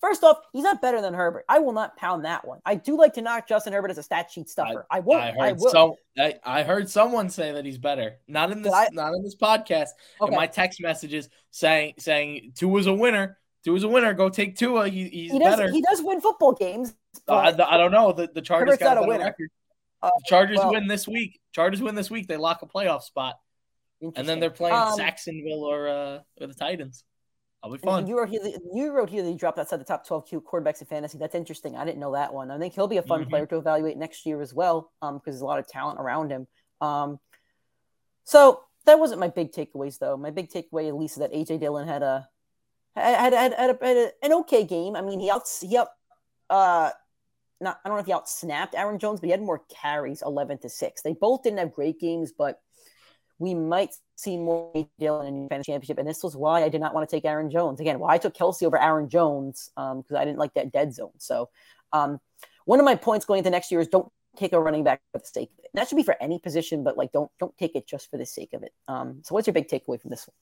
First 0.00 0.22
off, 0.22 0.36
he's 0.52 0.64
not 0.64 0.82
better 0.82 1.00
than 1.00 1.14
Herbert. 1.14 1.46
I 1.48 1.60
will 1.60 1.72
not 1.72 1.96
pound 1.96 2.26
that 2.26 2.46
one. 2.46 2.60
I 2.66 2.74
do 2.74 2.98
like 2.98 3.14
to 3.14 3.22
knock 3.22 3.48
Justin 3.48 3.72
Herbert 3.72 3.90
as 3.90 3.96
a 3.96 4.02
stat 4.02 4.30
sheet 4.30 4.50
stuffer. 4.50 4.86
I, 4.90 5.00
won't. 5.00 5.22
I 5.22 5.28
I, 5.28 5.48
heard 5.48 5.58
will. 5.60 5.70
some. 5.70 5.92
I, 6.18 6.34
I 6.44 6.62
heard 6.62 6.90
someone 6.90 7.30
say 7.30 7.52
that 7.52 7.64
he's 7.64 7.78
better. 7.78 8.16
Not 8.28 8.50
in 8.52 8.60
this. 8.60 8.72
I- 8.72 8.88
not 8.92 9.14
in 9.14 9.22
this 9.22 9.34
podcast. 9.34 9.88
okay. 10.20 10.30
In 10.30 10.36
my 10.36 10.46
text 10.46 10.82
messages 10.82 11.30
saying 11.52 11.94
saying 11.98 12.52
Tua's 12.54 12.86
a 12.86 12.92
winner. 12.92 13.38
Tua's 13.64 13.82
a 13.82 13.88
winner. 13.88 14.12
Go 14.14 14.28
take 14.28 14.56
Tua. 14.56 14.88
He, 14.88 15.08
he's 15.08 15.32
he 15.32 15.38
does. 15.38 15.56
better. 15.56 15.70
He 15.72 15.80
does 15.82 16.02
win 16.02 16.20
football 16.20 16.52
games. 16.52 16.94
Uh, 17.28 17.34
I, 17.34 17.74
I 17.74 17.76
don't 17.78 17.92
know. 17.92 18.12
The, 18.12 18.28
the 18.32 18.42
Chargers 18.42 18.76
got 18.76 18.98
a 18.98 19.02
winner. 19.02 19.24
record. 19.24 19.50
uh, 20.02 20.10
The 20.18 20.22
Chargers 20.26 20.58
well, 20.58 20.72
win 20.72 20.86
this 20.86 21.08
week. 21.08 21.40
Chargers 21.52 21.80
win 21.80 21.94
this 21.94 22.10
week. 22.10 22.28
They 22.28 22.36
lock 22.36 22.60
a 22.62 22.66
playoff 22.66 23.02
spot, 23.02 23.36
and 24.02 24.28
then 24.28 24.38
they're 24.40 24.50
playing 24.50 24.74
Um, 24.76 24.98
Jacksonville 24.98 25.64
or 25.64 25.88
uh 25.88 26.18
or 26.40 26.46
the 26.46 26.54
Titans. 26.54 27.04
I'll 27.62 27.72
be 27.72 27.78
fun. 27.78 28.06
You 28.06 28.18
wrote 28.18 28.28
here. 28.28 28.42
that- 28.42 28.60
You 28.74 28.92
wrote 28.92 29.08
here 29.08 29.22
that 29.22 29.30
he 29.30 29.36
dropped 29.36 29.58
outside 29.58 29.80
the 29.80 29.84
top 29.84 30.06
twelve 30.06 30.26
Q 30.28 30.42
quarterbacks 30.42 30.82
in 30.82 30.86
fantasy. 30.86 31.16
That's 31.16 31.34
interesting. 31.34 31.76
I 31.76 31.86
didn't 31.86 32.00
know 32.00 32.12
that 32.12 32.34
one. 32.34 32.50
I 32.50 32.58
think 32.58 32.74
he'll 32.74 32.86
be 32.88 32.98
a 32.98 33.02
fun 33.02 33.24
Mhm. 33.24 33.30
player 33.30 33.46
to 33.46 33.56
evaluate 33.56 33.96
next 33.96 34.26
year 34.26 34.42
as 34.42 34.52
well, 34.52 34.92
um, 35.00 35.14
because 35.16 35.36
there's 35.36 35.40
a 35.40 35.46
lot 35.46 35.58
of 35.58 35.66
talent 35.66 35.98
around 35.98 36.30
him. 36.30 36.46
Um, 36.82 37.18
so 38.24 38.60
that 38.84 38.98
wasn't 38.98 39.20
my 39.20 39.28
big 39.28 39.52
takeaways 39.52 39.98
though. 39.98 40.16
My 40.18 40.30
big 40.30 40.50
takeaway, 40.50 40.88
at 40.88 40.94
least, 40.96 41.14
is 41.14 41.20
that 41.20 41.32
AJ 41.32 41.58
Dillon 41.60 41.88
had 41.88 42.02
a 42.02 42.28
had 42.96 43.32
had, 43.32 43.52
had, 43.54 43.70
a, 43.70 43.86
had 43.86 43.96
a, 43.96 44.10
an 44.22 44.32
okay 44.32 44.64
game. 44.64 44.96
I 44.96 45.02
mean, 45.02 45.20
he 45.20 45.30
out 45.30 45.42
he 45.60 45.76
out 45.76 45.88
uh 46.50 46.90
not 47.60 47.80
I 47.84 47.88
don't 47.88 47.96
know 47.96 48.00
if 48.00 48.06
he 48.06 48.12
out 48.12 48.28
snapped 48.28 48.74
Aaron 48.74 48.98
Jones, 48.98 49.20
but 49.20 49.26
he 49.26 49.30
had 49.30 49.42
more 49.42 49.62
carries, 49.68 50.22
eleven 50.22 50.58
to 50.58 50.68
six. 50.68 51.02
They 51.02 51.14
both 51.14 51.42
didn't 51.42 51.58
have 51.58 51.72
great 51.72 52.00
games, 52.00 52.32
but 52.36 52.60
we 53.38 53.54
might 53.54 53.94
see 54.14 54.36
more 54.36 54.72
AJ 54.74 55.26
in 55.26 55.42
the 55.42 55.48
fantasy 55.48 55.72
championship. 55.72 55.98
And 55.98 56.08
this 56.08 56.22
was 56.22 56.36
why 56.36 56.62
I 56.62 56.68
did 56.68 56.80
not 56.80 56.94
want 56.94 57.08
to 57.08 57.14
take 57.14 57.24
Aaron 57.24 57.50
Jones. 57.50 57.80
Again, 57.80 57.98
why 57.98 58.14
I 58.14 58.18
took 58.18 58.34
Kelce 58.34 58.62
over 58.62 58.80
Aaron 58.80 59.08
Jones, 59.08 59.70
um, 59.76 60.02
because 60.02 60.16
I 60.16 60.24
didn't 60.24 60.38
like 60.38 60.54
that 60.54 60.72
dead 60.72 60.94
zone. 60.94 61.12
So 61.18 61.48
um 61.92 62.20
one 62.64 62.78
of 62.78 62.84
my 62.84 62.94
points 62.94 63.26
going 63.26 63.38
into 63.38 63.50
next 63.50 63.70
year 63.70 63.80
is 63.80 63.88
don't 63.88 64.10
take 64.36 64.52
a 64.52 64.60
running 64.60 64.84
back 64.84 65.00
for 65.12 65.18
the 65.18 65.26
sake 65.26 65.50
of 65.58 65.64
it. 65.64 65.70
And 65.72 65.80
that 65.80 65.88
should 65.88 65.96
be 65.96 66.02
for 66.02 66.16
any 66.20 66.38
position, 66.38 66.84
but 66.84 66.96
like 66.96 67.12
don't 67.12 67.30
don't 67.40 67.56
take 67.56 67.74
it 67.76 67.86
just 67.86 68.10
for 68.10 68.18
the 68.18 68.26
sake 68.26 68.52
of 68.52 68.62
it. 68.62 68.72
Um 68.88 69.22
so 69.24 69.34
what's 69.34 69.46
your 69.46 69.54
big 69.54 69.68
takeaway 69.68 70.00
from 70.00 70.10
this 70.10 70.28
one? 70.28 70.34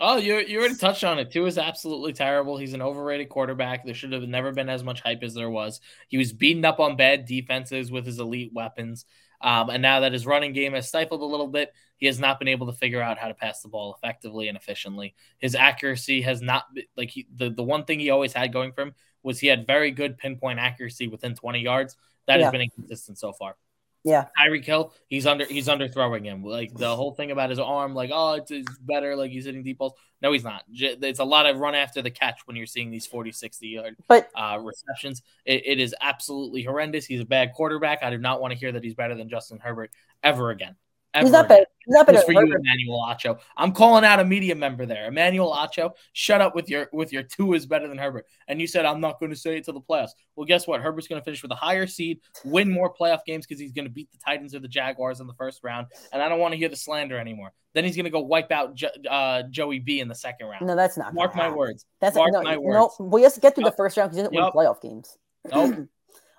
Oh, 0.00 0.16
you 0.16 0.38
you 0.38 0.58
already 0.58 0.74
touched 0.74 1.04
on 1.04 1.20
it. 1.20 1.30
Tua 1.30 1.46
is 1.46 1.56
absolutely 1.56 2.12
terrible. 2.12 2.56
He's 2.56 2.72
an 2.74 2.82
overrated 2.82 3.28
quarterback. 3.28 3.84
There 3.84 3.94
should 3.94 4.12
have 4.12 4.24
never 4.28 4.50
been 4.50 4.68
as 4.68 4.82
much 4.82 5.00
hype 5.00 5.22
as 5.22 5.34
there 5.34 5.50
was. 5.50 5.80
He 6.08 6.18
was 6.18 6.32
beaten 6.32 6.64
up 6.64 6.80
on 6.80 6.96
bad 6.96 7.26
defenses 7.26 7.92
with 7.92 8.04
his 8.04 8.18
elite 8.18 8.52
weapons. 8.52 9.04
Um, 9.40 9.70
and 9.70 9.82
now 9.82 10.00
that 10.00 10.12
his 10.12 10.26
running 10.26 10.52
game 10.52 10.72
has 10.72 10.88
stifled 10.88 11.20
a 11.20 11.24
little 11.24 11.46
bit, 11.46 11.72
he 11.96 12.06
has 12.06 12.18
not 12.18 12.38
been 12.40 12.48
able 12.48 12.66
to 12.66 12.72
figure 12.72 13.00
out 13.00 13.18
how 13.18 13.28
to 13.28 13.34
pass 13.34 13.60
the 13.62 13.68
ball 13.68 13.94
effectively 13.94 14.48
and 14.48 14.56
efficiently. 14.56 15.14
His 15.38 15.54
accuracy 15.54 16.22
has 16.22 16.42
not 16.42 16.64
been 16.74 16.84
like 16.96 17.10
he, 17.10 17.28
the 17.32 17.50
the 17.50 17.62
one 17.62 17.84
thing 17.84 18.00
he 18.00 18.10
always 18.10 18.32
had 18.32 18.52
going 18.52 18.72
for 18.72 18.82
him 18.82 18.94
was 19.22 19.38
he 19.38 19.46
had 19.46 19.66
very 19.66 19.92
good 19.92 20.18
pinpoint 20.18 20.58
accuracy 20.58 21.06
within 21.06 21.34
20 21.36 21.60
yards. 21.60 21.96
That 22.26 22.40
Yeah. 22.40 22.46
has 22.46 22.50
been 22.50 22.62
inconsistent 22.62 23.18
so 23.18 23.32
far. 23.32 23.56
Yeah. 24.04 24.26
Tyreek 24.38 24.64
Hill, 24.66 24.92
he's 25.08 25.26
under 25.26 25.46
he's 25.46 25.68
under 25.68 25.88
throwing 25.88 26.24
him. 26.24 26.44
Like 26.44 26.74
the 26.74 26.94
whole 26.94 27.14
thing 27.14 27.30
about 27.30 27.48
his 27.48 27.58
arm, 27.58 27.94
like 27.94 28.10
oh, 28.12 28.34
it's, 28.34 28.50
it's 28.50 28.78
better, 28.78 29.16
like 29.16 29.30
he's 29.30 29.46
hitting 29.46 29.62
deep 29.62 29.78
balls. 29.78 29.94
No, 30.20 30.30
he's 30.30 30.44
not. 30.44 30.62
It's 30.70 31.18
a 31.18 31.24
lot 31.24 31.46
of 31.46 31.58
run 31.58 31.74
after 31.74 32.02
the 32.02 32.10
catch 32.10 32.40
when 32.46 32.56
you're 32.56 32.66
seeing 32.66 32.90
these 32.90 33.06
40, 33.06 33.32
60 33.32 33.66
yard 33.66 33.96
But 34.06 34.28
uh, 34.34 34.58
receptions. 34.62 35.22
It, 35.46 35.62
it 35.66 35.80
is 35.80 35.94
absolutely 36.00 36.62
horrendous. 36.62 37.06
He's 37.06 37.20
a 37.20 37.26
bad 37.26 37.52
quarterback. 37.54 38.02
I 38.02 38.10
do 38.10 38.18
not 38.18 38.40
want 38.40 38.52
to 38.52 38.58
hear 38.58 38.72
that 38.72 38.84
he's 38.84 38.94
better 38.94 39.14
than 39.14 39.28
Justin 39.28 39.58
Herbert 39.58 39.90
ever 40.22 40.50
again. 40.50 40.76
Ever 41.14 41.26
he's 41.26 41.32
not 41.32 41.48
better. 41.48 41.66
He's 41.86 41.94
not 41.94 42.06
better. 42.06 42.20
For 42.22 42.32
you, 42.32 42.40
Emmanuel 42.40 43.06
Acho. 43.08 43.38
I'm 43.56 43.70
calling 43.70 44.04
out 44.04 44.18
a 44.18 44.24
media 44.24 44.56
member 44.56 44.84
there. 44.84 45.06
Emmanuel 45.06 45.52
Acho, 45.52 45.92
shut 46.12 46.40
up 46.40 46.54
with 46.56 46.68
your 46.68 46.88
with 46.92 47.12
your 47.12 47.22
Tua 47.22 47.54
is 47.54 47.66
better 47.66 47.86
than 47.86 47.98
Herbert. 47.98 48.26
And 48.48 48.60
you 48.60 48.66
said 48.66 48.84
I'm 48.84 49.00
not 49.00 49.20
going 49.20 49.30
to 49.30 49.36
say 49.36 49.56
it 49.56 49.64
to 49.66 49.72
the 49.72 49.80
playoffs. 49.80 50.10
Well, 50.34 50.44
guess 50.44 50.66
what? 50.66 50.80
Herbert's 50.80 51.06
going 51.06 51.20
to 51.20 51.24
finish 51.24 51.40
with 51.40 51.52
a 51.52 51.56
higher 51.56 51.86
seed, 51.86 52.20
win 52.44 52.68
more 52.68 52.92
playoff 52.92 53.24
games 53.24 53.46
because 53.46 53.60
he's 53.60 53.72
going 53.72 53.84
to 53.84 53.90
beat 53.92 54.10
the 54.10 54.18
Titans 54.18 54.56
or 54.56 54.58
the 54.58 54.68
Jaguars 54.68 55.20
in 55.20 55.28
the 55.28 55.34
first 55.34 55.62
round. 55.62 55.86
And 56.12 56.20
I 56.20 56.28
don't 56.28 56.40
want 56.40 56.52
to 56.52 56.58
hear 56.58 56.68
the 56.68 56.76
slander 56.76 57.16
anymore. 57.16 57.52
Then 57.74 57.84
he's 57.84 57.94
going 57.94 58.04
to 58.04 58.10
go 58.10 58.20
wipe 58.20 58.50
out 58.50 58.74
jo- 58.74 58.88
uh, 59.08 59.44
Joey 59.50 59.78
B 59.78 60.00
in 60.00 60.08
the 60.08 60.14
second 60.16 60.48
round. 60.48 60.66
No, 60.66 60.74
that's 60.74 60.96
not. 60.96 61.14
Mark 61.14 61.36
my 61.36 61.44
happen. 61.44 61.58
words. 61.58 61.86
That's 62.00 62.16
Mark 62.16 62.32
no, 62.32 62.42
my 62.42 62.54
no. 62.54 62.60
words. 62.60 62.94
We 62.98 63.22
have 63.22 63.34
to 63.34 63.40
get 63.40 63.54
through 63.54 63.64
the 63.64 63.72
first 63.72 63.96
round 63.96 64.10
because 64.10 64.16
he 64.16 64.22
doesn't 64.22 64.34
Yup. 64.34 64.54
win 64.54 64.64
playoff 64.66 64.80
games. 64.80 65.16
Nope. 65.52 65.88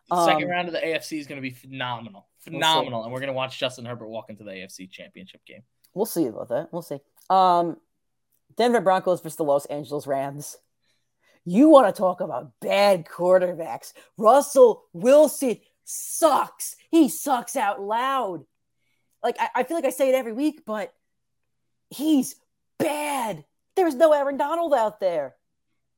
second 0.10 0.43
Um, 0.43 0.49
round 0.49 0.68
of 0.68 0.74
the 0.74 0.82
AFC 0.82 1.20
is 1.20 1.28
going 1.28 1.38
to 1.38 1.41
be 1.41 1.53
phenomenal, 1.53 2.28
phenomenal, 2.39 3.03
and 3.03 3.12
we're 3.14 3.20
going 3.20 3.28
to 3.28 3.34
watch 3.34 3.60
Justin 3.60 3.86
Herbert 3.86 4.08
walk 4.08 4.30
into 4.30 4.43
the 4.43 4.51
AFC 4.51 4.89
Championship 4.89 5.43
game. 5.45 5.64
We'll 5.93 6.06
see 6.06 6.26
about 6.28 6.49
that. 6.49 6.70
We'll 6.72 6.82
see. 6.82 6.99
Um, 7.30 7.78
Denver 8.58 8.82
Broncos 8.82 9.22
versus 9.22 9.38
the 9.38 9.43
Los 9.43 9.66
Angeles 9.66 10.06
Rams. 10.08 10.58
You 11.45 11.70
want 11.70 11.93
to 11.93 11.97
talk 11.97 12.22
about 12.22 12.51
bad 12.60 13.06
quarterbacks? 13.06 13.93
Russell 14.18 14.86
Wilson 14.93 15.58
sucks. 15.84 16.76
He 16.89 17.10
sucks 17.10 17.56
out 17.56 17.82
loud. 17.82 18.45
Like 19.24 19.38
I, 19.39 19.49
I 19.56 19.64
feel 19.64 19.78
like 19.78 19.86
I 19.86 19.89
say 19.91 20.10
it 20.10 20.16
every 20.16 20.34
week, 20.34 20.62
but 20.66 20.93
he's 21.89 22.36
bad. 22.78 23.45
There's 23.76 23.95
no 23.95 24.12
Aaron 24.12 24.38
Donald 24.38 24.74
out 24.74 24.99
there. 24.99 25.36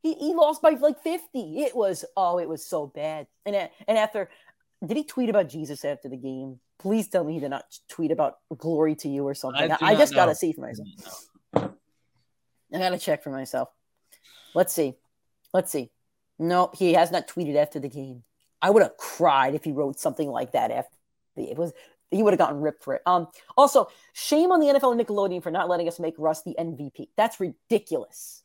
He, 0.07 0.27
he 0.27 0.33
lost 0.33 0.61
by 0.61 0.69
like 0.69 1.01
50. 1.01 1.59
It 1.59 1.75
was 1.75 2.05
oh, 2.15 2.39
it 2.39 2.47
was 2.47 2.65
so 2.65 2.87
bad. 2.87 3.27
And 3.45 3.55
and 3.55 3.97
after 3.97 4.29
did 4.85 4.95
he 4.95 5.03
tweet 5.03 5.29
about 5.29 5.49
Jesus 5.49 5.83
after 5.83 6.07
the 6.07 6.17
game? 6.17 6.59
Please 6.79 7.07
tell 7.07 7.23
me 7.23 7.33
he 7.33 7.39
did 7.39 7.49
not 7.49 7.65
tweet 7.89 8.11
about 8.11 8.37
glory 8.57 8.95
to 8.95 9.09
you 9.09 9.27
or 9.27 9.33
something. 9.33 9.61
I 9.61 9.65
I, 9.65 9.67
do 9.67 9.85
I 9.85 9.91
not 9.93 9.99
just 9.99 10.15
gotta 10.15 10.35
see 10.35 10.53
for 10.53 10.61
myself. 10.61 10.87
I 11.53 12.77
gotta 12.77 12.99
check 12.99 13.23
for 13.23 13.31
myself. 13.31 13.69
Let's 14.53 14.73
see. 14.73 14.95
Let's 15.53 15.71
see. 15.71 15.91
No, 16.39 16.69
he 16.73 16.93
has 16.93 17.11
not 17.11 17.27
tweeted 17.27 17.55
after 17.55 17.79
the 17.79 17.89
game. 17.89 18.23
I 18.61 18.69
would 18.69 18.83
have 18.83 18.95
cried 18.97 19.55
if 19.55 19.63
he 19.63 19.71
wrote 19.71 19.99
something 19.99 20.29
like 20.29 20.53
that 20.53 20.71
after 20.71 20.95
the, 21.35 21.51
it 21.51 21.57
was. 21.57 21.73
He 22.09 22.23
would 22.23 22.31
have 22.31 22.37
gotten 22.37 22.61
ripped 22.61 22.85
for 22.85 22.93
it. 22.93 23.01
Um. 23.05 23.27
Also, 23.57 23.89
shame 24.13 24.53
on 24.53 24.61
the 24.61 24.67
NFL 24.67 24.93
and 24.93 25.01
Nickelodeon 25.01 25.43
for 25.43 25.51
not 25.51 25.67
letting 25.67 25.89
us 25.89 25.99
make 25.99 26.13
Russ 26.17 26.41
the 26.43 26.55
MVP. 26.57 27.09
That's 27.17 27.41
ridiculous. 27.41 28.41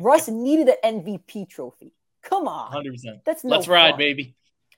Russ 0.00 0.28
needed 0.28 0.74
an 0.82 1.02
MVP 1.02 1.48
trophy. 1.48 1.94
Come 2.22 2.48
on, 2.48 2.72
100%. 2.72 3.24
that's 3.24 3.44
no. 3.44 3.56
Let's 3.56 3.68
ride, 3.68 3.96
baby. 3.96 4.34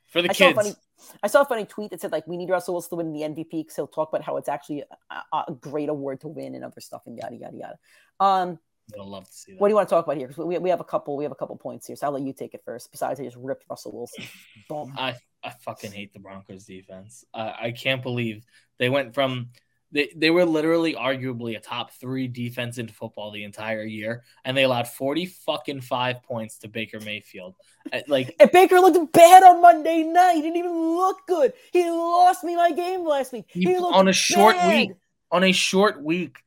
For 0.08 0.22
the 0.22 0.30
I 0.30 0.32
saw 0.32 0.46
kids. 0.46 0.56
funny. 0.56 0.74
I 1.22 1.28
saw 1.28 1.42
a 1.42 1.44
funny 1.44 1.64
tweet 1.64 1.90
that 1.92 2.00
said 2.00 2.12
like 2.12 2.26
we 2.26 2.36
need 2.36 2.50
Russell 2.50 2.74
Wilson 2.74 2.90
to 2.90 2.96
win 2.96 3.12
the 3.12 3.22
MVP 3.22 3.50
because 3.50 3.76
he'll 3.76 3.86
talk 3.86 4.10
about 4.10 4.22
how 4.22 4.36
it's 4.36 4.48
actually 4.48 4.84
a, 5.10 5.38
a 5.48 5.52
great 5.52 5.88
award 5.88 6.20
to 6.22 6.28
win 6.28 6.54
and 6.54 6.64
other 6.64 6.80
stuff 6.80 7.02
and 7.06 7.16
yada 7.16 7.36
yada 7.36 7.56
yada. 7.56 7.78
Um, 8.18 8.58
I'd 8.98 9.06
love 9.06 9.26
to 9.26 9.32
see 9.32 9.52
that. 9.52 9.60
what 9.60 9.68
do 9.68 9.72
you 9.72 9.76
want 9.76 9.88
to 9.88 9.94
talk 9.94 10.04
about 10.04 10.16
here? 10.16 10.28
Because 10.28 10.44
we, 10.44 10.58
we 10.58 10.70
have 10.70 10.80
a 10.80 10.84
couple 10.84 11.16
we 11.16 11.24
have 11.24 11.32
a 11.32 11.36
couple 11.36 11.56
points 11.56 11.86
here, 11.86 11.96
so 11.96 12.06
I'll 12.06 12.12
let 12.12 12.22
you 12.22 12.32
take 12.32 12.54
it 12.54 12.62
first. 12.64 12.90
Besides, 12.90 13.20
I 13.20 13.24
just 13.24 13.36
ripped 13.36 13.64
Russell 13.68 13.92
Wilson. 13.92 14.24
Boom. 14.68 14.92
I, 14.98 15.16
I 15.42 15.50
fucking 15.64 15.92
hate 15.92 16.12
the 16.12 16.20
Broncos 16.20 16.64
defense. 16.64 17.24
I, 17.32 17.54
I 17.60 17.70
can't 17.72 18.02
believe 18.02 18.44
they 18.78 18.88
went 18.88 19.14
from 19.14 19.50
They, 19.92 20.12
they 20.14 20.30
were 20.30 20.44
literally 20.44 20.94
arguably 20.94 21.56
a 21.56 21.60
top 21.60 21.92
three 21.94 22.28
defense 22.28 22.78
in 22.78 22.86
football 22.88 23.32
the 23.32 23.42
entire 23.44 23.82
year, 23.82 24.22
and 24.44 24.56
they 24.56 24.62
allowed 24.62 24.86
40 24.86 25.26
fucking 25.26 25.80
five 25.80 26.22
points 26.22 26.58
to 26.58 26.68
Baker 26.68 27.00
Mayfield. 27.00 27.56
Uh, 27.92 28.00
Like, 28.06 28.34
And 28.40 28.50
Baker 28.52 28.76
looked 28.78 29.12
bad 29.12 29.42
on 29.42 29.60
Monday 29.60 30.04
night. 30.04 30.34
He 30.36 30.42
didn't 30.42 30.56
even 30.58 30.72
look 30.96 31.26
good. 31.26 31.52
He 31.72 31.90
lost 31.90 32.44
me 32.44 32.54
my 32.54 32.70
game 32.70 33.04
last 33.04 33.32
week. 33.32 33.46
He- 33.48 33.60
He 33.64 33.78
looked 33.78 33.94
on 33.96 34.06
a 34.06 34.12
short 34.12 34.54
bad. 34.56 34.68
week. 34.68 34.90
on 35.32 35.42
a 35.44 35.52
short 35.52 36.02
week, 36.02 36.38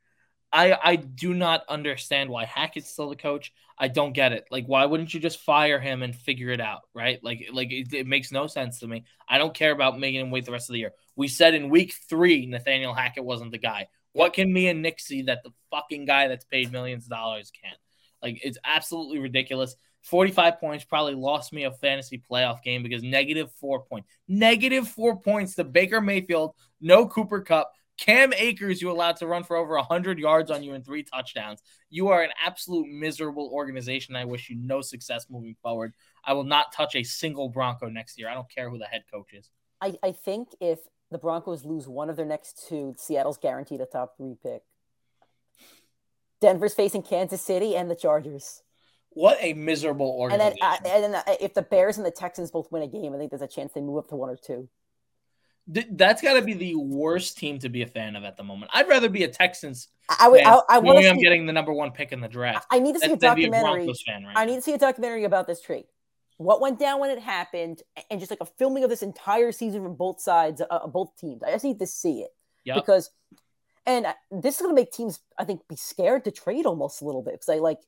I 0.54 0.78
I 0.82 0.96
do 0.96 1.34
not 1.34 1.64
understand 1.68 2.30
why 2.30 2.46
Hackett's 2.46 2.90
still 2.90 3.10
the 3.10 3.16
coach. 3.16 3.52
I 3.78 3.88
don't 3.88 4.14
get 4.14 4.34
it. 4.34 4.46
Like, 4.52 4.68
why 4.68 4.86
wouldn't 4.86 5.14
you 5.14 5.20
just 5.20 5.40
fire 5.40 5.80
him 5.80 6.04
and 6.04 6.16
figure 6.16 6.50
it 6.50 6.62
out, 6.62 6.82
right? 6.94 7.20
Like, 7.24 7.50
like 7.52 7.72
it, 7.72 7.92
it 7.92 8.08
makes 8.08 8.32
no 8.32 8.46
sense 8.46 8.80
to 8.80 8.88
me. 8.88 9.04
I 9.28 9.40
don't 9.40 9.54
care 9.54 9.72
about 9.72 10.00
making 10.00 10.22
him 10.22 10.30
wait 10.32 10.46
the 10.46 10.52
rest 10.52 10.70
of 10.70 10.74
the 10.74 10.80
year. 10.80 10.94
We 11.16 11.28
said 11.28 11.56
in 11.56 11.70
week 11.70 11.96
three, 12.08 12.46
Nathaniel 12.46 12.94
Hackett 12.94 13.26
wasn't 13.26 13.52
the 13.52 13.58
guy. 13.58 13.88
What 14.14 14.34
can 14.34 14.54
me 14.54 14.68
and 14.68 14.84
Nick 14.84 15.00
see 15.00 15.24
that 15.24 15.42
the 15.44 15.50
fucking 15.72 16.06
guy 16.06 16.28
that's 16.28 16.46
paid 16.46 16.72
millions 16.72 17.06
of 17.06 17.10
dollars 17.10 17.52
can't? 17.60 17.78
Like, 18.22 18.40
it's 18.44 18.60
absolutely 18.64 19.18
ridiculous. 19.20 19.76
45 20.04 20.60
points 20.60 20.84
probably 20.84 21.16
lost 21.16 21.52
me 21.52 21.64
a 21.64 21.72
fantasy 21.72 22.22
playoff 22.30 22.62
game 22.62 22.84
because 22.84 23.02
negative 23.02 23.52
four 23.60 23.84
points. 23.84 24.08
Negative 24.28 24.88
four 24.88 25.20
points 25.20 25.56
to 25.56 25.64
Baker 25.64 26.00
Mayfield, 26.00 26.54
no 26.80 27.08
Cooper 27.08 27.42
Kupp. 27.42 27.72
Cam 27.98 28.34
Akers, 28.34 28.82
you 28.82 28.92
allowed 28.92 29.18
to 29.18 29.28
run 29.28 29.44
for 29.44 29.56
over 29.56 29.76
100 29.76 30.18
yards 30.20 30.50
on 30.50 30.64
you 30.64 30.74
and 30.74 30.84
three 30.84 31.04
touchdowns. 31.04 31.62
You 31.90 32.08
are 32.10 32.24
an 32.24 32.32
absolute 32.44 32.88
miserable 32.88 33.50
organization. 33.54 34.16
I 34.16 34.26
wish 34.26 34.50
you 34.50 34.56
no 34.56 34.82
success 34.82 35.28
moving 35.30 35.56
forward. 35.62 35.94
I 36.26 36.34
will 36.34 36.44
not 36.44 36.74
touch 36.74 36.96
a 36.96 37.04
single 37.04 37.50
Bronco 37.50 37.90
next 37.90 38.18
year. 38.18 38.30
I 38.30 38.34
don't 38.34 38.50
care 38.50 38.70
who 38.70 38.78
the 38.78 38.86
head 38.86 39.04
coach 39.12 39.34
is. 39.34 39.50
I, 39.80 39.94
I 40.02 40.12
think 40.12 40.50
if 40.60 40.80
the 41.12 41.18
Broncos 41.20 41.66
lose 41.66 41.88
one 41.88 42.10
of 42.10 42.16
their 42.16 42.26
next 42.26 42.66
two, 42.68 42.96
Seattle's 42.98 43.38
guaranteed 43.38 43.82
a 43.82 43.86
top 43.86 44.18
three 44.18 44.36
pick. 44.42 44.64
Denver's 46.42 46.74
facing 46.74 47.04
Kansas 47.04 47.42
City 47.42 47.76
and 47.76 47.90
the 47.90 47.96
Chargers. 47.96 48.64
What 49.12 49.38
a 49.40 49.54
miserable 49.54 50.28
And 50.32 50.42
then, 50.42 50.54
organization. 50.54 50.88
uh, 50.88 50.96
and 50.96 51.04
then 51.04 51.16
uh, 51.16 51.36
if 51.40 51.54
the 51.54 51.62
Bears 51.62 51.98
and 51.98 52.06
the 52.06 52.12
Texans 52.12 52.50
both 52.50 52.72
win 52.72 52.82
a 52.82 52.88
game, 52.88 53.14
I 53.14 53.18
think 53.18 53.30
there's 53.30 53.44
a 53.44 53.48
chance 53.48 53.72
they 53.74 53.82
move 53.82 54.00
up 54.00 54.08
to 54.10 54.16
one 54.16 54.30
or 54.30 54.36
two. 54.36 54.68
Th- 55.72 55.88
That's 55.92 56.22
got 56.22 56.34
to 56.34 56.42
be 56.42 56.54
the 56.54 56.76
worst 56.76 57.38
team 57.38 57.60
to 57.60 57.70
be 57.70 57.84
a 57.84 57.88
fan 57.88 58.16
of 58.16 58.24
at 58.24 58.36
the 58.38 58.44
moment. 58.44 58.72
I'd 58.74 58.88
rather 58.90 59.10
be 59.10 59.24
a 59.24 59.28
Texans 59.28 59.90
I, 60.10 60.18
I, 60.22 60.28
would- 60.30 60.44
I, 60.44 60.60
I 60.70 60.80
want 60.80 61.00
to 61.00 61.08
I'm 61.10 61.20
getting 61.20 61.46
the 61.46 61.54
number 61.54 61.72
one 61.72 61.92
pick 61.92 62.12
in 62.12 62.20
the 62.20 62.28
draft. 62.28 62.68
I 62.70 62.80
need 62.80 62.94
to 62.94 63.00
see 63.00 63.06
a 63.06 63.10
be 63.10 63.14
a 63.14 63.18
documentary. 63.18 63.94
Fan 64.06 64.26
right 64.26 64.34
I 64.36 64.46
need 64.46 64.56
to 64.56 64.62
see 64.62 64.74
a 64.74 64.78
documentary 64.78 65.24
about 65.24 65.48
this 65.48 65.62
trade. 65.62 65.86
What 66.38 66.60
went 66.60 66.80
down 66.80 67.00
when 67.00 67.12
it 67.12 67.20
happened, 67.20 67.82
and 68.10 68.20
just 68.20 68.32
like 68.32 68.42
a 68.42 68.46
filming 68.46 68.84
of 68.84 68.90
this 68.90 69.04
entire 69.04 69.52
season 69.52 69.84
from 69.84 69.96
both 69.96 70.20
sides, 70.20 70.62
uh, 70.62 70.66
uh, 70.70 70.88
both 70.88 71.16
teams. 71.18 71.44
I 71.44 71.52
just 71.52 71.64
need 71.64 71.80
to 71.80 71.88
see 71.88 72.22
it 72.22 72.32
Yep. 72.66 72.76
because, 72.76 73.12
and 73.86 74.08
uh, 74.08 74.14
this 74.32 74.56
is 74.56 74.62
going 74.62 74.76
to 74.76 74.82
make 74.82 74.92
teams, 74.92 75.20
I 75.38 75.46
think, 75.46 75.62
be 75.70 75.76
scared 75.76 76.26
to 76.26 76.32
trade 76.32 76.66
almost 76.66 77.02
a 77.02 77.06
little 77.06 77.22
bit 77.22 77.36
because 77.36 77.50
I 77.50 77.60
like. 77.60 77.80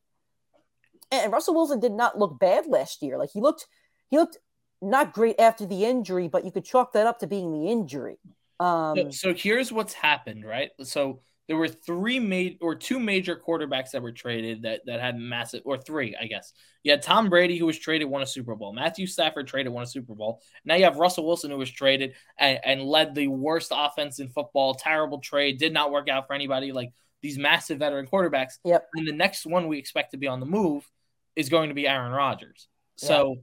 And 1.12 1.32
Russell 1.34 1.54
Wilson 1.56 1.80
did 1.80 1.92
not 1.92 2.18
look 2.18 2.40
bad 2.40 2.66
last 2.68 3.02
year. 3.02 3.18
Like 3.18 3.32
he 3.32 3.42
looked, 3.42 3.68
he 4.10 4.18
looked 4.18 4.38
not 4.82 5.14
great 5.14 5.40
after 5.40 5.66
the 5.66 5.86
injury, 5.86 6.28
but 6.28 6.46
you 6.46 6.52
could 6.52 6.66
chalk 6.66 6.94
that 6.94 7.08
up 7.08 7.20
to 7.20 7.28
being 7.28 7.52
the 7.52 7.70
injury. 7.72 8.18
Um, 8.60 8.96
So, 8.96 9.10
so 9.12 9.34
here's 9.34 9.72
what's 9.72 9.94
happened, 9.94 10.46
right? 10.46 10.72
So 10.84 11.22
there 11.48 11.58
were 11.58 11.68
three 11.68 12.20
made 12.20 12.58
or 12.62 12.76
two 12.76 13.00
major 13.00 13.36
quarterbacks 13.36 13.92
that 13.92 14.02
were 14.02 14.12
traded 14.12 14.64
that 14.64 14.82
that 14.86 15.00
had 15.00 15.18
massive 15.18 15.62
or 15.66 15.78
three, 15.78 16.16
I 16.20 16.26
guess. 16.26 16.54
You 16.84 16.92
had 16.92 17.02
Tom 17.02 17.30
Brady 17.30 17.58
who 17.58 17.66
was 17.66 17.78
traded, 17.78 18.08
won 18.08 18.22
a 18.22 18.26
Super 18.26 18.56
Bowl. 18.56 18.74
Matthew 18.74 19.06
Stafford 19.06 19.48
traded, 19.48 19.72
won 19.72 19.84
a 19.84 19.88
Super 19.88 20.16
Bowl. 20.16 20.42
Now 20.64 20.76
you 20.76 20.86
have 20.86 20.98
Russell 20.98 21.26
Wilson 21.26 21.52
who 21.52 21.58
was 21.58 21.70
traded 21.70 22.14
and, 22.40 22.60
and 22.64 22.82
led 22.82 23.14
the 23.14 23.28
worst 23.28 23.72
offense 23.76 24.20
in 24.20 24.30
football. 24.30 24.74
Terrible 24.74 25.20
trade, 25.20 25.60
did 25.60 25.74
not 25.74 25.92
work 25.92 26.10
out 26.10 26.28
for 26.28 26.34
anybody. 26.34 26.72
Like 26.72 26.92
these 27.22 27.38
massive 27.38 27.80
veteran 27.80 28.08
quarterbacks. 28.08 28.54
Yep. 28.64 28.88
And 28.96 29.08
the 29.08 29.14
next 29.14 29.46
one 29.46 29.68
we 29.68 29.78
expect 29.78 30.12
to 30.12 30.18
be 30.18 30.28
on 30.28 30.40
the 30.40 30.46
move 30.46 30.90
is 31.36 31.50
going 31.50 31.70
to 31.70 31.76
be 31.76 31.88
Aaron 31.88 32.12
Rodgers. 32.12 32.68
So 32.98 33.38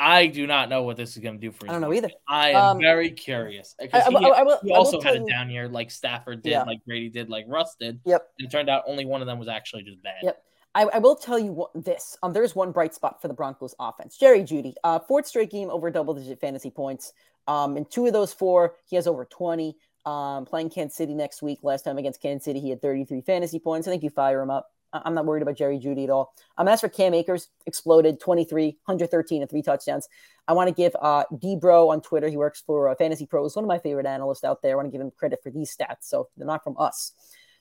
I 0.00 0.26
do 0.28 0.46
not 0.46 0.70
know 0.70 0.82
what 0.82 0.96
this 0.96 1.10
is 1.10 1.18
going 1.18 1.34
to 1.34 1.40
do 1.40 1.52
for. 1.52 1.66
You. 1.66 1.70
I 1.70 1.74
don't 1.74 1.82
know 1.82 1.92
either. 1.92 2.10
I 2.26 2.50
am 2.50 2.56
Um, 2.56 2.78
very 2.80 3.10
curious 3.10 3.74
I, 3.78 3.84
because 3.84 4.02
I, 4.06 4.10
he, 4.10 4.16
I, 4.16 4.28
I 4.28 4.42
will, 4.42 4.58
he 4.62 4.72
also 4.72 4.98
had 5.00 5.16
a 5.16 5.24
down 5.26 5.50
year 5.50 5.68
like 5.68 5.90
Stafford 5.90 6.42
did, 6.42 6.50
Yeah. 6.50 6.62
like 6.62 6.82
Brady 6.86 7.10
did, 7.10 7.28
like 7.28 7.44
Russ 7.46 7.76
did. 7.78 8.00
Yep. 8.06 8.26
And 8.38 8.48
it 8.48 8.50
turned 8.50 8.70
out 8.70 8.82
only 8.86 9.04
one 9.04 9.20
of 9.20 9.26
them 9.26 9.38
was 9.38 9.46
actually 9.48 9.82
just 9.82 10.02
bad. 10.02 10.14
Yep. 10.22 10.42
I, 10.74 10.84
I 10.84 10.98
will 10.98 11.16
tell 11.16 11.38
you 11.38 11.52
what 11.52 11.70
this. 11.74 12.16
Um, 12.22 12.32
there's 12.32 12.54
one 12.54 12.72
bright 12.72 12.94
spot 12.94 13.20
for 13.20 13.28
the 13.28 13.34
Broncos 13.34 13.74
offense. 13.78 14.16
Jerry 14.16 14.42
Jeudy, 14.42 14.74
uh, 14.84 15.00
fourth 15.00 15.26
straight 15.26 15.50
game 15.50 15.68
over 15.68 15.90
double 15.90 16.14
digit 16.14 16.40
fantasy 16.40 16.70
points. 16.70 17.12
Um, 17.46 17.76
in 17.76 17.84
two 17.84 18.06
of 18.06 18.12
those 18.12 18.32
four, 18.32 18.76
he 18.86 18.96
has 18.96 19.06
over 19.06 19.24
20. 19.24 19.76
Um, 20.06 20.46
playing 20.46 20.70
Kansas 20.70 20.96
City 20.96 21.12
next 21.12 21.42
week. 21.42 21.58
Last 21.62 21.82
time 21.82 21.98
against 21.98 22.22
Kansas 22.22 22.44
City, 22.46 22.58
he 22.58 22.70
had 22.70 22.80
33 22.80 23.20
fantasy 23.20 23.58
points. 23.58 23.86
I 23.86 23.90
think 23.90 24.02
you 24.02 24.08
fire 24.08 24.40
him 24.40 24.50
up. 24.50 24.70
I'm 24.92 25.14
not 25.14 25.26
worried 25.26 25.42
about 25.42 25.56
Jerry 25.56 25.78
Jeudy 25.78 26.04
at 26.04 26.10
all. 26.10 26.34
Um, 26.58 26.68
as 26.68 26.80
for 26.80 26.88
Cam 26.88 27.14
Akers, 27.14 27.48
exploded 27.66 28.20
23, 28.20 28.66
113, 28.84 29.42
and 29.42 29.50
three 29.50 29.62
touchdowns. 29.62 30.08
I 30.48 30.52
want 30.52 30.68
to 30.68 30.74
give 30.74 30.96
uh, 31.00 31.24
Debro 31.32 31.90
on 31.90 32.00
Twitter. 32.00 32.28
He 32.28 32.36
works 32.36 32.62
for 32.66 32.88
uh, 32.88 32.94
Fantasy 32.96 33.26
Pros, 33.26 33.54
one 33.54 33.64
of 33.64 33.68
my 33.68 33.78
favorite 33.78 34.06
analysts 34.06 34.44
out 34.44 34.62
there. 34.62 34.72
I 34.72 34.76
want 34.76 34.86
to 34.86 34.92
give 34.92 35.00
him 35.00 35.10
credit 35.10 35.40
for 35.42 35.50
these 35.50 35.74
stats. 35.74 36.02
So 36.02 36.28
they're 36.36 36.46
not 36.46 36.64
from 36.64 36.76
us. 36.78 37.12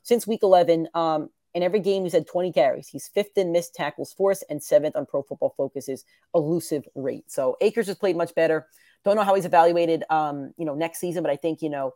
Since 0.01 0.25
week 0.25 0.41
11, 0.43 0.88
um, 0.93 1.30
in 1.53 1.63
every 1.63 1.80
game, 1.80 2.03
he's 2.03 2.13
had 2.13 2.27
20 2.27 2.51
carries. 2.51 2.88
He's 2.88 3.07
fifth 3.07 3.38
in 3.38 3.51
missed 3.51 3.73
tackles 3.73 4.13
force 4.13 4.43
and 4.49 4.61
seventh 4.61 4.95
on 4.95 5.05
Pro 5.05 5.23
Football 5.23 5.53
Focus's 5.57 6.05
elusive 6.36 6.88
rate. 6.95 7.32
So 7.32 7.57
Akers 7.61 7.88
has 7.88 7.97
played 7.97 8.15
much 8.15 8.36
better. 8.36 8.67
Don't 9.03 9.15
know 9.15 9.23
how 9.23 9.36
he's 9.36 9.45
evaluated, 9.45 10.03
um, 10.09 10.53
you 10.57 10.65
know, 10.65 10.75
next 10.75 10.99
season, 10.99 11.23
but 11.23 11.32
I 11.32 11.38
think 11.38 11.61
you 11.61 11.69
know, 11.69 11.93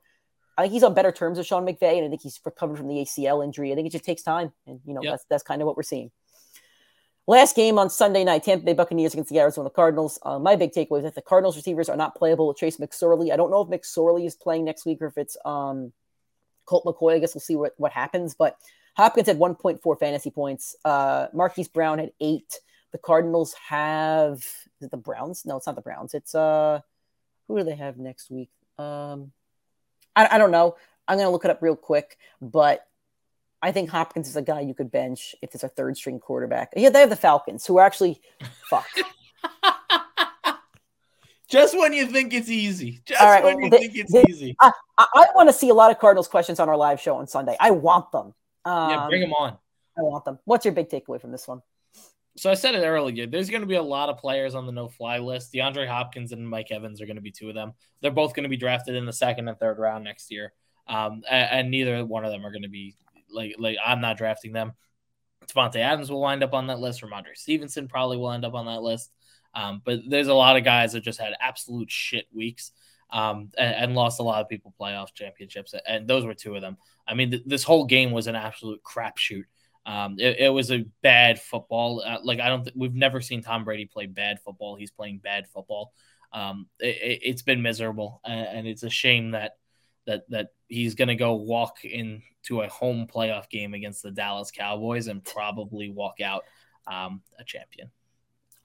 I 0.58 0.64
think 0.64 0.74
he's 0.74 0.84
on 0.84 0.94
better 0.94 1.12
terms 1.12 1.38
with 1.38 1.48
Sean 1.48 1.66
McVay, 1.66 1.98
and 1.98 2.06
I 2.06 2.10
think 2.10 2.22
he's 2.22 2.40
recovered 2.46 2.78
from 2.78 2.88
the 2.88 2.96
ACL 2.96 3.44
injury. 3.44 3.72
I 3.72 3.76
think 3.76 3.88
it 3.88 3.92
just 3.92 4.06
takes 4.06 4.22
time, 4.22 4.52
and 4.68 4.80
you 4.86 4.94
know, 4.94 5.02
Yep. 5.02 5.12
that's 5.14 5.26
that's 5.30 5.44
kind 5.44 5.62
of 5.62 5.66
what 5.66 5.76
we're 5.76 5.84
seeing. 5.84 6.12
Last 7.26 7.56
game 7.56 7.80
on 7.80 7.90
Sunday 7.90 8.26
night, 8.26 8.44
Tampa 8.44 8.66
Bay 8.66 8.74
Buccaneers 8.74 9.14
against 9.14 9.30
the 9.30 9.40
Arizona 9.40 9.70
Cardinals. 9.70 10.20
Uh, 10.24 10.40
my 10.40 10.58
big 10.58 10.74
takeaway 10.74 10.98
is 10.98 11.04
that 11.06 11.16
the 11.16 11.22
Cardinals 11.22 11.56
receivers 11.56 11.88
are 11.88 11.96
not 11.96 12.16
playable 12.16 12.50
with 12.50 12.58
Trace 12.58 12.78
McSorley. 12.78 13.32
I 13.32 13.38
don't 13.38 13.50
know 13.50 13.62
if 13.62 13.70
McSorley 13.70 14.26
is 14.26 14.36
playing 14.36 14.66
next 14.66 14.86
week 14.86 15.02
or 15.02 15.08
if 15.08 15.18
it's 15.18 15.38
um, 15.46 15.94
Colt 16.66 16.84
McCoy. 16.84 17.14
I 17.16 17.20
guess 17.20 17.34
we'll 17.34 17.40
see 17.42 17.56
what, 17.56 17.74
what 17.78 17.94
happens. 17.94 18.36
But 18.36 18.58
Hopkins 18.98 19.28
had 19.28 19.40
1.4 19.40 20.00
fantasy 20.00 20.32
points. 20.32 20.76
Uh, 20.84 21.28
Marquise 21.34 21.70
Brown 21.70 22.00
had 22.00 22.12
eight. 22.20 22.60
The 22.92 22.98
Cardinals 22.98 23.56
have 23.70 24.40
is 24.84 24.88
it 24.88 24.92
the 24.92 24.98
Browns? 24.98 25.46
No, 25.46 25.56
it's 25.56 25.66
not 25.66 25.76
the 25.76 25.82
Browns. 25.82 26.14
It's 26.14 26.36
uh, 26.36 26.82
who 27.48 27.58
do 27.58 27.64
they 27.64 27.76
have 27.76 27.98
next 27.98 28.30
week? 28.30 28.50
Um, 28.78 29.32
I, 30.16 30.36
I 30.36 30.38
don't 30.38 30.52
know. 30.52 30.76
I'm 31.08 31.18
gonna 31.18 31.30
look 31.32 31.46
it 31.46 31.52
up 31.52 31.62
real 31.62 31.76
quick, 31.76 32.18
but 32.42 32.86
I 33.62 33.72
think 33.72 33.90
Hopkins 33.90 34.28
is 34.28 34.36
a 34.36 34.42
guy 34.42 34.62
you 34.62 34.74
could 34.74 34.92
bench 34.92 35.36
if 35.42 35.54
it's 35.56 35.64
a 35.64 35.70
third 35.70 35.96
string 35.98 36.20
quarterback. 36.20 36.74
Yeah, 36.76 36.90
they 36.90 37.00
have 37.00 37.10
the 37.10 37.16
Falcons, 37.16 37.66
who 37.66 37.78
are 37.78 37.86
actually 37.86 38.22
fuck. 38.70 38.88
Just 41.50 41.78
when 41.78 41.94
you 41.94 42.08
think 42.08 42.34
it's 42.34 42.50
easy. 42.50 43.02
Just 43.06 43.22
All 43.22 43.30
right, 43.30 43.44
when 43.44 43.56
well, 43.56 43.66
you 43.66 43.70
they- 43.70 43.78
think 43.80 43.96
it's 43.96 44.12
they- 44.12 44.26
easy. 44.28 44.56
I, 44.60 44.72
I 44.98 45.28
want 45.36 45.50
to 45.50 45.54
see 45.54 45.70
a 45.70 45.74
lot 45.74 45.92
of 45.92 46.00
Cardinals 46.00 46.28
questions 46.28 46.60
on 46.60 46.68
our 46.68 46.78
live 46.78 47.00
show 47.00 47.16
on 47.18 47.28
Sunday. 47.28 47.56
I 47.60 47.72
want 47.72 48.12
them. 48.12 48.34
Um, 48.66 48.90
yeah, 48.90 49.06
bring 49.08 49.22
them 49.22 49.34
on. 49.34 49.52
I 49.98 50.02
want 50.02 50.26
them. 50.26 50.40
What's 50.46 50.66
your 50.66 50.74
big 50.74 50.90
takeaway 50.90 51.22
from 51.22 51.32
this 51.32 51.48
one? 51.48 51.62
So 52.36 52.50
I 52.50 52.56
said 52.56 52.74
it 52.74 52.84
earlier. 52.84 53.28
There's 53.28 53.50
going 53.50 53.62
to 53.62 53.68
be 53.68 53.76
a 53.76 53.82
lot 53.84 54.10
of 54.10 54.18
players 54.18 54.56
on 54.56 54.66
the 54.66 54.72
no-fly 54.72 55.20
list. 55.20 55.54
DeAndre 55.54 55.88
Hopkins 55.88 56.32
and 56.32 56.50
Mike 56.50 56.72
Evans 56.72 57.00
are 57.00 57.06
going 57.06 57.18
to 57.18 57.22
be 57.22 57.32
two 57.32 57.50
of 57.50 57.56
them. 57.56 57.74
They're 58.02 58.12
both 58.12 58.34
going 58.34 58.44
to 58.44 58.50
be 58.50 58.58
drafted 58.58 58.96
in 58.96 59.06
the 59.06 59.14
second 59.14 59.48
and 59.48 59.60
third 59.60 59.78
round 59.78 60.04
next 60.04 60.32
year, 60.32 60.54
um, 60.88 61.22
and, 61.30 61.52
and 61.52 61.72
neither 61.72 62.04
one 62.06 62.26
of 62.26 62.32
them 62.32 62.46
are 62.46 62.52
going 62.52 62.64
to 62.64 62.70
be 62.70 62.96
like 63.30 63.56
like 63.60 63.78
I'm 63.86 64.02
not 64.02 64.18
drafting 64.18 64.54
them. 64.54 64.74
Davante 65.48 65.78
Adams 65.78 66.10
will 66.10 66.22
wind 66.22 66.44
up 66.44 66.54
on 66.54 66.68
that 66.68 66.80
list. 66.80 67.02
Rhamondre 67.02 67.36
Stevenson 67.36 67.88
probably 67.88 68.18
will 68.18 68.32
end 68.32 68.46
up 68.46 68.54
on 68.54 68.66
that 68.66 68.82
list. 68.82 69.12
Um, 69.56 69.82
but 69.84 70.00
there's 70.08 70.28
a 70.28 70.34
lot 70.34 70.58
of 70.58 70.64
guys 70.64 70.94
that 70.94 71.04
just 71.04 71.20
had 71.20 71.34
absolute 71.40 71.92
shit 71.92 72.26
weeks 72.34 72.72
um, 73.12 73.52
and, 73.58 73.76
and 73.76 73.96
lost 73.96 74.20
a 74.20 74.24
lot 74.24 74.42
of 74.42 74.50
people 74.50 74.74
playoff 74.80 75.14
championships, 75.14 75.76
and 75.88 76.08
those 76.08 76.26
were 76.26 76.34
two 76.34 76.56
of 76.56 76.62
them. 76.62 76.78
I 77.08 77.14
mean, 77.14 77.32
th- 77.32 77.44
this 77.46 77.64
whole 77.64 77.86
game 77.86 78.12
was 78.12 78.28
an 78.28 78.36
absolute 78.36 78.82
crapshoot. 78.84 79.44
Um, 79.86 80.16
it, 80.18 80.40
it 80.40 80.50
was 80.50 80.72
a 80.72 80.86
bad 81.02 81.42
football. 81.42 82.02
Uh, 82.06 82.20
like 82.24 82.40
I 82.40 82.48
don't, 82.48 82.64
th- 82.64 82.76
we've 82.76 82.96
never 82.96 83.22
seen 83.22 83.42
Tom 83.42 83.64
Brady 83.64 83.86
play 83.86 84.06
bad 84.06 84.40
football. 84.40 84.76
He's 84.76 84.92
playing 84.92 85.20
bad 85.20 85.48
football. 85.48 85.94
Um, 86.32 86.68
it, 86.80 87.32
has 87.32 87.44
been 87.44 87.62
miserable, 87.62 88.22
and, 88.24 88.48
and 88.48 88.68
it's 88.68 88.84
a 88.84 88.90
shame 88.90 89.32
that 89.32 89.58
that 90.06 90.30
that 90.30 90.48
he's 90.68 90.96
going 90.96 91.10
to 91.10 91.16
go 91.16 91.34
walk 91.34 91.86
into 91.86 92.62
a 92.62 92.68
home 92.68 93.08
playoff 93.08 93.50
game 93.50 93.74
against 93.74 94.04
the 94.04 94.12
Dallas 94.12 94.52
Cowboys 94.52 95.08
and 95.08 95.24
probably 95.24 95.90
walk 95.90 96.22
out 96.22 96.44
um, 96.88 97.22
a 97.38 97.44
champion. 97.44 97.92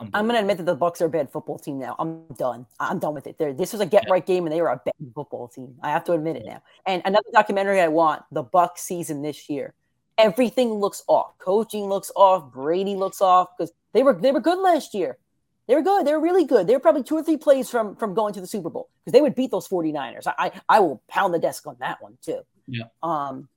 I'm 0.01 0.11
going 0.11 0.35
to 0.35 0.41
admit 0.41 0.59
that 0.59 0.67
the 0.67 0.77
Bucs 0.77 1.01
are 1.01 1.07
a 1.07 1.11
bad 1.11 1.31
football 1.31 1.59
team 1.59 1.81
now. 1.81 1.97
I'm 1.99 2.23
done. 2.39 2.67
I'm 2.79 3.01
done 3.01 3.15
with 3.15 3.27
it. 3.27 3.37
They're, 3.37 3.53
this 3.53 3.73
was 3.73 3.81
a 3.81 3.87
get 3.87 4.09
right 4.09 4.25
game, 4.25 4.47
and 4.47 4.53
they 4.53 4.63
were 4.63 4.69
a 4.69 4.81
bad 4.85 4.95
football 5.13 5.49
team. 5.49 5.75
I 5.83 5.91
have 5.91 6.05
to 6.05 6.13
admit 6.13 6.37
it 6.37 6.47
now. 6.47 6.63
And 6.87 7.03
another 7.05 7.27
documentary 7.33 7.81
I 7.81 7.89
want: 7.89 8.23
the 8.31 8.45
Bucs 8.45 8.79
season 8.79 9.23
this 9.23 9.51
year. 9.51 9.75
Everything 10.19 10.75
looks 10.75 11.03
off. 11.07 11.39
Coaching 11.39 11.85
looks 11.85 12.11
off. 12.17 12.53
Brady 12.53 12.97
looks 12.97 13.21
off 13.21 13.49
because 13.57 13.73
they 13.93 14.03
were 14.03 14.15
they 14.15 14.33
were 14.33 14.41
good 14.41 14.59
last 14.59 14.95
year. 14.95 15.19
They 15.67 15.75
were 15.75 15.83
good. 15.83 16.07
They 16.07 16.13
were 16.13 16.21
really 16.21 16.45
good. 16.45 16.67
They 16.67 16.75
were 16.75 16.81
probably 16.81 17.03
two 17.03 17.17
or 17.17 17.23
three 17.23 17.37
plays 17.37 17.71
from 17.71 17.95
from 17.97 18.15
going 18.15 18.35
to 18.35 18.41
the 18.41 18.47
Super 18.47 18.71
Bowl 18.71 18.89
because 19.05 19.13
they 19.13 19.21
would 19.21 19.35
beat 19.35 19.51
those 19.51 19.69
49ers. 19.69 20.27
I, 20.27 20.35
I 20.39 20.61
I 20.69 20.81
will 20.81 21.03
pound 21.09 21.35
the 21.35 21.39
desk 21.39 21.67
on 21.67 21.77
that 21.81 22.03
one 22.03 22.19
too. 22.23 22.41
Yeah. 22.67 22.85
Um, 23.03 23.49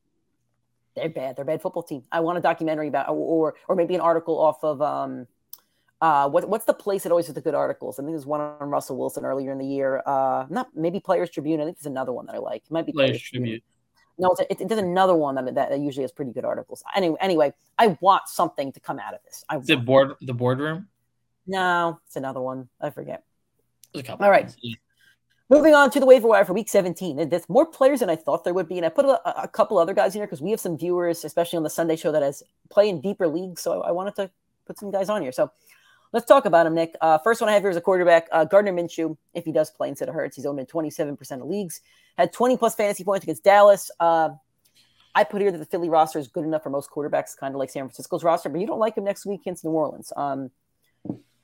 they're 0.95 1.09
bad. 1.09 1.35
They're 1.35 1.43
a 1.43 1.45
bad 1.45 1.61
football 1.61 1.83
team. 1.83 2.03
I 2.11 2.19
want 2.19 2.37
a 2.37 2.41
documentary 2.41 2.87
about, 2.87 3.09
or 3.09 3.55
or 3.67 3.75
maybe 3.75 3.95
an 3.95 4.01
article 4.01 4.39
off 4.39 4.63
of 4.63 4.81
um, 4.81 5.27
uh, 6.01 6.27
what 6.29 6.49
what's 6.49 6.65
the 6.65 6.73
place 6.73 7.03
that 7.03 7.11
always 7.11 7.27
has 7.27 7.35
the 7.35 7.41
good 7.41 7.55
articles? 7.55 7.99
I 7.99 8.03
think 8.03 8.11
there's 8.11 8.25
one 8.25 8.41
on 8.41 8.69
Russell 8.69 8.97
Wilson 8.97 9.23
earlier 9.23 9.51
in 9.51 9.57
the 9.57 9.65
year. 9.65 10.01
Uh, 10.05 10.45
not 10.49 10.67
maybe 10.75 10.99
Players 10.99 11.29
Tribune. 11.29 11.61
I 11.61 11.65
think 11.65 11.77
there's 11.77 11.85
another 11.85 12.11
one 12.11 12.25
that 12.25 12.35
I 12.35 12.39
like. 12.39 12.63
It 12.65 12.71
might 12.71 12.85
be 12.85 12.91
Players, 12.91 13.11
Players 13.11 13.21
Tribune. 13.21 13.43
Tribune. 13.45 13.61
No, 14.17 14.35
it's, 14.37 14.61
it, 14.61 14.67
there's 14.67 14.79
another 14.79 15.15
one 15.15 15.35
that, 15.35 15.55
that 15.55 15.79
usually 15.79 16.03
has 16.03 16.11
pretty 16.11 16.31
good 16.31 16.45
articles. 16.45 16.83
Anyway, 16.95 17.17
anyway, 17.19 17.53
I 17.77 17.97
want 18.01 18.27
something 18.27 18.71
to 18.71 18.79
come 18.79 18.99
out 18.99 19.13
of 19.13 19.19
this. 19.25 19.43
I 19.49 19.57
the 19.59 19.77
board 19.77 20.13
the 20.21 20.33
boardroom. 20.33 20.87
No, 21.47 21.99
it's 22.05 22.15
another 22.15 22.41
one. 22.41 22.69
I 22.79 22.89
forget. 22.89 23.23
All 24.09 24.29
right. 24.29 24.55
Moving 25.49 25.73
on 25.73 25.91
to 25.91 25.99
the 25.99 26.05
waiver 26.05 26.29
wire 26.29 26.45
for 26.45 26.53
week 26.53 26.69
17. 26.69 27.27
There's 27.27 27.49
more 27.49 27.65
players 27.65 27.99
than 27.99 28.09
I 28.09 28.15
thought 28.15 28.45
there 28.45 28.53
would 28.53 28.69
be. 28.69 28.77
And 28.77 28.85
I 28.85 28.89
put 28.89 29.03
a, 29.03 29.43
a 29.43 29.47
couple 29.49 29.77
other 29.77 29.93
guys 29.93 30.15
in 30.15 30.19
here 30.19 30.27
because 30.27 30.41
we 30.41 30.51
have 30.51 30.61
some 30.61 30.77
viewers, 30.77 31.25
especially 31.25 31.57
on 31.57 31.63
the 31.63 31.69
Sunday 31.69 31.97
show, 31.97 32.11
that 32.13 32.21
has 32.21 32.41
play 32.69 32.87
in 32.87 33.01
deeper 33.01 33.27
leagues. 33.27 33.61
So 33.61 33.81
I 33.81 33.91
wanted 33.91 34.15
to 34.15 34.31
put 34.65 34.79
some 34.79 34.91
guys 34.91 35.09
on 35.09 35.21
here. 35.21 35.33
So 35.33 35.51
let's 36.13 36.25
talk 36.25 36.45
about 36.45 36.65
him, 36.65 36.73
Nick. 36.73 36.95
Uh, 37.01 37.17
first 37.17 37.41
one 37.41 37.49
I 37.49 37.53
have 37.53 37.63
here 37.63 37.69
is 37.69 37.77
a 37.77 37.81
quarterback, 37.81 38.27
uh, 38.31 38.45
Gardner 38.45 38.73
Minshew. 38.73 39.17
If 39.33 39.45
he 39.45 39.51
does 39.51 39.69
play 39.71 39.89
instead 39.89 40.09
of 40.09 40.15
Hurts, 40.15 40.35
he's 40.35 40.45
owned 40.45 40.59
in 40.59 40.65
27% 40.65 41.41
of 41.41 41.47
leagues. 41.47 41.81
Had 42.17 42.33
20 42.33 42.57
plus 42.57 42.75
fantasy 42.75 43.03
points 43.03 43.23
against 43.23 43.43
Dallas. 43.43 43.89
Uh, 43.99 44.29
I 45.13 45.23
put 45.23 45.41
here 45.41 45.51
that 45.51 45.57
the 45.57 45.65
Philly 45.65 45.89
roster 45.89 46.19
is 46.19 46.27
good 46.27 46.45
enough 46.45 46.63
for 46.63 46.69
most 46.69 46.89
quarterbacks, 46.89 47.35
kind 47.37 47.53
of 47.53 47.59
like 47.59 47.69
San 47.69 47.83
Francisco's 47.83 48.23
roster, 48.23 48.49
but 48.49 48.61
you 48.61 48.67
don't 48.67 48.79
like 48.79 48.95
him 48.95 49.03
next 49.03 49.25
week 49.25 49.41
against 49.41 49.65
New 49.65 49.71
Orleans. 49.71 50.11
Um, 50.15 50.51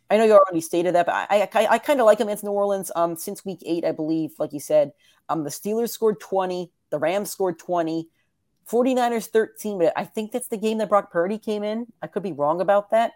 I 0.09 0.15
know 0.15 0.23
you 0.23 0.33
already 0.33 0.61
stated 0.61 0.95
that, 0.95 1.05
but 1.05 1.15
I 1.29 1.49
I, 1.53 1.67
I 1.71 1.77
kind 1.79 1.99
of 1.99 2.05
like 2.05 2.19
him 2.19 2.27
against 2.27 2.45
New 2.45 2.51
Orleans. 2.51 2.91
Um, 2.95 3.17
since 3.17 3.43
week 3.43 3.61
eight, 3.65 3.83
I 3.83 3.91
believe, 3.91 4.31
like 4.39 4.53
you 4.53 4.61
said, 4.61 4.93
um, 5.27 5.43
the 5.43 5.49
Steelers 5.49 5.89
scored 5.89 6.21
20, 6.21 6.71
the 6.91 6.99
Rams 6.99 7.29
scored 7.29 7.59
20, 7.59 8.07
49ers 8.69 9.27
13, 9.27 9.79
but 9.79 9.93
I 9.97 10.05
think 10.05 10.31
that's 10.31 10.47
the 10.47 10.57
game 10.57 10.77
that 10.77 10.89
Brock 10.89 11.11
Purdy 11.11 11.37
came 11.37 11.63
in. 11.63 11.87
I 12.01 12.07
could 12.07 12.23
be 12.23 12.31
wrong 12.31 12.61
about 12.61 12.91
that. 12.91 13.13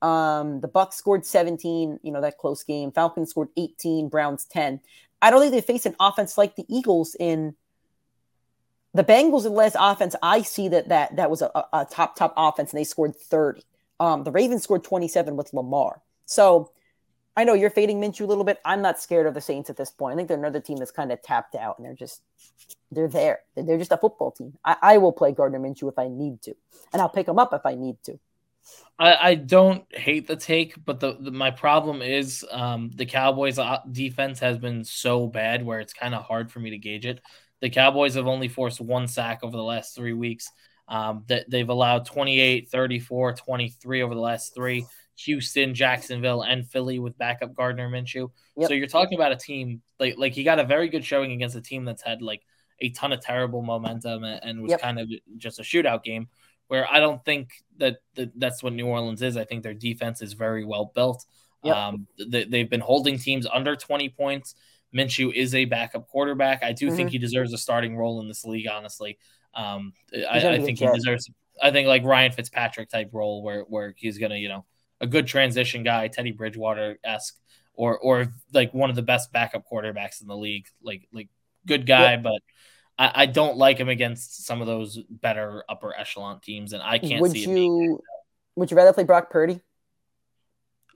Um, 0.00 0.60
the 0.60 0.68
Bucs 0.68 0.94
scored 0.94 1.26
17, 1.26 2.00
you 2.02 2.12
know, 2.12 2.20
that 2.20 2.38
close 2.38 2.62
game. 2.62 2.92
Falcons 2.92 3.30
scored 3.30 3.48
18, 3.56 4.08
Browns 4.08 4.44
10. 4.44 4.80
I 5.20 5.30
don't 5.30 5.40
think 5.40 5.52
they 5.52 5.60
face 5.60 5.86
an 5.86 5.96
offense 5.98 6.38
like 6.38 6.56
the 6.56 6.64
Eagles 6.68 7.16
in 7.18 7.54
the 8.94 9.04
Bengals 9.04 9.46
in 9.46 9.52
last 9.52 9.76
offense. 9.78 10.14
I 10.22 10.42
see 10.42 10.68
that 10.68 10.88
that 10.88 11.16
that 11.16 11.30
was 11.30 11.42
a, 11.42 11.50
a 11.72 11.86
top 11.90 12.16
top 12.16 12.34
offense, 12.36 12.72
and 12.72 12.78
they 12.80 12.84
scored 12.84 13.16
30. 13.16 13.62
Um, 14.00 14.24
the 14.24 14.30
Ravens 14.30 14.62
scored 14.62 14.84
27 14.84 15.36
with 15.36 15.52
Lamar. 15.52 16.00
So 16.24 16.70
I 17.36 17.44
know 17.44 17.54
you're 17.54 17.70
fading 17.70 18.00
Minshew 18.00 18.22
a 18.22 18.26
little 18.26 18.44
bit. 18.44 18.58
I'm 18.64 18.82
not 18.82 19.00
scared 19.00 19.26
of 19.26 19.34
the 19.34 19.40
Saints 19.40 19.70
at 19.70 19.76
this 19.76 19.90
point. 19.90 20.14
I 20.14 20.16
think 20.16 20.28
they're 20.28 20.38
another 20.38 20.60
team 20.60 20.78
that's 20.78 20.90
kind 20.90 21.12
of 21.12 21.22
tapped 21.22 21.54
out 21.54 21.78
and 21.78 21.86
they're 21.86 21.94
just 21.94 22.22
they're 22.90 23.08
there. 23.08 23.40
They're 23.54 23.78
just 23.78 23.92
a 23.92 23.96
football 23.96 24.30
team. 24.30 24.58
I, 24.64 24.76
I 24.82 24.98
will 24.98 25.12
play 25.12 25.32
Gardner 25.32 25.60
Minshew 25.60 25.88
if 25.88 25.98
I 25.98 26.08
need 26.08 26.42
to, 26.42 26.54
and 26.92 27.02
I'll 27.02 27.08
pick 27.08 27.28
him 27.28 27.38
up 27.38 27.52
if 27.52 27.64
I 27.64 27.74
need 27.74 27.96
to. 28.04 28.18
I, 28.98 29.30
I 29.30 29.34
don't 29.36 29.84
hate 29.94 30.26
the 30.26 30.36
take, 30.36 30.74
but 30.84 30.98
the, 30.98 31.16
the 31.20 31.30
my 31.30 31.50
problem 31.50 32.02
is 32.02 32.44
um, 32.50 32.90
the 32.94 33.06
Cowboys' 33.06 33.58
defense 33.92 34.40
has 34.40 34.58
been 34.58 34.84
so 34.84 35.26
bad 35.26 35.64
where 35.64 35.80
it's 35.80 35.92
kind 35.92 36.14
of 36.14 36.24
hard 36.24 36.50
for 36.50 36.58
me 36.58 36.70
to 36.70 36.78
gauge 36.78 37.06
it. 37.06 37.20
The 37.60 37.70
Cowboys 37.70 38.14
have 38.14 38.26
only 38.26 38.48
forced 38.48 38.80
one 38.80 39.06
sack 39.06 39.40
over 39.42 39.56
the 39.56 39.62
last 39.62 39.94
three 39.94 40.12
weeks. 40.12 40.50
Um, 40.88 41.24
that 41.28 41.50
they've 41.50 41.68
allowed 41.68 42.06
28, 42.06 42.70
34, 42.70 43.34
23 43.34 44.02
over 44.02 44.14
the 44.14 44.20
last 44.20 44.54
three. 44.54 44.86
Houston, 45.18 45.74
Jacksonville, 45.74 46.42
and 46.42 46.66
Philly 46.66 46.98
with 46.98 47.18
backup 47.18 47.54
Gardner 47.54 47.90
Minshew. 47.90 48.30
Yep. 48.56 48.68
So 48.68 48.74
you're 48.74 48.86
talking 48.86 49.18
about 49.18 49.32
a 49.32 49.36
team 49.36 49.82
like 49.98 50.14
like 50.16 50.32
he 50.32 50.44
got 50.44 50.58
a 50.58 50.64
very 50.64 50.88
good 50.88 51.04
showing 51.04 51.32
against 51.32 51.56
a 51.56 51.60
team 51.60 51.84
that's 51.84 52.02
had 52.02 52.22
like 52.22 52.42
a 52.80 52.90
ton 52.90 53.12
of 53.12 53.20
terrible 53.20 53.62
momentum 53.62 54.24
and, 54.24 54.40
and 54.42 54.62
was 54.62 54.70
yep. 54.70 54.80
kind 54.80 54.98
of 55.00 55.10
just 55.36 55.58
a 55.58 55.62
shootout 55.62 56.04
game. 56.04 56.28
Where 56.68 56.90
I 56.90 57.00
don't 57.00 57.24
think 57.24 57.50
that, 57.78 57.96
that 58.14 58.38
that's 58.38 58.62
what 58.62 58.72
New 58.72 58.86
Orleans 58.86 59.22
is. 59.22 59.36
I 59.36 59.44
think 59.44 59.62
their 59.62 59.74
defense 59.74 60.22
is 60.22 60.34
very 60.34 60.64
well 60.64 60.92
built. 60.94 61.24
Yep. 61.64 61.76
Um, 61.76 62.06
they, 62.28 62.44
they've 62.44 62.70
been 62.70 62.80
holding 62.80 63.18
teams 63.18 63.46
under 63.52 63.74
20 63.74 64.10
points. 64.10 64.54
Minshew 64.94 65.32
is 65.34 65.54
a 65.54 65.64
backup 65.64 66.08
quarterback. 66.08 66.62
I 66.62 66.72
do 66.72 66.86
mm-hmm. 66.86 66.96
think 66.96 67.10
he 67.10 67.18
deserves 67.18 67.52
a 67.52 67.58
starting 67.58 67.96
role 67.96 68.20
in 68.20 68.28
this 68.28 68.44
league. 68.44 68.68
Honestly, 68.68 69.18
um, 69.54 69.92
I, 70.14 70.48
I 70.48 70.60
think 70.60 70.78
he 70.78 70.86
deserves. 70.86 71.30
I 71.60 71.70
think 71.70 71.88
like 71.88 72.04
Ryan 72.04 72.32
Fitzpatrick 72.32 72.88
type 72.88 73.10
role 73.12 73.42
where 73.42 73.62
where 73.62 73.94
he's 73.96 74.18
gonna 74.18 74.36
you 74.36 74.48
know 74.48 74.64
a 75.00 75.06
good 75.06 75.26
transition 75.26 75.82
guy, 75.82 76.08
Teddy 76.08 76.32
Bridgewater 76.32 76.98
esque, 77.04 77.36
or 77.74 77.98
or 77.98 78.32
like 78.52 78.72
one 78.72 78.88
of 78.88 78.96
the 78.96 79.02
best 79.02 79.32
backup 79.32 79.64
quarterbacks 79.70 80.22
in 80.22 80.28
the 80.28 80.36
league. 80.36 80.66
Like 80.82 81.06
like 81.12 81.28
good 81.66 81.86
guy, 81.86 82.16
but 82.16 82.40
I, 82.98 83.12
I, 83.14 83.26
don't 83.26 83.56
like 83.56 83.78
him 83.78 83.88
against 83.88 84.44
some 84.44 84.60
of 84.60 84.66
those 84.66 84.98
better 85.08 85.64
upper 85.68 85.96
echelon 85.96 86.40
teams, 86.40 86.72
and 86.72 86.82
I 86.82 86.98
can't 86.98 87.20
would 87.20 87.32
see 87.32 87.48
you 87.48 88.00
would 88.56 88.70
you 88.70 88.76
rather 88.76 88.92
play 88.92 89.04
Brock 89.04 89.30
Purdy 89.30 89.60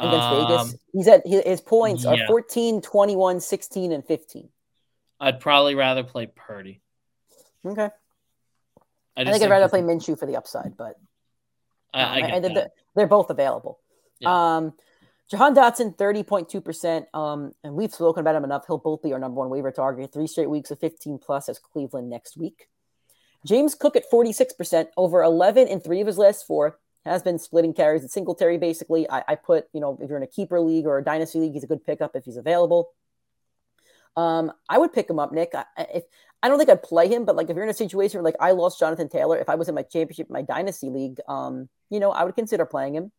against 0.00 0.26
um, 0.26 0.48
Vegas? 0.48 0.76
He's 0.92 1.08
at 1.08 1.26
his 1.26 1.60
points 1.60 2.04
yeah. 2.04 2.24
are 2.24 2.26
14, 2.26 2.82
21, 2.82 3.40
16, 3.40 3.92
and 3.92 4.04
15. 4.04 4.48
I'd 5.20 5.38
probably 5.38 5.76
rather 5.76 6.02
play 6.02 6.26
Purdy. 6.26 6.80
Okay. 7.64 7.82
I, 7.82 7.90
I 9.16 9.24
think, 9.24 9.34
think 9.34 9.44
I'd 9.44 9.50
rather 9.50 9.68
play 9.68 9.82
Minshew 9.82 10.18
for 10.18 10.26
the 10.26 10.36
upside, 10.36 10.76
but 10.76 10.98
I, 11.94 12.02
I, 12.02 12.36
I 12.36 12.40
they're, 12.40 12.70
they're 12.96 13.06
both 13.06 13.30
available. 13.30 13.78
Yeah. 14.18 14.56
Um, 14.56 14.74
Jahan 15.32 15.54
Dotson, 15.54 15.96
30.2%. 15.96 17.06
Um, 17.18 17.54
and 17.64 17.72
we've 17.72 17.94
spoken 17.94 18.20
about 18.20 18.34
him 18.34 18.44
enough. 18.44 18.66
He'll 18.66 18.76
both 18.76 19.00
be 19.00 19.14
our 19.14 19.18
number 19.18 19.38
one 19.38 19.48
waiver 19.48 19.72
target. 19.72 20.12
Three 20.12 20.26
straight 20.26 20.50
weeks 20.50 20.70
of 20.70 20.78
15 20.78 21.18
plus 21.18 21.48
as 21.48 21.58
Cleveland 21.58 22.10
next 22.10 22.36
week. 22.36 22.68
James 23.46 23.74
Cook 23.74 23.96
at 23.96 24.10
46%, 24.12 24.88
over 24.98 25.22
11 25.22 25.68
in 25.68 25.80
three 25.80 26.02
of 26.02 26.06
his 26.06 26.18
last 26.18 26.46
four. 26.46 26.78
Has 27.06 27.22
been 27.22 27.38
splitting 27.38 27.72
carries 27.72 28.04
at 28.04 28.10
Singletary, 28.10 28.58
basically. 28.58 29.10
I, 29.10 29.24
I 29.26 29.34
put, 29.36 29.68
you 29.72 29.80
know, 29.80 29.96
if 30.02 30.10
you're 30.10 30.18
in 30.18 30.22
a 30.22 30.26
keeper 30.28 30.60
league 30.60 30.84
or 30.84 30.98
a 30.98 31.02
dynasty 31.02 31.38
league, 31.38 31.54
he's 31.54 31.64
a 31.64 31.66
good 31.66 31.82
pickup 31.82 32.14
if 32.14 32.26
he's 32.26 32.36
available. 32.36 32.90
Um, 34.14 34.52
I 34.68 34.76
would 34.76 34.92
pick 34.92 35.08
him 35.08 35.18
up, 35.18 35.32
Nick. 35.32 35.52
I, 35.54 35.64
if 35.78 36.04
I 36.42 36.48
don't 36.48 36.58
think 36.58 36.68
I'd 36.68 36.82
play 36.82 37.08
him, 37.08 37.24
but 37.24 37.36
like 37.36 37.48
if 37.48 37.56
you're 37.56 37.64
in 37.64 37.70
a 37.70 37.74
situation 37.74 38.18
where 38.18 38.24
like 38.24 38.36
I 38.38 38.50
lost 38.52 38.78
Jonathan 38.78 39.08
Taylor, 39.08 39.38
if 39.38 39.48
I 39.48 39.54
was 39.54 39.70
in 39.70 39.74
my 39.74 39.82
championship, 39.82 40.28
my 40.28 40.42
dynasty 40.42 40.90
league, 40.90 41.18
um, 41.26 41.70
you 41.88 42.00
know, 42.00 42.12
I 42.12 42.22
would 42.22 42.36
consider 42.36 42.66
playing 42.66 42.94
him. 42.94 43.10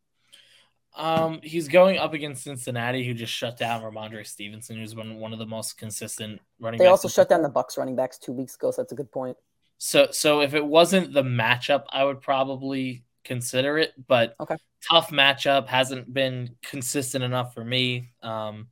Um, 0.96 1.40
he's 1.42 1.68
going 1.68 1.98
up 1.98 2.14
against 2.14 2.44
Cincinnati, 2.44 3.06
who 3.06 3.14
just 3.14 3.34
shut 3.34 3.58
down 3.58 3.82
Rhamondre 3.82 4.26
Stevenson, 4.26 4.78
who's 4.78 4.94
been 4.94 5.16
one 5.20 5.34
of 5.34 5.40
the 5.40 5.46
most 5.46 5.78
consistent 5.78 6.40
running. 6.60 6.78
Backs. 6.78 6.86
They 6.86 6.90
also 6.90 7.08
shut 7.08 7.30
down 7.30 7.42
the 7.42 7.50
Bucs 7.50 7.78
running 7.78 7.96
backs 7.96 8.18
two 8.18 8.32
weeks 8.32 8.56
ago, 8.56 8.72
so 8.72 8.82
that's 8.82 8.92
a 8.92 8.96
good 8.96 9.12
point. 9.12 9.36
So, 9.80 10.08
so 10.12 10.42
if 10.42 10.54
it 10.54 10.66
wasn't 10.66 11.14
the 11.14 11.24
matchup, 11.24 11.86
I 11.90 12.04
would 12.04 12.22
probably 12.22 13.04
consider 13.24 13.78
it. 13.78 13.94
But 14.08 14.36
okay. 14.40 14.56
tough 14.90 15.10
matchup 15.10 15.68
hasn't 15.68 16.14
been 16.14 16.56
consistent 16.62 17.24
enough 17.24 17.54
for 17.54 17.66
me. 17.66 18.12
Um, 18.22 18.68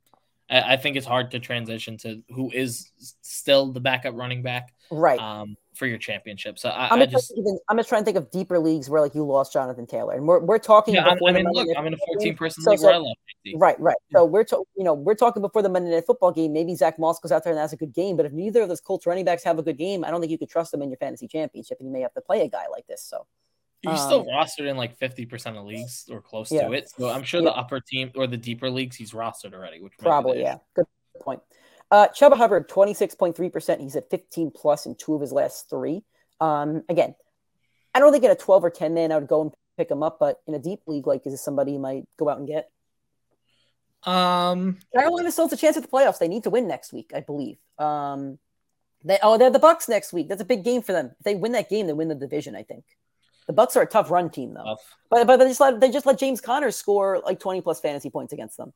I, 0.52 0.74
I 0.74 0.76
think 0.76 0.96
it's 0.96 1.06
hard 1.06 1.30
to 1.30 1.40
transition 1.40 1.96
to 1.98 2.22
who 2.28 2.50
is 2.52 2.90
still 3.22 3.72
the 3.72 3.80
backup 3.80 4.14
running 4.14 4.42
back, 4.42 4.74
right? 4.90 5.18
Um, 5.18 5.56
for 5.74 5.86
your 5.86 5.96
championship. 5.96 6.58
So 6.58 6.68
I, 6.68 6.88
I'm, 6.88 7.00
I 7.00 7.06
just 7.06 7.32
even, 7.36 7.58
I'm 7.68 7.78
just 7.78 7.88
trying 7.88 8.02
to 8.02 8.04
think 8.04 8.18
of 8.18 8.30
deeper 8.30 8.58
leagues 8.58 8.90
where 8.90 9.00
like 9.00 9.14
you 9.14 9.24
lost 9.24 9.52
Jonathan 9.52 9.86
Taylor, 9.86 10.14
and 10.14 10.26
we're, 10.26 10.40
we're 10.40 10.58
talking. 10.58 10.94
Yeah, 10.94 11.06
I 11.08 11.32
mean, 11.32 11.46
look, 11.50 11.68
I'm 11.76 11.86
in 11.86 11.94
a 11.94 11.98
14 12.14 12.36
person 12.36 12.64
league 12.66 12.78
so, 12.78 12.86
where 12.86 12.94
I 12.94 12.98
lost. 12.98 13.18
Right, 13.56 13.80
right. 13.80 13.96
So 14.12 14.24
we're 14.24 14.44
to, 14.44 14.62
you 14.76 14.84
know 14.84 14.94
we're 14.94 15.14
talking 15.14 15.40
before 15.40 15.62
the 15.62 15.68
Monday 15.68 15.90
Night 15.90 16.04
Football 16.06 16.32
game. 16.32 16.52
Maybe 16.52 16.74
Zach 16.74 16.98
Moss 16.98 17.18
goes 17.18 17.32
out 17.32 17.44
there 17.44 17.52
and 17.52 17.60
has 17.60 17.72
a 17.72 17.76
good 17.76 17.94
game, 17.94 18.16
but 18.16 18.26
if 18.26 18.32
neither 18.32 18.62
of 18.62 18.68
those 18.68 18.80
Colts 18.80 19.06
running 19.06 19.24
backs 19.24 19.42
have 19.44 19.58
a 19.58 19.62
good 19.62 19.78
game, 19.78 20.04
I 20.04 20.10
don't 20.10 20.20
think 20.20 20.30
you 20.30 20.38
could 20.38 20.50
trust 20.50 20.70
them 20.72 20.82
in 20.82 20.90
your 20.90 20.98
fantasy 20.98 21.26
championship, 21.26 21.78
and 21.80 21.88
you 21.88 21.92
may 21.92 22.00
have 22.00 22.14
to 22.14 22.20
play 22.20 22.42
a 22.42 22.48
guy 22.48 22.64
like 22.70 22.86
this. 22.86 23.02
So 23.02 23.26
you're 23.82 23.92
um, 23.92 23.98
still 23.98 24.24
rostered 24.24 24.68
in 24.68 24.76
like 24.76 24.98
50% 24.98 25.58
of 25.58 25.64
leagues 25.64 26.08
or 26.10 26.20
close 26.20 26.50
yeah. 26.52 26.66
to 26.66 26.72
it. 26.72 26.88
So 26.90 27.08
I'm 27.08 27.22
sure 27.22 27.40
yeah. 27.40 27.50
the 27.50 27.56
upper 27.56 27.80
team 27.80 28.10
or 28.14 28.26
the 28.26 28.36
deeper 28.36 28.70
leagues 28.70 28.96
he's 28.96 29.12
rostered 29.12 29.54
already, 29.54 29.80
which 29.80 29.94
probably 29.98 30.40
yeah. 30.40 30.58
Good 30.74 30.86
point. 31.20 31.40
Uh, 31.90 32.08
Chuba 32.08 32.36
Hubbard, 32.36 32.68
26.3%. 32.68 33.80
He's 33.80 33.96
at 33.96 34.08
15 34.08 34.50
plus 34.50 34.86
in 34.86 34.94
two 34.94 35.14
of 35.14 35.20
his 35.20 35.32
last 35.32 35.68
three. 35.68 36.04
Um, 36.40 36.82
again, 36.88 37.14
I 37.94 37.98
don't 37.98 38.12
think 38.12 38.24
in 38.24 38.30
a 38.30 38.36
12 38.36 38.64
or 38.64 38.70
10 38.70 38.94
man 38.94 39.12
I 39.12 39.18
would 39.18 39.28
go 39.28 39.42
and 39.42 39.52
pick 39.76 39.90
him 39.90 40.02
up, 40.02 40.18
but 40.18 40.40
in 40.46 40.54
a 40.54 40.58
deep 40.58 40.80
league, 40.86 41.06
like, 41.06 41.26
is 41.26 41.32
this 41.32 41.44
somebody 41.44 41.72
you 41.72 41.78
might 41.78 42.04
go 42.18 42.28
out 42.28 42.38
and 42.38 42.46
get? 42.46 42.70
Um, 44.04 44.78
Carolina 44.94 45.30
still 45.30 45.46
has 45.48 45.52
a 45.52 45.60
chance 45.60 45.76
at 45.76 45.82
the 45.82 45.88
playoffs. 45.88 46.18
They 46.18 46.28
need 46.28 46.44
to 46.44 46.50
win 46.50 46.66
next 46.66 46.92
week, 46.92 47.12
I 47.14 47.20
believe. 47.20 47.58
Um, 47.78 48.38
they 49.04 49.18
oh, 49.22 49.38
they're 49.38 49.50
the 49.50 49.60
Bucs 49.60 49.88
next 49.88 50.12
week. 50.12 50.28
That's 50.28 50.42
a 50.42 50.46
big 50.46 50.64
game 50.64 50.82
for 50.82 50.92
them. 50.92 51.12
If 51.18 51.24
they 51.24 51.34
win 51.34 51.52
that 51.52 51.68
game, 51.68 51.86
they 51.86 51.92
win 51.92 52.08
the 52.08 52.14
division. 52.14 52.56
I 52.56 52.62
think. 52.62 52.84
The 53.46 53.52
Bucs 53.52 53.76
are 53.76 53.82
a 53.82 53.86
tough 53.86 54.10
run 54.10 54.30
team, 54.30 54.54
though. 54.54 54.64
Tough. 54.64 54.96
But 55.10 55.26
but 55.26 55.38
they 55.38 55.48
just 55.48 55.60
let 55.60 55.80
they 55.80 55.90
just 55.90 56.06
let 56.06 56.18
James 56.18 56.40
Conner 56.40 56.70
score 56.70 57.20
like 57.24 57.40
20 57.40 57.60
plus 57.60 57.80
fantasy 57.80 58.10
points 58.10 58.32
against 58.32 58.56
them. 58.56 58.72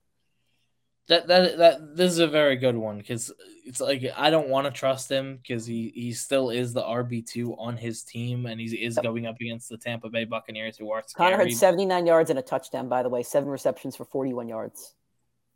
That 1.09 1.29
that 1.29 1.59
that 1.59 1.97
this 1.97 2.11
is 2.11 2.19
a 2.19 2.27
very 2.27 2.57
good 2.57 2.77
one 2.77 2.99
because 2.99 3.33
it's 3.64 3.81
like 3.81 4.05
I 4.17 4.31
don't 4.31 4.49
want 4.49 4.67
to 4.67 4.73
trust 4.73 5.09
him 5.09 5.37
because 5.37 5.64
he 5.64 5.93
he 5.95 6.12
still 6.12 6.51
is 6.51 6.73
the 6.73 6.83
RB 6.83 7.25
two 7.25 7.57
on 7.57 7.77
his 7.77 8.03
team 8.03 8.47
and 8.47 8.61
he 8.61 8.67
is 8.67 8.99
going 9.01 9.27
up 9.27 9.37
against 9.41 9.69
the 9.69 9.77
Tampa 9.77 10.09
Bay 10.09 10.25
Buccaneers 10.25 10.77
who 10.77 10.91
are 10.91 11.05
scary. 11.07 11.31
Conner 11.31 11.45
had 11.45 11.57
seventy 11.57 11.87
nine 11.87 12.07
yards 12.07 12.31
and 12.31 12.41
a 12.41 12.43
touchdown 12.43 12.89
by 12.89 13.05
the 13.05 13.09
way, 13.09 13.23
seven 13.23 13.49
receptions 13.49 13.95
for 13.95 14.05
forty 14.05 14.33
one 14.33 14.49
yards. 14.49 14.95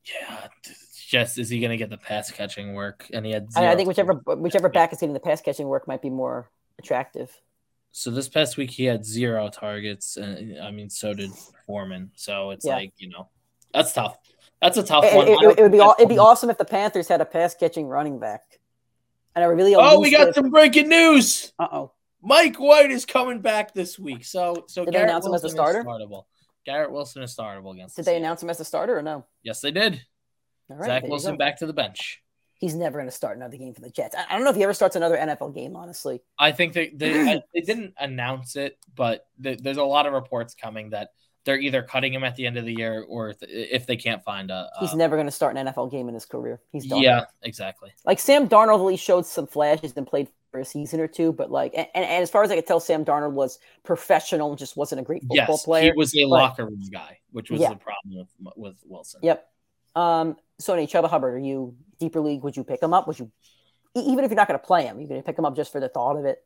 Yeah, 0.04 0.46
just 1.08 1.36
is 1.36 1.48
he 1.48 1.58
going 1.58 1.70
to 1.70 1.76
get 1.76 1.90
the 1.90 1.98
pass 1.98 2.30
catching 2.30 2.74
work? 2.74 3.06
And 3.12 3.26
he 3.26 3.32
had. 3.32 3.48
I, 3.56 3.72
I 3.72 3.76
think 3.76 3.88
whichever 3.88 4.14
whichever 4.14 4.68
back 4.68 4.92
is 4.92 5.00
getting 5.00 5.14
the 5.14 5.20
pass 5.20 5.40
catching 5.40 5.66
work 5.66 5.88
might 5.88 6.00
be 6.00 6.10
more 6.10 6.48
attractive. 6.78 7.36
So 7.92 8.10
this 8.10 8.28
past 8.28 8.56
week 8.56 8.70
he 8.70 8.84
had 8.84 9.04
zero 9.04 9.48
targets, 9.48 10.16
and 10.16 10.60
I 10.60 10.70
mean 10.70 10.88
so 10.90 11.12
did 11.14 11.30
Foreman. 11.66 12.10
So 12.14 12.50
it's 12.50 12.64
Yeah. 12.64 12.74
like 12.76 12.92
you 12.98 13.08
know 13.08 13.28
that's 13.72 13.92
tough. 13.92 14.18
That's 14.62 14.76
a 14.76 14.82
tough 14.82 15.04
It, 15.04 15.16
one. 15.16 15.28
it- 15.28 15.58
it 15.58 15.62
would 15.62 15.72
be 15.72 15.78
that's 15.78 15.98
it'd 16.00 16.08
be 16.08 16.18
awesome 16.18 16.50
if 16.50 16.58
the 16.58 16.64
Panthers 16.64 17.08
had 17.08 17.20
a 17.20 17.24
pass 17.24 17.54
catching 17.54 17.86
running 17.86 18.18
back. 18.18 18.42
And 19.34 19.44
I 19.44 19.48
really 19.48 19.74
Oh, 19.74 20.00
we 20.00 20.10
got 20.10 20.34
some 20.34 20.50
breaking 20.50 20.88
news. 20.88 21.52
Uh 21.58 21.68
oh. 21.72 21.92
Mike 22.22 22.56
White 22.56 22.90
is 22.90 23.06
coming 23.06 23.40
back 23.40 23.72
this 23.74 23.98
week. 23.98 24.24
So 24.24 24.64
so 24.68 24.84
Did 24.84 24.88
they 24.92 24.98
Garrett 24.98 25.10
announce 25.10 25.26
him 25.26 25.34
as 25.34 25.42
Wilson 25.42 25.46
is 25.46 25.52
starter? 25.52 25.84
startable. 25.84 26.24
Garrett 26.66 26.92
Wilson 26.92 27.22
is 27.22 27.34
startable 27.34 27.72
against. 27.72 27.96
Did 27.96 28.04
the 28.04 28.10
they 28.10 28.16
announce 28.18 28.42
him 28.42 28.50
as 28.50 28.60
a 28.60 28.64
starter 28.64 28.98
or 28.98 29.02
no? 29.02 29.24
Yes, 29.42 29.60
they 29.60 29.70
did. 29.70 30.02
All 30.68 30.76
right, 30.76 30.86
Zach 30.86 31.02
Wilson 31.04 31.36
back 31.36 31.58
to 31.60 31.66
the 31.66 31.72
bench. 31.72 32.22
He's 32.60 32.74
never 32.74 32.98
going 32.98 33.08
to 33.08 33.14
start 33.14 33.36
another 33.36 33.56
game 33.56 33.72
for 33.74 33.80
the 33.80 33.90
Jets. 33.90 34.14
I, 34.14 34.24
I 34.28 34.34
don't 34.34 34.44
know 34.44 34.50
if 34.50 34.56
he 34.56 34.62
ever 34.62 34.74
starts 34.74 34.94
another 34.94 35.16
NFL 35.16 35.54
game. 35.54 35.74
Honestly, 35.76 36.20
I 36.38 36.52
think 36.52 36.74
they 36.74 36.90
they, 36.90 37.42
they 37.54 37.60
didn't 37.62 37.94
announce 37.98 38.54
it, 38.56 38.78
but 38.94 39.26
th- 39.42 39.58
there's 39.60 39.78
a 39.78 39.84
lot 39.84 40.06
of 40.06 40.12
reports 40.12 40.54
coming 40.54 40.90
that 40.90 41.10
they're 41.46 41.58
either 41.58 41.82
cutting 41.82 42.12
him 42.12 42.22
at 42.22 42.36
the 42.36 42.46
end 42.46 42.58
of 42.58 42.66
the 42.66 42.74
year 42.74 43.02
or 43.08 43.30
if, 43.30 43.38
if 43.40 43.86
they 43.86 43.96
can't 43.96 44.22
find 44.22 44.50
a. 44.50 44.68
he's 44.78 44.94
never 44.94 45.16
going 45.16 45.26
to 45.26 45.32
start 45.32 45.56
an 45.56 45.66
NFL 45.66 45.90
game 45.90 46.06
in 46.08 46.12
his 46.14 46.26
career. 46.26 46.60
He's 46.70 46.86
done. 46.86 47.00
Yeah, 47.00 47.24
exactly. 47.42 47.90
Like 48.04 48.18
Sam 48.20 48.46
Darnold, 48.46 48.90
he 48.90 48.98
showed 48.98 49.24
some 49.24 49.46
flashes 49.46 49.94
and 49.96 50.06
played 50.06 50.28
for 50.50 50.60
a 50.60 50.64
season 50.66 51.00
or 51.00 51.06
two, 51.08 51.32
but 51.32 51.50
like, 51.50 51.72
and, 51.74 51.86
and 51.94 52.22
as 52.22 52.28
far 52.30 52.42
as 52.42 52.50
I 52.50 52.56
could 52.56 52.66
tell, 52.66 52.78
Sam 52.80 53.06
Darnold 53.06 53.32
was 53.32 53.58
professional, 53.84 54.54
just 54.54 54.76
wasn't 54.76 55.00
a 55.00 55.04
great 55.04 55.22
football 55.22 55.36
Yes, 55.48 55.64
player. 55.64 55.84
he 55.84 55.92
was 55.96 56.14
a 56.14 56.24
but- 56.24 56.28
locker 56.28 56.66
room 56.66 56.82
guy, 56.92 57.18
which 57.32 57.50
was 57.50 57.60
Yeah. 57.60 57.70
the 57.70 57.76
problem 57.76 58.16
with 58.16 58.28
with 58.56 58.76
Wilson. 58.86 59.20
Yep. 59.22 59.46
Um, 59.94 60.36
Sony 60.60 60.88
Chuba 60.88 61.08
Hubbard, 61.08 61.34
are 61.34 61.38
you 61.38 61.74
deeper 61.98 62.20
league? 62.20 62.42
Would 62.42 62.56
you 62.56 62.64
pick 62.64 62.82
him 62.82 62.92
up? 62.92 63.06
Would 63.06 63.18
you, 63.18 63.30
even 63.94 64.24
if 64.24 64.30
you're 64.30 64.36
not 64.36 64.48
going 64.48 64.58
to 64.60 64.66
play 64.66 64.84
him, 64.84 64.98
you're 65.00 65.08
going 65.08 65.20
to 65.20 65.26
pick 65.26 65.38
him 65.38 65.44
up 65.44 65.56
just 65.56 65.72
for 65.72 65.80
the 65.80 65.88
thought 65.88 66.16
of 66.16 66.24
it? 66.24 66.42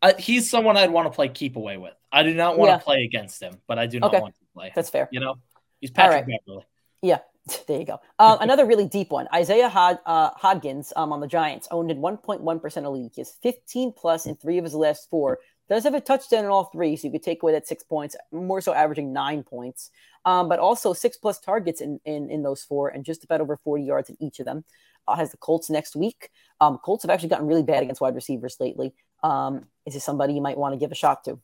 I, 0.00 0.14
he's 0.18 0.50
someone 0.50 0.76
I'd 0.76 0.90
want 0.90 1.06
to 1.06 1.14
play 1.14 1.28
keep 1.28 1.56
away 1.56 1.76
with. 1.76 1.94
I 2.10 2.22
do 2.24 2.34
not 2.34 2.58
want 2.58 2.70
Yeah. 2.70 2.78
to 2.78 2.84
play 2.84 3.04
against 3.04 3.40
him, 3.40 3.60
but 3.68 3.78
I 3.78 3.86
do 3.86 4.00
not 4.00 4.08
Okay. 4.12 4.20
want 4.20 4.34
to 4.34 4.40
play. 4.54 4.66
Him. 4.66 4.72
That's 4.74 4.90
fair. 4.90 5.08
You 5.12 5.20
know, 5.20 5.36
he's 5.80 5.90
Patrick 5.90 6.26
right. 6.26 6.40
Beverley. 6.46 6.64
Yeah, 7.02 7.18
there 7.68 7.78
you 7.78 7.84
go. 7.84 8.00
Um, 8.18 8.38
another 8.40 8.66
really 8.66 8.86
deep 8.88 9.10
one. 9.10 9.28
Isaiah 9.32 9.68
Hod, 9.68 9.98
uh, 10.04 10.30
Hodgins 10.34 10.92
um, 10.96 11.12
on 11.12 11.20
the 11.20 11.28
Giants 11.28 11.68
owned 11.70 11.90
in 11.90 11.98
1.1% 11.98 12.84
of 12.84 12.92
league. 12.92 13.12
He 13.14 13.20
has 13.20 13.32
15 13.42 13.92
plus 13.92 14.26
in 14.26 14.34
three 14.34 14.58
of 14.58 14.64
his 14.64 14.74
last 14.74 15.08
four. 15.08 15.38
Does 15.72 15.84
have 15.84 15.94
a 15.94 16.02
touchdown 16.02 16.44
in 16.44 16.50
all 16.50 16.64
three, 16.64 16.96
so 16.96 17.06
you 17.06 17.12
could 17.12 17.22
take 17.22 17.42
away 17.42 17.52
that 17.52 17.66
six 17.66 17.82
points, 17.82 18.14
more 18.30 18.60
so 18.60 18.74
averaging 18.74 19.10
nine 19.10 19.42
points. 19.42 19.90
Um, 20.26 20.46
but 20.46 20.58
also 20.58 20.92
six 20.92 21.16
plus 21.16 21.40
targets 21.40 21.80
in, 21.80 21.98
in, 22.04 22.30
in 22.30 22.42
those 22.42 22.62
four 22.62 22.90
and 22.90 23.06
just 23.06 23.24
about 23.24 23.40
over 23.40 23.56
40 23.56 23.82
yards 23.82 24.10
in 24.10 24.18
each 24.20 24.38
of 24.38 24.44
them. 24.44 24.66
Uh, 25.08 25.16
has 25.16 25.30
the 25.30 25.38
Colts 25.38 25.70
next 25.70 25.96
week. 25.96 26.28
Um, 26.60 26.76
Colts 26.76 27.04
have 27.04 27.10
actually 27.10 27.30
gotten 27.30 27.46
really 27.46 27.62
bad 27.62 27.82
against 27.82 28.02
wide 28.02 28.14
receivers 28.14 28.58
lately. 28.60 28.92
Um, 29.22 29.64
is 29.86 29.94
this 29.94 30.04
somebody 30.04 30.34
you 30.34 30.42
might 30.42 30.58
want 30.58 30.74
to 30.74 30.78
give 30.78 30.92
a 30.92 30.94
shot 30.94 31.24
to? 31.24 31.40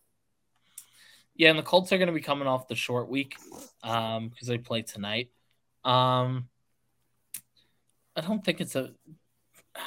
Yeah, 1.34 1.48
and 1.48 1.58
the 1.58 1.62
Colts 1.62 1.90
are 1.94 1.96
going 1.96 2.08
to 2.08 2.12
be 2.12 2.20
coming 2.20 2.46
off 2.46 2.68
the 2.68 2.74
short 2.74 3.08
week 3.08 3.34
um 3.82 4.28
because 4.28 4.46
they 4.46 4.58
play 4.58 4.82
tonight. 4.82 5.30
Um, 5.84 6.50
I 8.14 8.20
don't 8.20 8.44
think 8.44 8.60
it's 8.60 8.76
a. 8.76 8.92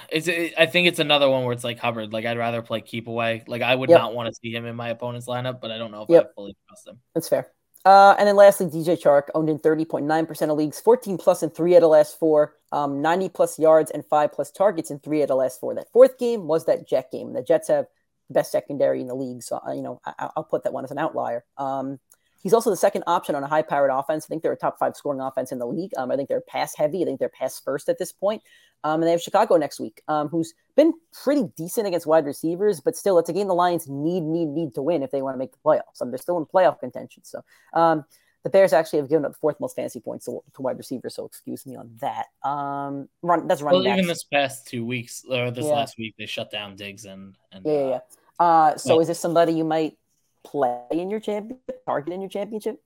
It's 0.10 0.28
a, 0.28 0.54
I 0.62 0.66
think 0.66 0.88
it's 0.88 1.00
another 1.00 1.30
one 1.30 1.44
where 1.44 1.54
it's 1.54 1.64
like 1.64 1.80
Hubbard. 1.80 2.14
Like 2.14 2.26
I'd 2.26 2.38
rather 2.38 2.62
play 2.62 2.82
keep 2.82 3.08
away. 3.08 3.44
Like 3.48 3.62
I 3.62 3.74
would 3.76 3.90
Yep. 3.90 4.00
not 4.00 4.14
want 4.14 4.28
to 4.30 4.36
see 4.36 4.52
him 4.52 4.66
in 4.66 4.76
my 4.76 4.90
opponent's 4.90 5.28
lineup, 5.28 5.62
but 5.62 5.72
I 5.72 5.78
don't 5.78 5.92
know 5.92 6.04
if 6.04 6.10
Yep. 6.10 6.24
I 6.24 6.34
fully 6.36 6.56
trust 6.68 6.88
him. 6.88 7.00
That's 7.14 7.28
fair. 7.30 7.52
Uh, 7.84 8.16
and 8.20 8.28
then 8.28 8.36
lastly, 8.36 8.68
DJ 8.68 8.96
Chark 8.96 9.30
owned 9.34 9.50
in 9.50 9.58
30.9% 9.58 10.52
of 10.52 10.58
leagues, 10.58 10.80
14 10.80 11.18
plus 11.18 11.42
in 11.42 11.50
three 11.50 11.74
out 11.74 11.78
of 11.78 11.82
the 11.82 11.88
last 11.88 12.20
four, 12.20 12.56
um, 12.72 13.02
90 13.02 13.30
plus 13.30 13.58
yards 13.58 13.90
and 13.90 14.06
five 14.06 14.32
plus 14.32 14.52
targets 14.52 14.92
in 14.92 15.00
three 15.00 15.22
out 15.22 15.24
of 15.24 15.30
the 15.30 15.36
last 15.36 15.60
four. 15.60 15.74
That 15.74 15.92
fourth 15.92 16.20
game 16.20 16.48
was 16.48 16.66
that 16.66 16.88
Jet 16.88 17.10
game. 17.12 17.34
The 17.34 17.42
Jets 17.42 17.70
have 17.70 17.88
the 18.28 18.36
best 18.36 18.52
secondary 18.52 19.02
in 19.02 19.08
the 19.08 19.16
league. 19.16 19.42
So, 19.42 19.60
uh, 19.68 19.72
you 19.72 19.82
know, 19.82 20.00
I, 20.06 20.30
I'll 20.38 20.44
put 20.44 20.64
that 20.64 20.74
one 20.74 20.84
as 20.84 20.92
an 20.92 21.00
outlier. 21.00 21.44
Um, 21.58 22.00
he's 22.42 22.54
also 22.54 22.70
the 22.70 22.78
second 22.78 23.04
option 23.08 23.36
on 23.36 23.44
a 23.44 23.48
high 23.48 23.62
powered 23.62 23.92
offense. 23.92 24.26
I 24.26 24.28
think 24.28 24.44
they're 24.44 24.52
a 24.52 24.58
top 24.58 24.80
five 24.80 24.96
scoring 24.96 25.22
offense 25.22 25.52
in 25.52 25.60
the 25.60 25.68
league. 25.68 25.92
Um, 25.98 26.12
I 26.12 26.16
think 26.16 26.30
they're 26.30 26.42
pass 26.42 26.76
heavy. 26.76 27.02
I 27.02 27.06
think 27.06 27.20
they're 27.20 27.30
pass 27.30 27.60
first 27.60 27.90
at 27.90 27.98
this 27.98 28.12
point. 28.12 28.42
Um, 28.84 28.96
and 28.96 29.04
they 29.04 29.12
have 29.12 29.22
Chicago 29.22 29.58
next 29.58 29.80
week, 29.80 30.02
um, 30.08 30.28
who's 30.28 30.54
been 30.76 30.94
pretty 31.24 31.44
decent 31.56 31.86
against 31.86 32.08
wide 32.08 32.26
receivers, 32.26 32.80
but 32.80 32.96
still, 32.96 33.20
it's 33.20 33.30
a 33.30 33.34
game 33.34 33.48
the 33.48 33.54
Lions 33.54 33.88
need, 33.88 34.24
need, 34.24 34.48
need 34.48 34.74
to 34.74 34.82
win 34.82 35.04
if 35.04 35.12
they 35.12 35.22
want 35.22 35.36
to 35.36 35.38
make 35.38 35.52
the 35.52 35.60
playoffs. 35.64 36.02
Um, 36.02 36.10
they're 36.10 36.18
still 36.18 36.40
in 36.40 36.46
playoff 36.46 36.80
contention. 36.80 37.24
So, 37.24 37.44
um, 37.74 38.06
the 38.44 38.50
Bears 38.50 38.74
actually 38.74 38.98
have 38.98 39.10
given 39.10 39.24
up 39.24 39.34
the 39.34 39.38
fourth 39.38 39.60
most 39.60 39.76
fantasy 39.76 40.00
points 40.00 40.26
to, 40.26 40.44
to 40.56 40.62
wide 40.64 40.80
receivers, 40.80 41.14
so 41.14 41.26
excuse 41.26 41.64
me 41.68 41.76
on 41.76 41.92
that. 42.02 42.26
Um, 42.44 43.08
run 43.22 43.48
that's 43.48 43.62
running 43.62 43.84
Well, 43.84 43.94
even 43.94 44.08
this 44.08 44.24
past 44.24 44.68
two 44.68 44.84
weeks 44.84 45.24
or 45.30 45.52
this 45.52 45.68
Yeah. 45.68 45.74
last 45.74 46.00
week, 46.00 46.16
they 46.18 46.26
shut 46.26 46.50
down 46.50 46.76
Diggs 46.76 47.06
and 47.06 47.36
and 47.52 47.64
Yeah, 47.64 47.74
yeah, 47.74 47.80
uh, 47.80 47.90
yeah. 47.90 48.00
Uh, 48.40 48.78
so 48.78 48.96
Right. 48.96 49.02
is 49.02 49.08
this 49.10 49.20
somebody 49.20 49.54
you 49.54 49.64
might 49.64 49.96
play 50.44 50.80
in 50.92 51.10
your 51.10 51.20
championship, 51.20 51.86
target 51.86 52.14
in 52.14 52.22
your 52.22 52.30
championship? 52.30 52.82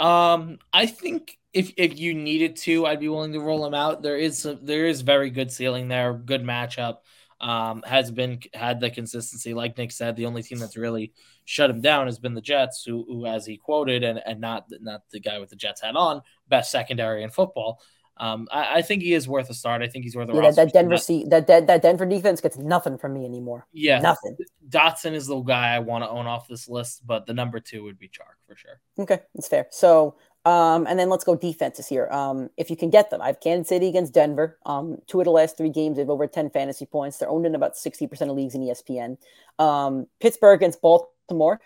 Um, 0.00 0.58
I 0.72 0.86
think 0.86 1.38
if 1.52 1.72
if 1.76 1.98
you 1.98 2.14
needed 2.14 2.56
to, 2.56 2.86
I'd 2.86 3.00
be 3.00 3.08
willing 3.08 3.32
to 3.32 3.40
roll 3.40 3.64
him 3.64 3.74
out. 3.74 4.02
There 4.02 4.16
is 4.16 4.38
some, 4.38 4.58
there 4.62 4.86
is 4.86 5.02
very 5.02 5.30
good 5.30 5.52
ceiling 5.52 5.88
there, 5.88 6.12
good 6.12 6.42
matchup. 6.42 6.98
Um, 7.40 7.82
has 7.86 8.10
been 8.10 8.40
had 8.54 8.80
the 8.80 8.90
consistency, 8.90 9.54
like 9.54 9.76
Nick 9.76 9.92
said. 9.92 10.16
The 10.16 10.26
only 10.26 10.42
team 10.42 10.58
that's 10.58 10.76
really 10.76 11.12
shut 11.44 11.68
him 11.68 11.80
down 11.80 12.06
has 12.06 12.18
been 12.18 12.34
the 12.34 12.40
Jets, 12.40 12.84
who, 12.84 13.04
who 13.06 13.26
as 13.26 13.44
he 13.44 13.56
quoted, 13.56 14.02
and 14.02 14.20
and 14.24 14.40
not 14.40 14.66
not 14.80 15.02
the 15.10 15.20
guy 15.20 15.38
with 15.38 15.50
the 15.50 15.56
Jets 15.56 15.82
hat 15.82 15.96
on, 15.96 16.22
best 16.48 16.70
secondary 16.70 17.22
in 17.22 17.30
football. 17.30 17.80
Um, 18.16 18.46
I, 18.52 18.76
I 18.76 18.82
think 18.82 19.02
he 19.02 19.12
is 19.14 19.26
worth 19.26 19.50
a 19.50 19.54
start. 19.54 19.82
I 19.82 19.88
think 19.88 20.04
he's 20.04 20.14
worth 20.14 20.28
a 20.28 20.34
Yeah, 20.34 20.50
that, 20.52 20.72
Denver 20.72 20.96
spot. 20.96 21.04
se- 21.04 21.24
that, 21.28 21.46
that 21.48 21.66
that 21.66 21.82
Denver 21.82 22.06
defense 22.06 22.40
gets 22.40 22.56
nothing 22.56 22.96
from 22.96 23.14
me 23.14 23.24
anymore. 23.24 23.66
Yeah, 23.72 23.98
Nothing. 23.98 24.36
Dotson 24.68 25.12
is 25.14 25.26
the 25.26 25.40
guy 25.40 25.74
I 25.74 25.80
want 25.80 26.04
to 26.04 26.08
own 26.10 26.26
off 26.26 26.46
this 26.48 26.68
list, 26.68 27.06
but 27.06 27.26
the 27.26 27.34
number 27.34 27.58
two 27.60 27.82
would 27.84 27.98
be 27.98 28.06
Chark 28.08 28.36
for 28.46 28.56
sure. 28.56 28.80
Okay, 28.98 29.20
that's 29.34 29.48
fair. 29.48 29.66
So, 29.70 30.14
um, 30.44 30.86
and 30.86 30.98
then 30.98 31.08
let's 31.08 31.24
go 31.24 31.34
defenses 31.34 31.88
here. 31.88 32.08
Um, 32.10 32.50
if 32.56 32.70
you 32.70 32.76
can 32.76 32.90
get 32.90 33.10
them, 33.10 33.20
I 33.20 33.26
have 33.26 33.40
Kansas 33.40 33.68
City 33.68 33.88
against 33.88 34.12
Denver. 34.14 34.58
Um, 34.64 34.98
two 35.06 35.20
of 35.20 35.24
the 35.24 35.30
last 35.30 35.56
three 35.56 35.70
games, 35.70 35.96
they've 35.96 36.08
over 36.08 36.26
10 36.26 36.50
fantasy 36.50 36.86
points. 36.86 37.18
They're 37.18 37.28
owned 37.30 37.46
in 37.46 37.54
about 37.54 37.74
60% 37.74 38.20
of 38.22 38.36
leagues 38.36 38.54
in 38.54 38.60
ESPN. 38.62 39.16
Um, 39.58 40.06
Pittsburgh 40.20 40.60
against 40.60 40.80
Baltimore. 40.80 41.60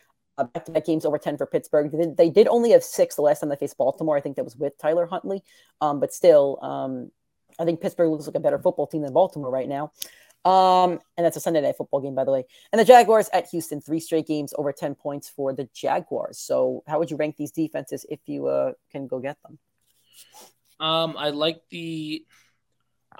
Back-to-back 0.44 0.84
games 0.84 1.04
over 1.04 1.18
10 1.18 1.36
for 1.36 1.46
Pittsburgh. 1.46 1.90
They 1.90 1.98
did, 1.98 2.16
they 2.16 2.30
did 2.30 2.48
only 2.48 2.70
have 2.70 2.84
six 2.84 3.16
the 3.16 3.22
last 3.22 3.40
time 3.40 3.48
they 3.48 3.56
faced 3.56 3.76
Baltimore. 3.76 4.16
I 4.16 4.20
think 4.20 4.36
that 4.36 4.44
was 4.44 4.56
with 4.56 4.78
Tyler 4.78 5.06
Huntley. 5.06 5.42
Um, 5.80 6.00
but 6.00 6.12
still, 6.12 6.58
um, 6.62 7.10
I 7.58 7.64
think 7.64 7.80
Pittsburgh 7.80 8.10
looks 8.10 8.26
like 8.26 8.36
a 8.36 8.40
better 8.40 8.58
football 8.58 8.86
team 8.86 9.02
than 9.02 9.12
Baltimore 9.12 9.50
right 9.50 9.68
now. 9.68 9.92
Um, 10.44 11.00
and 11.16 11.26
that's 11.26 11.36
a 11.36 11.40
Sunday 11.40 11.60
night 11.60 11.76
football 11.76 12.00
game, 12.00 12.14
by 12.14 12.24
the 12.24 12.30
way. 12.30 12.44
And 12.72 12.78
the 12.78 12.84
Jaguars 12.84 13.28
at 13.32 13.48
Houston, 13.50 13.80
three 13.80 14.00
straight 14.00 14.26
games 14.26 14.54
over 14.56 14.72
10 14.72 14.94
points 14.94 15.28
for 15.28 15.52
the 15.52 15.68
Jaguars. 15.74 16.38
So, 16.38 16.82
how 16.86 16.98
would 16.98 17.10
you 17.10 17.16
rank 17.16 17.36
these 17.36 17.50
defenses 17.50 18.06
if 18.08 18.20
you 18.26 18.46
uh, 18.46 18.72
can 18.90 19.08
go 19.08 19.18
get 19.18 19.36
them? 19.42 19.58
Um, 20.80 21.16
I 21.18 21.30
like 21.30 21.60
the. 21.70 22.24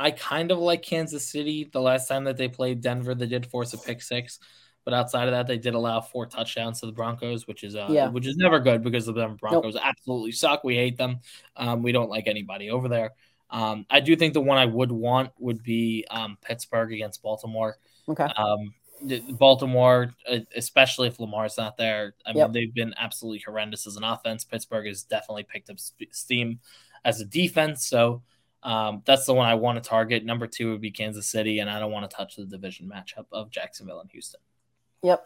I 0.00 0.12
kind 0.12 0.52
of 0.52 0.58
like 0.58 0.82
Kansas 0.82 1.28
City. 1.28 1.68
The 1.70 1.80
last 1.80 2.06
time 2.06 2.24
that 2.24 2.36
they 2.36 2.48
played 2.48 2.80
Denver, 2.80 3.16
they 3.16 3.26
did 3.26 3.46
force 3.46 3.72
a 3.72 3.78
pick 3.78 4.00
six, 4.00 4.38
but 4.88 4.94
outside 4.94 5.28
of 5.28 5.32
that, 5.32 5.46
they 5.46 5.58
did 5.58 5.74
allow 5.74 6.00
four 6.00 6.24
touchdowns 6.24 6.80
to 6.80 6.86
the 6.86 6.92
Broncos, 6.92 7.46
which 7.46 7.62
is 7.62 7.76
uh, 7.76 7.88
Yeah. 7.90 8.08
which 8.08 8.26
is 8.26 8.38
never 8.38 8.58
good 8.58 8.82
because 8.82 9.04
the 9.04 9.12
Broncos 9.38 9.76
absolutely 9.76 10.32
suck. 10.32 10.64
We 10.64 10.76
hate 10.76 10.96
them. 10.96 11.20
Um, 11.56 11.82
we 11.82 11.92
don't 11.92 12.08
like 12.08 12.26
anybody 12.26 12.70
over 12.70 12.88
there. 12.88 13.12
Um, 13.50 13.84
I 13.90 14.00
do 14.00 14.16
think 14.16 14.32
the 14.32 14.40
one 14.40 14.56
I 14.56 14.64
would 14.64 14.90
want 14.90 15.32
would 15.38 15.62
be 15.62 16.06
um, 16.10 16.38
Pittsburgh 16.40 16.90
against 16.94 17.20
Baltimore. 17.22 17.76
Okay. 18.08 18.24
Um, 18.24 18.72
Baltimore, 19.36 20.14
uh, 20.26 20.38
especially 20.56 21.08
if 21.08 21.20
Lamar's 21.20 21.58
not 21.58 21.76
there, 21.76 22.14
I 22.24 22.30
mean, 22.30 22.38
Yep. 22.38 22.52
they've 22.52 22.72
been 22.74 22.94
absolutely 22.96 23.42
horrendous 23.44 23.86
as 23.86 23.96
an 23.96 24.04
offense. 24.04 24.42
Pittsburgh 24.44 24.86
has 24.86 25.02
definitely 25.02 25.42
picked 25.44 25.68
up 25.68 25.76
steam 26.12 26.60
as 27.04 27.20
a 27.20 27.26
defense. 27.26 27.86
So 27.86 28.22
um, 28.62 29.02
that's 29.04 29.26
the 29.26 29.34
one 29.34 29.50
I 29.50 29.54
want 29.54 29.82
to 29.82 29.86
target. 29.86 30.24
Number 30.24 30.46
two 30.46 30.70
would 30.72 30.80
be 30.80 30.90
Kansas 30.90 31.28
City, 31.28 31.58
and 31.58 31.68
I 31.68 31.78
don't 31.78 31.92
want 31.92 32.10
to 32.10 32.16
touch 32.16 32.36
the 32.36 32.46
division 32.46 32.88
matchup 32.90 33.26
of 33.32 33.50
Jacksonville 33.50 34.00
and 34.00 34.10
Houston. 34.12 34.40
Yep. 35.02 35.24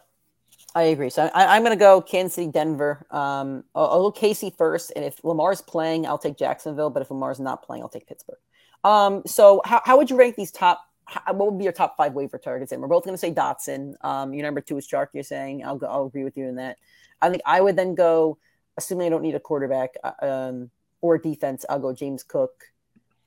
I 0.75 0.83
agree. 0.83 1.09
So 1.09 1.29
I, 1.33 1.55
I'm 1.55 1.63
going 1.63 1.77
to 1.77 1.79
go 1.79 2.01
Kansas 2.01 2.33
City, 2.33 2.51
Denver. 2.51 3.05
Um, 3.11 3.63
I'll, 3.75 3.87
I'll 3.87 4.01
go 4.03 4.11
Casey 4.11 4.53
first, 4.57 4.91
and 4.95 5.05
if 5.05 5.23
Lamar's 5.23 5.61
playing, 5.61 6.07
I'll 6.07 6.17
take 6.17 6.37
Jacksonville. 6.37 6.89
But 6.89 7.01
if 7.03 7.11
Lamar's 7.11 7.39
not 7.39 7.63
playing, 7.63 7.83
I'll 7.83 7.89
take 7.89 8.07
Pittsburgh. 8.07 8.39
Um, 8.83 9.21
so 9.25 9.61
how, 9.65 9.81
how 9.85 9.97
would 9.97 10.09
you 10.09 10.17
rank 10.17 10.35
these 10.35 10.51
top? 10.51 10.81
How, 11.05 11.33
what 11.33 11.51
would 11.51 11.57
be 11.57 11.63
your 11.63 11.73
top 11.73 11.95
five 11.95 12.13
waiver 12.13 12.37
targets? 12.37 12.71
And 12.71 12.81
we're 12.81 12.87
both 12.87 13.03
going 13.03 13.13
to 13.13 13.19
say 13.19 13.31
Dotson. 13.31 13.93
Um, 14.01 14.33
your 14.33 14.43
number 14.43 14.61
two 14.61 14.77
is 14.77 14.87
Chark. 14.87 15.07
You're 15.13 15.23
saying 15.23 15.63
I'll 15.63 15.77
go. 15.77 15.87
I'll 15.87 16.05
agree 16.05 16.23
with 16.23 16.37
you 16.37 16.47
in 16.47 16.55
that. 16.55 16.77
I 17.21 17.29
think 17.29 17.43
I 17.45 17.61
would 17.61 17.75
then 17.75 17.93
go, 17.93 18.37
assuming 18.77 19.07
I 19.07 19.09
don't 19.09 19.21
need 19.21 19.35
a 19.35 19.39
quarterback 19.39 19.91
uh, 20.03 20.11
um, 20.21 20.71
or 21.01 21.17
defense. 21.17 21.65
I'll 21.69 21.79
go 21.79 21.93
James 21.93 22.23
Cook. 22.23 22.63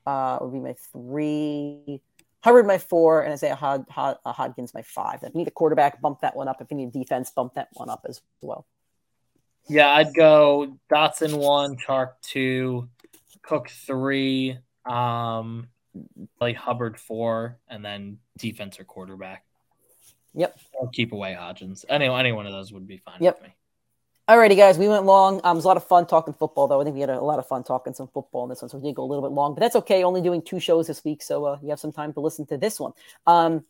Uh, 0.04 0.38
would 0.40 0.52
be 0.52 0.60
my 0.60 0.74
three. 0.92 2.00
Hubbard 2.46 2.64
my 2.64 2.78
four, 2.78 3.22
and 3.22 3.32
Isaiah 3.32 3.56
Hod, 3.56 3.86
Hod, 3.90 4.18
uh, 4.24 4.32
Hodgins 4.32 4.72
my 4.72 4.82
five. 4.82 5.24
If 5.24 5.34
you 5.34 5.38
need 5.38 5.48
a 5.48 5.50
quarterback, 5.50 6.00
bump 6.00 6.20
that 6.20 6.36
one 6.36 6.46
up. 6.46 6.60
If 6.60 6.70
you 6.70 6.76
need 6.76 6.92
defense, 6.92 7.28
bump 7.28 7.54
that 7.54 7.66
one 7.72 7.90
up 7.90 8.06
as 8.08 8.22
well. 8.40 8.68
Yeah, 9.68 9.92
I'd 9.92 10.14
go 10.14 10.78
Dotson 10.88 11.38
one, 11.38 11.76
Chark 11.76 12.12
two, 12.22 12.88
Cook 13.42 13.68
three, 13.68 14.58
um, 14.88 15.66
like 16.40 16.54
Hubbard 16.54 17.00
four, 17.00 17.58
and 17.68 17.84
then 17.84 18.18
defense 18.38 18.78
or 18.78 18.84
quarterback. 18.84 19.44
Yep. 20.34 20.56
Or 20.74 20.88
keep 20.90 21.10
away 21.10 21.36
Hodgins. 21.36 21.84
Any 21.88 22.06
any 22.06 22.30
one 22.30 22.46
of 22.46 22.52
those 22.52 22.72
would 22.72 22.86
be 22.86 22.98
fine 22.98 23.14
with 23.18 23.42
me. 23.42 23.48
Yep. 23.48 23.52
Alrighty, 24.28 24.56
guys, 24.56 24.76
we 24.76 24.88
went 24.88 25.04
long. 25.04 25.40
Um, 25.44 25.54
it 25.54 25.58
was 25.58 25.64
a 25.66 25.68
lot 25.68 25.76
of 25.76 25.86
fun 25.86 26.04
talking 26.04 26.34
football, 26.34 26.66
though. 26.66 26.80
I 26.80 26.84
think 26.84 26.94
we 26.94 27.00
had 27.00 27.10
a, 27.10 27.20
a 27.20 27.22
lot 27.22 27.38
of 27.38 27.46
fun 27.46 27.62
talking 27.62 27.94
some 27.94 28.08
football 28.08 28.42
in 28.42 28.48
this 28.48 28.60
one, 28.60 28.68
so 28.68 28.76
we 28.76 28.88
did 28.88 28.96
go 28.96 29.04
a 29.04 29.06
little 29.06 29.22
bit 29.22 29.32
long, 29.32 29.54
but 29.54 29.60
that's 29.60 29.76
okay. 29.76 30.02
Only 30.02 30.20
doing 30.20 30.42
two 30.42 30.58
shows 30.58 30.88
this 30.88 31.04
week, 31.04 31.22
so 31.22 31.44
uh, 31.44 31.58
you 31.62 31.68
have 31.70 31.78
some 31.78 31.92
time 31.92 32.12
to 32.14 32.18
listen 32.18 32.44
to 32.46 32.58
this 32.58 32.80
one. 32.80 32.92
Um, 33.28 33.64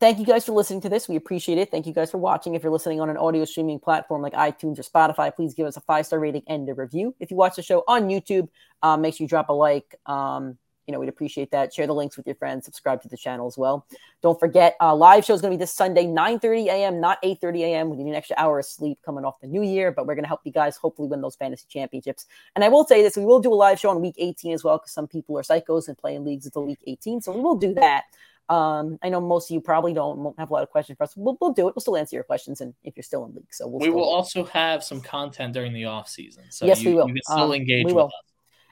thank 0.00 0.18
you 0.18 0.26
guys 0.26 0.44
for 0.44 0.52
listening 0.52 0.82
to 0.82 0.90
this. 0.90 1.08
We 1.08 1.16
appreciate 1.16 1.56
it. 1.56 1.70
Thank 1.70 1.86
you 1.86 1.94
guys 1.94 2.10
for 2.10 2.18
watching. 2.18 2.56
If 2.56 2.62
you're 2.62 2.70
listening 2.70 3.00
on 3.00 3.08
an 3.08 3.16
audio 3.16 3.46
streaming 3.46 3.78
platform 3.78 4.20
like 4.20 4.34
iTunes 4.34 4.78
or 4.78 4.82
Spotify, 4.82 5.34
please 5.34 5.54
give 5.54 5.66
us 5.66 5.78
a 5.78 5.80
five 5.80 6.04
star 6.04 6.18
rating 6.18 6.42
and 6.46 6.68
a 6.68 6.74
review. 6.74 7.14
If 7.18 7.30
you 7.30 7.38
watch 7.38 7.56
the 7.56 7.62
show 7.62 7.84
on 7.88 8.08
YouTube, 8.08 8.50
um, 8.82 9.00
make 9.00 9.14
sure 9.14 9.24
you 9.24 9.28
drop 9.28 9.48
a 9.48 9.54
like. 9.54 9.94
Um, 10.04 10.58
you 10.86 10.92
know, 10.92 11.00
we'd 11.00 11.08
appreciate 11.08 11.50
that. 11.50 11.74
Share 11.74 11.86
the 11.86 11.94
links 11.94 12.16
with 12.16 12.26
your 12.26 12.36
friends. 12.36 12.64
Subscribe 12.64 13.02
to 13.02 13.08
the 13.08 13.16
channel 13.16 13.46
as 13.46 13.58
well. 13.58 13.86
Don't 14.22 14.38
forget, 14.38 14.76
uh, 14.80 14.94
live 14.94 15.24
show 15.24 15.34
is 15.34 15.40
going 15.40 15.50
to 15.52 15.56
be 15.56 15.60
this 15.62 15.72
Sunday, 15.72 16.04
9.30 16.06 16.66
a.m., 16.66 17.00
not 17.00 17.20
8.30 17.22 17.60
a.m. 17.62 17.90
We 17.90 17.96
need 17.96 18.10
an 18.10 18.14
extra 18.16 18.36
hour 18.38 18.58
of 18.58 18.66
sleep 18.66 18.98
coming 19.04 19.24
off 19.24 19.40
the 19.40 19.46
new 19.48 19.62
year, 19.62 19.90
but 19.90 20.06
we're 20.06 20.14
going 20.14 20.24
to 20.24 20.28
help 20.28 20.40
you 20.44 20.52
guys 20.52 20.76
hopefully 20.76 21.08
win 21.08 21.20
those 21.20 21.36
fantasy 21.36 21.66
championships. 21.68 22.26
And 22.54 22.64
I 22.64 22.68
will 22.68 22.84
say 22.86 23.02
this, 23.02 23.16
we 23.16 23.24
will 23.24 23.40
do 23.40 23.52
a 23.52 23.54
live 23.54 23.80
show 23.80 23.90
on 23.90 24.00
week 24.00 24.14
18 24.18 24.52
as 24.52 24.62
well 24.64 24.78
because 24.78 24.92
some 24.92 25.06
people 25.08 25.38
are 25.38 25.42
psychos 25.42 25.88
and 25.88 25.98
playing 25.98 26.24
leagues 26.24 26.46
until 26.46 26.64
week 26.66 26.80
18. 26.86 27.20
So 27.20 27.32
we 27.32 27.40
will 27.40 27.56
do 27.56 27.74
that. 27.74 28.04
Um, 28.48 28.98
I 29.02 29.08
know 29.08 29.20
most 29.20 29.50
of 29.50 29.54
you 29.54 29.60
probably 29.60 29.92
don't 29.92 30.18
won't 30.18 30.38
have 30.38 30.50
a 30.50 30.52
lot 30.52 30.62
of 30.62 30.70
questions 30.70 30.96
for 30.96 31.02
us. 31.02 31.16
We'll, 31.16 31.36
we'll 31.40 31.52
do 31.52 31.66
it. 31.68 31.74
We'll 31.74 31.80
still 31.80 31.96
answer 31.96 32.14
your 32.14 32.22
questions, 32.22 32.60
and 32.60 32.74
if 32.84 32.96
you're 32.96 33.02
still 33.02 33.24
in 33.24 33.34
league, 33.34 33.52
so 33.52 33.66
we'll 33.66 33.80
we 33.80 33.90
will 33.90 34.08
also 34.08 34.44
have 34.44 34.84
some 34.84 35.00
content 35.00 35.52
during 35.52 35.72
the 35.72 35.86
off 35.86 36.08
season. 36.08 36.44
So 36.50 36.64
Yes, 36.64 36.80
you, 36.80 36.90
we 36.90 36.94
will. 36.94 37.08
you 37.08 37.14
can 37.14 37.22
still 37.24 37.38
Um, 37.42 37.52
engage 37.54 37.84
we 37.84 37.92
with 37.92 37.94
will. 37.96 38.06
us. 38.06 38.12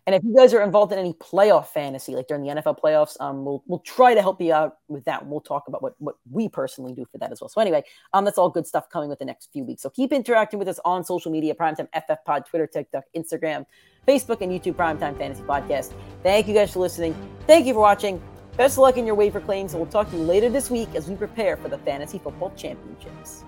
And 0.07 0.15
if 0.15 0.23
you 0.23 0.37
guys 0.37 0.53
are 0.53 0.63
involved 0.63 0.93
in 0.93 0.99
any 0.99 1.15
playoff 1.15 1.69
fantasy, 1.69 2.15
like 2.15 2.29
during 2.29 2.43
the 2.43 2.51
NFL 2.61 2.79
playoffs, 2.79 3.19
um, 3.21 3.45
we'll 3.45 3.63
we'll 3.67 3.79
try 3.81 4.15
to 4.15 4.21
help 4.21 4.41
you 4.41 4.53
out 4.53 4.79
with 4.89 5.05
that. 5.07 5.27
We'll 5.27 5.41
talk 5.41 5.67
about 5.67 5.83
what 5.83 5.95
what 5.99 6.17
we 6.31 6.49
personally 6.49 6.93
do 6.93 7.07
for 7.11 7.17
that 7.19 7.33
as 7.33 7.41
well. 7.41 7.49
So 7.49 7.61
anyway, 7.61 7.85
um, 8.13 8.25
that's 8.25 8.37
all 8.37 8.51
good 8.51 8.67
stuff 8.67 8.91
coming 8.91 9.09
with 9.09 9.19
the 9.19 9.25
next 9.25 9.51
few 9.53 9.65
weeks. 9.65 9.83
So 9.83 9.89
keep 9.89 10.13
interacting 10.13 10.59
with 10.59 10.69
us 10.69 10.79
on 10.85 11.05
social 11.05 11.33
media, 11.33 11.55
Primetime 11.55 11.89
FF 11.95 12.23
Pod, 12.27 12.45
Twitter, 12.45 12.67
TikTok, 12.67 13.05
Instagram, 13.17 13.65
Facebook, 14.07 14.43
and 14.43 14.53
YouTube. 14.53 14.75
Primetime 14.75 15.17
Fantasy 15.17 15.43
Podcast. 15.43 15.95
Thank 16.23 16.49
you 16.49 16.55
guys 16.55 16.73
for 16.73 16.81
listening. 16.81 17.15
Thank 17.47 17.65
you 17.67 17.73
for 17.73 17.81
watching. 17.81 18.23
Best 18.57 18.75
of 18.75 18.83
luck 18.83 18.99
in 18.99 19.07
your 19.07 19.15
waiver 19.15 19.41
claims, 19.41 19.73
and 19.73 19.81
we'll 19.81 19.91
talk 19.91 20.11
to 20.11 20.17
you 20.17 20.23
later 20.23 20.49
this 20.49 20.71
week 20.71 20.95
as 20.95 21.09
we 21.09 21.17
prepare 21.17 21.57
for 21.57 21.69
the 21.69 21.79
fantasy 21.79 22.19
football 22.19 22.53
championships. 22.57 23.45